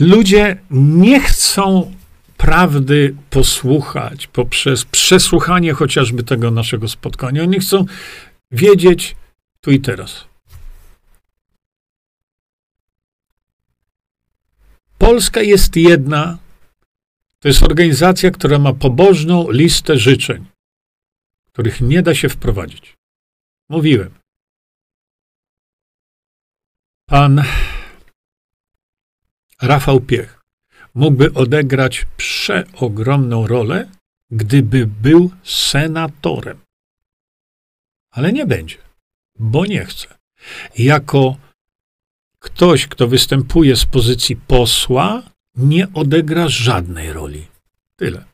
ludzie 0.00 0.56
nie 0.70 1.20
chcą 1.20 1.94
prawdy 2.36 3.14
posłuchać 3.30 4.26
poprzez 4.26 4.84
przesłuchanie 4.84 5.72
chociażby 5.72 6.22
tego 6.22 6.50
naszego 6.50 6.88
spotkania. 6.88 7.42
Oni 7.42 7.60
chcą 7.60 7.84
wiedzieć 8.50 9.16
tu 9.60 9.70
i 9.70 9.80
teraz. 9.80 10.24
Polska 14.98 15.42
jest 15.42 15.76
jedna. 15.76 16.38
To 17.42 17.48
jest 17.48 17.62
organizacja, 17.62 18.30
która 18.30 18.58
ma 18.58 18.72
pobożną 18.72 19.50
listę 19.50 19.98
życzeń, 19.98 20.46
których 21.52 21.80
nie 21.80 22.02
da 22.02 22.14
się 22.14 22.28
wprowadzić. 22.28 22.94
Mówiłem. 23.68 24.14
Pan 27.08 27.42
Rafał 29.62 30.00
Piech 30.00 30.40
mógłby 30.94 31.32
odegrać 31.34 32.06
przeogromną 32.16 33.46
rolę, 33.46 33.90
gdyby 34.30 34.86
był 34.86 35.30
senatorem. 35.44 36.60
Ale 38.10 38.32
nie 38.32 38.46
będzie, 38.46 38.78
bo 39.38 39.66
nie 39.66 39.84
chce. 39.84 40.18
Jako 40.78 41.36
ktoś, 42.38 42.86
kto 42.86 43.08
występuje 43.08 43.76
z 43.76 43.84
pozycji 43.84 44.36
posła, 44.36 45.22
nie 45.62 45.92
odegra 45.94 46.48
żadnej 46.48 47.12
roli. 47.12 47.46
Tyle. 47.96 48.24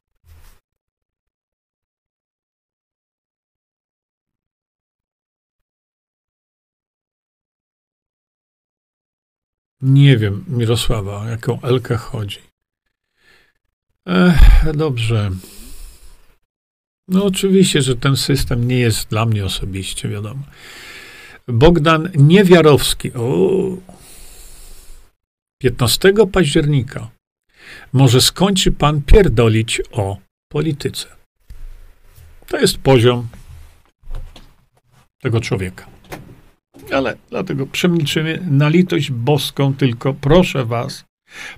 Nie 9.81 10.16
wiem, 10.16 10.44
Mirosława, 10.48 11.20
o 11.20 11.28
jaką 11.28 11.61
Elkę 11.62 11.97
chodzi. 11.97 12.40
Ech, 14.07 14.77
dobrze. 14.77 15.31
No 17.09 17.24
oczywiście, 17.24 17.82
że 17.82 17.97
ten 17.97 18.16
system 18.16 18.69
nie 18.69 18.78
jest 18.78 19.09
dla 19.09 19.27
mnie 19.27 19.44
osobiście, 19.44 20.09
wiadomo. 20.09 20.43
Bogdan 21.48 22.11
Niewiarowski. 22.15 23.12
O, 23.12 23.77
15 25.59 26.12
października 26.32 27.15
może 27.93 28.20
skończy 28.20 28.72
pan 28.72 29.02
pierdolić 29.02 29.82
o 29.93 30.16
polityce. 30.48 31.06
To 32.47 32.59
jest 32.59 32.78
poziom 32.78 33.28
tego 35.22 35.40
człowieka. 35.40 35.86
Ale 36.93 37.16
dlatego 37.30 37.66
przemilczymy 37.66 38.43
na 38.51 38.68
litość 38.68 39.10
boską, 39.10 39.74
tylko 39.74 40.14
proszę 40.14 40.64
was, 40.64 41.05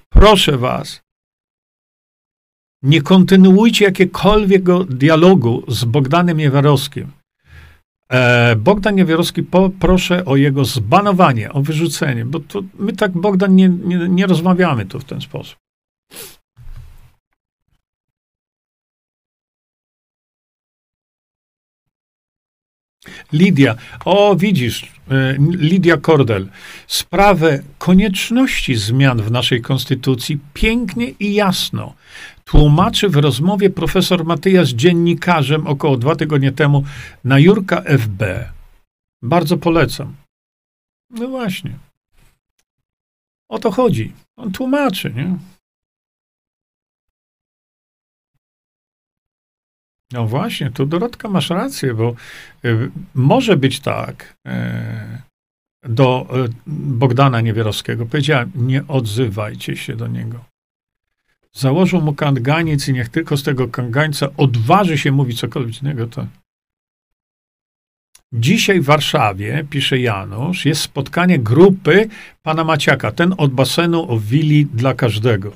proszę 0.08 0.58
was, 0.58 1.00
nie 2.82 3.02
kontynuujcie 3.02 3.84
jakiegokolwiek 3.84 4.62
dialogu 4.88 5.64
z 5.68 5.84
Bogdanem 5.84 6.40
Jewarowskim. 6.40 7.12
E, 8.12 8.56
Bogdan 8.56 8.94
Niewiarowski, 8.94 9.42
proszę 9.80 10.24
o 10.24 10.36
jego 10.36 10.64
zbanowanie, 10.64 11.52
o 11.52 11.62
wyrzucenie, 11.62 12.24
bo 12.24 12.40
my 12.78 12.92
tak, 12.92 13.12
Bogdan, 13.12 13.56
nie, 13.56 13.68
nie, 13.68 13.96
nie 14.08 14.26
rozmawiamy 14.26 14.86
tu 14.86 15.00
w 15.00 15.04
ten 15.04 15.20
sposób. 15.20 15.56
Lidia, 23.32 23.74
o 24.04 24.36
widzisz, 24.36 24.82
e, 25.10 25.36
Lidia 25.38 25.96
Kordel, 25.96 26.48
sprawę 26.86 27.62
konieczności 27.78 28.74
zmian 28.74 29.22
w 29.22 29.30
naszej 29.30 29.62
konstytucji 29.62 30.38
pięknie 30.54 31.10
i 31.20 31.34
jasno 31.34 31.94
tłumaczy 32.44 33.08
w 33.08 33.16
rozmowie 33.16 33.70
profesor 33.70 34.24
Matyja 34.24 34.64
z 34.64 34.68
dziennikarzem 34.68 35.66
około 35.66 35.96
dwa 35.96 36.16
tygodnie 36.16 36.52
temu 36.52 36.84
na 37.24 37.38
Jurka 37.38 37.82
FB. 37.82 38.22
Bardzo 39.22 39.56
polecam. 39.56 40.14
No 41.10 41.28
właśnie. 41.28 41.70
O 43.48 43.58
to 43.58 43.70
chodzi. 43.70 44.12
On 44.36 44.52
tłumaczy, 44.52 45.12
nie? 45.16 45.36
No 50.12 50.26
właśnie, 50.26 50.70
tu 50.70 50.86
Dorotka 50.86 51.28
masz 51.28 51.50
rację, 51.50 51.94
bo 51.94 52.14
y, 52.64 52.90
może 53.14 53.56
być 53.56 53.80
tak 53.80 54.36
y, 54.46 54.50
do 55.88 56.26
y, 56.46 56.52
Bogdana 56.66 57.40
Niewierowskiego. 57.40 58.06
Powiedziałem, 58.06 58.52
nie 58.54 58.86
odzywajcie 58.86 59.76
się 59.76 59.96
do 59.96 60.06
niego. 60.06 60.44
Założą 61.52 62.00
mu 62.00 62.14
kanganiec 62.14 62.88
i 62.88 62.92
niech 62.92 63.08
tylko 63.08 63.36
z 63.36 63.42
tego 63.42 63.68
kangańca 63.68 64.28
odważy 64.36 64.98
się 64.98 65.12
mówić 65.12 65.40
cokolwiek 65.40 65.82
innego, 65.82 66.06
to 66.06 66.26
Dzisiaj 68.32 68.80
w 68.80 68.84
Warszawie, 68.84 69.64
pisze 69.70 69.98
Janusz, 69.98 70.64
jest 70.64 70.80
spotkanie 70.80 71.38
grupy 71.38 72.08
pana 72.42 72.64
Maciaka, 72.64 73.12
ten 73.12 73.34
od 73.38 73.52
basenu 73.52 74.12
o 74.12 74.18
willi 74.18 74.66
dla 74.66 74.94
każdego. 74.94 75.52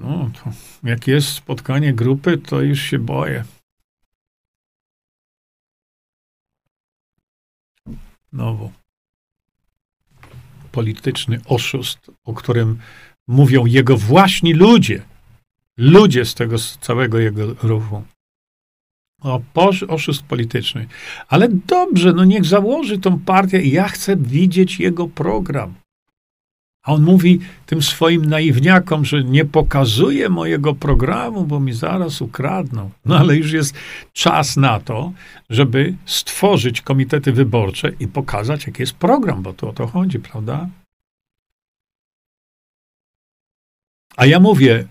No, 0.00 0.30
to 0.34 0.50
jak 0.82 1.06
jest 1.06 1.28
spotkanie 1.28 1.94
grupy, 1.94 2.38
to 2.38 2.60
już 2.60 2.80
się 2.80 2.98
boję. 2.98 3.44
Nowo. 8.32 8.72
Polityczny 10.72 11.40
oszust, 11.44 12.10
o 12.24 12.34
którym 12.34 12.78
mówią 13.28 13.66
jego 13.66 13.96
właśnie 13.96 14.54
ludzie. 14.54 15.02
Ludzie 15.76 16.24
z 16.24 16.34
tego 16.34 16.58
z 16.58 16.78
całego 16.78 17.18
jego 17.18 17.54
ruchu. 17.54 18.04
O, 19.22 19.42
oszust 19.88 20.22
polityczny. 20.22 20.86
Ale 21.28 21.48
dobrze, 21.48 22.12
no 22.12 22.24
niech 22.24 22.44
założy 22.44 22.98
tą 22.98 23.18
partię 23.18 23.62
ja 23.62 23.88
chcę 23.88 24.16
widzieć 24.16 24.80
jego 24.80 25.08
program. 25.08 25.74
A 26.82 26.92
on 26.92 27.02
mówi 27.02 27.40
tym 27.66 27.82
swoim 27.82 28.24
naiwniakom, 28.24 29.04
że 29.04 29.24
nie 29.24 29.44
pokazuje 29.44 30.28
mojego 30.28 30.74
programu, 30.74 31.44
bo 31.44 31.60
mi 31.60 31.72
zaraz 31.72 32.22
ukradną. 32.22 32.90
No 33.04 33.18
ale 33.18 33.36
już 33.36 33.52
jest 33.52 33.74
czas 34.12 34.56
na 34.56 34.80
to, 34.80 35.12
żeby 35.50 35.94
stworzyć 36.06 36.80
komitety 36.80 37.32
wyborcze 37.32 37.92
i 38.00 38.08
pokazać, 38.08 38.66
jaki 38.66 38.82
jest 38.82 38.94
program, 38.94 39.42
bo 39.42 39.52
to 39.52 39.68
o 39.68 39.72
to 39.72 39.86
chodzi, 39.86 40.18
prawda? 40.18 40.68
A 44.16 44.26
ja 44.26 44.40
mówię, 44.40 44.88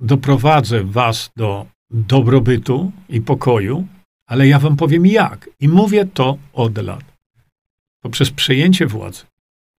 doprowadzę 0.00 0.84
was 0.84 1.30
do 1.36 1.66
dobrobytu 1.90 2.92
i 3.08 3.20
pokoju, 3.20 3.86
ale 4.26 4.48
ja 4.48 4.58
wam 4.58 4.76
powiem 4.76 5.06
jak. 5.06 5.50
I 5.60 5.68
mówię 5.68 6.04
to 6.04 6.38
od 6.52 6.78
lat. 6.78 7.04
Poprzez 8.02 8.30
przejęcie 8.30 8.86
władzy 8.86 9.29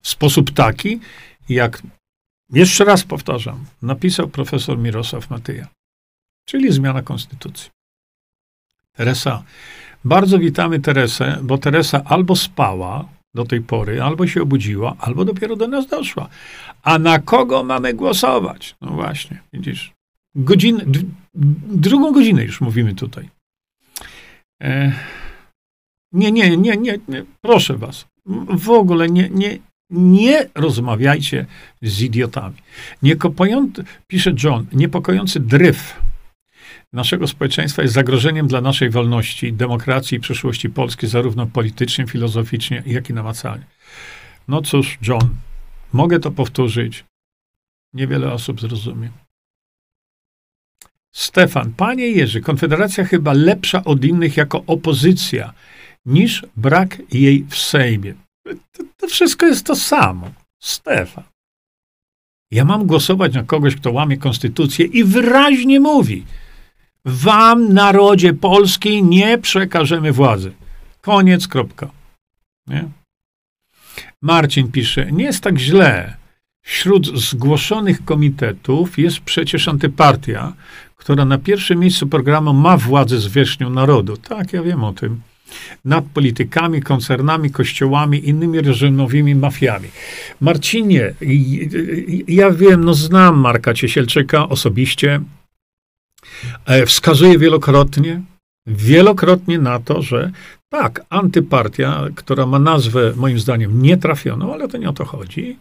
w 0.02 0.08
sposób 0.08 0.50
taki, 0.50 1.00
jak 1.48 1.82
jeszcze 2.52 2.84
raz 2.84 3.04
powtarzam, 3.04 3.64
napisał 3.82 4.28
profesor 4.28 4.78
Mirosław 4.78 5.30
Matyja, 5.30 5.68
czyli 6.48 6.72
zmiana 6.72 7.02
konstytucji. 7.02 7.70
Teresa, 8.92 9.42
bardzo 10.04 10.38
witamy 10.38 10.80
Teresę, 10.80 11.38
bo 11.42 11.58
Teresa 11.58 12.02
albo 12.04 12.36
spała 12.36 13.08
do 13.34 13.44
tej 13.44 13.60
pory, 13.60 14.02
albo 14.02 14.26
się 14.26 14.42
obudziła, 14.42 14.96
albo 14.98 15.24
dopiero 15.24 15.56
do 15.56 15.68
nas 15.68 15.86
doszła. 15.86 16.28
A 16.82 16.98
na 16.98 17.18
kogo 17.18 17.64
mamy 17.64 17.94
głosować? 17.94 18.76
No 18.80 18.90
właśnie, 18.90 19.42
widzisz. 19.52 19.92
Godzinę, 20.34 20.84
drugą 21.84 22.12
godzinę 22.12 22.44
już 22.44 22.60
mówimy 22.60 22.94
tutaj. 22.94 23.28
E, 24.62 24.92
nie, 26.12 26.32
nie, 26.32 26.56
nie, 26.56 26.76
nie, 26.76 26.98
nie, 27.08 27.24
proszę 27.40 27.76
was. 27.76 28.06
W 28.48 28.70
ogóle 28.70 29.08
nie, 29.08 29.28
nie, 29.30 29.58
nie 29.90 30.48
rozmawiajcie 30.54 31.46
z 31.82 32.02
idiotami. 32.02 32.56
Pisze 34.06 34.32
John, 34.44 34.66
niepokojący 34.72 35.40
dryf 35.40 36.00
naszego 36.92 37.26
społeczeństwa 37.26 37.82
jest 37.82 37.94
zagrożeniem 37.94 38.48
dla 38.48 38.60
naszej 38.60 38.90
wolności, 38.90 39.52
demokracji 39.52 40.18
i 40.18 40.20
przyszłości 40.20 40.70
Polski, 40.70 41.06
zarówno 41.06 41.46
politycznie, 41.46 42.06
filozoficznie, 42.06 42.82
jak 42.86 43.10
i 43.10 43.14
namacalnie. 43.14 43.64
No 44.48 44.62
cóż, 44.62 44.98
John, 45.02 45.28
mogę 45.92 46.20
to 46.20 46.30
powtórzyć. 46.30 47.04
Niewiele 47.94 48.32
osób 48.32 48.60
zrozumie. 48.60 49.10
Stefan, 51.12 51.72
panie 51.72 52.08
Jerzy, 52.08 52.40
Konfederacja 52.40 53.04
chyba 53.04 53.32
lepsza 53.32 53.84
od 53.84 54.04
innych 54.04 54.36
jako 54.36 54.64
opozycja 54.66 55.52
niż 56.06 56.46
brak 56.56 57.02
jej 57.12 57.46
w 57.48 57.56
Sejmie. 57.56 58.14
To, 58.72 58.82
to 58.96 59.06
wszystko 59.06 59.46
jest 59.46 59.66
to 59.66 59.76
samo. 59.76 60.30
Stefan. 60.62 61.24
Ja 62.50 62.64
mam 62.64 62.86
głosować 62.86 63.34
na 63.34 63.42
kogoś, 63.42 63.76
kto 63.76 63.92
łamie 63.92 64.16
konstytucję 64.16 64.86
i 64.86 65.04
wyraźnie 65.04 65.80
mówi: 65.80 66.24
Wam, 67.04 67.72
narodzie 67.72 68.34
polski, 68.34 69.02
nie 69.02 69.38
przekażemy 69.38 70.12
władzy. 70.12 70.52
Koniec, 71.00 71.48
kropka. 71.48 71.90
Nie? 72.66 72.88
Marcin 74.22 74.72
pisze: 74.72 75.12
Nie 75.12 75.24
jest 75.24 75.42
tak 75.42 75.58
źle. 75.58 76.16
Wśród 76.62 77.18
zgłoszonych 77.18 78.04
komitetów 78.04 78.98
jest 78.98 79.20
przecież 79.20 79.68
antypartia, 79.68 80.52
która 80.96 81.24
na 81.24 81.38
pierwszym 81.38 81.78
miejscu 81.78 82.06
programu 82.06 82.52
ma 82.52 82.76
władzę 82.76 83.20
zwierzchnią 83.20 83.70
narodu. 83.70 84.16
Tak, 84.16 84.52
ja 84.52 84.62
wiem 84.62 84.84
o 84.84 84.92
tym. 84.92 85.20
Nad 85.84 86.04
politykami, 86.04 86.82
koncernami, 86.82 87.50
kościołami, 87.50 88.28
innymi 88.28 88.60
reżimowymi 88.60 89.34
mafiami. 89.34 89.88
Marcinie, 90.40 91.14
ja 92.28 92.50
wiem, 92.50 92.84
no 92.84 92.94
znam 92.94 93.38
Marka 93.38 93.74
Ciesielczyka 93.74 94.48
osobiście. 94.48 95.20
E, 96.66 96.86
wskazuje 96.86 97.38
wielokrotnie, 97.38 98.22
wielokrotnie 98.66 99.58
na 99.58 99.80
to, 99.80 100.02
że 100.02 100.30
tak, 100.68 101.04
antypartia, 101.08 102.06
która 102.14 102.46
ma 102.46 102.58
nazwę 102.58 103.12
moim 103.16 103.38
zdaniem 103.38 103.82
nietrafioną, 103.82 104.52
ale 104.52 104.68
to 104.68 104.78
nie 104.78 104.88
o 104.88 104.92
to 104.92 105.04
chodzi. 105.04 105.58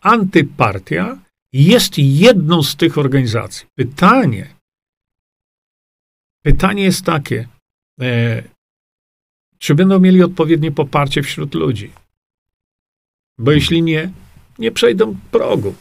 Antypartia 0.00 1.18
jest 1.52 1.98
jedną 1.98 2.62
z 2.62 2.76
tych 2.76 2.98
organizacji. 2.98 3.66
Pytanie, 3.74 4.46
pytanie 6.42 6.82
jest 6.82 7.04
takie, 7.04 7.48
e, 8.00 8.42
czy 9.58 9.74
będą 9.74 10.00
mieli 10.00 10.22
odpowiednie 10.22 10.72
poparcie 10.72 11.22
wśród 11.22 11.54
ludzi? 11.54 11.92
Bo 13.38 13.52
jeśli 13.52 13.82
nie, 13.82 14.12
nie 14.58 14.72
przejdą 14.72 15.16
progu. 15.30 15.74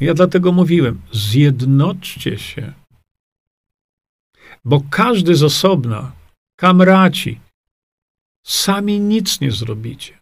Ja 0.00 0.14
dlatego 0.14 0.52
mówiłem, 0.52 1.00
zjednoczcie 1.12 2.38
się. 2.38 2.72
Bo 4.64 4.82
każdy 4.90 5.34
z 5.34 5.42
osobna, 5.42 6.12
kamraci, 6.56 7.40
Sami 8.42 9.00
nic 9.00 9.40
nie 9.40 9.50
zrobicie. 9.50 10.20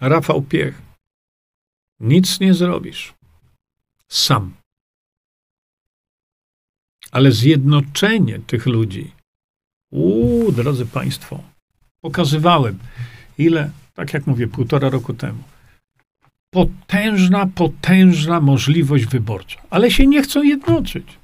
Rafał 0.00 0.42
Piech. 0.42 0.82
Nic 2.00 2.40
nie 2.40 2.54
zrobisz. 2.54 3.14
Sam. 4.08 4.61
Ale 7.12 7.32
zjednoczenie 7.32 8.38
tych 8.38 8.66
ludzi. 8.66 9.10
Uuu, 9.90 10.52
drodzy 10.52 10.86
Państwo, 10.86 11.42
pokazywałem, 12.00 12.78
ile, 13.38 13.70
tak 13.94 14.14
jak 14.14 14.26
mówię, 14.26 14.48
półtora 14.48 14.90
roku 14.90 15.14
temu. 15.14 15.42
Potężna, 16.50 17.46
potężna 17.46 18.40
możliwość 18.40 19.06
wyborcza, 19.06 19.60
ale 19.70 19.90
się 19.90 20.06
nie 20.06 20.22
chcą 20.22 20.42
jednoczyć. 20.42 21.18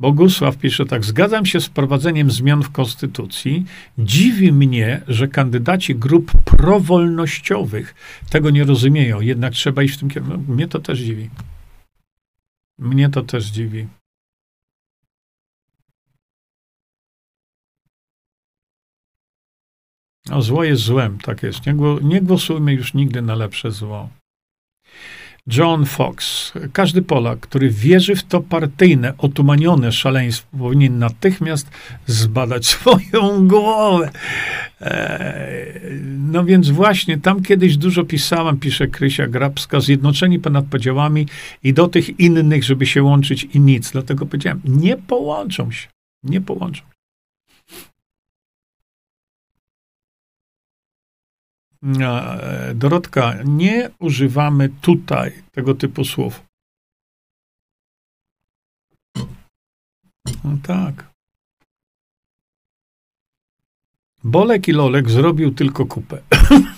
Bogusław 0.00 0.56
pisze 0.56 0.86
tak, 0.86 1.04
zgadzam 1.04 1.46
się 1.46 1.60
z 1.60 1.66
wprowadzeniem 1.66 2.30
zmian 2.30 2.62
w 2.62 2.70
Konstytucji. 2.70 3.64
Dziwi 3.98 4.52
mnie, 4.52 5.02
że 5.08 5.28
kandydaci 5.28 5.94
grup 5.94 6.32
prowolnościowych 6.44 7.94
tego 8.30 8.50
nie 8.50 8.64
rozumieją, 8.64 9.20
jednak 9.20 9.52
trzeba 9.52 9.82
iść 9.82 9.94
w 9.94 9.98
tym 9.98 10.10
kierunku. 10.10 10.36
No, 10.48 10.54
mnie 10.54 10.68
to 10.68 10.78
też 10.78 10.98
dziwi. 10.98 11.30
Mnie 12.80 13.08
to 13.08 13.22
też 13.22 13.44
dziwi. 13.44 13.88
A 20.30 20.40
zło 20.40 20.64
jest 20.64 20.82
złem, 20.82 21.18
tak 21.18 21.42
jest. 21.42 21.66
Nie, 21.66 21.74
nie 22.02 22.22
głosujmy 22.22 22.72
już 22.72 22.94
nigdy 22.94 23.22
na 23.22 23.34
lepsze 23.34 23.70
zło. 23.70 24.08
John 25.46 25.86
Fox. 25.86 26.52
Każdy 26.72 27.02
Polak, 27.02 27.40
który 27.40 27.70
wierzy 27.70 28.16
w 28.16 28.22
to 28.22 28.40
partyjne, 28.40 29.12
otumanione 29.18 29.92
szaleństwo, 29.92 30.58
powinien 30.58 30.98
natychmiast 30.98 31.70
zbadać 32.06 32.66
swoją 32.76 33.48
głowę. 33.48 34.10
Eee, 34.80 35.80
no 36.32 36.44
więc 36.44 36.70
właśnie, 36.70 37.18
tam 37.18 37.42
kiedyś 37.42 37.76
dużo 37.76 38.04
pisałam, 38.04 38.58
pisze 38.58 38.86
Krysia 38.86 39.26
Grabska, 39.26 39.80
zjednoczeni 39.80 40.38
ponad 40.38 40.64
podziałami 40.64 41.26
i 41.62 41.72
do 41.74 41.88
tych 41.88 42.20
innych, 42.20 42.64
żeby 42.64 42.86
się 42.86 43.02
łączyć 43.02 43.44
i 43.44 43.60
nic. 43.60 43.90
Dlatego 43.90 44.26
powiedziałem, 44.26 44.60
nie 44.64 44.96
połączą 44.96 45.70
się. 45.70 45.88
Nie 46.22 46.40
połączą. 46.40 46.82
Dorotka, 52.74 53.34
nie 53.44 53.90
używamy 53.98 54.68
tutaj 54.68 55.42
tego 55.52 55.74
typu 55.74 56.04
słów. 56.04 56.42
No 60.44 60.56
tak. 60.62 61.10
Bolek 64.24 64.68
i 64.68 64.72
Lolek 64.72 65.10
zrobił 65.10 65.54
tylko 65.54 65.86
kupę. 65.86 66.22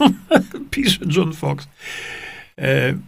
Pisze 0.71 1.05
John 1.17 1.33
Fox. 1.33 1.69
E, 2.59 2.99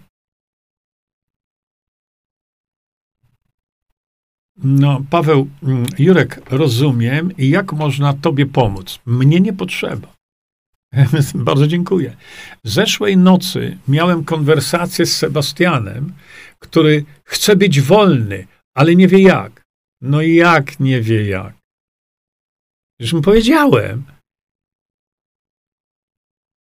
no, 4.57 5.05
Paweł, 5.11 5.49
mm, 5.63 5.87
Jurek, 5.99 6.51
rozumiem, 6.51 7.31
jak 7.39 7.73
można 7.73 8.15
tobie 8.15 8.47
pomóc. 8.47 9.01
Mnie 9.07 9.41
nie 9.41 9.53
potrzeba. 9.53 10.15
Bardzo 11.35 11.67
dziękuję. 11.67 12.17
Zeszłej 12.65 13.17
nocy 13.17 13.79
miałem 13.89 14.25
konwersację 14.25 15.07
z 15.07 15.17
Sebastianem, 15.17 16.13
który 16.59 17.05
chce 17.25 17.57
być 17.57 17.81
wolny, 17.81 18.47
ale 18.75 18.97
nie 18.97 19.09
wie 19.09 19.23
jak. 19.23 19.63
No 20.01 20.23
i 20.23 20.35
jak 20.35 20.81
nie 20.81 21.01
wie 21.01 21.29
jak? 21.29 21.55
Już 23.01 23.13
mu 23.13 23.23
powiedziałem. 23.23 24.05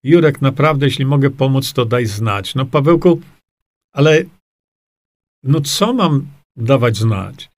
Jurek, 0.04 0.42
naprawdę, 0.42 0.86
jeśli 0.86 1.04
mogę 1.04 1.30
pomóc, 1.30 1.72
to 1.72 1.84
daj 1.84 2.06
znać. 2.06 2.54
No, 2.54 2.66
Pawełku, 2.66 3.20
ale 3.92 4.24
no 5.42 5.60
co 5.60 5.92
mam 5.92 6.26
dawać 6.56 6.96
znać? 6.96 7.50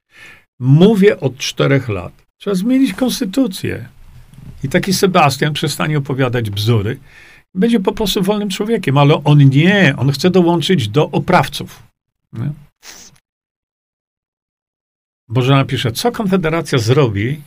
Mówię 0.59 1.21
od 1.21 1.37
czterech 1.37 1.89
lat. 1.89 2.23
Trzeba 2.41 2.55
zmienić 2.55 2.95
konstytucję. 2.95 3.89
I 4.65 4.69
taki 4.69 4.93
Sebastian 4.93 5.53
przestanie 5.53 5.99
opowiadać 5.99 6.51
bzdury. 6.51 6.99
Będzie 7.55 7.81
po 7.81 7.93
prostu 7.93 8.23
wolnym 8.23 8.49
człowiekiem, 8.49 8.99
ale 8.99 9.25
on 9.25 9.39
nie, 9.39 9.95
on 9.97 10.13
chce 10.13 10.31
dołączyć 10.31 10.89
do 10.89 11.11
oprawców. 11.11 11.83
Nie? 12.33 12.53
Bożena 15.29 15.65
pisze, 15.65 15.93
co 15.93 16.13
Konfederacja 16.13 16.79
zrobi 16.79 17.41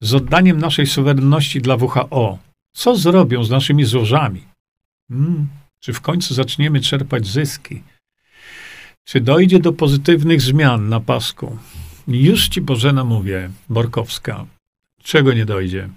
z 0.00 0.14
oddaniem 0.14 0.58
naszej 0.58 0.86
suwerenności 0.86 1.60
dla 1.60 1.76
WHO? 1.76 2.38
Co 2.72 2.96
zrobią 2.96 3.44
z 3.44 3.50
naszymi 3.50 3.84
złożami? 3.84 4.44
Hmm, 5.08 5.48
czy 5.80 5.92
w 5.92 6.00
końcu 6.00 6.34
zaczniemy 6.34 6.80
czerpać 6.80 7.26
zyski? 7.26 7.82
Czy 9.04 9.20
dojdzie 9.20 9.58
do 9.58 9.72
pozytywnych 9.72 10.40
zmian 10.40 10.88
na 10.88 11.00
pasku? 11.00 11.58
Już 12.08 12.48
ci 12.48 12.60
Bożena 12.60 13.04
mówię, 13.04 13.50
Borkowska, 13.68 14.46
czego 15.02 15.32
nie 15.32 15.44
dojdzie? 15.44 15.88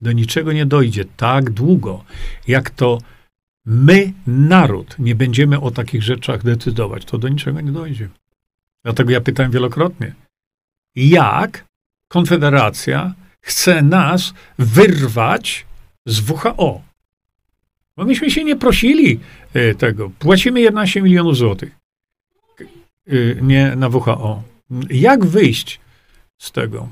Do 0.00 0.12
niczego 0.12 0.52
nie 0.52 0.66
dojdzie 0.66 1.04
tak 1.16 1.50
długo, 1.50 2.04
jak 2.48 2.70
to 2.70 2.98
my, 3.66 4.12
naród, 4.26 4.96
nie 4.98 5.14
będziemy 5.14 5.60
o 5.60 5.70
takich 5.70 6.02
rzeczach 6.02 6.42
decydować, 6.42 7.04
to 7.04 7.18
do 7.18 7.28
niczego 7.28 7.60
nie 7.60 7.72
dojdzie. 7.72 8.08
Dlatego 8.84 9.10
ja 9.10 9.20
pytałem 9.20 9.52
wielokrotnie, 9.52 10.14
jak 10.96 11.64
Konfederacja 12.08 13.14
chce 13.40 13.82
nas 13.82 14.34
wyrwać 14.58 15.66
z 16.06 16.30
WHO? 16.30 16.82
Bo 17.96 18.04
myśmy 18.04 18.30
się 18.30 18.44
nie 18.44 18.56
prosili 18.56 19.20
e, 19.54 19.74
tego. 19.74 20.10
Płacimy 20.18 20.60
11 20.60 21.02
milionów 21.02 21.36
złotych. 21.36 21.76
E, 22.60 23.42
nie 23.42 23.76
na 23.76 23.88
WHO. 23.88 24.42
Jak 24.90 25.24
wyjść 25.24 25.80
z 26.38 26.52
tego? 26.52 26.88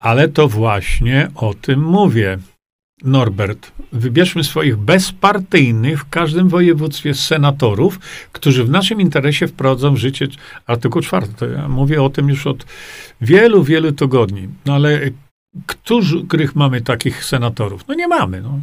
Ale 0.00 0.28
to 0.28 0.48
właśnie 0.48 1.30
o 1.34 1.54
tym 1.54 1.84
mówię. 1.84 2.38
Norbert, 3.04 3.72
wybierzmy 3.92 4.44
swoich 4.44 4.76
bezpartyjnych 4.76 6.00
w 6.00 6.08
każdym 6.08 6.48
województwie 6.48 7.14
senatorów, 7.14 7.98
którzy 8.32 8.64
w 8.64 8.70
naszym 8.70 9.00
interesie 9.00 9.46
wprowadzą 9.46 9.94
w 9.94 9.96
życie 9.96 10.28
artykuł 10.66 11.02
czwarty. 11.02 11.52
Ja 11.56 11.68
mówię 11.68 12.02
o 12.02 12.10
tym 12.10 12.28
już 12.28 12.46
od 12.46 12.66
wielu, 13.20 13.64
wielu 13.64 13.92
tygodni. 13.92 14.48
No 14.66 14.74
ale 14.74 15.00
których 16.28 16.56
mamy 16.56 16.80
takich 16.80 17.24
senatorów? 17.24 17.84
No 17.88 17.94
nie 17.94 18.08
mamy, 18.08 18.40
no 18.40 18.60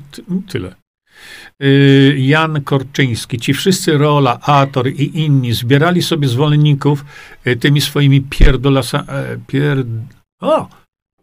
tyle. 0.47 0.75
Y, 1.63 2.15
Jan 2.19 2.61
Korczyński, 2.63 3.39
ci 3.39 3.53
wszyscy 3.53 3.97
Rola, 3.97 4.39
Ator 4.41 4.87
i 4.87 5.19
inni 5.19 5.53
zbierali 5.53 6.01
sobie 6.01 6.27
zwolenników 6.27 7.05
y, 7.47 7.55
tymi 7.55 7.81
swoimi 7.81 8.21
pierdolasa, 8.21 8.99
e, 9.07 9.37
pierd... 9.47 9.87
o, 10.41 10.69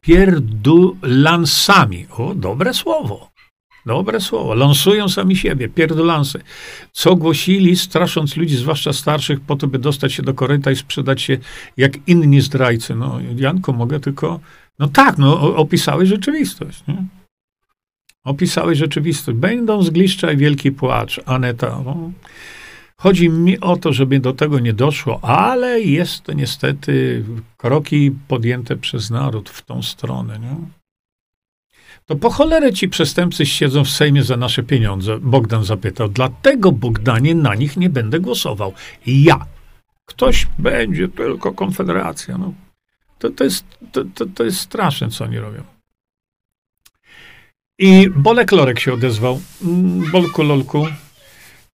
pierdulansami. 0.04 2.06
O, 2.10 2.34
dobre 2.34 2.74
słowo. 2.74 3.30
Dobre 3.86 4.20
słowo. 4.20 4.54
Lansują 4.54 5.08
sami 5.08 5.36
siebie, 5.36 5.68
pierdolansy. 5.68 6.40
Co 6.92 7.16
głosili, 7.16 7.76
strasząc 7.76 8.36
ludzi, 8.36 8.56
zwłaszcza 8.56 8.92
starszych, 8.92 9.40
po 9.40 9.56
to, 9.56 9.66
by 9.66 9.78
dostać 9.78 10.12
się 10.12 10.22
do 10.22 10.34
koryta 10.34 10.70
i 10.70 10.76
sprzedać 10.76 11.22
się 11.22 11.38
jak 11.76 12.08
inni 12.08 12.40
zdrajcy. 12.40 12.94
No, 12.94 13.18
Janko, 13.36 13.72
mogę 13.72 14.00
tylko... 14.00 14.40
No 14.78 14.88
tak, 14.88 15.18
no, 15.18 15.56
opisałeś 15.56 16.08
rzeczywistość. 16.08 16.82
Nie? 16.88 17.04
Opisałeś 18.24 18.78
rzeczywistość. 18.78 19.38
Będą 19.38 19.82
zgliszcza 19.82 20.32
i 20.32 20.36
wielki 20.36 20.72
płacz. 20.72 21.20
Aneta, 21.26 21.82
no. 21.84 22.10
Chodzi 23.04 23.30
mi 23.30 23.60
o 23.60 23.76
to, 23.76 23.92
żeby 23.92 24.20
do 24.20 24.32
tego 24.32 24.58
nie 24.58 24.72
doszło, 24.72 25.20
ale 25.24 25.80
jest 25.80 26.22
to 26.22 26.32
niestety 26.32 27.24
kroki 27.56 28.12
podjęte 28.28 28.76
przez 28.76 29.10
naród 29.10 29.50
w 29.50 29.62
tą 29.62 29.82
stronę. 29.82 30.38
Nie? 30.38 30.56
To 32.06 32.16
po 32.16 32.30
cholerę 32.30 32.72
ci 32.72 32.88
przestępcy 32.88 33.46
siedzą 33.46 33.84
w 33.84 33.90
Sejmie 33.90 34.22
za 34.22 34.36
nasze 34.36 34.62
pieniądze? 34.62 35.18
Bogdan 35.18 35.64
zapytał. 35.64 36.08
Dlatego, 36.08 36.72
Bogdanie, 36.72 37.34
na 37.34 37.54
nich 37.54 37.76
nie 37.76 37.90
będę 37.90 38.20
głosował. 38.20 38.72
Ja. 39.06 39.46
Ktoś 40.04 40.46
będzie, 40.58 41.08
tylko 41.08 41.52
Konfederacja. 41.52 42.38
No. 42.38 42.54
To, 43.18 43.30
to, 43.30 43.44
jest, 43.44 43.64
to, 43.92 44.04
to, 44.14 44.26
to 44.26 44.44
jest 44.44 44.60
straszne, 44.60 45.08
co 45.08 45.24
oni 45.24 45.38
robią. 45.38 45.62
I 47.78 48.10
Bolek 48.10 48.52
Lorek 48.52 48.80
się 48.80 48.92
odezwał. 48.92 49.40
Mm, 49.62 50.10
Bolku 50.10 50.42
Lolku, 50.42 50.86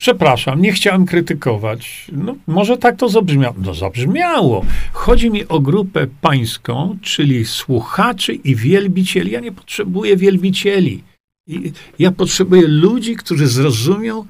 Przepraszam, 0.00 0.62
nie 0.62 0.72
chciałem 0.72 1.06
krytykować. 1.06 2.06
No, 2.12 2.36
może 2.46 2.76
tak 2.76 2.96
to 2.96 3.08
zabrzmiało. 3.08 3.54
No, 3.58 3.74
zabrzmiało. 3.74 4.64
Chodzi 4.92 5.30
mi 5.30 5.48
o 5.48 5.60
grupę 5.60 6.06
pańską, 6.20 6.98
czyli 7.02 7.44
słuchaczy 7.44 8.34
i 8.34 8.56
wielbicieli. 8.56 9.30
Ja 9.30 9.40
nie 9.40 9.52
potrzebuję 9.52 10.16
wielbicieli. 10.16 11.02
Ja 11.98 12.12
potrzebuję 12.12 12.68
ludzi, 12.68 13.16
którzy 13.16 13.46
zrozumią 13.46 14.24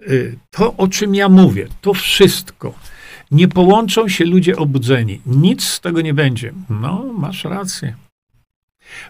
y, 0.00 0.36
to, 0.50 0.76
o 0.76 0.88
czym 0.88 1.14
ja 1.14 1.28
mówię. 1.28 1.68
To 1.80 1.94
wszystko. 1.94 2.74
Nie 3.30 3.48
połączą 3.48 4.08
się 4.08 4.24
ludzie 4.24 4.56
obudzeni. 4.56 5.20
Nic 5.26 5.64
z 5.64 5.80
tego 5.80 6.00
nie 6.00 6.14
będzie. 6.14 6.52
No, 6.70 7.04
masz 7.18 7.44
rację. 7.44 7.94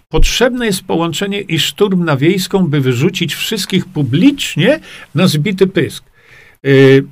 Potrzebne 0.08 0.66
jest 0.66 0.82
połączenie 0.82 1.40
i 1.40 1.58
szturm 1.58 2.04
na 2.04 2.16
wiejską, 2.16 2.66
by 2.66 2.80
wyrzucić 2.80 3.34
wszystkich 3.34 3.86
publicznie 3.86 4.80
na 5.14 5.26
zbity 5.26 5.66
pysk. 5.66 6.04
Yy, 6.62 7.06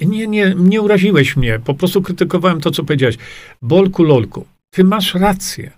nie, 0.00 0.26
nie, 0.26 0.54
nie 0.58 0.82
uraziłeś 0.82 1.36
mnie, 1.36 1.58
po 1.58 1.74
prostu 1.74 2.02
krytykowałem 2.02 2.60
to, 2.60 2.70
co 2.70 2.84
powiedziałeś. 2.84 3.16
Bolku, 3.62 4.02
lolku, 4.02 4.46
ty 4.70 4.84
masz 4.84 5.14
rację. 5.14 5.70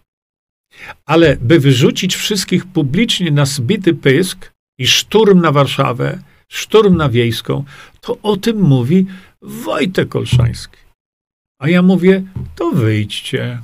Ale 1.07 1.37
by 1.37 1.61
wyrzucić 1.61 2.16
wszystkich 2.16 2.66
publicznie 2.66 3.31
na 3.31 3.45
zbity 3.45 3.95
pysk 3.95 4.53
i 4.79 4.87
szturm 4.87 5.41
na 5.41 5.53
Warszawę, 5.53 6.23
szturm 6.49 6.97
na 6.97 7.09
wiejską, 7.09 7.65
to 8.01 8.19
o 8.23 8.37
tym 8.37 8.61
mówi 8.61 9.07
Wojtek 9.43 10.16
Olszański. 10.16 10.77
A 11.61 11.69
ja 11.69 11.83
mówię, 11.83 12.23
to 12.55 12.71
wyjdźcie. 12.71 13.61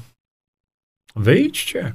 Wyjdźcie. 1.17 1.95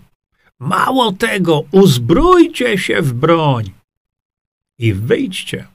Mało 0.60 1.11
tego, 1.11 1.64
uzbrójcie 1.72 2.77
się 2.77 3.02
w 3.02 3.14
broń 3.14 3.72
i 4.80 4.94
wyjdźcie. 4.94 5.68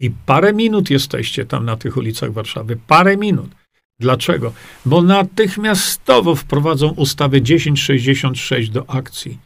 I 0.00 0.10
parę 0.10 0.52
minut 0.52 0.90
jesteście 0.90 1.46
tam 1.46 1.64
na 1.64 1.76
tych 1.76 1.96
ulicach 1.96 2.32
Warszawy. 2.32 2.78
Parę 2.86 3.16
minut. 3.16 3.50
Dlaczego? 3.98 4.52
Bo 4.86 5.02
natychmiastowo 5.02 6.34
wprowadzą 6.34 6.88
ustawę 6.88 7.40
1066 7.40 8.70
do 8.70 8.90
akcji. 8.90 9.38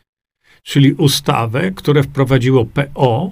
Czyli 0.62 0.92
ustawę, 0.92 1.70
które 1.70 2.02
wprowadziło 2.02 2.64
PO 2.64 3.30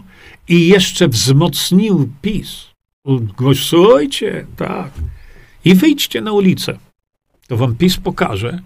i 0.48 0.68
jeszcze 0.68 1.09
wzmocnił 1.09 2.12
PiS. 2.22 2.66
Głosujcie, 3.36 4.46
tak. 4.56 4.90
I 5.64 5.74
wyjdźcie 5.74 6.20
na 6.20 6.32
ulicę. 6.32 6.78
To 7.46 7.56
wam 7.56 7.76
PiS 7.76 7.96
pokaże, 7.96 8.62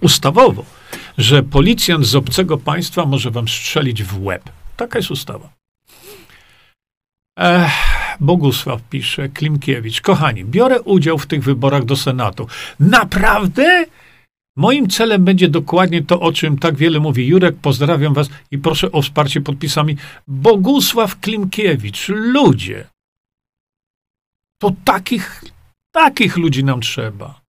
ustawowo, 0.00 0.64
że 1.18 1.42
policjant 1.42 2.06
z 2.06 2.14
obcego 2.14 2.58
państwa 2.58 3.06
może 3.06 3.30
wam 3.30 3.48
strzelić 3.48 4.02
w 4.02 4.22
łeb. 4.22 4.50
Taka 4.76 4.98
jest 4.98 5.10
ustawa. 5.10 5.52
Ech, 7.38 7.72
Bogusław 8.20 8.82
pisze, 8.82 9.28
Klimkiewicz. 9.28 10.00
Kochani, 10.00 10.44
biorę 10.44 10.82
udział 10.82 11.18
w 11.18 11.26
tych 11.26 11.42
wyborach 11.42 11.84
do 11.84 11.96
Senatu. 11.96 12.46
Naprawdę? 12.80 13.86
Moim 14.56 14.88
celem 14.88 15.24
będzie 15.24 15.48
dokładnie 15.48 16.04
to, 16.04 16.20
o 16.20 16.32
czym 16.32 16.58
tak 16.58 16.76
wiele 16.76 17.00
mówi 17.00 17.26
Jurek. 17.26 17.56
Pozdrawiam 17.56 18.14
was 18.14 18.28
i 18.50 18.58
proszę 18.58 18.92
o 18.92 19.02
wsparcie 19.02 19.40
podpisami. 19.40 19.96
Bogusław 20.28 21.20
Klimkiewicz. 21.20 22.08
Ludzie. 22.08 22.86
To 24.58 24.72
takich, 24.84 25.44
takich 25.92 26.36
ludzi 26.36 26.64
nam 26.64 26.80
trzeba. 26.80 27.39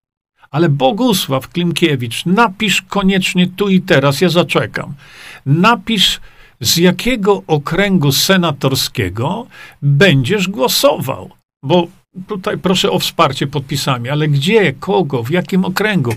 Ale 0.52 0.69
Bogusław 0.69 1.48
Klimkiewicz, 1.48 2.26
napisz 2.26 2.82
koniecznie 2.82 3.48
tu 3.48 3.69
i 3.69 3.82
teraz, 3.82 4.22
ja 4.22 4.30
zaczekam. 4.30 4.94
Napisz, 5.45 6.19
z 6.61 6.78
jakiego 6.78 7.44
okręgu 7.48 8.11
senatorskiego 8.11 9.48
będziesz 9.82 10.48
głosował. 10.48 11.30
Bo 11.64 11.88
tutaj 12.28 12.57
proszę 12.57 12.91
o 12.91 12.99
wsparcie 12.99 13.48
podpisami, 13.48 14.10
ale 14.10 14.28
gdzie, 14.28 14.73
kogo, 14.73 15.23
w 15.23 15.32
jakim 15.32 15.65
okręgu? 15.65 16.11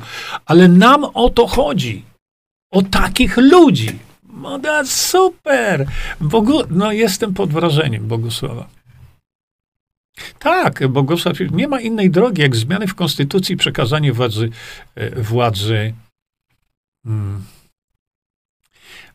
Ale 0.46 0.68
nam 0.68 1.04
o 1.04 1.30
to 1.30 1.46
chodzi. 1.46 2.02
O 2.72 2.82
takich 2.82 3.36
ludzi. 3.36 3.98
No, 4.32 4.60
super. 4.84 5.86
Bogu, 6.20 6.60
no, 6.70 6.92
jestem 6.92 7.34
pod 7.34 7.50
wrażeniem 7.50 8.08
Bogusława. 8.08 8.66
Tak, 10.38 10.88
Bogusław, 10.88 11.36
nie 11.50 11.68
ma 11.68 11.80
innej 11.80 12.10
drogi 12.10 12.42
jak 12.42 12.56
zmiany 12.56 12.86
w 12.86 12.94
konstytucji, 12.94 13.56
przekazanie 13.56 14.12
władzy, 14.12 14.50
e, 14.94 15.22
władzy 15.22 15.94
hmm. 17.04 17.44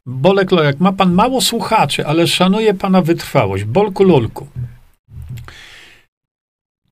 Bolek 0.06 0.52
Lojak, 0.52 0.80
ma 0.80 0.94
pan 0.94 1.14
mało 1.14 1.42
słuchaczy, 1.42 2.08
ale 2.08 2.28
szanuje 2.28 2.74
pana 2.74 3.02
wytrwałość. 3.02 3.64
Bolku 3.64 4.04
Lolku. 4.04 4.48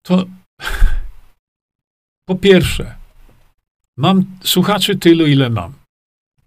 To 0.01 0.25
po 2.29 2.35
pierwsze, 2.35 2.95
mam 3.97 4.25
słuchaczy 4.43 4.95
tylu, 4.95 5.27
ile 5.27 5.49
mam. 5.49 5.73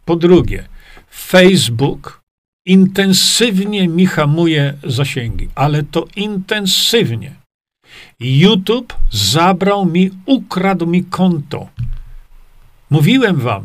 Po 0.04 0.16
drugie, 0.16 0.68
Facebook 1.10 2.20
intensywnie 2.66 3.88
mi 3.88 4.06
hamuje 4.06 4.74
zasięgi, 4.84 5.48
ale 5.54 5.82
to 5.82 6.06
intensywnie. 6.16 7.39
YouTube 8.20 8.94
zabrał 9.10 9.86
mi, 9.86 10.10
ukradł 10.26 10.86
mi 10.86 11.04
konto. 11.04 11.68
Mówiłem 12.90 13.36
wam, 13.36 13.64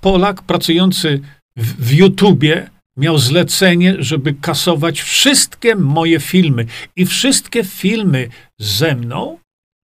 Polak 0.00 0.42
pracujący 0.42 1.20
w, 1.56 1.86
w 1.86 1.92
YouTubie 1.92 2.70
miał 2.96 3.18
zlecenie, 3.18 3.96
żeby 3.98 4.34
kasować 4.34 5.00
wszystkie 5.00 5.76
moje 5.76 6.20
filmy 6.20 6.66
i 6.96 7.06
wszystkie 7.06 7.64
filmy 7.64 8.28
ze 8.58 8.94
mną 8.94 9.38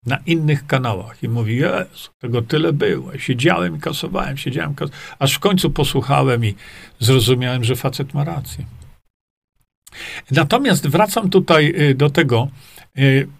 na 0.07 0.16
innych 0.27 0.66
kanałach. 0.66 1.23
I 1.23 1.28
mówi, 1.28 1.57
Jezu, 1.57 2.11
tego 2.19 2.43
tyle 2.43 2.73
było. 2.73 3.19
Siedziałem 3.19 3.77
i 3.77 3.81
kasowałem, 3.81 4.36
siedziałem, 4.36 4.74
kas 4.74 4.91
aż 5.19 5.35
w 5.35 5.39
końcu 5.39 5.70
posłuchałem 5.70 6.45
i 6.45 6.55
zrozumiałem, 7.01 7.65
że 7.65 7.77
facet 7.77 8.15
ma 8.15 8.24
rację. 8.24 8.65
Natomiast 10.31 10.89
wracam 10.89 11.31
tutaj 11.31 11.74
y, 11.81 11.95
do 11.95 12.11
tego, 12.11 12.49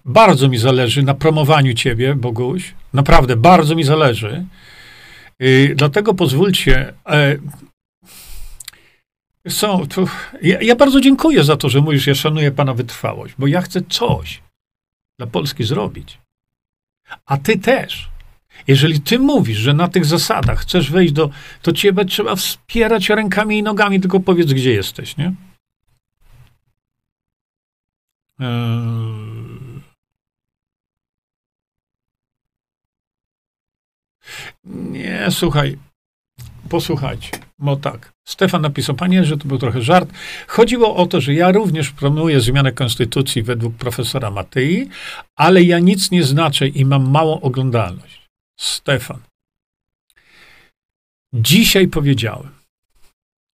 bardzo 0.05 0.49
mi 0.49 0.57
zależy 0.57 1.03
na 1.03 1.13
promowaniu 1.13 1.73
ciebie, 1.73 2.15
Boguś. 2.15 2.73
Naprawdę, 2.93 3.35
bardzo 3.35 3.75
mi 3.75 3.83
zależy. 3.83 4.45
Y, 5.41 5.73
dlatego 5.75 6.13
pozwólcie. 6.13 6.93
E, 7.05 7.37
są, 9.49 9.87
to, 9.87 10.05
ja, 10.41 10.61
ja, 10.61 10.75
bardzo 10.75 11.01
dziękuję 11.01 11.43
za 11.43 11.57
to, 11.57 11.69
że 11.69 11.81
mówisz, 11.81 12.07
ja 12.07 12.15
szanuję 12.15 12.51
pana 12.51 12.73
wytrwałość, 12.73 13.35
bo 13.37 13.47
ja 13.47 13.61
chcę 13.61 13.81
coś 13.89 14.41
dla 15.19 15.27
Polski 15.27 15.63
zrobić. 15.63 16.17
A 17.25 17.37
ty 17.37 17.59
też. 17.59 18.09
Jeżeli 18.67 19.01
ty 19.01 19.19
mówisz, 19.19 19.57
że 19.57 19.73
na 19.73 19.87
tych 19.87 20.05
zasadach 20.05 20.59
chcesz 20.59 20.91
wejść 20.91 21.13
do, 21.13 21.29
to 21.61 21.71
ciebie 21.71 22.05
trzeba 22.05 22.35
wspierać 22.35 23.09
rękami 23.09 23.57
i 23.57 23.63
nogami, 23.63 24.01
tylko 24.01 24.19
powiedz, 24.19 24.53
gdzie 24.53 24.73
jesteś, 24.73 25.17
nie? 25.17 25.33
Eee, 28.39 29.44
nie, 34.65 35.27
słuchaj, 35.29 35.77
posłuchajcie, 36.69 37.29
bo 37.59 37.75
tak. 37.75 38.13
Stefan 38.27 38.61
napisał, 38.61 38.95
panie, 38.95 39.25
że 39.25 39.37
to 39.37 39.47
był 39.47 39.57
trochę 39.57 39.81
żart. 39.81 40.09
Chodziło 40.47 40.95
o 40.95 41.05
to, 41.05 41.21
że 41.21 41.33
ja 41.33 41.51
również 41.51 41.91
promuję 41.91 42.41
zmianę 42.41 42.71
konstytucji 42.71 43.43
według 43.43 43.75
profesora 43.75 44.31
Matei, 44.31 44.89
ale 45.35 45.63
ja 45.63 45.79
nic 45.79 46.11
nie 46.11 46.23
znaczę 46.23 46.67
i 46.67 46.85
mam 46.85 47.09
małą 47.09 47.41
oglądalność. 47.41 48.21
Stefan. 48.59 49.19
Dzisiaj 51.33 51.87
powiedziałem, 51.87 52.49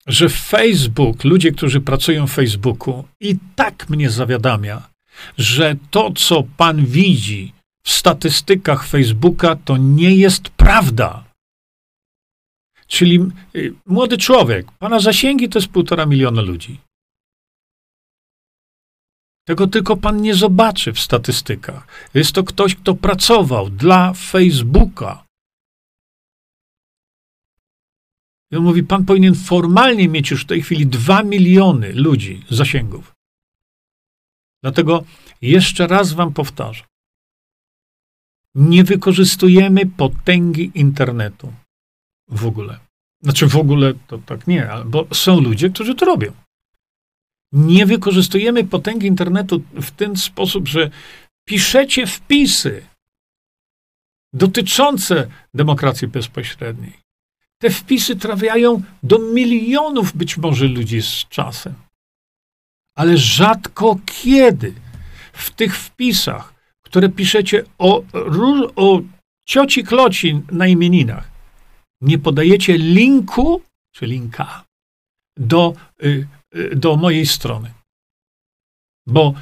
że 0.08 0.30
Facebook, 0.30 1.24
ludzie, 1.24 1.52
którzy 1.52 1.82
pracują 1.82 2.28
w 2.28 2.32
Facebooku, 2.32 3.04
i 3.20 3.36
tak 3.56 3.90
mnie 3.90 4.10
zawiadamia, 4.10 4.90
że 5.38 5.76
to, 5.92 6.12
co 6.12 6.44
pan 6.58 6.86
widzi 6.86 7.54
w 7.84 7.92
statystykach 7.92 8.88
Facebooka, 8.88 9.56
to 9.56 9.78
nie 9.78 10.16
jest 10.16 10.50
prawda. 10.50 11.24
Czyli 12.88 13.20
y, 13.56 13.74
młody 13.86 14.18
człowiek, 14.18 14.72
pana 14.72 15.00
zasięgi 15.00 15.50
to 15.50 15.60
jest 15.60 15.72
półtora 15.72 16.06
miliona 16.06 16.42
ludzi. 16.42 16.80
Tego 19.48 19.68
tylko 19.68 19.98
pan 19.98 20.22
nie 20.22 20.36
zobaczy 20.36 20.94
w 20.94 21.00
statystykach. 21.00 22.10
Jest 22.14 22.32
to 22.32 22.44
ktoś, 22.44 22.76
kto 22.76 22.96
pracował 22.96 23.70
dla 23.70 24.14
Facebooka. 24.14 25.26
I 28.52 28.56
on 28.56 28.64
mówi, 28.64 28.84
pan 28.84 29.06
powinien 29.06 29.36
formalnie 29.36 30.08
mieć 30.08 30.32
już 30.32 30.44
w 30.44 30.48
tej 30.48 30.62
chwili 30.62 30.88
dwa 30.88 31.24
miliony 31.24 31.94
ludzi 31.94 32.44
zasięgów. 32.50 33.12
Dlatego 34.64 35.04
jeszcze 35.42 35.88
raz 35.88 36.14
wam 36.14 36.34
powtarzam. 36.34 36.91
Nie 38.56 38.84
wykorzystujemy 38.84 39.86
potęgi 39.86 40.72
internetu 40.76 41.54
w 42.28 42.46
ogóle. 42.46 42.80
Znaczy 43.22 43.48
w 43.48 43.56
ogóle 43.56 43.94
to 44.08 44.18
tak 44.18 44.48
nie, 44.48 44.70
bo 44.86 45.08
są 45.14 45.42
ludzie, 45.42 45.70
którzy 45.70 45.96
to 45.96 46.06
robią. 46.06 46.32
Nie 47.52 47.86
wykorzystujemy 47.86 48.64
potęgi 48.64 49.08
internetu 49.08 49.64
w 49.74 49.92
ten 49.92 50.16
sposób, 50.16 50.68
że 50.68 50.90
piszecie 51.46 52.08
wpisy 52.08 52.86
dotyczące 54.34 55.28
demokracji 55.54 56.08
bezpośredniej. 56.08 56.94
Te 57.58 57.70
wpisy 57.70 58.16
trafiają 58.16 58.82
do 59.04 59.20
milionów 59.20 60.18
być 60.18 60.38
może 60.38 60.66
ludzi 60.66 61.02
z 61.02 61.26
czasem. 61.30 61.74
Ale 62.96 63.18
rzadko 63.18 64.00
kiedy 64.06 64.74
w 65.34 65.50
tych 65.50 65.78
wpisach, 65.78 66.51
które 66.92 67.10
piszecie 67.10 67.64
o, 67.78 68.04
o 68.76 69.02
cioci 69.46 69.84
kloci 69.84 70.42
na 70.52 70.68
imieninach, 70.68 71.32
nie 72.02 72.20
podajecie 72.20 72.78
linku, 72.78 73.62
czy 73.92 74.06
linka, 74.06 74.66
do, 75.38 75.74
y, 76.04 76.28
y, 76.56 76.76
do 76.76 76.96
mojej 76.96 77.26
strony. 77.26 77.74
Bo 79.08 79.34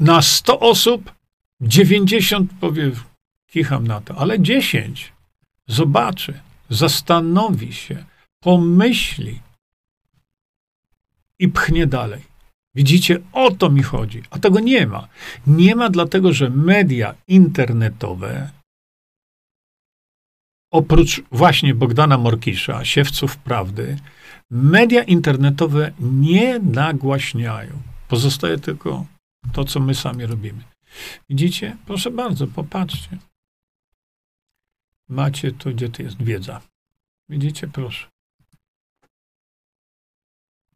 na 0.00 0.22
100 0.22 0.60
osób 0.60 1.12
90 1.60 2.50
powie, 2.60 2.90
kicham 3.50 3.86
na 3.86 4.00
to, 4.00 4.14
ale 4.18 4.40
10 4.40 5.12
zobaczy, 5.66 6.40
zastanowi 6.70 7.72
się, 7.72 8.04
pomyśli 8.40 9.40
i 11.38 11.48
pchnie 11.48 11.86
dalej. 11.86 12.29
Widzicie, 12.74 13.18
o 13.32 13.50
to 13.50 13.70
mi 13.70 13.82
chodzi. 13.82 14.22
A 14.30 14.38
tego 14.38 14.60
nie 14.60 14.86
ma. 14.86 15.08
Nie 15.46 15.76
ma 15.76 15.90
dlatego, 15.90 16.32
że 16.32 16.50
media 16.50 17.14
internetowe, 17.28 18.50
oprócz 20.72 21.22
właśnie 21.32 21.74
Bogdana 21.74 22.18
Morkisza, 22.18 22.84
siewców 22.84 23.36
prawdy, 23.36 23.96
media 24.50 25.02
internetowe 25.02 25.92
nie 26.00 26.58
nagłaśniają. 26.58 27.82
Pozostaje 28.08 28.58
tylko 28.58 29.06
to, 29.52 29.64
co 29.64 29.80
my 29.80 29.94
sami 29.94 30.26
robimy. 30.26 30.62
Widzicie? 31.28 31.76
Proszę 31.86 32.10
bardzo, 32.10 32.46
popatrzcie. 32.46 33.18
Macie 35.08 35.52
tu, 35.52 35.70
gdzie 35.70 35.88
to 35.88 36.02
jest 36.02 36.22
wiedza. 36.22 36.60
Widzicie, 37.28 37.68
proszę. 37.68 38.06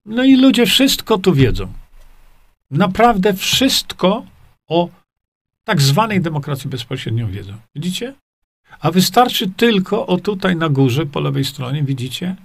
No 0.04 0.24
i 0.24 0.36
ludzie 0.36 0.66
wszystko 0.66 1.18
tu 1.18 1.34
wiedzą. 1.34 1.72
Naprawdę 2.74 3.34
wszystko 3.34 4.26
o 4.66 4.88
tak 5.64 5.80
zwanej 5.80 6.20
demokracji 6.20 6.70
bezpośrednio 6.70 7.28
wiedzą. 7.28 7.52
Widzicie? 7.74 8.14
A 8.80 8.90
wystarczy 8.90 9.50
tylko 9.50 10.06
o 10.06 10.16
tutaj 10.16 10.56
na 10.56 10.68
górze, 10.68 11.06
po 11.06 11.20
lewej 11.20 11.44
stronie, 11.44 11.82
widzicie? 11.82 12.36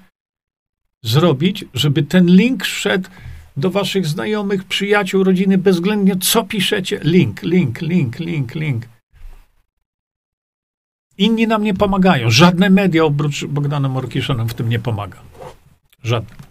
Zrobić, 1.04 1.66
żeby 1.74 2.04
ten 2.04 2.26
link 2.26 2.66
szedł 2.66 3.10
do 3.58 3.70
waszych 3.70 4.08
znajomych, 4.08 4.64
przyjaciół, 4.64 5.24
rodziny, 5.24 5.58
bezwzględnie 5.58 6.16
co 6.18 6.44
piszecie. 6.44 7.00
Link, 7.04 7.44
link, 7.44 7.82
link, 7.82 8.20
link, 8.20 8.56
link. 8.56 8.86
Inni 11.18 11.48
nam 11.48 11.64
nie 11.64 11.74
pomagają. 11.74 12.30
Żadne 12.30 12.70
media 12.70 13.04
oprócz 13.04 13.46
Bogdana 13.46 13.90
Morkisza 13.90 14.34
nam 14.34 14.50
w 14.50 14.54
tym 14.54 14.70
nie 14.70 14.80
pomaga. 14.80 15.18
Żadne. 16.04 16.49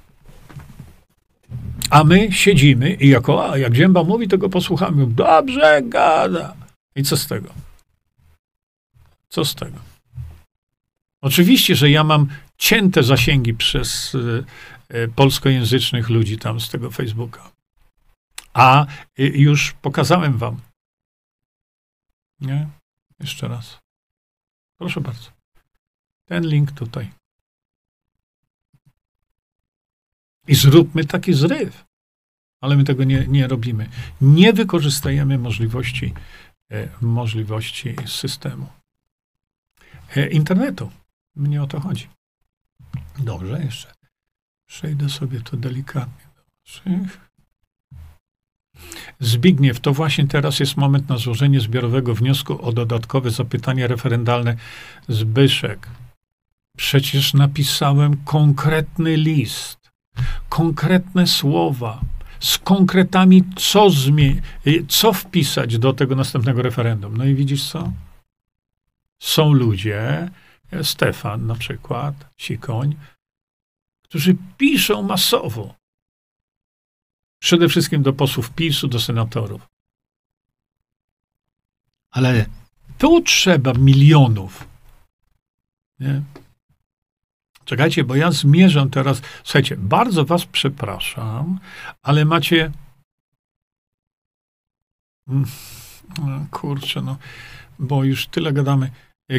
A 1.90 2.04
my 2.04 2.32
siedzimy 2.32 2.94
i 2.94 3.08
jako, 3.08 3.50
a 3.50 3.58
jak 3.58 3.74
Zięba 3.74 4.04
mówi, 4.04 4.28
to 4.28 4.38
go 4.38 4.48
posłuchamy. 4.48 5.06
Dobrze 5.06 5.82
gada. 5.82 6.54
I 6.96 7.02
co 7.02 7.16
z 7.16 7.26
tego? 7.26 7.54
Co 9.28 9.44
z 9.44 9.54
tego? 9.54 9.78
Oczywiście, 11.20 11.76
że 11.76 11.90
ja 11.90 12.04
mam 12.04 12.28
cięte 12.58 13.02
zasięgi 13.02 13.54
przez 13.54 14.14
y, 14.14 14.44
y, 14.94 15.08
polskojęzycznych 15.08 16.08
ludzi 16.08 16.38
tam 16.38 16.60
z 16.60 16.70
tego 16.70 16.90
Facebooka. 16.90 17.50
A 18.54 18.86
y, 19.18 19.22
już 19.22 19.72
pokazałem 19.72 20.38
wam. 20.38 20.60
Nie? 22.40 22.68
Jeszcze 23.20 23.48
raz. 23.48 23.78
Proszę 24.78 25.00
bardzo. 25.00 25.30
Ten 26.24 26.46
link 26.46 26.72
tutaj. 26.72 27.10
I 30.48 30.54
zróbmy 30.54 31.04
taki 31.04 31.32
zryw. 31.34 31.84
Ale 32.60 32.76
my 32.76 32.84
tego 32.84 33.04
nie, 33.04 33.26
nie 33.28 33.48
robimy. 33.48 33.88
Nie 34.20 34.52
wykorzystajemy 34.52 35.38
możliwości, 35.38 36.14
e, 36.72 36.88
możliwości 37.00 37.96
systemu. 38.06 38.66
E, 40.16 40.28
internetu. 40.28 40.90
Mnie 41.36 41.62
o 41.62 41.66
to 41.66 41.80
chodzi. 41.80 42.08
Dobrze, 43.18 43.62
jeszcze. 43.64 43.92
Przejdę 44.66 45.08
sobie 45.08 45.40
to 45.40 45.56
delikatnie 45.56 46.28
Zbigniew, 49.20 49.80
to 49.80 49.92
właśnie 49.92 50.26
teraz 50.26 50.60
jest 50.60 50.76
moment 50.76 51.08
na 51.08 51.18
złożenie 51.18 51.60
zbiorowego 51.60 52.14
wniosku 52.14 52.62
o 52.62 52.72
dodatkowe 52.72 53.30
zapytanie 53.30 53.86
referendalne. 53.86 54.56
Zbyszek, 55.08 55.88
przecież 56.76 57.34
napisałem 57.34 58.16
konkretny 58.24 59.16
list, 59.16 59.77
konkretne 60.48 61.26
słowa, 61.26 62.00
z 62.40 62.58
konkretami, 62.58 63.44
co, 63.56 63.86
zmie- 63.86 64.40
co 64.88 65.12
wpisać 65.12 65.78
do 65.78 65.92
tego 65.92 66.14
następnego 66.14 66.62
referendum. 66.62 67.16
No 67.16 67.24
i 67.24 67.34
widzisz 67.34 67.70
co? 67.70 67.92
Są 69.18 69.52
ludzie, 69.52 70.30
Stefan 70.82 71.46
na 71.46 71.54
przykład, 71.54 72.14
Sikoń, 72.36 72.96
którzy 74.02 74.36
piszą 74.56 75.02
masowo 75.02 75.78
Przede 77.38 77.68
wszystkim 77.68 78.02
do 78.02 78.12
posłów 78.12 78.50
PiSu, 78.50 78.88
do 78.88 79.00
senatorów. 79.00 79.68
Ale 82.10 82.46
tu 82.98 83.22
trzeba 83.22 83.72
milionów. 83.72 84.68
Nie? 86.00 86.22
Czekajcie, 87.68 88.04
bo 88.04 88.16
ja 88.16 88.30
zmierzam 88.30 88.90
teraz. 88.90 89.22
Słuchajcie, 89.44 89.76
bardzo 89.76 90.24
was 90.24 90.46
przepraszam, 90.46 91.58
ale 92.02 92.24
macie. 92.24 92.70
Mm, 95.28 95.44
kurczę, 96.50 97.02
no, 97.02 97.16
bo 97.78 98.04
już 98.04 98.26
tyle 98.26 98.52
gadamy. 98.52 98.90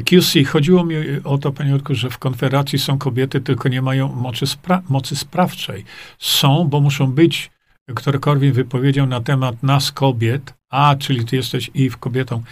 QC, 0.06 0.44
chodziło 0.44 0.86
mi 0.86 0.96
o 1.24 1.38
to, 1.38 1.52
panie 1.52 1.72
Jurku, 1.72 1.96
że 1.96 2.10
w 2.10 2.18
konfederacji 2.18 2.80
są 2.80 2.98
kobiety, 2.98 3.42
tylko 3.42 3.70
nie 3.70 3.82
mają 3.82 4.16
mocy, 4.16 4.48
spra 4.48 4.82
mocy 4.90 5.16
sprawczej. 5.16 5.86
Są, 6.20 6.68
bo 6.68 6.82
muszą 6.82 7.12
być 7.12 7.52
Doktor 7.88 8.20
Korwin 8.20 8.54
wypowiedział 8.54 9.06
na 9.06 9.22
temat 9.22 9.64
nas 9.64 9.92
kobiet, 9.92 10.54
a, 10.70 10.96
czyli 10.96 11.26
ty 11.26 11.36
jesteś 11.36 11.72
i 11.74 11.90
w 11.90 11.98
kobietą, 11.98 12.44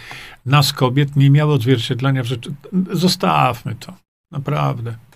nas 0.46 0.72
kobiet, 0.72 1.16
nie 1.16 1.30
miało 1.30 1.54
odzwierciedlenia 1.54 2.22
w 2.22 2.26
rzeczy. 2.26 2.54
Zostawmy 2.92 3.74
to. 3.74 3.96
Naprawdę. 4.30 5.07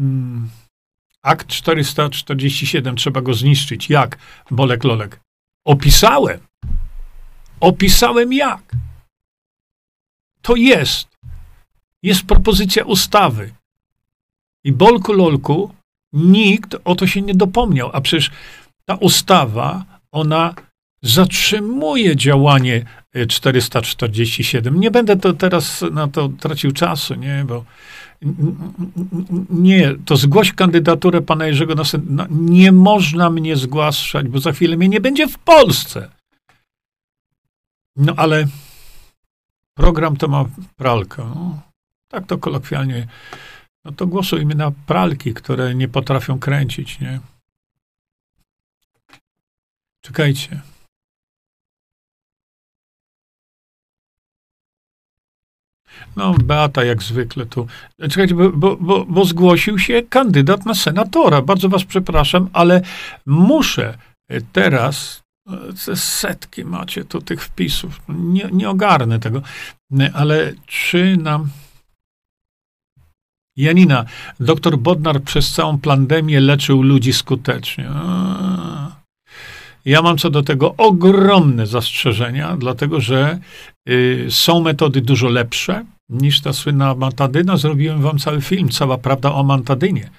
Hmm. 0.00 0.48
Akt 1.22 1.46
447, 1.46 2.96
trzeba 2.96 3.20
go 3.20 3.34
zniszczyć. 3.34 3.90
Jak? 3.90 4.18
Bolek 4.50 4.84
Lolek. 4.84 5.20
Opisałem. 5.64 6.40
Opisałem 7.60 8.32
jak. 8.32 8.72
To 10.42 10.56
jest. 10.56 11.08
Jest 12.02 12.22
propozycja 12.22 12.84
ustawy. 12.84 13.54
I 14.64 14.72
Bolku 14.72 15.12
Lolku 15.12 15.74
Nikt 16.12 16.76
o 16.84 16.94
to 16.94 17.06
się 17.06 17.22
nie 17.22 17.34
dopomniał, 17.34 17.90
a 17.92 18.00
przecież 18.00 18.30
ta 18.84 18.94
ustawa, 18.94 19.84
ona 20.12 20.54
zatrzymuje 21.02 22.16
działanie 22.16 22.84
447. 23.28 24.80
Nie 24.80 24.90
będę 24.90 25.16
to 25.16 25.32
teraz 25.32 25.84
na 25.92 26.08
to 26.08 26.28
tracił 26.28 26.72
czasu, 26.72 27.14
nie, 27.14 27.44
bo 27.48 27.64
nie, 29.50 29.94
to 30.04 30.16
zgłoś 30.16 30.52
kandydaturę 30.52 31.20
pana 31.20 31.46
Jerzego 31.46 31.74
na 31.74 31.84
no, 32.06 32.26
Nie 32.30 32.72
można 32.72 33.30
mnie 33.30 33.56
zgłaszać, 33.56 34.28
bo 34.28 34.38
za 34.38 34.52
chwilę 34.52 34.76
mnie 34.76 34.88
nie 34.88 35.00
będzie 35.00 35.28
w 35.28 35.38
Polsce. 35.38 36.10
No 37.96 38.14
ale 38.16 38.46
program 39.74 40.16
to 40.16 40.28
ma 40.28 40.44
pralkę. 40.76 41.32
No, 41.34 41.62
tak 42.08 42.26
to 42.26 42.38
kolokwialnie. 42.38 43.06
No 43.84 43.92
to 43.92 44.06
głosujmy 44.06 44.54
na 44.54 44.70
pralki, 44.86 45.34
które 45.34 45.74
nie 45.74 45.88
potrafią 45.88 46.38
kręcić, 46.38 47.00
nie? 47.00 47.20
Czekajcie. 50.00 50.60
No, 56.16 56.34
Beata 56.44 56.84
jak 56.84 57.02
zwykle 57.02 57.46
tu. 57.46 57.66
Czekajcie, 58.00 58.34
bo, 58.34 58.76
bo, 58.76 59.04
bo, 59.04 59.24
zgłosił 59.24 59.78
się 59.78 60.02
kandydat 60.02 60.66
na 60.66 60.74
senatora. 60.74 61.42
Bardzo 61.42 61.68
was 61.68 61.84
przepraszam, 61.84 62.48
ale 62.52 62.82
muszę 63.26 63.98
teraz. 64.52 65.22
Setki 65.94 66.64
macie 66.64 67.04
tu 67.04 67.20
tych 67.20 67.44
wpisów. 67.44 68.00
Nie, 68.08 68.48
nie 68.52 68.70
ogarnę 68.70 69.18
tego. 69.18 69.42
Ale 70.14 70.52
czy 70.66 71.16
nam. 71.16 71.48
Janina, 73.56 74.04
doktor 74.40 74.78
Bodnar 74.78 75.22
przez 75.22 75.52
całą 75.52 75.78
pandemię 75.78 76.40
leczył 76.40 76.82
ludzi 76.82 77.12
skutecznie. 77.12 77.90
Ja 79.84 80.02
mam 80.02 80.18
co 80.18 80.30
do 80.30 80.42
tego 80.42 80.74
ogromne 80.76 81.66
zastrzeżenia, 81.66 82.56
dlatego 82.56 83.00
że 83.00 83.38
są 84.30 84.60
metody 84.60 85.00
dużo 85.00 85.28
lepsze 85.28 85.84
niż 86.08 86.40
ta 86.40 86.52
słynna 86.52 86.90
amantadyna. 86.90 87.56
Zrobiłem 87.56 88.02
wam 88.02 88.18
cały 88.18 88.40
film, 88.40 88.68
cała 88.68 88.98
prawda 88.98 89.32
o 89.32 89.40
amantadynie. 89.40 90.10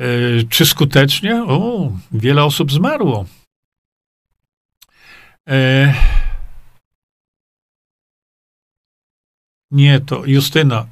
Y, 0.00 0.46
czy 0.50 0.66
skutecznie? 0.66 1.44
O, 1.44 1.92
wiele 2.12 2.44
osób 2.44 2.72
zmarło. 2.72 3.26
Y, 5.50 5.94
nie, 9.70 10.00
to 10.00 10.26
Justyna. 10.26 10.86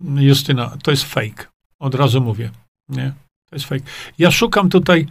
Justyna, 0.00 0.76
to 0.82 0.90
jest 0.90 1.04
fake. 1.04 1.46
Od 1.78 1.94
razu 1.94 2.20
mówię. 2.20 2.50
Nie, 2.88 3.12
to 3.50 3.56
jest 3.56 3.66
fake. 3.66 3.84
Ja 4.18 4.30
szukam 4.30 4.68
tutaj 4.68 5.06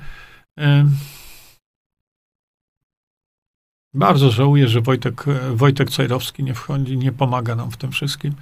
bardzo 3.94 4.32
żałuję, 4.32 4.68
że 4.68 4.82
Wojtek, 4.82 5.26
Wojtek 5.54 5.90
Cajrowski 5.90 6.44
nie 6.44 6.54
wchodzi, 6.54 6.98
nie 6.98 7.12
pomaga 7.12 7.56
nam 7.56 7.72
w 7.72 7.78
tym 7.78 7.92
wszystkim. 7.92 8.34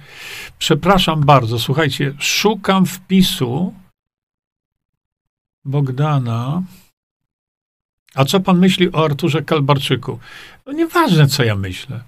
Przepraszam 0.58 1.20
bardzo, 1.20 1.58
słuchajcie, 1.58 2.14
szukam 2.18 2.86
wpisu 2.86 3.74
Bogdana. 5.64 6.62
A 8.14 8.24
co 8.24 8.40
pan 8.40 8.58
myśli 8.58 8.92
o 8.92 9.04
Arturze 9.04 9.42
Kalbarczyku? 9.42 10.18
No 10.66 10.72
nieważne, 10.72 11.26
co 11.28 11.44
ja 11.44 11.56
myślę. 11.56 12.04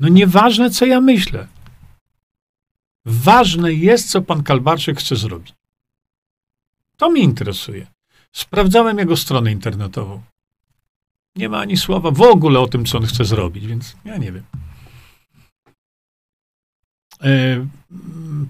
No 0.00 0.08
nieważne, 0.08 0.70
co 0.70 0.86
ja 0.86 1.00
myślę. 1.00 1.46
Ważne 3.04 3.72
jest, 3.72 4.10
co 4.10 4.22
pan 4.22 4.42
Kalbarczyk 4.42 4.98
chce 4.98 5.16
zrobić. 5.16 5.54
To 6.96 7.10
mnie 7.10 7.22
interesuje. 7.22 7.86
Sprawdzałem 8.32 8.98
jego 8.98 9.16
stronę 9.16 9.52
internetową. 9.52 10.22
Nie 11.36 11.48
ma 11.48 11.58
ani 11.58 11.76
słowa 11.76 12.10
w 12.10 12.20
ogóle 12.20 12.60
o 12.60 12.66
tym, 12.66 12.84
co 12.84 12.98
on 12.98 13.06
chce 13.06 13.24
zrobić, 13.24 13.66
więc 13.66 13.96
ja 14.04 14.16
nie 14.16 14.32
wiem. 14.32 14.44
E, 17.22 17.66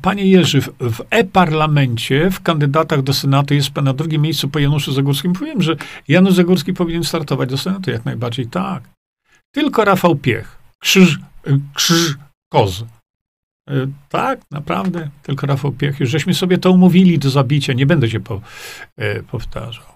panie 0.03 0.27
Jerzy, 0.27 0.61
w 0.81 1.01
e-parlamencie, 1.11 2.31
w 2.31 2.41
kandydatach 2.41 3.03
do 3.03 3.13
Senatu 3.13 3.55
jest 3.55 3.71
pan 3.71 3.85
na 3.85 3.93
drugim 3.93 4.23
miejscu 4.23 4.49
po 4.49 4.59
Januszu 4.59 4.93
Zagórskim. 4.93 5.33
Powiem, 5.33 5.63
że 5.63 5.77
Janusz 6.09 6.35
Zagórski 6.35 6.73
powinien 6.73 7.05
startować 7.05 7.51
do 7.51 7.59
Senatu 7.59 7.91
jak 7.91 8.05
najbardziej. 8.05 8.47
Tak. 8.47 8.83
Tylko 9.55 9.85
Rafał 9.85 10.17
Piech. 10.17 10.59
Krzyż, 10.79 11.19
krzyż 11.75 12.17
koz. 12.53 12.85
E, 13.71 13.87
tak, 14.09 14.41
naprawdę. 14.51 15.11
Tylko 15.23 15.47
Rafał 15.47 15.73
Piech. 15.73 16.01
Już 16.01 16.11
żeśmy 16.11 16.35
sobie 16.35 16.59
to 16.59 16.71
umówili 16.71 17.19
do 17.19 17.31
zabicia. 17.31 17.73
Nie 17.73 17.87
będę 17.87 18.11
się 18.11 18.21
po, 18.21 18.41
e, 18.97 19.23
powtarzał. 19.23 19.92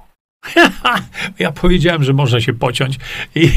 ja 1.39 1.53
powiedziałem, 1.53 2.05
że 2.05 2.13
można 2.13 2.41
się 2.41 2.53
pociąć. 2.53 2.97
I 3.35 3.51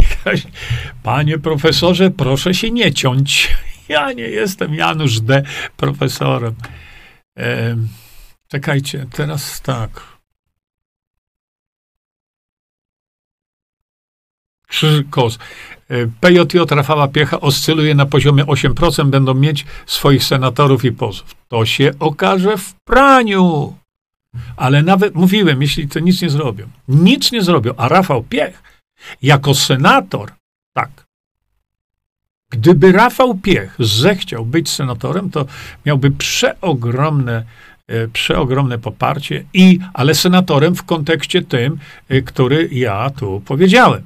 panie 1.03 1.37
profesorze, 1.37 2.11
proszę 2.11 2.53
się 2.53 2.71
nie 2.71 2.93
ciąć. 2.93 3.47
Ja 3.89 4.13
nie 4.13 4.23
jestem 4.23 4.73
Janusz 4.73 5.19
D. 5.21 5.43
profesorem. 5.77 6.55
E, 7.37 7.75
czekajcie, 8.47 9.05
teraz 9.11 9.61
tak. 9.61 10.01
Krzyżkos. 14.67 15.39
E, 15.89 16.07
PJJ 16.21 16.57
Rafała 16.69 17.07
Piecha 17.07 17.39
oscyluje 17.39 17.95
na 17.95 18.05
poziomie 18.05 18.45
8%, 18.45 19.09
będą 19.09 19.33
mieć 19.33 19.65
swoich 19.85 20.23
senatorów 20.23 20.85
i 20.85 20.91
posłów. 20.91 21.35
To 21.47 21.65
się 21.65 21.91
okaże 21.99 22.57
w 22.57 22.73
praniu. 22.73 23.73
Ale 24.57 24.83
nawet 24.83 25.15
mówiłem, 25.15 25.61
jeśli 25.61 25.87
to 25.87 25.99
nic 25.99 26.21
nie 26.21 26.29
zrobią, 26.29 26.67
nic 26.87 27.31
nie 27.31 27.41
zrobią, 27.41 27.73
a 27.77 27.87
Rafał 27.87 28.23
Piech 28.23 28.63
jako 29.21 29.55
senator, 29.55 30.31
tak. 30.73 30.89
Gdyby 32.49 32.91
Rafał 32.91 33.35
Piech 33.37 33.75
zechciał 33.79 34.45
być 34.45 34.69
senatorem, 34.69 35.29
to 35.29 35.45
miałby 35.85 36.11
przeogromne, 36.11 37.43
e, 37.87 38.07
przeogromne 38.07 38.77
poparcie, 38.77 39.45
i, 39.53 39.79
ale 39.93 40.15
senatorem 40.15 40.75
w 40.75 40.83
kontekście 40.83 41.41
tym, 41.41 41.77
e, 42.09 42.21
który 42.21 42.69
ja 42.71 43.09
tu 43.09 43.41
powiedziałem. 43.45 44.05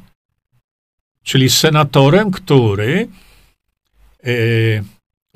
Czyli 1.24 1.50
senatorem, 1.50 2.32
który 2.32 3.08
e, 4.24 4.34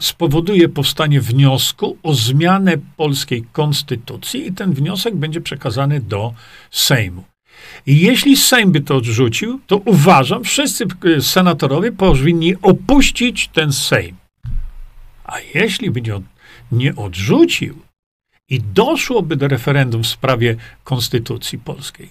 spowoduje 0.01 0.69
powstanie 0.69 1.21
wniosku 1.21 1.97
o 2.03 2.13
zmianę 2.13 2.77
polskiej 2.97 3.43
konstytucji 3.51 4.47
i 4.47 4.53
ten 4.53 4.73
wniosek 4.73 5.15
będzie 5.15 5.41
przekazany 5.41 6.01
do 6.01 6.33
Sejmu. 6.71 7.23
I 7.85 7.99
jeśli 7.99 8.37
Sejm 8.37 8.71
by 8.71 8.81
to 8.81 8.95
odrzucił, 8.95 9.59
to 9.67 9.77
uważam, 9.77 10.43
wszyscy 10.43 10.85
senatorowie 11.21 11.91
powinni 11.91 12.55
opuścić 12.61 13.47
ten 13.47 13.73
Sejm. 13.73 14.15
A 15.23 15.39
jeśli 15.53 15.91
by 15.91 16.01
nie, 16.01 16.21
nie 16.71 16.95
odrzucił 16.95 17.81
i 18.49 18.61
doszłoby 18.61 19.35
do 19.35 19.47
referendum 19.47 20.03
w 20.03 20.07
sprawie 20.07 20.55
konstytucji 20.83 21.59
polskiej, 21.59 22.09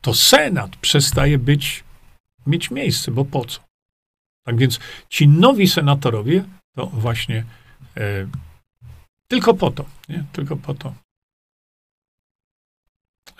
to 0.00 0.14
Senat 0.14 0.76
przestaje 0.76 1.38
być, 1.38 1.84
mieć 2.46 2.70
miejsce, 2.70 3.10
bo 3.10 3.24
po 3.24 3.44
co? 3.44 3.60
Tak 4.46 4.58
więc 4.58 4.80
ci 5.08 5.28
nowi 5.28 5.68
senatorowie 5.68 6.44
to 6.74 6.86
właśnie 6.86 7.44
e, 7.96 8.26
tylko 9.28 9.54
po 9.54 9.70
to, 9.70 9.84
nie? 10.08 10.24
Tylko 10.32 10.56
po 10.56 10.74
to. 10.74 10.94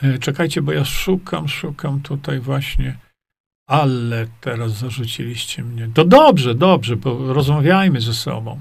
E, 0.02 0.18
czekajcie, 0.18 0.62
bo 0.62 0.72
ja 0.72 0.84
szukam, 0.84 1.48
szukam 1.48 2.00
tutaj 2.00 2.40
właśnie, 2.40 2.98
ale 3.66 4.26
teraz 4.40 4.72
zarzuciliście 4.72 5.62
mnie. 5.62 5.88
To 5.94 6.04
dobrze, 6.04 6.54
dobrze, 6.54 6.96
bo 6.96 7.32
rozmawiajmy 7.32 8.00
ze 8.00 8.14
sobą. 8.14 8.60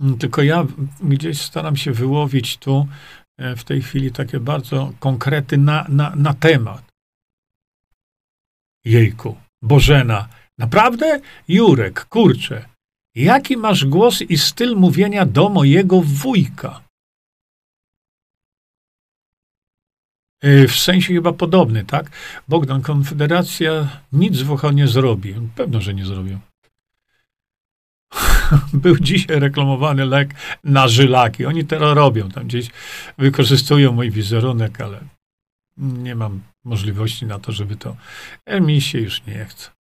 Mm, 0.00 0.18
tylko 0.18 0.42
ja 0.42 0.66
gdzieś 1.02 1.40
staram 1.40 1.76
się 1.76 1.92
wyłowić 1.92 2.56
tu 2.56 2.88
e, 3.36 3.56
w 3.56 3.64
tej 3.64 3.82
chwili 3.82 4.12
takie 4.12 4.40
bardzo 4.40 4.92
konkrety 5.00 5.58
na, 5.58 5.86
na, 5.88 6.12
na 6.16 6.34
temat. 6.34 6.84
Jejku, 8.84 9.36
Bożena, 9.62 10.28
Naprawdę? 10.58 11.20
Jurek, 11.48 12.04
kurczę, 12.04 12.68
jaki 13.14 13.56
masz 13.56 13.84
głos 13.84 14.22
i 14.22 14.38
styl 14.38 14.76
mówienia 14.76 15.26
do 15.26 15.48
mojego 15.48 16.00
wujka? 16.00 16.80
E, 20.44 20.68
w 20.68 20.76
sensie 20.76 21.14
chyba 21.14 21.32
podobny, 21.32 21.84
tak? 21.84 22.10
Bogdan, 22.48 22.82
Konfederacja 22.82 23.88
nic 24.12 24.38
w 24.38 24.44
Włochach 24.44 24.74
nie 24.74 24.88
zrobi. 24.88 25.34
Pewno, 25.56 25.80
że 25.80 25.94
nie 25.94 26.06
zrobią. 26.06 26.40
Był 28.72 28.98
dzisiaj 28.98 29.40
reklamowany 29.40 30.06
lek 30.06 30.34
na 30.64 30.88
żylaki. 30.88 31.46
Oni 31.46 31.64
teraz 31.64 31.96
robią, 31.96 32.30
tam 32.30 32.46
gdzieś 32.46 32.70
wykorzystują 33.18 33.92
mój 33.92 34.10
wizerunek, 34.10 34.80
ale 34.80 35.00
nie 35.76 36.14
mam 36.14 36.40
możliwości 36.64 37.26
na 37.26 37.38
to, 37.38 37.52
żeby 37.52 37.76
to. 37.76 37.96
Mi 38.60 38.80
się 38.80 39.00
już 39.00 39.26
nie 39.26 39.44
chce. 39.44 39.73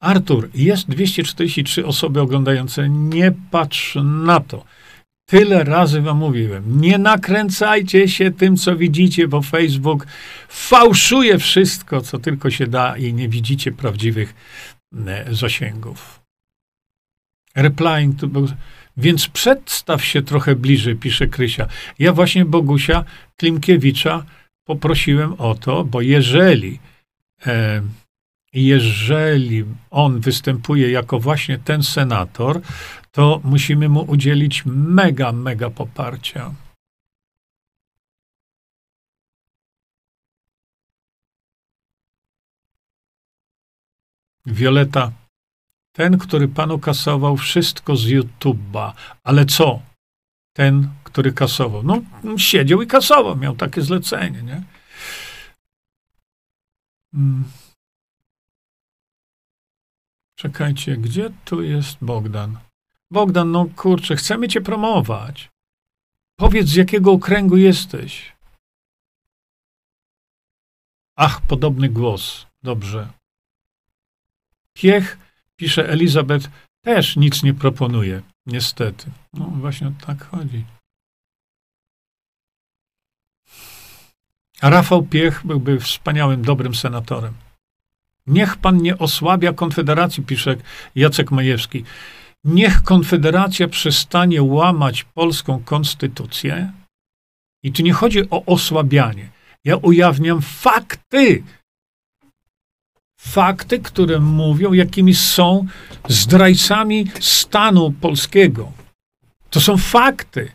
Artur, 0.00 0.48
jest 0.54 0.88
243 0.88 1.86
osoby 1.86 2.20
oglądające. 2.20 2.88
Nie 2.88 3.32
patrz 3.50 3.98
na 4.02 4.40
to. 4.40 4.64
Tyle 5.28 5.64
razy 5.64 6.00
wam 6.00 6.18
mówiłem, 6.18 6.80
nie 6.80 6.98
nakręcajcie 6.98 8.08
się 8.08 8.30
tym, 8.30 8.56
co 8.56 8.76
widzicie, 8.76 9.28
bo 9.28 9.42
Facebook 9.42 10.06
fałszuje 10.48 11.38
wszystko, 11.38 12.00
co 12.00 12.18
tylko 12.18 12.50
się 12.50 12.66
da 12.66 12.96
i 12.96 13.14
nie 13.14 13.28
widzicie 13.28 13.72
prawdziwych 13.72 14.34
e, 15.06 15.34
zasięgów. 15.34 16.20
Replying 17.56 18.20
to, 18.20 18.26
więc 18.96 19.28
przedstaw 19.28 20.04
się 20.04 20.22
trochę 20.22 20.56
bliżej, 20.56 20.96
pisze 20.96 21.26
Krysia. 21.26 21.66
Ja 21.98 22.12
właśnie 22.12 22.44
Bogusia 22.44 23.04
Klimkiewicza 23.36 24.24
poprosiłem 24.64 25.32
o 25.32 25.54
to, 25.54 25.84
bo 25.84 26.00
jeżeli 26.00 26.78
e, 27.46 27.82
jeżeli 28.56 29.64
on 29.90 30.20
występuje 30.20 30.90
jako 30.90 31.20
właśnie 31.20 31.58
ten 31.58 31.82
senator, 31.82 32.60
to 33.12 33.40
musimy 33.44 33.88
mu 33.88 34.00
udzielić 34.00 34.62
mega, 34.66 35.32
mega 35.32 35.70
poparcia. 35.70 36.54
Wioleta, 44.46 45.12
ten, 45.92 46.18
który 46.18 46.48
panu 46.48 46.78
kasował 46.78 47.36
wszystko 47.36 47.96
z 47.96 48.04
YouTube'a, 48.06 48.92
ale 49.24 49.46
co? 49.46 49.82
Ten, 50.52 50.88
który 51.04 51.32
kasował. 51.32 51.82
No, 51.82 52.02
siedział 52.38 52.82
i 52.82 52.86
kasował, 52.86 53.36
miał 53.36 53.56
takie 53.56 53.82
zlecenie, 53.82 54.42
nie? 54.42 54.62
Hmm. 57.14 57.44
Czekajcie, 60.36 60.96
gdzie 60.96 61.30
tu 61.44 61.62
jest 61.62 61.96
Bogdan? 62.00 62.58
Bogdan, 63.10 63.50
no 63.50 63.66
kurczę, 63.76 64.16
chcemy 64.16 64.48
cię 64.48 64.60
promować. 64.60 65.50
Powiedz, 66.36 66.68
z 66.68 66.74
jakiego 66.74 67.12
okręgu 67.12 67.56
jesteś. 67.56 68.36
Ach, 71.16 71.40
podobny 71.40 71.88
głos. 71.88 72.46
Dobrze. 72.62 73.08
Piech, 74.72 75.18
pisze 75.56 75.88
Elizabeth, 75.88 76.50
też 76.80 77.16
nic 77.16 77.42
nie 77.42 77.54
proponuje. 77.54 78.22
Niestety. 78.46 79.10
No 79.32 79.44
właśnie 79.44 79.92
tak 80.06 80.24
chodzi. 80.24 80.64
Rafał 84.62 85.02
Piech 85.02 85.46
byłby 85.46 85.80
wspaniałym, 85.80 86.42
dobrym 86.42 86.74
senatorem. 86.74 87.34
Niech 88.26 88.56
pan 88.56 88.82
nie 88.82 88.98
osłabia 88.98 89.52
Konfederacji, 89.52 90.22
pisze 90.22 90.56
Jacek 90.94 91.30
Majewski. 91.30 91.84
Niech 92.44 92.82
Konfederacja 92.82 93.68
przestanie 93.68 94.42
łamać 94.42 95.04
polską 95.04 95.62
konstytucję. 95.64 96.72
I 97.62 97.72
tu 97.72 97.82
nie 97.82 97.92
chodzi 97.92 98.30
o 98.30 98.44
osłabianie. 98.44 99.30
Ja 99.64 99.76
ujawniam 99.76 100.42
fakty. 100.42 101.42
Fakty, 103.20 103.78
które 103.78 104.20
mówią, 104.20 104.72
jakimi 104.72 105.14
są 105.14 105.66
zdrajcami 106.08 107.10
stanu 107.20 107.92
polskiego. 107.92 108.72
To 109.50 109.60
są 109.60 109.76
fakty. 109.76 110.52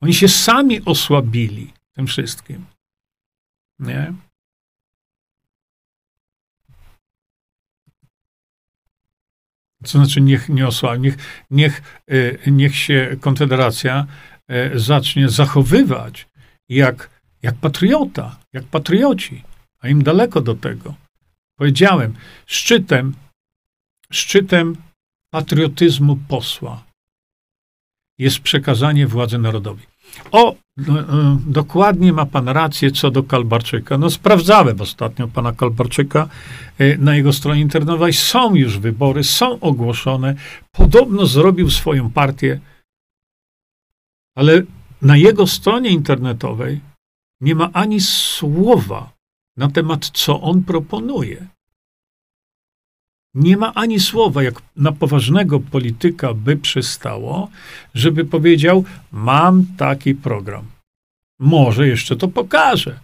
Oni 0.00 0.14
się 0.14 0.28
sami 0.28 0.84
osłabili 0.84 1.72
tym 1.92 2.06
wszystkim. 2.06 2.66
Nie? 3.78 4.12
To 9.92 9.98
znaczy, 9.98 10.20
niech 10.20 10.48
nie 10.48 10.66
osłabi, 10.66 11.00
niech, 11.02 11.16
niech, 11.50 12.02
e, 12.08 12.50
niech 12.50 12.76
się 12.76 13.16
Konfederacja 13.20 14.06
e, 14.48 14.78
zacznie 14.78 15.28
zachowywać 15.28 16.28
jak, 16.68 17.10
jak 17.42 17.54
patriota, 17.54 18.36
jak 18.52 18.64
patrioci, 18.64 19.42
a 19.80 19.88
im 19.88 20.02
daleko 20.02 20.40
do 20.40 20.54
tego. 20.54 20.94
Powiedziałem, 21.56 22.14
szczytem, 22.46 23.14
szczytem 24.12 24.76
patriotyzmu 25.30 26.18
posła 26.28 26.84
jest 28.18 28.38
przekazanie 28.40 29.06
władzy 29.06 29.38
narodowi. 29.38 29.86
O, 30.32 30.54
no, 30.76 31.00
e, 31.00 31.04
dokładnie 31.46 32.12
ma 32.12 32.26
pan 32.26 32.48
rację 32.48 32.90
co 32.90 33.10
do 33.10 33.22
Kalbarczyka. 33.22 33.98
No 33.98 34.10
sprawdzałem 34.10 34.80
ostatnio 34.80 35.28
pana 35.28 35.52
Kalbarczyka 35.52 36.28
e, 36.78 36.98
na 36.98 37.16
jego 37.16 37.32
stronie 37.32 37.60
internetowej. 37.60 38.12
Są 38.12 38.54
już 38.54 38.78
wybory, 38.78 39.24
są 39.24 39.60
ogłoszone. 39.60 40.34
Podobno 40.72 41.26
zrobił 41.26 41.70
swoją 41.70 42.10
partię, 42.10 42.60
ale 44.36 44.62
na 45.02 45.16
jego 45.16 45.46
stronie 45.46 45.90
internetowej 45.90 46.80
nie 47.40 47.54
ma 47.54 47.70
ani 47.72 48.00
słowa 48.00 49.12
na 49.56 49.70
temat, 49.70 50.10
co 50.12 50.40
on 50.40 50.62
proponuje. 50.62 51.46
Nie 53.36 53.56
ma 53.56 53.74
ani 53.74 54.00
słowa, 54.00 54.42
jak 54.42 54.62
na 54.76 54.92
poważnego 54.92 55.60
polityka 55.60 56.34
by 56.34 56.56
przystało, 56.56 57.50
żeby 57.94 58.24
powiedział: 58.24 58.84
Mam 59.12 59.66
taki 59.76 60.14
program. 60.14 60.64
Może 61.38 61.88
jeszcze 61.88 62.16
to 62.16 62.28
pokażę, 62.28 63.00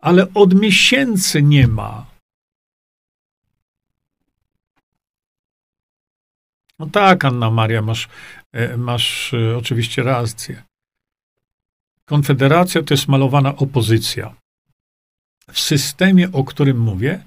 ale 0.00 0.34
od 0.34 0.54
miesięcy 0.54 1.42
nie 1.42 1.68
ma. 1.68 2.06
No 6.78 6.86
tak, 6.86 7.24
Anna 7.24 7.50
Maria, 7.50 7.82
masz, 7.82 8.08
e, 8.52 8.76
masz 8.76 9.34
e, 9.34 9.56
oczywiście 9.56 10.02
rację. 10.02 10.62
Konfederacja 12.04 12.82
to 12.82 12.94
jest 12.94 13.08
malowana 13.08 13.56
opozycja. 13.56 14.34
W 15.52 15.60
systemie, 15.60 16.32
o 16.32 16.44
którym 16.44 16.78
mówię, 16.78 17.24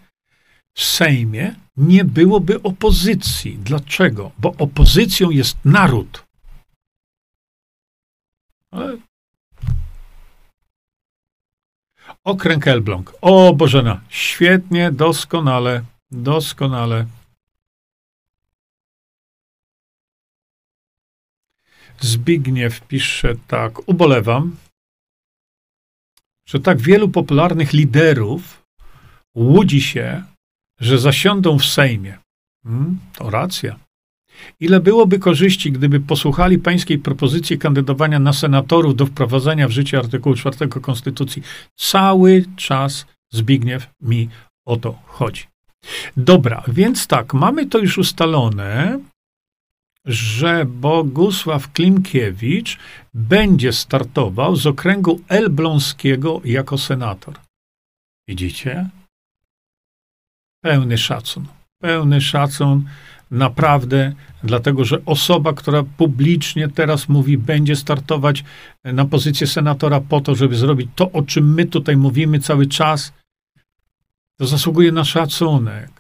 w 0.73 0.83
Sejmie 0.83 1.55
nie 1.79 2.05
byłoby 2.05 2.63
opozycji. 2.63 3.57
Dlaczego? 3.57 4.31
Bo 4.37 4.49
opozycją 4.57 5.29
jest 5.29 5.57
naród. 5.65 6.25
Ale... 8.71 8.97
Okręg 12.23 12.67
Elbląg. 12.67 13.13
O 13.21 13.53
Bożena, 13.53 14.01
świetnie, 14.09 14.91
doskonale, 14.91 15.85
doskonale. 16.11 17.05
Zbigniew 21.99 22.81
pisze 22.87 23.35
tak, 23.47 23.89
ubolewam, 23.89 24.57
że 26.45 26.59
tak 26.59 26.81
wielu 26.81 27.09
popularnych 27.09 27.73
liderów 27.73 28.63
łudzi 29.35 29.81
się, 29.81 30.23
że 30.79 30.99
zasiądą 30.99 31.59
w 31.59 31.65
Sejmie. 31.65 32.17
Hmm, 32.63 32.99
to 33.17 33.29
racja. 33.29 33.75
Ile 34.59 34.79
byłoby 34.79 35.19
korzyści, 35.19 35.71
gdyby 35.71 35.99
posłuchali 35.99 36.57
pańskiej 36.57 36.99
propozycji 36.99 37.57
kandydowania 37.57 38.19
na 38.19 38.33
senatorów 38.33 38.95
do 38.95 39.05
wprowadzenia 39.05 39.67
w 39.67 39.71
życie 39.71 39.97
artykułu 39.97 40.35
4 40.35 40.67
Konstytucji? 40.67 41.43
Cały 41.75 42.45
czas 42.55 43.05
Zbigniew 43.31 43.87
mi 44.01 44.29
o 44.65 44.77
to 44.77 44.99
chodzi. 45.05 45.43
Dobra, 46.17 46.63
więc 46.67 47.07
tak, 47.07 47.33
mamy 47.33 47.65
to 47.65 47.77
już 47.77 47.97
ustalone, 47.97 48.99
że 50.05 50.65
Bogusław 50.65 51.71
Klimkiewicz 51.71 52.77
będzie 53.13 53.73
startował 53.73 54.55
z 54.55 54.67
okręgu 54.67 55.21
elbląskiego 55.27 56.41
jako 56.45 56.77
senator. 56.77 57.35
Widzicie? 58.27 58.89
Pełny 60.61 60.97
szacun. 60.97 61.47
Pełny 61.81 62.21
szacun, 62.21 62.89
naprawdę, 63.31 64.13
dlatego 64.43 64.85
że 64.85 65.05
osoba, 65.05 65.53
która 65.53 65.83
publicznie 65.83 66.69
teraz 66.69 67.09
mówi, 67.09 67.37
będzie 67.37 67.75
startować 67.75 68.43
na 68.83 69.05
pozycję 69.05 69.47
senatora 69.47 70.01
po 70.01 70.21
to, 70.21 70.35
żeby 70.35 70.55
zrobić 70.55 70.89
to, 70.95 71.11
o 71.11 71.23
czym 71.23 71.53
my 71.53 71.65
tutaj 71.65 71.97
mówimy 71.97 72.39
cały 72.39 72.67
czas, 72.67 73.13
to 74.39 74.47
zasługuje 74.47 74.91
na 74.91 75.03
szacunek. 75.03 75.91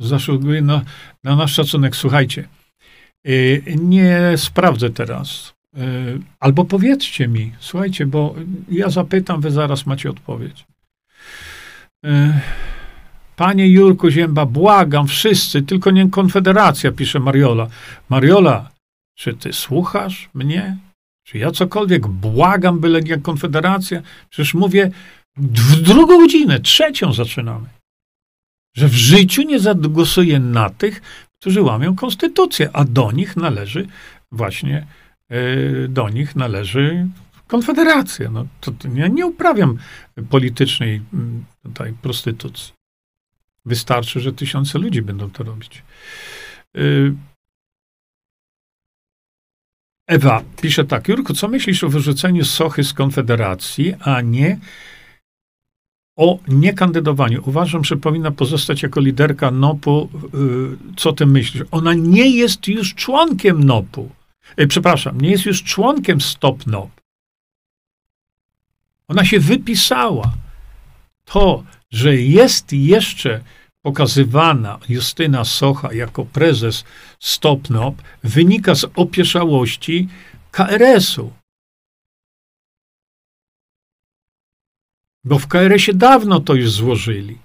Zasługuje 0.00 0.62
na, 0.62 0.82
na 1.24 1.36
nasz 1.36 1.54
szacunek. 1.54 1.96
Słuchajcie, 1.96 2.48
y, 3.26 3.62
nie 3.76 4.32
sprawdzę 4.36 4.90
teraz 4.90 5.55
E, 5.55 5.55
albo 6.40 6.64
powiedzcie 6.64 7.28
mi, 7.28 7.52
słuchajcie, 7.58 8.06
bo 8.06 8.34
ja 8.68 8.90
zapytam, 8.90 9.40
wy 9.40 9.50
zaraz 9.50 9.86
macie 9.86 10.10
odpowiedź. 10.10 10.64
E, 12.04 12.40
Panie 13.36 13.68
Jurku 13.68 14.10
Zięba, 14.10 14.46
błagam 14.46 15.06
wszyscy, 15.06 15.62
tylko 15.62 15.90
nie 15.90 16.10
Konfederacja, 16.10 16.92
pisze 16.92 17.20
Mariola. 17.20 17.66
Mariola, 18.08 18.70
czy 19.14 19.34
ty 19.34 19.52
słuchasz 19.52 20.28
mnie? 20.34 20.76
Czy 21.24 21.38
ja 21.38 21.50
cokolwiek 21.50 22.06
błagam, 22.06 22.80
byle 22.80 23.00
nie 23.00 23.18
Konfederacja? 23.18 24.02
Przecież 24.30 24.54
mówię 24.54 24.90
w 25.36 25.80
drugą 25.80 26.18
godzinę, 26.18 26.60
trzecią 26.60 27.12
zaczynamy. 27.12 27.68
Że 28.76 28.88
w 28.88 28.94
życiu 28.94 29.42
nie 29.42 29.60
zagłosuję 29.60 30.38
na 30.40 30.70
tych, 30.70 31.02
którzy 31.40 31.62
łamią 31.62 31.96
konstytucję, 31.96 32.70
a 32.72 32.84
do 32.84 33.12
nich 33.12 33.36
należy 33.36 33.86
właśnie, 34.32 34.76
e, 34.78 35.05
do 35.88 36.08
nich 36.08 36.36
należy 36.36 37.08
Konfederacja. 37.46 38.30
No, 38.30 38.46
to, 38.60 38.72
ja 38.94 39.08
nie 39.08 39.26
uprawiam 39.26 39.78
politycznej 40.30 41.02
mm, 41.12 41.44
tutaj 41.62 41.92
prostytucji. 42.02 42.72
Wystarczy, 43.64 44.20
że 44.20 44.32
tysiące 44.32 44.78
ludzi 44.78 45.02
będą 45.02 45.30
to 45.30 45.44
robić. 45.44 45.82
Y, 46.76 47.14
Ewa 50.08 50.42
pisze 50.62 50.84
tak. 50.84 51.08
Jurku, 51.08 51.34
co 51.34 51.48
myślisz 51.48 51.84
o 51.84 51.88
wyrzuceniu 51.88 52.44
Sochy 52.44 52.84
z 52.84 52.92
Konfederacji, 52.92 53.94
a 54.00 54.20
nie 54.20 54.58
o 56.16 56.38
niekandydowaniu? 56.48 57.42
Uważam, 57.46 57.84
że 57.84 57.96
powinna 57.96 58.30
pozostać 58.30 58.82
jako 58.82 59.00
liderka 59.00 59.50
NOP-u. 59.50 60.04
Y, 60.04 60.94
co 60.96 61.12
ty 61.12 61.26
myślisz? 61.26 61.64
Ona 61.70 61.94
nie 61.94 62.30
jest 62.30 62.68
już 62.68 62.94
członkiem 62.94 63.64
NOP-u. 63.64 64.10
Y, 64.60 64.66
przepraszam, 64.66 65.20
nie 65.20 65.30
jest 65.30 65.46
już 65.46 65.62
członkiem 65.62 66.20
Stop 66.20 66.66
NOP. 66.66 66.90
Ona 69.08 69.24
się 69.24 69.40
wypisała. 69.40 70.32
To, 71.24 71.64
że 71.90 72.16
jest 72.16 72.72
jeszcze 72.72 73.40
pokazywana 73.82 74.78
Justyna 74.88 75.44
Socha 75.44 75.92
jako 75.92 76.24
prezes 76.24 76.84
Stopnop, 77.20 78.02
wynika 78.22 78.74
z 78.74 78.84
opieszałości 78.94 80.08
KRS-u. 80.50 81.32
Bo 85.24 85.38
w 85.38 85.46
KRS-ie 85.46 85.94
dawno 85.94 86.40
to 86.40 86.54
już 86.54 86.70
złożyli. 86.70 87.38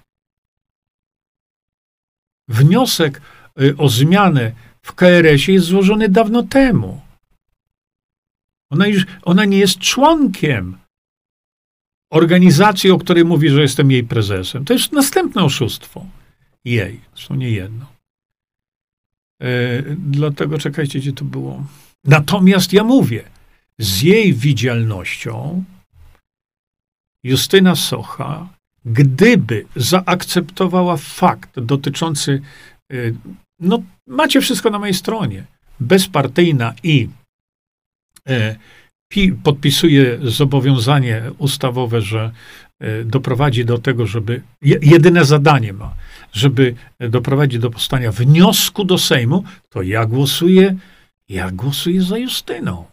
Wniosek 2.48 3.22
y, 3.60 3.76
o 3.76 3.88
zmianę 3.88 4.52
w 4.84 4.92
KRS-ie 4.92 5.54
jest 5.54 5.66
złożony 5.66 6.08
dawno 6.08 6.42
temu. 6.42 7.00
Ona, 8.70 8.86
już, 8.86 9.06
ona 9.22 9.44
nie 9.44 9.58
jest 9.58 9.78
członkiem 9.78 10.78
organizacji, 12.10 12.90
o 12.90 12.98
której 12.98 13.24
mówi, 13.24 13.48
że 13.48 13.62
jestem 13.62 13.90
jej 13.90 14.04
prezesem. 14.04 14.64
To 14.64 14.72
jest 14.72 14.92
następne 14.92 15.44
oszustwo. 15.44 16.06
Jej, 16.64 17.00
zresztą 17.14 17.34
nie 17.34 17.50
jedno. 17.50 17.86
E, 19.42 19.82
dlatego 19.98 20.58
czekajcie, 20.58 20.98
gdzie 20.98 21.12
to 21.12 21.24
było. 21.24 21.64
Natomiast 22.04 22.72
ja 22.72 22.84
mówię, 22.84 23.24
z 23.78 24.02
jej 24.02 24.34
widzialnością 24.34 25.64
Justyna 27.24 27.76
Socha, 27.76 28.48
gdyby 28.84 29.66
zaakceptowała 29.76 30.96
fakt 30.96 31.60
dotyczący, 31.60 32.42
e, 32.92 32.96
no 33.62 33.82
macie 34.06 34.40
wszystko 34.40 34.70
na 34.70 34.78
mojej 34.78 34.94
stronie, 34.94 35.44
bezpartyjna 35.80 36.74
i 36.82 37.08
e, 38.28 38.56
podpisuje 39.42 40.18
zobowiązanie 40.22 41.22
ustawowe, 41.38 42.00
że 42.00 42.32
e, 42.80 43.04
doprowadzi 43.04 43.64
do 43.64 43.78
tego, 43.78 44.06
żeby 44.06 44.42
jedyne 44.62 45.24
zadanie 45.24 45.72
ma, 45.72 45.94
żeby 46.32 46.74
doprowadzić 47.00 47.58
do 47.58 47.70
powstania 47.70 48.12
wniosku 48.12 48.84
do 48.84 48.98
Sejmu, 48.98 49.44
to 49.68 49.82
ja 49.82 50.06
głosuję, 50.06 50.76
ja 51.28 51.50
głosuję 51.50 52.02
za 52.02 52.18
Justyną. 52.18 52.84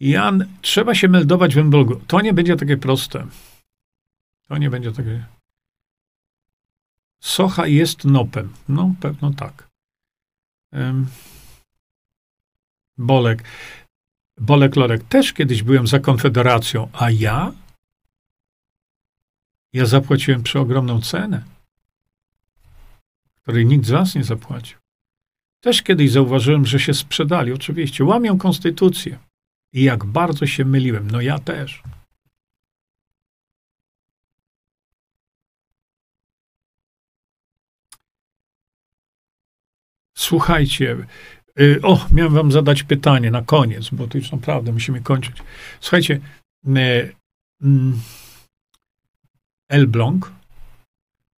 Jan, 0.00 0.46
trzeba 0.62 0.94
się 0.94 1.08
meldować 1.08 1.54
w 1.54 1.62
blogu. 1.62 2.00
To 2.06 2.20
nie 2.20 2.32
będzie 2.32 2.56
takie 2.56 2.76
proste. 2.76 3.26
To 4.48 4.58
nie 4.58 4.70
będzie 4.70 4.92
takie. 4.92 5.35
Socha 7.20 7.66
jest 7.66 8.04
nopem. 8.04 8.52
No, 8.68 8.94
pewno 9.00 9.32
tak. 9.32 9.68
Um. 10.72 11.06
Bolek. 12.98 13.44
Bolek 14.40 14.76
Lorek. 14.76 15.04
Też 15.04 15.32
kiedyś 15.32 15.62
byłem 15.62 15.86
za 15.86 15.98
Konfederacją, 15.98 16.88
a 16.92 17.10
ja? 17.10 17.52
Ja 19.72 19.86
zapłaciłem 19.86 20.42
przeogromną 20.42 21.00
cenę, 21.00 21.44
której 23.42 23.66
nikt 23.66 23.86
z 23.86 23.90
was 23.90 24.14
nie 24.14 24.24
zapłacił. 24.24 24.78
Też 25.60 25.82
kiedyś 25.82 26.10
zauważyłem, 26.10 26.66
że 26.66 26.80
się 26.80 26.94
sprzedali. 26.94 27.52
Oczywiście, 27.52 28.04
łamią 28.04 28.38
konstytucję. 28.38 29.18
I 29.72 29.82
jak 29.82 30.04
bardzo 30.04 30.46
się 30.46 30.64
myliłem. 30.64 31.10
No 31.10 31.20
ja 31.20 31.38
też. 31.38 31.82
Słuchajcie, 40.18 40.96
Y, 41.60 41.80
o, 41.82 42.06
miałem 42.12 42.34
wam 42.34 42.52
zadać 42.52 42.82
pytanie 42.82 43.30
na 43.30 43.42
koniec, 43.42 43.90
bo 43.90 44.06
to 44.06 44.18
już 44.18 44.32
naprawdę 44.32 44.72
musimy 44.72 45.00
kończyć. 45.00 45.36
Słuchajcie, 45.80 46.20
y, 46.66 47.14
mm, 47.62 48.00
Elbląg 49.68 50.32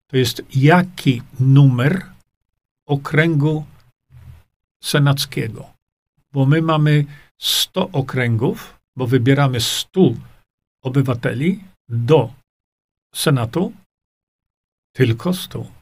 to 0.07 0.17
jest 0.17 0.41
jaki 0.55 1.21
numer 1.39 2.05
okręgu 2.85 3.65
senackiego? 4.83 5.73
Bo 6.31 6.45
my 6.45 6.61
mamy 6.61 7.05
100 7.37 7.89
okręgów, 7.91 8.79
bo 8.95 9.07
wybieramy 9.07 9.59
100 9.59 10.01
obywateli 10.83 11.63
do 11.89 12.33
Senatu, 13.15 13.73
tylko 14.93 15.33
100. 15.33 15.78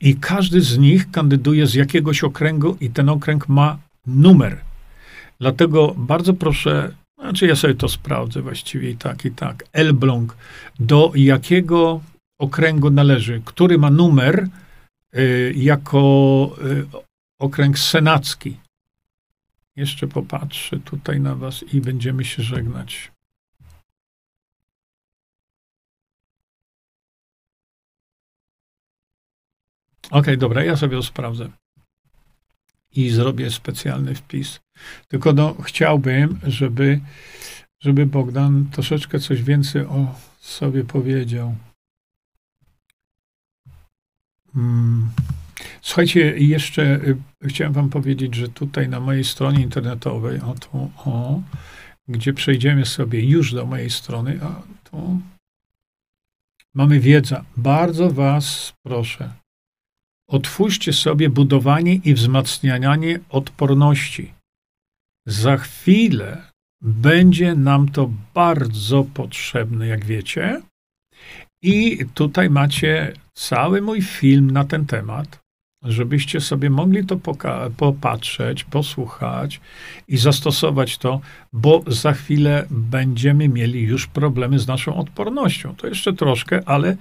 I 0.00 0.16
każdy 0.16 0.60
z 0.60 0.78
nich 0.78 1.10
kandyduje 1.10 1.66
z 1.66 1.74
jakiegoś 1.74 2.24
okręgu 2.24 2.76
i 2.80 2.90
ten 2.90 3.08
okręg 3.08 3.48
ma 3.48 3.78
numer. 4.06 4.60
Dlatego 5.40 5.94
bardzo 5.96 6.34
proszę, 6.34 6.94
znaczy 7.18 7.46
ja 7.46 7.56
sobie 7.56 7.74
to 7.74 7.88
sprawdzę 7.88 8.42
właściwie 8.42 8.90
i 8.90 8.96
tak, 8.96 9.24
i 9.24 9.30
tak. 9.30 9.64
Elbląg, 9.72 10.36
do 10.80 11.12
jakiego 11.14 12.00
okręgu 12.38 12.90
należy, 12.90 13.42
który 13.44 13.78
ma 13.78 13.90
numer 13.90 14.48
y, 15.16 15.54
jako 15.56 16.56
y, 16.64 16.86
okręg 17.38 17.78
senacki. 17.78 18.56
Jeszcze 19.76 20.06
popatrzę 20.06 20.80
tutaj 20.80 21.20
na 21.20 21.34
was 21.34 21.64
i 21.72 21.80
będziemy 21.80 22.24
się 22.24 22.42
żegnać. 22.42 23.13
Okay, 30.18 30.36
dobra, 30.36 30.64
ja 30.64 30.76
sobie 30.76 31.02
sprawdzę. 31.02 31.48
I 32.96 33.10
zrobię 33.10 33.50
specjalny 33.50 34.14
wpis. 34.14 34.60
Tylko 35.08 35.32
no, 35.32 35.54
chciałbym, 35.62 36.38
żeby, 36.42 37.00
żeby 37.80 38.06
Bogdan 38.06 38.68
troszeczkę 38.72 39.18
coś 39.18 39.42
więcej 39.42 39.82
o 39.82 40.14
sobie 40.40 40.84
powiedział. 40.84 41.54
Hmm. 44.54 45.10
Słuchajcie, 45.82 46.38
jeszcze 46.38 46.82
y, 46.82 47.16
chciałem 47.42 47.72
wam 47.72 47.90
powiedzieć, 47.90 48.34
że 48.34 48.48
tutaj 48.48 48.88
na 48.88 49.00
mojej 49.00 49.24
stronie 49.24 49.62
internetowej, 49.62 50.40
o 50.40 50.54
tu, 50.54 50.90
o, 50.96 51.42
gdzie 52.08 52.32
przejdziemy 52.32 52.86
sobie 52.86 53.24
już 53.24 53.54
do 53.54 53.66
mojej 53.66 53.90
strony, 53.90 54.40
a 54.42 54.62
tu 54.90 55.20
mamy 56.74 57.00
wiedzę. 57.00 57.44
Bardzo 57.56 58.10
was 58.10 58.72
proszę, 58.82 59.32
Otwórzcie 60.28 60.92
sobie 60.92 61.30
budowanie 61.30 61.94
i 61.94 62.14
wzmacnianie 62.14 63.20
odporności. 63.28 64.32
Za 65.26 65.56
chwilę 65.56 66.42
będzie 66.80 67.54
nam 67.54 67.88
to 67.88 68.10
bardzo 68.34 69.04
potrzebne, 69.14 69.86
jak 69.86 70.04
wiecie. 70.04 70.62
I 71.62 71.98
tutaj 72.14 72.50
macie 72.50 73.12
cały 73.34 73.82
mój 73.82 74.02
film 74.02 74.50
na 74.50 74.64
ten 74.64 74.86
temat, 74.86 75.40
żebyście 75.82 76.40
sobie 76.40 76.70
mogli 76.70 77.06
to 77.06 77.16
popatrzeć, 77.76 78.64
posłuchać 78.64 79.60
i 80.08 80.16
zastosować 80.16 80.98
to, 80.98 81.20
bo 81.52 81.82
za 81.86 82.12
chwilę 82.12 82.66
będziemy 82.70 83.48
mieli 83.48 83.82
już 83.82 84.06
problemy 84.06 84.58
z 84.58 84.66
naszą 84.66 84.96
odpornością. 84.96 85.74
To 85.76 85.86
jeszcze 85.86 86.12
troszkę, 86.12 86.60
ale 86.66 86.96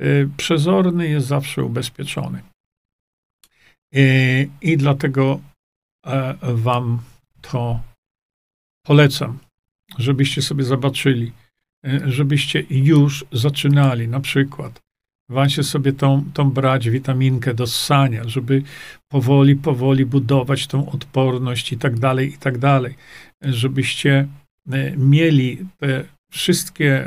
y, 0.00 0.28
przezorny 0.36 1.08
jest 1.08 1.26
zawsze 1.26 1.64
ubezpieczony. 1.64 2.42
I, 4.62 4.76
dlatego 4.76 5.40
e, 6.06 6.34
Wam 6.42 6.98
to 7.40 7.80
polecam, 8.86 9.38
żebyście 9.98 10.42
sobie 10.42 10.64
zobaczyli, 10.64 11.32
e, 11.86 12.00
żebyście 12.04 12.64
już 12.70 13.24
zaczynali 13.32 14.08
na 14.08 14.20
przykład 14.20 14.84
Wańcie 15.28 15.62
sobie 15.62 15.92
tą, 15.92 16.24
tą 16.34 16.50
brać 16.50 16.90
witaminkę 16.90 17.54
do 17.54 17.66
ssania, 17.66 18.28
żeby 18.28 18.62
powoli, 19.08 19.56
powoli 19.56 20.06
budować 20.06 20.66
tą 20.66 20.90
odporność 20.90 21.72
i 21.72 21.78
tak 21.78 21.98
dalej, 21.98 22.34
i 22.34 22.38
tak 22.38 22.58
dalej. 22.58 22.94
Żebyście 23.42 24.28
e, 24.70 24.96
mieli 24.96 25.58
te 25.78 26.04
wszystkie 26.30 27.04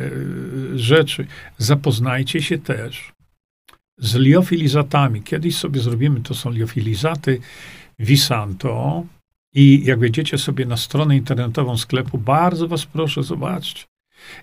rzeczy. 0.75 1.27
Zapoznajcie 1.57 2.41
się 2.41 2.57
też 2.57 3.16
z 3.98 4.16
liofilizatami. 4.16 5.22
Kiedyś 5.22 5.56
sobie 5.56 5.80
zrobimy, 5.80 6.22
to 6.22 6.35
są 6.35 6.51
liofilizaty 6.51 7.40
Visanto. 8.00 9.03
I 9.53 9.85
jak 9.85 10.00
wejdziecie 10.00 10.38
sobie 10.38 10.66
na 10.66 10.77
stronę 10.77 11.17
internetową 11.17 11.77
sklepu, 11.77 12.17
bardzo 12.17 12.67
was 12.67 12.85
proszę, 12.85 13.24
zobaczcie, 13.24 13.85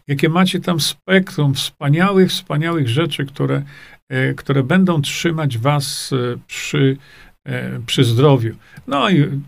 jakie 0.07 0.28
macie 0.28 0.60
tam 0.60 0.81
spektrum 0.81 1.55
wspaniałych, 1.55 2.31
wspaniałych 2.31 2.89
rzeczy, 2.89 3.26
które, 3.26 3.62
e, 4.08 4.34
które 4.34 4.62
będą 4.62 5.02
trzymać 5.02 5.58
was 5.58 6.12
e, 6.12 6.39
przy, 6.47 6.97
przy 7.86 8.05
zdrowiu. 8.05 8.57
No 8.86 9.10
i 9.10 9.41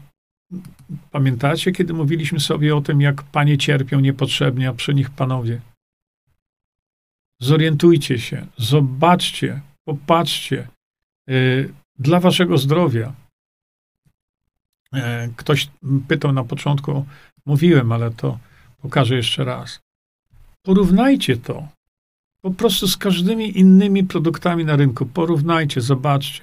Pamiętacie, 1.10 1.72
kiedy 1.72 1.92
mówiliśmy 1.92 2.40
sobie 2.40 2.76
o 2.76 2.80
tym, 2.80 3.00
jak 3.00 3.22
panie 3.22 3.58
cierpią 3.58 4.00
niepotrzebnie, 4.00 4.68
a 4.68 4.72
przy 4.72 4.94
nich 4.94 5.10
panowie? 5.10 5.60
Zorientujcie 7.40 8.18
się, 8.18 8.46
zobaczcie, 8.56 9.60
popatrzcie 9.86 10.68
yy, 11.26 11.72
dla 11.98 12.20
waszego 12.20 12.58
zdrowia. 12.58 13.12
Yy, 14.92 15.00
ktoś 15.36 15.68
pytał 16.08 16.32
na 16.32 16.44
początku, 16.44 17.06
mówiłem, 17.46 17.92
ale 17.92 18.10
to 18.10 18.38
pokażę 18.82 19.14
jeszcze 19.14 19.44
raz. 19.44 19.80
Porównajcie 20.62 21.36
to 21.36 21.68
po 22.42 22.50
prostu 22.50 22.88
z 22.88 22.96
każdymi 22.96 23.58
innymi 23.58 24.04
produktami 24.04 24.64
na 24.64 24.76
rynku. 24.76 25.06
Porównajcie, 25.06 25.80
zobaczcie. 25.80 26.42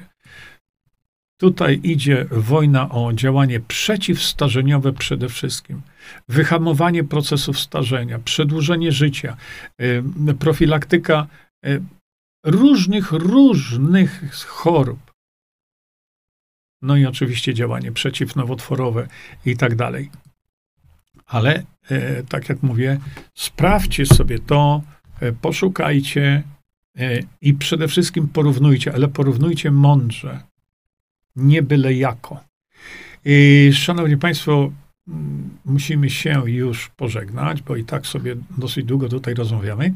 Tutaj 1.38 1.80
idzie 1.84 2.26
wojna 2.32 2.90
o 2.90 3.14
działanie 3.14 3.60
przeciwstarzeniowe 3.60 4.94
przede 4.94 5.30
wszystkim. 5.30 5.82
Wyhamowanie 6.30 7.04
procesów 7.04 7.60
starzenia, 7.60 8.20
przedłużenie 8.20 8.92
życia, 8.92 9.38
y, 9.82 10.04
profilaktyka 10.40 11.28
y, 11.66 11.82
różnych, 12.44 13.12
różnych 13.12 14.32
chorób. 14.46 15.14
No 16.82 16.98
i 16.98 17.06
oczywiście 17.06 17.54
działanie 17.54 17.92
przeciwnowotworowe 17.92 19.08
i 19.46 19.58
tak 19.58 19.76
dalej. 19.76 20.10
Ale 21.26 21.64
y, 21.92 22.26
tak 22.30 22.50
jak 22.50 22.64
mówię, 22.64 23.00
sprawdźcie 23.34 24.06
sobie 24.06 24.40
to, 24.40 24.82
poszukajcie 25.42 26.44
i 27.42 27.54
przede 27.54 27.88
wszystkim 27.88 28.28
porównujcie, 28.28 28.94
ale 28.94 29.08
porównujcie 29.08 29.72
mądrze 29.72 30.40
nie 31.36 31.64
byle 31.64 31.94
jako. 31.94 32.44
I, 33.26 33.70
szanowni 33.74 34.18
Państwo, 34.18 34.72
mm, 35.08 35.50
musimy 35.66 36.10
się 36.10 36.50
już 36.50 36.90
pożegnać, 36.90 37.62
bo 37.62 37.76
i 37.76 37.84
tak 37.84 38.08
sobie 38.08 38.36
dosyć 38.58 38.86
długo 38.86 39.10
tutaj 39.10 39.34
rozmawiamy. 39.34 39.94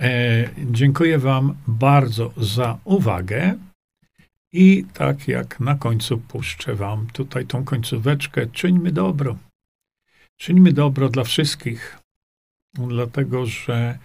E, 0.00 0.48
dziękuję 0.70 1.18
Wam 1.18 1.54
bardzo 1.66 2.30
za 2.36 2.78
uwagę. 2.84 3.54
I 4.52 4.84
tak 4.94 5.28
jak 5.28 5.60
na 5.60 5.74
końcu 5.74 6.18
puszczę 6.18 6.74
Wam 6.74 7.06
tutaj 7.12 7.46
tą 7.46 7.64
końcóweczkę, 7.64 8.46
czyńmy 8.46 8.92
dobro. 8.92 9.36
Czyńmy 10.36 10.72
dobro 10.72 11.08
dla 11.08 11.24
wszystkich, 11.24 11.98
dlatego 12.74 13.46
że 13.46 13.98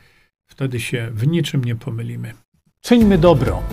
wtedy 0.49 0.79
się 0.79 1.09
w 1.11 1.27
niczym 1.27 1.63
nie 1.63 1.75
pomylimy. 1.75 2.33
Czyńmy 2.81 3.17
dobro. 3.17 3.63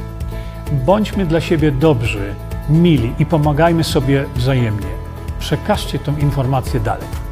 Bądźmy 0.87 1.27
dla 1.27 1.41
siebie 1.41 1.73
dobrzy 1.73 2.35
mili 2.71 3.13
i 3.19 3.27
pomagajmy 3.27 3.85
sobie 3.85 4.25
wzajemnie. 4.37 4.89
Przekażcie 5.39 5.99
tę 5.99 6.15
informację 6.21 6.81
dalej. 6.81 7.32